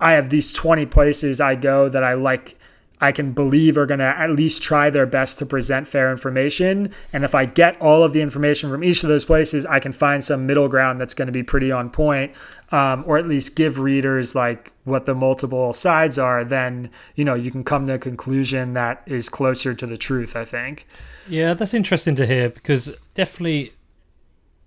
I 0.00 0.12
have 0.14 0.30
these 0.30 0.52
20 0.52 0.86
places 0.86 1.40
I 1.40 1.54
go 1.54 1.88
that 1.88 2.02
I 2.02 2.14
like 2.14 2.56
I 3.02 3.12
can 3.12 3.32
believe 3.32 3.76
are 3.76 3.84
going 3.84 3.98
to 3.98 4.06
at 4.06 4.30
least 4.30 4.62
try 4.62 4.88
their 4.88 5.06
best 5.06 5.38
to 5.40 5.46
present 5.46 5.88
fair 5.88 6.12
information. 6.12 6.92
And 7.12 7.24
if 7.24 7.34
I 7.34 7.46
get 7.46 7.78
all 7.80 8.04
of 8.04 8.12
the 8.12 8.22
information 8.22 8.70
from 8.70 8.84
each 8.84 9.02
of 9.02 9.08
those 9.08 9.24
places, 9.24 9.66
I 9.66 9.80
can 9.80 9.92
find 9.92 10.22
some 10.22 10.46
middle 10.46 10.68
ground 10.68 11.00
that's 11.00 11.12
going 11.12 11.26
to 11.26 11.32
be 11.32 11.42
pretty 11.42 11.72
on 11.72 11.90
point, 11.90 12.32
um, 12.70 13.02
or 13.06 13.18
at 13.18 13.26
least 13.26 13.56
give 13.56 13.80
readers 13.80 14.36
like 14.36 14.72
what 14.84 15.04
the 15.06 15.14
multiple 15.14 15.72
sides 15.72 16.16
are. 16.16 16.44
Then 16.44 16.90
you 17.16 17.24
know 17.24 17.34
you 17.34 17.50
can 17.50 17.64
come 17.64 17.86
to 17.88 17.94
a 17.94 17.98
conclusion 17.98 18.74
that 18.74 19.02
is 19.06 19.28
closer 19.28 19.74
to 19.74 19.86
the 19.86 19.98
truth. 19.98 20.36
I 20.36 20.44
think. 20.44 20.86
Yeah, 21.28 21.54
that's 21.54 21.74
interesting 21.74 22.14
to 22.16 22.26
hear 22.26 22.50
because 22.50 22.92
definitely 23.14 23.72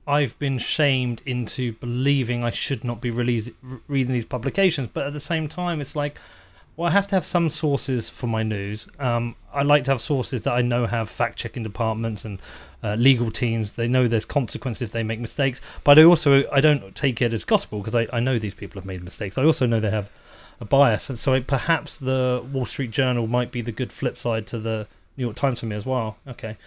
I've 0.08 0.38
been 0.40 0.58
shamed 0.58 1.22
into 1.26 1.74
believing 1.74 2.44
I 2.44 2.52
should 2.52 2.84
not 2.84 3.02
be 3.02 3.10
release, 3.10 3.50
reading 3.88 4.14
these 4.14 4.26
publications, 4.26 4.90
but 4.94 5.08
at 5.08 5.14
the 5.14 5.20
same 5.20 5.48
time, 5.48 5.82
it's 5.82 5.96
like, 5.96 6.20
well, 6.78 6.90
I 6.90 6.92
have 6.92 7.08
to 7.08 7.16
have 7.16 7.26
some 7.26 7.50
sources 7.50 8.10
for 8.10 8.28
my 8.28 8.44
news. 8.44 8.88
Um, 9.00 9.36
I 9.54 9.64
like 9.64 9.86
to 9.86 9.92
have 9.92 10.02
sources 10.02 10.44
that 10.44 10.54
I 10.54 10.62
know 10.62 10.86
have 10.86 11.10
fact 11.10 11.38
checking 11.38 11.64
departments 11.64 12.26
and 12.26 12.40
uh, 12.84 12.96
legal 12.96 13.32
teams. 13.32 13.74
They 13.74 13.88
know 13.88 14.08
there's 14.08 14.26
consequences 14.26 14.82
if 14.84 14.92
they 14.92 15.04
make 15.04 15.20
mistakes, 15.20 15.62
but 15.84 15.98
I 15.98 16.04
also 16.04 16.44
I 16.52 16.62
don't 16.62 16.94
take 16.96 17.22
it 17.22 17.34
as 17.34 17.46
gospel 17.46 17.80
because 17.80 17.96
I, 17.96 18.08
I 18.12 18.20
know 18.20 18.40
these 18.40 18.54
people 18.54 18.80
have 18.80 18.86
made 18.86 19.04
mistakes. 19.04 19.38
I 19.38 19.44
also 19.44 19.66
know 19.66 19.80
they 19.80 19.90
have 19.90 20.10
a 20.60 20.66
bias, 20.66 21.10
and 21.10 21.18
so 21.18 21.34
it, 21.34 21.48
perhaps 21.48 21.98
the 21.98 22.46
Wall 22.52 22.66
Street 22.66 22.92
Journal 22.92 23.28
might 23.28 23.52
be 23.52 23.62
the 23.62 23.72
good 23.72 23.94
flip 23.94 24.18
side 24.18 24.46
to 24.48 24.60
the 24.60 24.88
New 25.18 25.24
York 25.24 25.36
Times 25.38 25.62
for 25.62 25.66
me 25.68 25.76
as 25.78 25.86
well. 25.86 26.18
Okay. 26.28 26.58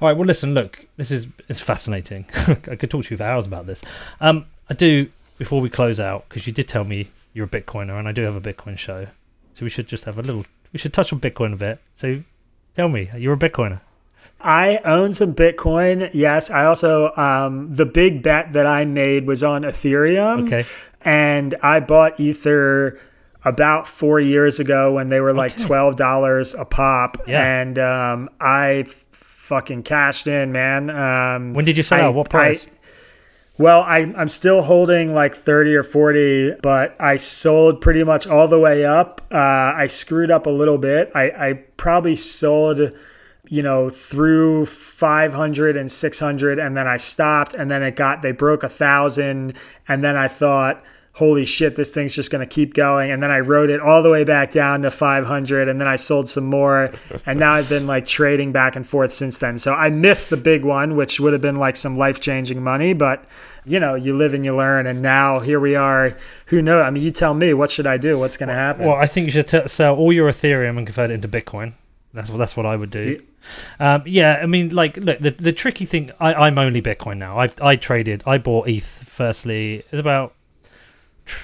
All 0.00 0.08
right. 0.08 0.16
Well, 0.16 0.26
listen. 0.26 0.54
Look, 0.54 0.86
this 0.96 1.12
is 1.12 1.28
it's 1.48 1.60
fascinating. 1.60 2.26
I 2.46 2.76
could 2.76 2.90
talk 2.90 3.04
to 3.04 3.10
you 3.12 3.16
for 3.16 3.24
hours 3.24 3.46
about 3.46 3.66
this. 3.66 3.80
Um, 4.20 4.46
I 4.68 4.74
do 4.74 5.08
before 5.38 5.60
we 5.60 5.70
close 5.70 6.00
out 6.00 6.28
because 6.28 6.46
you 6.46 6.52
did 6.52 6.68
tell 6.68 6.84
me 6.84 7.10
you're 7.32 7.46
a 7.46 7.48
Bitcoiner, 7.48 7.98
and 7.98 8.08
I 8.08 8.12
do 8.12 8.22
have 8.22 8.34
a 8.36 8.40
Bitcoin 8.40 8.76
show, 8.76 9.06
so 9.54 9.64
we 9.64 9.70
should 9.70 9.86
just 9.86 10.04
have 10.04 10.18
a 10.18 10.22
little. 10.22 10.44
We 10.72 10.78
should 10.78 10.92
touch 10.92 11.12
on 11.12 11.20
Bitcoin 11.20 11.52
a 11.52 11.56
bit. 11.56 11.80
So, 11.96 12.22
tell 12.74 12.88
me, 12.88 13.10
you're 13.16 13.34
a 13.34 13.38
Bitcoiner. 13.38 13.80
I 14.40 14.78
own 14.84 15.12
some 15.12 15.34
Bitcoin. 15.34 16.10
Yes, 16.12 16.50
I 16.50 16.64
also 16.64 17.14
um, 17.16 17.74
the 17.74 17.86
big 17.86 18.22
bet 18.22 18.52
that 18.54 18.66
I 18.66 18.84
made 18.84 19.26
was 19.26 19.44
on 19.44 19.62
Ethereum. 19.62 20.46
Okay. 20.46 20.64
And 21.02 21.54
I 21.62 21.80
bought 21.80 22.18
Ether 22.18 22.98
about 23.44 23.88
four 23.88 24.20
years 24.20 24.60
ago 24.60 24.92
when 24.92 25.08
they 25.08 25.20
were 25.20 25.32
like 25.32 25.52
okay. 25.52 25.64
twelve 25.64 25.96
dollars 25.96 26.54
a 26.54 26.64
pop, 26.64 27.22
yeah. 27.26 27.60
and 27.60 27.78
um, 27.78 28.30
I 28.40 28.84
fucking 29.10 29.82
cashed 29.82 30.26
in, 30.26 30.52
man. 30.52 30.90
Um, 30.90 31.54
when 31.54 31.64
did 31.64 31.76
you 31.76 31.82
sell? 31.82 32.06
I, 32.06 32.08
what 32.08 32.30
price? 32.30 32.66
I, 32.66 32.70
well, 33.58 33.82
I, 33.82 33.98
I'm 34.16 34.28
still 34.28 34.62
holding 34.62 35.14
like 35.14 35.34
30 35.34 35.74
or 35.74 35.82
40, 35.82 36.56
but 36.62 36.96
I 36.98 37.16
sold 37.16 37.80
pretty 37.80 38.02
much 38.02 38.26
all 38.26 38.48
the 38.48 38.58
way 38.58 38.84
up. 38.84 39.20
Uh, 39.30 39.36
I 39.76 39.86
screwed 39.86 40.30
up 40.30 40.46
a 40.46 40.50
little 40.50 40.78
bit. 40.78 41.12
I, 41.14 41.30
I 41.30 41.52
probably 41.76 42.16
sold, 42.16 42.92
you 43.48 43.62
know, 43.62 43.90
through 43.90 44.66
500 44.66 45.76
and 45.76 45.90
600, 45.90 46.58
and 46.58 46.76
then 46.76 46.88
I 46.88 46.96
stopped, 46.96 47.52
and 47.52 47.70
then 47.70 47.82
it 47.82 47.94
got, 47.94 48.22
they 48.22 48.32
broke 48.32 48.62
a 48.62 48.70
thousand, 48.70 49.54
and 49.86 50.02
then 50.02 50.16
I 50.16 50.28
thought, 50.28 50.82
holy 51.14 51.44
shit, 51.44 51.76
this 51.76 51.92
thing's 51.92 52.14
just 52.14 52.30
going 52.30 52.40
to 52.46 52.52
keep 52.52 52.72
going. 52.72 53.10
And 53.10 53.22
then 53.22 53.30
I 53.30 53.40
wrote 53.40 53.68
it 53.68 53.80
all 53.80 54.02
the 54.02 54.08
way 54.08 54.24
back 54.24 54.50
down 54.50 54.82
to 54.82 54.90
500 54.90 55.68
and 55.68 55.78
then 55.80 55.86
I 55.86 55.96
sold 55.96 56.28
some 56.28 56.44
more. 56.44 56.90
And 57.26 57.38
now 57.38 57.52
I've 57.52 57.68
been 57.68 57.86
like 57.86 58.06
trading 58.06 58.50
back 58.50 58.76
and 58.76 58.86
forth 58.86 59.12
since 59.12 59.38
then. 59.38 59.58
So 59.58 59.74
I 59.74 59.90
missed 59.90 60.30
the 60.30 60.38
big 60.38 60.64
one, 60.64 60.96
which 60.96 61.20
would 61.20 61.34
have 61.34 61.42
been 61.42 61.56
like 61.56 61.76
some 61.76 61.96
life 61.96 62.18
changing 62.18 62.62
money. 62.62 62.94
But, 62.94 63.24
you 63.66 63.78
know, 63.78 63.94
you 63.94 64.16
live 64.16 64.32
and 64.32 64.44
you 64.44 64.56
learn. 64.56 64.86
And 64.86 65.02
now 65.02 65.40
here 65.40 65.60
we 65.60 65.74
are. 65.74 66.16
Who 66.46 66.62
knows? 66.62 66.82
I 66.82 66.88
mean, 66.88 67.02
you 67.02 67.10
tell 67.10 67.34
me, 67.34 67.52
what 67.52 67.70
should 67.70 67.86
I 67.86 67.98
do? 67.98 68.18
What's 68.18 68.38
going 68.38 68.48
to 68.48 68.54
happen? 68.54 68.86
Well, 68.86 68.96
I 68.96 69.06
think 69.06 69.26
you 69.26 69.32
should 69.32 69.48
t- 69.48 69.68
sell 69.68 69.94
all 69.94 70.12
your 70.14 70.30
Ethereum 70.30 70.78
and 70.78 70.86
convert 70.86 71.10
it 71.10 71.14
into 71.14 71.28
Bitcoin. 71.28 71.74
That's 72.14 72.30
what 72.30 72.36
that's 72.36 72.56
what 72.58 72.66
I 72.66 72.76
would 72.76 72.90
do. 72.90 73.18
Yeah. 73.78 73.94
Um, 73.94 74.02
yeah, 74.04 74.38
I 74.42 74.44
mean, 74.44 74.68
like, 74.74 74.98
look, 74.98 75.18
the 75.18 75.30
the 75.30 75.50
tricky 75.50 75.86
thing. 75.86 76.10
I, 76.20 76.34
I'm 76.34 76.58
only 76.58 76.82
Bitcoin 76.82 77.16
now. 77.16 77.40
I 77.40 77.48
I 77.62 77.76
traded. 77.76 78.22
I 78.26 78.36
bought 78.36 78.68
ETH 78.68 78.84
firstly. 78.84 79.82
It's 79.90 79.98
about 79.98 80.34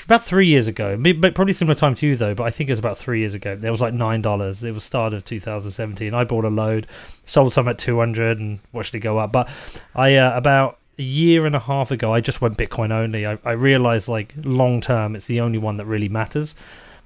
about 0.04 0.24
three 0.24 0.46
years 0.46 0.68
ago, 0.68 0.96
but 0.96 1.34
probably 1.34 1.52
similar 1.52 1.74
time 1.74 1.94
to 1.96 2.06
you 2.06 2.16
though, 2.16 2.34
but 2.34 2.44
I 2.44 2.50
think 2.50 2.68
it 2.68 2.72
was 2.72 2.78
about 2.78 2.98
three 2.98 3.20
years 3.20 3.34
ago. 3.34 3.56
There 3.56 3.72
was 3.72 3.80
like 3.80 3.94
nine 3.94 4.22
dollars. 4.22 4.64
It 4.64 4.72
was 4.72 4.84
start 4.84 5.12
of 5.12 5.24
2017. 5.24 6.14
I 6.14 6.24
bought 6.24 6.44
a 6.44 6.48
load, 6.48 6.86
sold 7.24 7.52
some 7.52 7.68
at 7.68 7.78
200, 7.78 8.38
and 8.38 8.60
watched 8.72 8.94
it 8.94 9.00
go 9.00 9.18
up. 9.18 9.32
But 9.32 9.48
I 9.94 10.16
uh, 10.16 10.36
about 10.36 10.78
a 10.98 11.02
year 11.02 11.46
and 11.46 11.54
a 11.54 11.60
half 11.60 11.90
ago, 11.90 12.12
I 12.12 12.20
just 12.20 12.40
went 12.40 12.56
Bitcoin 12.56 12.90
only. 12.90 13.26
I, 13.26 13.38
I 13.44 13.52
realized 13.52 14.08
like 14.08 14.34
long 14.36 14.80
term, 14.80 15.14
it's 15.14 15.26
the 15.26 15.40
only 15.40 15.58
one 15.58 15.76
that 15.76 15.86
really 15.86 16.08
matters. 16.08 16.54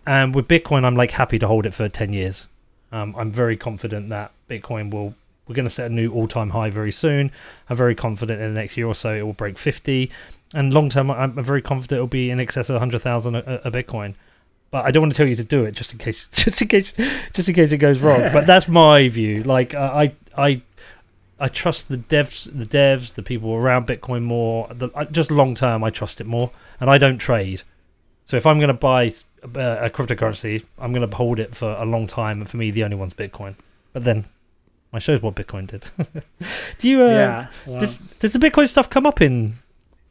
And 0.06 0.34
with 0.34 0.48
Bitcoin, 0.48 0.84
I'm 0.84 0.96
like 0.96 1.12
happy 1.12 1.38
to 1.38 1.46
hold 1.46 1.66
it 1.66 1.74
for 1.74 1.88
10 1.88 2.12
years. 2.12 2.46
Um, 2.90 3.14
I'm 3.16 3.30
very 3.30 3.56
confident 3.56 4.08
that 4.08 4.32
Bitcoin 4.48 4.90
will 4.90 5.14
we're 5.48 5.56
going 5.56 5.66
to 5.66 5.70
set 5.70 5.90
a 5.90 5.94
new 5.94 6.12
all-time 6.12 6.50
high 6.50 6.70
very 6.70 6.92
soon. 6.92 7.32
I'm 7.68 7.76
very 7.76 7.96
confident 7.96 8.40
in 8.40 8.54
the 8.54 8.60
next 8.60 8.76
year 8.76 8.86
or 8.86 8.94
so 8.94 9.12
it 9.12 9.22
will 9.22 9.32
break 9.32 9.58
50 9.58 10.10
and 10.54 10.72
long 10.72 10.88
term, 10.90 11.10
I'm 11.10 11.42
very 11.42 11.62
confident 11.62 11.98
it'll 11.98 12.06
be 12.06 12.30
in 12.30 12.40
excess 12.40 12.70
of 12.70 12.78
hundred 12.78 13.00
thousand 13.00 13.36
a, 13.36 13.66
a 13.66 13.70
Bitcoin. 13.70 14.14
But 14.70 14.86
I 14.86 14.90
don't 14.90 15.02
want 15.02 15.12
to 15.12 15.16
tell 15.16 15.26
you 15.26 15.36
to 15.36 15.44
do 15.44 15.64
it 15.64 15.72
just 15.72 15.92
in 15.92 15.98
case, 15.98 16.28
just 16.32 16.62
in 16.62 16.68
case, 16.68 16.92
just 17.34 17.48
in 17.48 17.54
case 17.54 17.72
it 17.72 17.78
goes 17.78 18.00
wrong. 18.00 18.30
but 18.32 18.46
that's 18.46 18.68
my 18.82 19.08
view. 19.08 19.42
Like 19.42 19.74
uh, 19.74 19.90
I, 19.94 20.14
I, 20.36 20.62
I 21.38 21.48
trust 21.48 21.88
the 21.88 21.98
devs, 21.98 22.44
the 22.44 22.66
devs, 22.66 23.14
the 23.14 23.22
people 23.22 23.52
around 23.52 23.86
Bitcoin 23.86 24.22
more. 24.22 24.68
The, 24.72 24.88
just 25.10 25.30
long 25.30 25.54
term, 25.54 25.84
I 25.84 25.90
trust 25.90 26.20
it 26.20 26.26
more, 26.26 26.50
and 26.80 26.88
I 26.88 26.98
don't 26.98 27.18
trade. 27.18 27.62
So 28.24 28.36
if 28.36 28.46
I'm 28.46 28.58
going 28.58 28.68
to 28.68 28.74
buy 28.74 29.12
a, 29.42 29.86
a 29.86 29.90
cryptocurrency, 29.90 30.64
I'm 30.78 30.92
going 30.92 31.08
to 31.08 31.16
hold 31.16 31.38
it 31.38 31.54
for 31.54 31.72
a 31.72 31.84
long 31.84 32.06
time, 32.06 32.40
and 32.40 32.48
for 32.48 32.56
me, 32.56 32.70
the 32.70 32.84
only 32.84 32.96
one's 32.96 33.14
Bitcoin. 33.14 33.56
But 33.92 34.04
then 34.04 34.24
my 34.92 34.98
show's 34.98 35.20
what 35.20 35.34
Bitcoin 35.34 35.66
did. 35.66 35.84
Do 36.78 36.88
you? 36.88 37.02
Uh, 37.02 37.08
yeah. 37.08 37.46
Well. 37.66 37.80
Does, 37.80 37.98
does 38.20 38.32
the 38.32 38.38
Bitcoin 38.38 38.68
stuff 38.68 38.88
come 38.88 39.04
up 39.04 39.20
in 39.20 39.54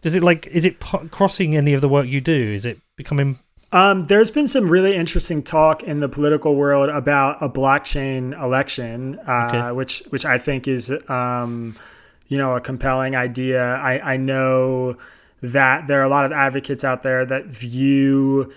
does 0.01 0.15
it 0.15 0.23
like 0.23 0.47
is 0.47 0.65
it 0.65 0.79
crossing 0.79 1.55
any 1.55 1.73
of 1.73 1.81
the 1.81 1.89
work 1.89 2.07
you 2.07 2.21
do? 2.21 2.53
Is 2.53 2.65
it 2.65 2.79
becoming 2.95 3.39
um, 3.73 4.07
there's 4.07 4.31
been 4.31 4.47
some 4.47 4.67
really 4.67 4.95
interesting 4.95 5.41
talk 5.41 5.83
in 5.83 6.01
the 6.01 6.09
political 6.09 6.55
world 6.55 6.89
about 6.89 7.41
a 7.41 7.47
blockchain 7.47 8.39
election, 8.41 9.17
uh, 9.27 9.47
okay. 9.47 9.71
which 9.71 10.03
which 10.09 10.25
I 10.25 10.37
think 10.37 10.67
is 10.67 10.91
um, 11.07 11.75
you 12.27 12.37
know 12.37 12.55
a 12.55 12.61
compelling 12.61 13.15
idea. 13.15 13.75
I, 13.75 14.13
I 14.13 14.17
know 14.17 14.97
that 15.41 15.87
there 15.87 16.01
are 16.01 16.03
a 16.03 16.09
lot 16.09 16.25
of 16.25 16.33
advocates 16.33 16.83
out 16.83 17.03
there 17.03 17.25
that 17.25 17.45
view 17.45 18.53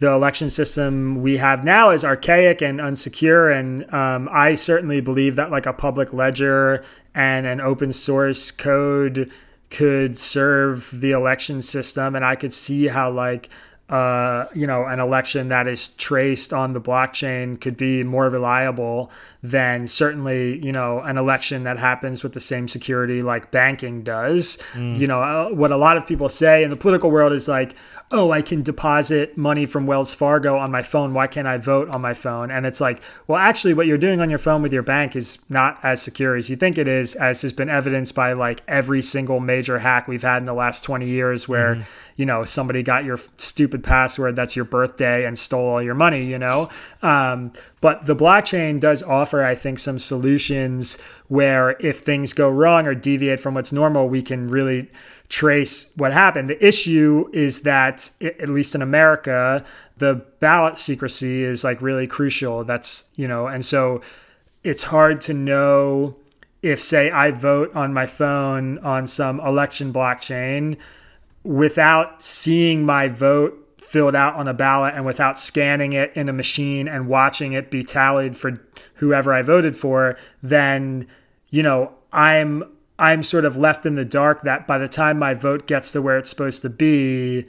the 0.00 0.10
election 0.10 0.50
system 0.50 1.22
we 1.22 1.36
have 1.38 1.64
now 1.64 1.90
as 1.90 2.04
archaic 2.04 2.60
and 2.60 2.78
unsecure, 2.78 3.56
and 3.58 3.92
um, 3.94 4.28
I 4.30 4.56
certainly 4.56 5.00
believe 5.00 5.36
that 5.36 5.50
like 5.50 5.64
a 5.64 5.72
public 5.72 6.12
ledger 6.12 6.84
and 7.14 7.46
an 7.46 7.60
open 7.60 7.92
source 7.92 8.50
code 8.50 9.30
could 9.72 10.18
serve 10.18 11.00
the 11.00 11.12
election 11.12 11.62
system 11.62 12.14
and 12.14 12.24
i 12.24 12.36
could 12.36 12.52
see 12.52 12.86
how 12.88 13.10
like 13.10 13.48
uh, 13.88 14.46
you 14.54 14.66
know, 14.66 14.86
an 14.86 15.00
election 15.00 15.48
that 15.48 15.66
is 15.66 15.88
traced 15.88 16.52
on 16.52 16.72
the 16.72 16.80
blockchain 16.80 17.60
could 17.60 17.76
be 17.76 18.02
more 18.02 18.30
reliable 18.30 19.10
than 19.42 19.86
certainly, 19.86 20.64
you 20.64 20.72
know, 20.72 21.00
an 21.00 21.18
election 21.18 21.64
that 21.64 21.78
happens 21.78 22.22
with 22.22 22.32
the 22.32 22.40
same 22.40 22.68
security 22.68 23.20
like 23.20 23.50
banking 23.50 24.02
does. 24.02 24.56
Mm. 24.72 24.98
You 24.98 25.06
know, 25.08 25.20
uh, 25.20 25.50
what 25.50 25.72
a 25.72 25.76
lot 25.76 25.98
of 25.98 26.06
people 26.06 26.30
say 26.30 26.62
in 26.62 26.70
the 26.70 26.76
political 26.76 27.10
world 27.10 27.32
is 27.32 27.48
like, 27.48 27.74
oh, 28.10 28.30
I 28.30 28.40
can 28.40 28.62
deposit 28.62 29.36
money 29.36 29.66
from 29.66 29.86
Wells 29.86 30.14
Fargo 30.14 30.56
on 30.56 30.70
my 30.70 30.82
phone. 30.82 31.12
Why 31.12 31.26
can't 31.26 31.48
I 31.48 31.58
vote 31.58 31.90
on 31.90 32.00
my 32.00 32.14
phone? 32.14 32.50
And 32.50 32.64
it's 32.64 32.80
like, 32.80 33.02
well, 33.26 33.38
actually, 33.38 33.74
what 33.74 33.86
you're 33.86 33.98
doing 33.98 34.20
on 34.20 34.30
your 34.30 34.38
phone 34.38 34.62
with 34.62 34.72
your 34.72 34.82
bank 34.82 35.16
is 35.16 35.38
not 35.50 35.78
as 35.82 36.00
secure 36.00 36.34
as 36.36 36.48
you 36.48 36.56
think 36.56 36.78
it 36.78 36.88
is, 36.88 37.14
as 37.16 37.42
has 37.42 37.52
been 37.52 37.68
evidenced 37.68 38.14
by 38.14 38.32
like 38.32 38.62
every 38.68 39.02
single 39.02 39.40
major 39.40 39.80
hack 39.80 40.08
we've 40.08 40.22
had 40.22 40.38
in 40.38 40.44
the 40.46 40.54
last 40.54 40.82
20 40.84 41.06
years 41.06 41.46
where, 41.46 41.74
mm 41.74 41.84
you 42.16 42.26
know 42.26 42.44
somebody 42.44 42.82
got 42.82 43.04
your 43.04 43.18
stupid 43.36 43.82
password 43.82 44.36
that's 44.36 44.56
your 44.56 44.64
birthday 44.64 45.24
and 45.24 45.38
stole 45.38 45.68
all 45.68 45.82
your 45.82 45.94
money 45.94 46.24
you 46.24 46.38
know 46.38 46.68
um, 47.02 47.52
but 47.80 48.06
the 48.06 48.16
blockchain 48.16 48.78
does 48.80 49.02
offer 49.02 49.44
i 49.44 49.54
think 49.54 49.78
some 49.78 49.98
solutions 49.98 50.98
where 51.28 51.76
if 51.80 52.00
things 52.00 52.32
go 52.32 52.48
wrong 52.48 52.86
or 52.86 52.94
deviate 52.94 53.40
from 53.40 53.54
what's 53.54 53.72
normal 53.72 54.08
we 54.08 54.22
can 54.22 54.48
really 54.48 54.90
trace 55.32 55.86
what 55.96 56.12
happened. 56.12 56.50
The 56.50 56.64
issue 56.64 57.28
is 57.32 57.62
that, 57.62 58.10
at 58.20 58.50
least 58.50 58.74
in 58.74 58.82
America, 58.82 59.64
the 59.96 60.16
ballot 60.40 60.78
secrecy 60.78 61.42
is 61.42 61.64
like 61.64 61.80
really 61.80 62.06
crucial. 62.06 62.64
That's, 62.64 63.06
you 63.16 63.26
know, 63.26 63.46
and 63.46 63.64
so 63.64 64.02
it's 64.62 64.82
hard 64.82 65.22
to 65.22 65.34
know 65.34 66.16
if, 66.62 66.80
say, 66.82 67.10
I 67.10 67.30
vote 67.30 67.74
on 67.74 67.94
my 67.94 68.04
phone 68.04 68.76
on 68.80 69.06
some 69.06 69.40
election 69.40 69.90
blockchain 69.90 70.76
without 71.44 72.22
seeing 72.22 72.84
my 72.84 73.08
vote 73.08 73.58
filled 73.78 74.14
out 74.14 74.34
on 74.36 74.48
a 74.48 74.54
ballot 74.54 74.94
and 74.94 75.04
without 75.04 75.38
scanning 75.38 75.92
it 75.92 76.16
in 76.16 76.28
a 76.28 76.32
machine 76.32 76.88
and 76.88 77.08
watching 77.08 77.52
it 77.52 77.70
be 77.70 77.84
tallied 77.84 78.36
for 78.36 78.54
whoever 78.94 79.34
I 79.34 79.42
voted 79.42 79.76
for, 79.76 80.16
then, 80.42 81.06
you 81.50 81.62
know, 81.62 81.92
I'm 82.12 82.64
I'm 82.98 83.22
sort 83.22 83.44
of 83.44 83.56
left 83.56 83.84
in 83.84 83.96
the 83.96 84.04
dark 84.04 84.42
that 84.42 84.66
by 84.66 84.78
the 84.78 84.88
time 84.88 85.18
my 85.18 85.34
vote 85.34 85.66
gets 85.66 85.92
to 85.92 86.00
where 86.00 86.18
it's 86.18 86.30
supposed 86.30 86.62
to 86.62 86.70
be, 86.70 87.46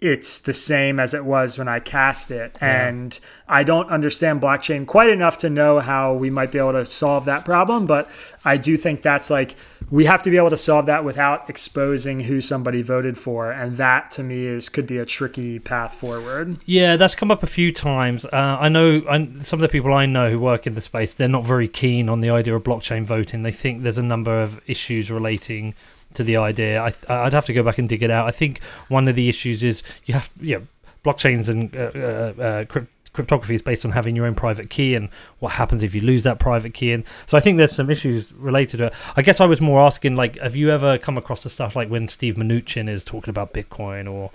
it's 0.00 0.38
the 0.38 0.54
same 0.54 0.98
as 0.98 1.12
it 1.12 1.24
was 1.24 1.58
when 1.58 1.68
I 1.68 1.78
cast 1.78 2.30
it. 2.30 2.56
Yeah. 2.60 2.88
And 2.88 3.18
I 3.48 3.62
don't 3.62 3.88
understand 3.90 4.40
blockchain 4.40 4.86
quite 4.86 5.10
enough 5.10 5.38
to 5.38 5.50
know 5.50 5.78
how 5.80 6.14
we 6.14 6.30
might 6.30 6.52
be 6.52 6.58
able 6.58 6.72
to 6.72 6.86
solve 6.86 7.26
that 7.26 7.44
problem. 7.44 7.86
But 7.86 8.08
I 8.44 8.56
do 8.56 8.76
think 8.76 9.02
that's 9.02 9.28
like, 9.28 9.56
we 9.90 10.04
have 10.04 10.22
to 10.22 10.30
be 10.30 10.36
able 10.36 10.50
to 10.50 10.56
solve 10.56 10.86
that 10.86 11.04
without 11.04 11.50
exposing 11.50 12.20
who 12.20 12.40
somebody 12.40 12.80
voted 12.80 13.18
for. 13.18 13.50
And 13.50 13.76
that 13.76 14.10
to 14.12 14.22
me 14.22 14.46
is 14.46 14.68
could 14.68 14.86
be 14.86 14.98
a 14.98 15.04
tricky 15.04 15.58
path 15.58 15.94
forward. 15.94 16.58
Yeah, 16.64 16.96
that's 16.96 17.14
come 17.14 17.30
up 17.30 17.42
a 17.42 17.48
few 17.48 17.72
times. 17.72 18.24
Uh, 18.24 18.56
I 18.60 18.68
know 18.68 19.02
I, 19.08 19.28
some 19.40 19.58
of 19.58 19.62
the 19.62 19.68
people 19.68 19.92
I 19.92 20.06
know 20.06 20.30
who 20.30 20.40
work 20.40 20.66
in 20.66 20.74
the 20.74 20.80
space, 20.80 21.12
they're 21.12 21.28
not 21.28 21.44
very 21.44 21.68
keen 21.68 22.08
on 22.08 22.20
the 22.20 22.30
idea 22.30 22.56
of 22.56 22.62
blockchain 22.62 23.04
voting. 23.04 23.42
They 23.42 23.52
think 23.52 23.82
there's 23.82 23.98
a 23.98 24.02
number 24.02 24.40
of 24.40 24.60
issues 24.66 25.10
relating 25.10 25.74
to 26.14 26.24
the 26.24 26.36
idea. 26.36 26.80
I, 26.80 27.24
would 27.24 27.32
have 27.32 27.46
to 27.46 27.52
go 27.52 27.62
back 27.62 27.78
and 27.78 27.88
dig 27.88 28.02
it 28.02 28.10
out. 28.10 28.26
I 28.26 28.30
think 28.30 28.60
one 28.88 29.08
of 29.08 29.14
the 29.14 29.28
issues 29.28 29.62
is 29.62 29.82
you 30.04 30.14
have, 30.14 30.30
yeah, 30.40 30.58
blockchains 31.04 31.48
and 31.48 31.74
uh, 31.76 31.90
uh, 31.94 32.42
uh 32.42 32.64
crypt- 32.66 32.92
cryptography 33.12 33.54
is 33.54 33.62
based 33.62 33.84
on 33.84 33.90
having 33.90 34.14
your 34.14 34.26
own 34.26 34.34
private 34.34 34.70
key 34.70 34.94
and 34.94 35.08
what 35.40 35.52
happens 35.52 35.82
if 35.82 35.94
you 35.94 36.00
lose 36.00 36.22
that 36.22 36.38
private 36.38 36.72
key 36.74 36.92
and 36.92 37.04
so 37.26 37.36
i 37.36 37.40
think 37.40 37.58
there's 37.58 37.74
some 37.74 37.90
issues 37.90 38.32
related 38.34 38.78
to 38.78 38.86
it 38.86 38.94
i 39.16 39.22
guess 39.22 39.40
i 39.40 39.46
was 39.46 39.60
more 39.60 39.80
asking 39.80 40.14
like 40.14 40.38
have 40.38 40.54
you 40.54 40.70
ever 40.70 40.96
come 40.98 41.18
across 41.18 41.42
the 41.42 41.50
stuff 41.50 41.74
like 41.74 41.88
when 41.88 42.06
steve 42.06 42.36
Mnuchin 42.36 42.88
is 42.88 43.04
talking 43.04 43.30
about 43.30 43.52
bitcoin 43.52 44.10
or 44.10 44.30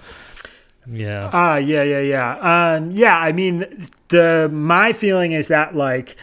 yeah 0.91 1.29
ah 1.31 1.53
uh, 1.53 1.55
yeah 1.55 1.83
yeah 1.83 1.99
yeah 1.99 2.75
um 2.75 2.91
yeah 2.91 3.17
i 3.17 3.31
mean 3.31 3.87
the 4.09 4.49
my 4.51 4.91
feeling 4.91 5.31
is 5.31 5.47
that 5.47 5.73
like 5.73 6.17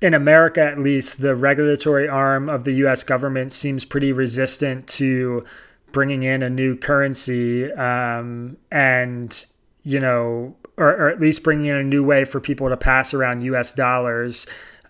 in 0.00 0.14
America, 0.14 0.62
at 0.62 0.78
least, 0.78 1.20
the 1.20 1.34
regulatory 1.34 2.08
arm 2.08 2.48
of 2.48 2.64
the 2.64 2.72
US 2.84 3.02
government 3.02 3.52
seems 3.52 3.84
pretty 3.84 4.12
resistant 4.12 4.86
to 4.88 5.44
bringing 5.92 6.22
in 6.22 6.42
a 6.42 6.50
new 6.50 6.76
currency 6.76 7.72
um, 7.72 8.56
and, 8.70 9.44
you 9.82 9.98
know, 9.98 10.54
or, 10.76 10.88
or, 10.88 11.08
at 11.08 11.20
least 11.20 11.42
bringing 11.42 11.66
in 11.66 11.76
a 11.76 11.82
new 11.82 12.04
way 12.04 12.24
for 12.24 12.40
people 12.40 12.68
to 12.68 12.76
pass 12.76 13.12
around 13.12 13.42
US 13.42 13.72
dollars. 13.72 14.46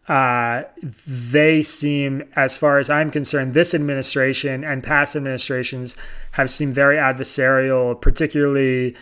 Uh, 0.09 0.63
they 1.07 1.63
seem, 1.63 2.23
as 2.35 2.57
far 2.57 2.79
as 2.79 2.91
I'm 2.91 3.11
concerned, 3.11 3.55
this 3.55 3.75
administration 3.75 4.65
and 4.65 4.83
past 4.83 5.15
administrations 5.17 5.97
have 6.33 6.51
seemed 6.51 6.75
very 6.75 6.97
adversarial, 6.97 8.01
particularly 8.01 8.97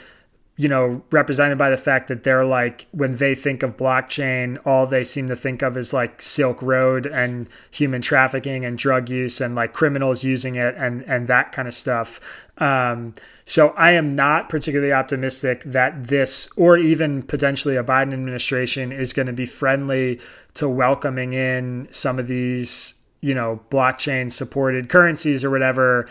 you 0.58 0.68
know, 0.68 1.02
represented 1.10 1.58
by 1.58 1.68
the 1.68 1.76
fact 1.76 2.08
that 2.08 2.24
they're 2.24 2.44
like, 2.44 2.86
when 2.92 3.16
they 3.16 3.34
think 3.34 3.62
of 3.62 3.76
blockchain, 3.76 4.58
all 4.64 4.86
they 4.86 5.04
seem 5.04 5.28
to 5.28 5.36
think 5.36 5.60
of 5.60 5.76
is 5.76 5.92
like 5.92 6.22
Silk 6.22 6.62
Road 6.62 7.06
and 7.06 7.46
human 7.70 8.00
trafficking 8.00 8.64
and 8.64 8.78
drug 8.78 9.10
use 9.10 9.40
and 9.40 9.54
like 9.54 9.74
criminals 9.74 10.24
using 10.24 10.54
it 10.54 10.74
and, 10.78 11.02
and 11.02 11.28
that 11.28 11.52
kind 11.52 11.68
of 11.68 11.74
stuff. 11.74 12.20
Um, 12.56 13.14
so 13.44 13.68
I 13.76 13.92
am 13.92 14.16
not 14.16 14.48
particularly 14.48 14.94
optimistic 14.94 15.62
that 15.64 16.04
this 16.06 16.48
or 16.56 16.78
even 16.78 17.22
potentially 17.22 17.76
a 17.76 17.84
Biden 17.84 18.14
administration 18.14 18.92
is 18.92 19.12
going 19.12 19.26
to 19.26 19.34
be 19.34 19.46
friendly 19.46 20.20
to 20.54 20.70
welcoming 20.70 21.34
in 21.34 21.86
some 21.90 22.18
of 22.18 22.28
these, 22.28 22.94
you 23.20 23.34
know, 23.34 23.60
blockchain 23.70 24.32
supported 24.32 24.88
currencies 24.88 25.44
or 25.44 25.50
whatever 25.50 26.08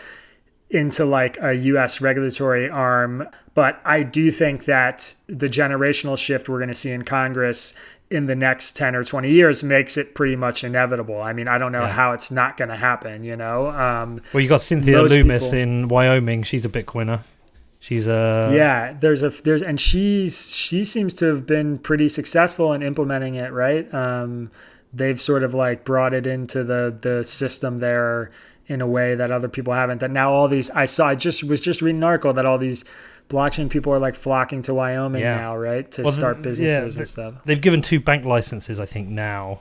into 0.70 1.04
like 1.04 1.36
a 1.42 1.52
US 1.54 2.00
regulatory 2.00 2.70
arm. 2.70 3.28
But 3.56 3.80
I 3.86 4.02
do 4.02 4.30
think 4.30 4.66
that 4.66 5.14
the 5.28 5.46
generational 5.46 6.18
shift 6.18 6.46
we're 6.46 6.58
going 6.58 6.68
to 6.68 6.74
see 6.74 6.90
in 6.90 7.04
Congress 7.04 7.72
in 8.10 8.26
the 8.26 8.36
next 8.36 8.76
10 8.76 8.94
or 8.94 9.02
20 9.02 9.30
years 9.30 9.64
makes 9.64 9.96
it 9.96 10.14
pretty 10.14 10.36
much 10.36 10.62
inevitable. 10.62 11.22
I 11.22 11.32
mean, 11.32 11.48
I 11.48 11.56
don't 11.56 11.72
know 11.72 11.84
yeah. 11.84 11.88
how 11.88 12.12
it's 12.12 12.30
not 12.30 12.58
going 12.58 12.68
to 12.68 12.76
happen, 12.76 13.24
you 13.24 13.34
know? 13.34 13.68
Um, 13.68 14.20
well, 14.34 14.42
you 14.42 14.48
got 14.50 14.60
Cynthia 14.60 15.00
Lummis 15.02 15.44
people, 15.44 15.58
in 15.58 15.88
Wyoming. 15.88 16.42
She's 16.42 16.66
a 16.66 16.68
Bitcoiner. 16.68 17.22
She's 17.80 18.06
a 18.06 18.52
yeah. 18.52 18.92
There's 18.92 19.22
a 19.22 19.30
there's 19.30 19.62
and 19.62 19.80
she's 19.80 20.50
she 20.54 20.84
seems 20.84 21.14
to 21.14 21.24
have 21.26 21.46
been 21.46 21.78
pretty 21.78 22.10
successful 22.10 22.74
in 22.74 22.82
implementing 22.82 23.36
it. 23.36 23.52
Right. 23.52 23.92
Um, 23.94 24.50
they've 24.92 25.20
sort 25.20 25.42
of 25.44 25.54
like 25.54 25.84
brought 25.84 26.12
it 26.12 26.26
into 26.26 26.62
the 26.62 26.94
the 27.00 27.24
system 27.24 27.78
there 27.78 28.32
in 28.66 28.80
a 28.80 28.86
way 28.86 29.14
that 29.14 29.30
other 29.30 29.48
people 29.48 29.72
haven't. 29.72 30.00
That 30.00 30.10
now 30.10 30.32
all 30.32 30.48
these 30.48 30.68
I 30.70 30.86
saw 30.86 31.08
I 31.08 31.14
just 31.14 31.44
was 31.44 31.60
just 31.60 31.80
reading 31.80 31.98
an 31.98 32.04
article 32.04 32.32
that 32.32 32.44
all 32.44 32.58
these 32.58 32.84
blockchain 33.28 33.68
people 33.70 33.92
are 33.92 33.98
like 33.98 34.14
flocking 34.14 34.62
to 34.62 34.74
Wyoming 34.74 35.22
yeah. 35.22 35.36
now, 35.36 35.56
right, 35.56 35.90
to 35.92 36.02
well, 36.02 36.12
start 36.12 36.42
businesses 36.42 36.94
yeah, 36.96 37.00
and 37.00 37.08
stuff. 37.08 37.44
They've 37.44 37.60
given 37.60 37.82
two 37.82 38.00
bank 38.00 38.24
licenses, 38.24 38.80
I 38.80 38.86
think, 38.86 39.08
now 39.08 39.60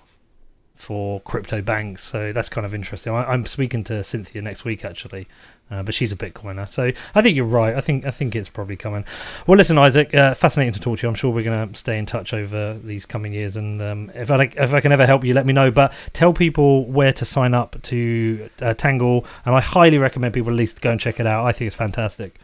for 0.75 1.21
crypto 1.21 1.61
banks, 1.61 2.03
so 2.03 2.33
that's 2.33 2.49
kind 2.49 2.65
of 2.65 2.73
interesting. 2.73 3.13
I, 3.13 3.33
am 3.33 3.45
speaking 3.45 3.83
to 3.85 4.03
Cynthia 4.03 4.41
next 4.41 4.65
week 4.65 4.83
actually, 4.83 5.27
uh, 5.71 5.81
but 5.83 5.93
she's 5.93 6.11
a 6.11 6.17
Bitcoiner, 6.17 6.69
so 6.69 6.91
I 7.15 7.21
think 7.21 7.35
you're 7.35 7.45
right. 7.45 7.75
I 7.75 7.81
think 7.81 8.05
I 8.05 8.11
think 8.11 8.35
it's 8.35 8.49
probably 8.49 8.75
coming. 8.75 9.05
Well, 9.47 9.57
listen, 9.57 9.77
Isaac, 9.77 10.13
uh, 10.13 10.33
fascinating 10.33 10.73
to 10.73 10.79
talk 10.79 10.99
to 10.99 11.03
you. 11.03 11.09
I'm 11.09 11.15
sure 11.15 11.31
we're 11.31 11.45
going 11.45 11.69
to 11.69 11.79
stay 11.79 11.97
in 11.97 12.05
touch 12.05 12.33
over 12.33 12.77
these 12.83 13.05
coming 13.05 13.33
years, 13.33 13.55
and 13.55 13.81
um, 13.81 14.11
if 14.13 14.29
I 14.29 14.43
if 14.43 14.73
I 14.73 14.81
can 14.81 14.91
ever 14.91 15.05
help 15.05 15.23
you, 15.23 15.33
let 15.33 15.45
me 15.45 15.53
know. 15.53 15.71
But 15.71 15.93
tell 16.11 16.33
people 16.33 16.85
where 16.85 17.13
to 17.13 17.25
sign 17.25 17.53
up 17.53 17.81
to 17.83 18.49
uh, 18.61 18.73
Tangle, 18.73 19.25
and 19.45 19.55
I 19.55 19.61
highly 19.61 19.97
recommend 19.97 20.33
people 20.33 20.51
at 20.51 20.57
least 20.57 20.81
go 20.81 20.91
and 20.91 20.99
check 20.99 21.21
it 21.21 21.25
out. 21.25 21.45
I 21.45 21.53
think 21.53 21.67
it's 21.67 21.75
fantastic. 21.75 22.37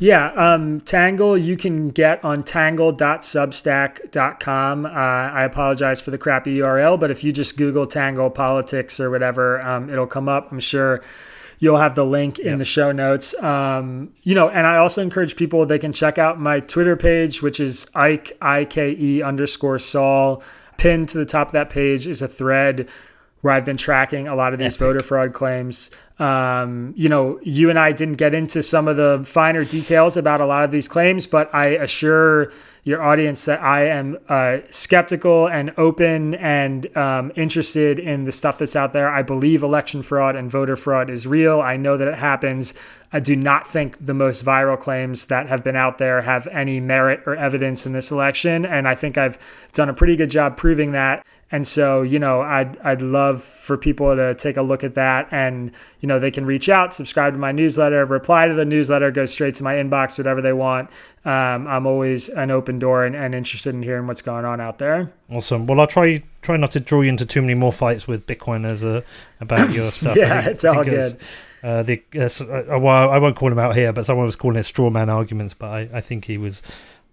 Yeah, 0.00 0.28
um, 0.34 0.80
Tangle 0.82 1.36
you 1.36 1.56
can 1.56 1.90
get 1.90 2.24
on 2.24 2.44
tangle.substack.com. 2.44 4.86
Uh, 4.86 4.88
I 4.88 5.42
apologize 5.42 6.00
for 6.00 6.12
the 6.12 6.18
crappy 6.18 6.58
URL, 6.58 7.00
but 7.00 7.10
if 7.10 7.24
you 7.24 7.32
just 7.32 7.56
Google 7.56 7.84
Tangle 7.86 8.30
politics 8.30 9.00
or 9.00 9.10
whatever, 9.10 9.60
um, 9.60 9.90
it'll 9.90 10.06
come 10.06 10.28
up. 10.28 10.52
I'm 10.52 10.60
sure 10.60 11.02
you'll 11.58 11.78
have 11.78 11.96
the 11.96 12.04
link 12.04 12.38
in 12.38 12.58
the 12.58 12.64
show 12.64 12.92
notes. 12.92 13.34
Um, 13.42 14.12
you 14.22 14.36
know, 14.36 14.48
and 14.48 14.68
I 14.68 14.76
also 14.76 15.02
encourage 15.02 15.34
people 15.34 15.66
they 15.66 15.80
can 15.80 15.92
check 15.92 16.16
out 16.16 16.38
my 16.38 16.60
Twitter 16.60 16.94
page, 16.96 17.42
which 17.42 17.58
is 17.58 17.90
Ike 17.94 18.38
I 18.40 18.66
K 18.66 18.92
E 18.92 19.20
underscore 19.22 19.80
Saul. 19.80 20.44
Pinned 20.76 21.08
to 21.08 21.18
the 21.18 21.26
top 21.26 21.48
of 21.48 21.54
that 21.54 21.70
page 21.70 22.06
is 22.06 22.22
a 22.22 22.28
thread 22.28 22.88
where 23.40 23.54
I've 23.54 23.64
been 23.64 23.76
tracking 23.76 24.26
a 24.26 24.34
lot 24.34 24.52
of 24.52 24.58
these 24.58 24.74
Epic. 24.74 24.86
voter 24.86 25.02
fraud 25.02 25.32
claims. 25.32 25.90
Um, 26.18 26.92
you 26.96 27.08
know, 27.08 27.38
you 27.42 27.70
and 27.70 27.78
I 27.78 27.92
didn't 27.92 28.16
get 28.16 28.34
into 28.34 28.62
some 28.62 28.88
of 28.88 28.96
the 28.96 29.22
finer 29.24 29.64
details 29.64 30.16
about 30.16 30.40
a 30.40 30.46
lot 30.46 30.64
of 30.64 30.72
these 30.72 30.88
claims, 30.88 31.28
but 31.28 31.54
I 31.54 31.66
assure 31.68 32.52
your 32.82 33.02
audience 33.02 33.44
that 33.44 33.62
I 33.62 33.84
am 33.84 34.16
uh, 34.28 34.58
skeptical 34.70 35.46
and 35.46 35.74
open 35.76 36.34
and 36.36 36.96
um, 36.96 37.30
interested 37.36 38.00
in 38.00 38.24
the 38.24 38.32
stuff 38.32 38.58
that's 38.58 38.74
out 38.74 38.94
there. 38.94 39.10
I 39.10 39.22
believe 39.22 39.62
election 39.62 40.02
fraud 40.02 40.34
and 40.36 40.50
voter 40.50 40.74
fraud 40.74 41.10
is 41.10 41.26
real. 41.26 41.60
I 41.60 41.76
know 41.76 41.98
that 41.98 42.08
it 42.08 42.14
happens. 42.14 42.74
I 43.12 43.20
do 43.20 43.36
not 43.36 43.66
think 43.66 44.04
the 44.04 44.14
most 44.14 44.44
viral 44.44 44.78
claims 44.80 45.26
that 45.26 45.48
have 45.48 45.62
been 45.62 45.76
out 45.76 45.98
there 45.98 46.22
have 46.22 46.46
any 46.48 46.80
merit 46.80 47.20
or 47.26 47.36
evidence 47.36 47.84
in 47.84 47.92
this 47.92 48.10
election. 48.10 48.64
And 48.64 48.88
I 48.88 48.94
think 48.94 49.18
I've 49.18 49.38
done 49.74 49.88
a 49.88 49.94
pretty 49.94 50.16
good 50.16 50.30
job 50.30 50.56
proving 50.56 50.92
that. 50.92 51.24
And 51.50 51.66
so, 51.66 52.02
you 52.02 52.18
know, 52.18 52.42
I'd, 52.42 52.76
I'd 52.78 53.00
love 53.00 53.42
for 53.42 53.78
people 53.78 54.14
to 54.14 54.34
take 54.34 54.58
a 54.58 54.62
look 54.62 54.84
at 54.84 54.94
that 54.94 55.28
and, 55.30 55.72
you 56.00 56.06
know, 56.06 56.20
they 56.20 56.30
can 56.30 56.44
reach 56.44 56.68
out, 56.68 56.92
subscribe 56.92 57.32
to 57.32 57.38
my 57.38 57.52
newsletter, 57.52 58.04
reply 58.04 58.48
to 58.48 58.54
the 58.54 58.66
newsletter, 58.66 59.10
go 59.10 59.24
straight 59.24 59.54
to 59.56 59.62
my 59.62 59.74
inbox, 59.74 60.18
whatever 60.18 60.42
they 60.42 60.52
want. 60.52 60.90
Um, 61.24 61.66
I'm 61.66 61.86
always 61.86 62.28
an 62.28 62.50
open 62.50 62.78
door 62.78 63.04
and, 63.04 63.16
and 63.16 63.34
interested 63.34 63.74
in 63.74 63.82
hearing 63.82 64.06
what's 64.06 64.20
going 64.20 64.44
on 64.44 64.60
out 64.60 64.78
there. 64.78 65.10
Awesome. 65.30 65.66
Well, 65.66 65.80
I'll 65.80 65.86
try 65.86 66.22
try 66.42 66.56
not 66.56 66.70
to 66.72 66.80
draw 66.80 67.00
you 67.00 67.08
into 67.08 67.26
too 67.26 67.40
many 67.40 67.54
more 67.54 67.72
fights 67.72 68.06
with 68.06 68.26
Bitcoin 68.26 68.66
as 68.66 68.84
a, 68.84 69.02
about 69.40 69.72
your 69.72 69.90
stuff. 69.90 70.16
yeah, 70.18 70.42
think, 70.42 70.54
it's 70.54 70.64
all 70.64 70.84
good. 70.84 71.18
Uh, 71.62 71.82
the 71.82 72.02
uh, 72.14 72.24
uh, 72.24 72.78
well, 72.78 73.10
I 73.10 73.18
won't 73.18 73.36
call 73.36 73.50
him 73.50 73.58
out 73.58 73.74
here, 73.74 73.92
but 73.92 74.06
someone 74.06 74.26
was 74.26 74.36
calling 74.36 74.56
it 74.56 74.62
straw 74.62 74.90
man 74.90 75.10
arguments. 75.10 75.54
But 75.54 75.70
I, 75.70 75.88
I 75.94 76.00
think 76.00 76.26
he 76.26 76.38
was 76.38 76.62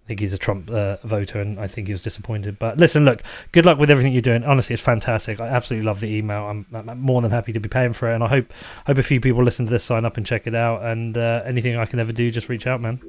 I 0.06 0.08
think 0.10 0.20
he's 0.20 0.34
a 0.34 0.38
Trump 0.38 0.70
uh, 0.70 0.98
voter, 1.04 1.42
and 1.42 1.60
I 1.60 1.66
think 1.66 1.88
he 1.88 1.94
was 1.94 2.04
disappointed. 2.04 2.60
But 2.60 2.78
listen, 2.78 3.06
look, 3.06 3.24
good 3.52 3.66
luck 3.66 3.80
with 3.80 3.90
everything 3.90 4.14
you're 4.14 4.22
doing. 4.22 4.44
Honestly, 4.44 4.76
it's 4.76 4.84
fantastic. 4.84 5.40
I 5.40 5.48
absolutely 5.48 5.84
love 5.84 6.00
the 6.00 6.16
email. 6.16 6.44
I'm, 6.44 6.68
I'm 6.72 7.02
more 7.02 7.24
than 7.24 7.32
happy 7.32 7.54
to 7.54 7.60
be 7.60 7.70
paying 7.70 7.92
for 7.92 8.12
it, 8.12 8.14
and 8.14 8.24
I 8.24 8.28
hope 8.28 8.54
hope 8.86 9.00
a 9.00 9.04
few 9.04 9.20
people 9.20 9.44
listen 9.44 9.66
to 9.66 9.72
this, 9.72 9.84
sign 9.84 10.06
up, 10.06 10.16
and 10.18 10.24
check 10.24 10.46
it 10.46 10.54
out. 10.54 10.84
And 10.84 11.18
uh, 11.18 11.42
anything 11.44 11.76
I 11.76 11.88
can 11.88 12.00
ever 12.00 12.12
do, 12.12 12.30
just 12.30 12.50
reach 12.50 12.68
out, 12.68 12.82
man. 12.82 13.02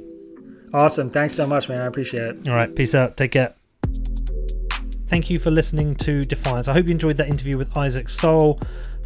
Awesome. 0.72 1.10
Thanks 1.10 1.34
so 1.34 1.46
much, 1.46 1.68
man. 1.68 1.82
I 1.82 1.86
appreciate 1.86 2.22
it. 2.22 2.48
All 2.48 2.54
right. 2.54 2.74
Peace 2.74 2.94
out. 2.94 3.18
Take 3.18 3.32
care. 3.32 3.54
Thank 5.08 5.28
you 5.28 5.38
for 5.38 5.50
listening 5.50 5.96
to 5.96 6.24
Defiance. 6.24 6.66
I 6.66 6.72
hope 6.72 6.86
you 6.86 6.92
enjoyed 6.92 7.18
that 7.18 7.28
interview 7.28 7.58
with 7.58 7.76
Isaac 7.76 8.08
Saul 8.08 8.58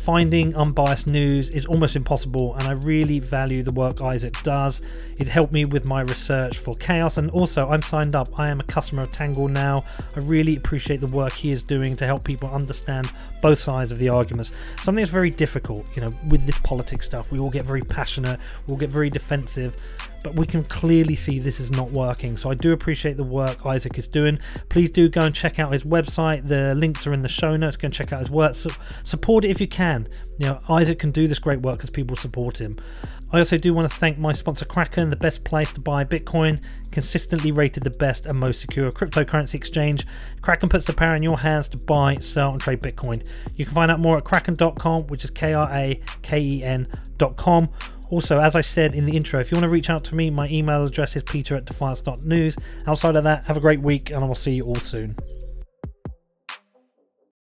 Finding 0.05 0.57
unbiased 0.57 1.07
news 1.07 1.51
is 1.51 1.67
almost 1.67 1.95
impossible, 1.95 2.55
and 2.55 2.63
I 2.63 2.73
really 2.73 3.19
value 3.19 3.63
the 3.63 3.71
work 3.71 4.01
Isaac 4.01 4.35
does. 4.43 4.81
It 5.19 5.29
helped 5.29 5.53
me 5.53 5.67
with 5.67 5.87
my 5.87 6.01
research 6.01 6.57
for 6.57 6.75
Chaos, 6.77 7.19
and 7.19 7.31
also 7.33 7.69
I'm 7.69 7.83
signed 7.83 8.17
up. 8.17 8.39
I 8.39 8.51
am 8.51 8.61
a 8.61 8.65
customer 8.65 9.03
of 9.03 9.11
Tangle 9.11 9.47
now. 9.47 9.85
I 10.17 10.21
really 10.21 10.57
appreciate 10.57 11.03
the 11.03 11.07
work 11.09 11.35
he 11.35 11.51
is 11.51 11.63
doing 11.63 11.95
to 11.97 12.07
help 12.07 12.25
people 12.25 12.49
understand 12.49 13.13
both 13.43 13.59
sides 13.59 13.93
of 13.93 13.99
the 13.99 14.09
arguments. 14.09 14.53
Something 14.83 15.03
that's 15.03 15.13
very 15.13 15.31
difficult, 15.31 15.95
you 15.95 16.01
know, 16.01 16.13
with 16.29 16.47
this 16.47 16.59
politics 16.61 17.05
stuff. 17.05 17.31
We 17.31 17.39
all 17.39 17.51
get 17.51 17.67
very 17.67 17.83
passionate, 17.83 18.41
we 18.67 18.73
all 18.73 18.79
get 18.79 18.91
very 18.91 19.11
defensive, 19.11 19.77
but 20.23 20.35
we 20.35 20.47
can 20.47 20.65
clearly 20.65 21.15
see 21.17 21.39
this 21.39 21.61
is 21.61 21.71
not 21.71 21.91
working. 21.91 22.37
So 22.37 22.51
I 22.51 22.55
do 22.55 22.73
appreciate 22.73 23.17
the 23.17 23.25
work 23.25 23.65
Isaac 23.65 23.99
is 23.99 24.07
doing. 24.07 24.39
Please 24.69 24.91
do 24.91 25.09
go 25.09 25.23
and 25.23 25.35
check 25.35 25.59
out 25.59 25.73
his 25.73 25.85
website. 25.85 26.47
The 26.47 26.75
links 26.75 27.07
are 27.07 27.13
in 27.13 27.23
the 27.23 27.29
show 27.29 27.57
notes. 27.57 27.77
Go 27.77 27.87
and 27.87 27.95
check 27.95 28.13
out 28.13 28.21
his 28.21 28.31
work. 28.31 28.55
So 28.55 28.71
support 29.03 29.45
it 29.45 29.51
if 29.51 29.61
you 29.61 29.69
can. 29.69 30.09
You 30.39 30.47
know, 30.47 30.61
Isaac 30.69 30.99
can 30.99 31.11
do 31.11 31.29
this 31.29 31.39
great 31.39 31.61
work 31.61 31.79
because 31.79 31.91
people 31.91 32.17
support 32.17 32.61
him. 32.61 32.79
I 33.33 33.39
also 33.39 33.59
do 33.59 33.73
want 33.73 33.91
to 33.91 33.97
thank 33.97 34.19
my 34.19 34.33
sponsor 34.33 34.65
Kraken, 34.65 35.11
the 35.11 35.17
best 35.17 35.45
place 35.45 35.73
to 35.73 35.81
buy 35.81 36.05
Bitcoin, 36.05 36.61
consistently 36.91 37.53
rated 37.53 37.85
the 37.85 37.91
best 37.91 38.27
and 38.27 38.39
most 38.39 38.61
secure 38.61 38.91
cryptocurrency 38.91 39.55
exchange. 39.55 40.05
Kraken 40.43 40.69
puts 40.69 40.85
the 40.85 40.93
power 40.93 41.15
in 41.15 41.23
your 41.23 41.39
hands 41.39 41.69
to 41.69 41.77
buy, 41.77 42.17
sell, 42.19 42.51
and 42.51 42.61
trade 42.61 42.81
Bitcoin. 42.81 43.23
You 43.55 43.65
can 43.65 43.75
find 43.75 43.91
out 43.91 44.01
more 44.01 44.19
at 44.19 44.25
kraken.com, 44.25 45.07
which 45.07 45.23
is 45.23 45.31
K 45.31 45.55
R 45.55 45.71
A 45.73 46.01
K 46.23 46.41
E 46.41 46.65
N.com. 46.65 47.69
Also, 48.11 48.41
as 48.41 48.57
I 48.57 48.61
said 48.61 48.95
in 48.95 49.07
the 49.07 49.17
intro, 49.17 49.41
if 49.41 49.51
you 49.51 49.57
want 49.57 49.65
to 49.65 49.69
reach 49.69 49.89
out 49.89 50.05
to 50.05 50.17
me, 50.17 50.31
my 50.31 50.49
email 50.49 50.85
address 50.85 51.15
is 51.15 51.23
peter 51.23 51.57
at 51.57 51.65
defiance.news. 51.65 52.57
Outside 52.87 53.15
of 53.15 53.25
that, 53.25 53.47
have 53.47 53.57
a 53.57 53.61
great 53.61 53.81
week 53.81 54.11
and 54.11 54.25
I 54.25 54.27
will 54.27 54.35
see 54.35 54.53
you 54.53 54.65
all 54.65 54.75
soon. 54.77 55.17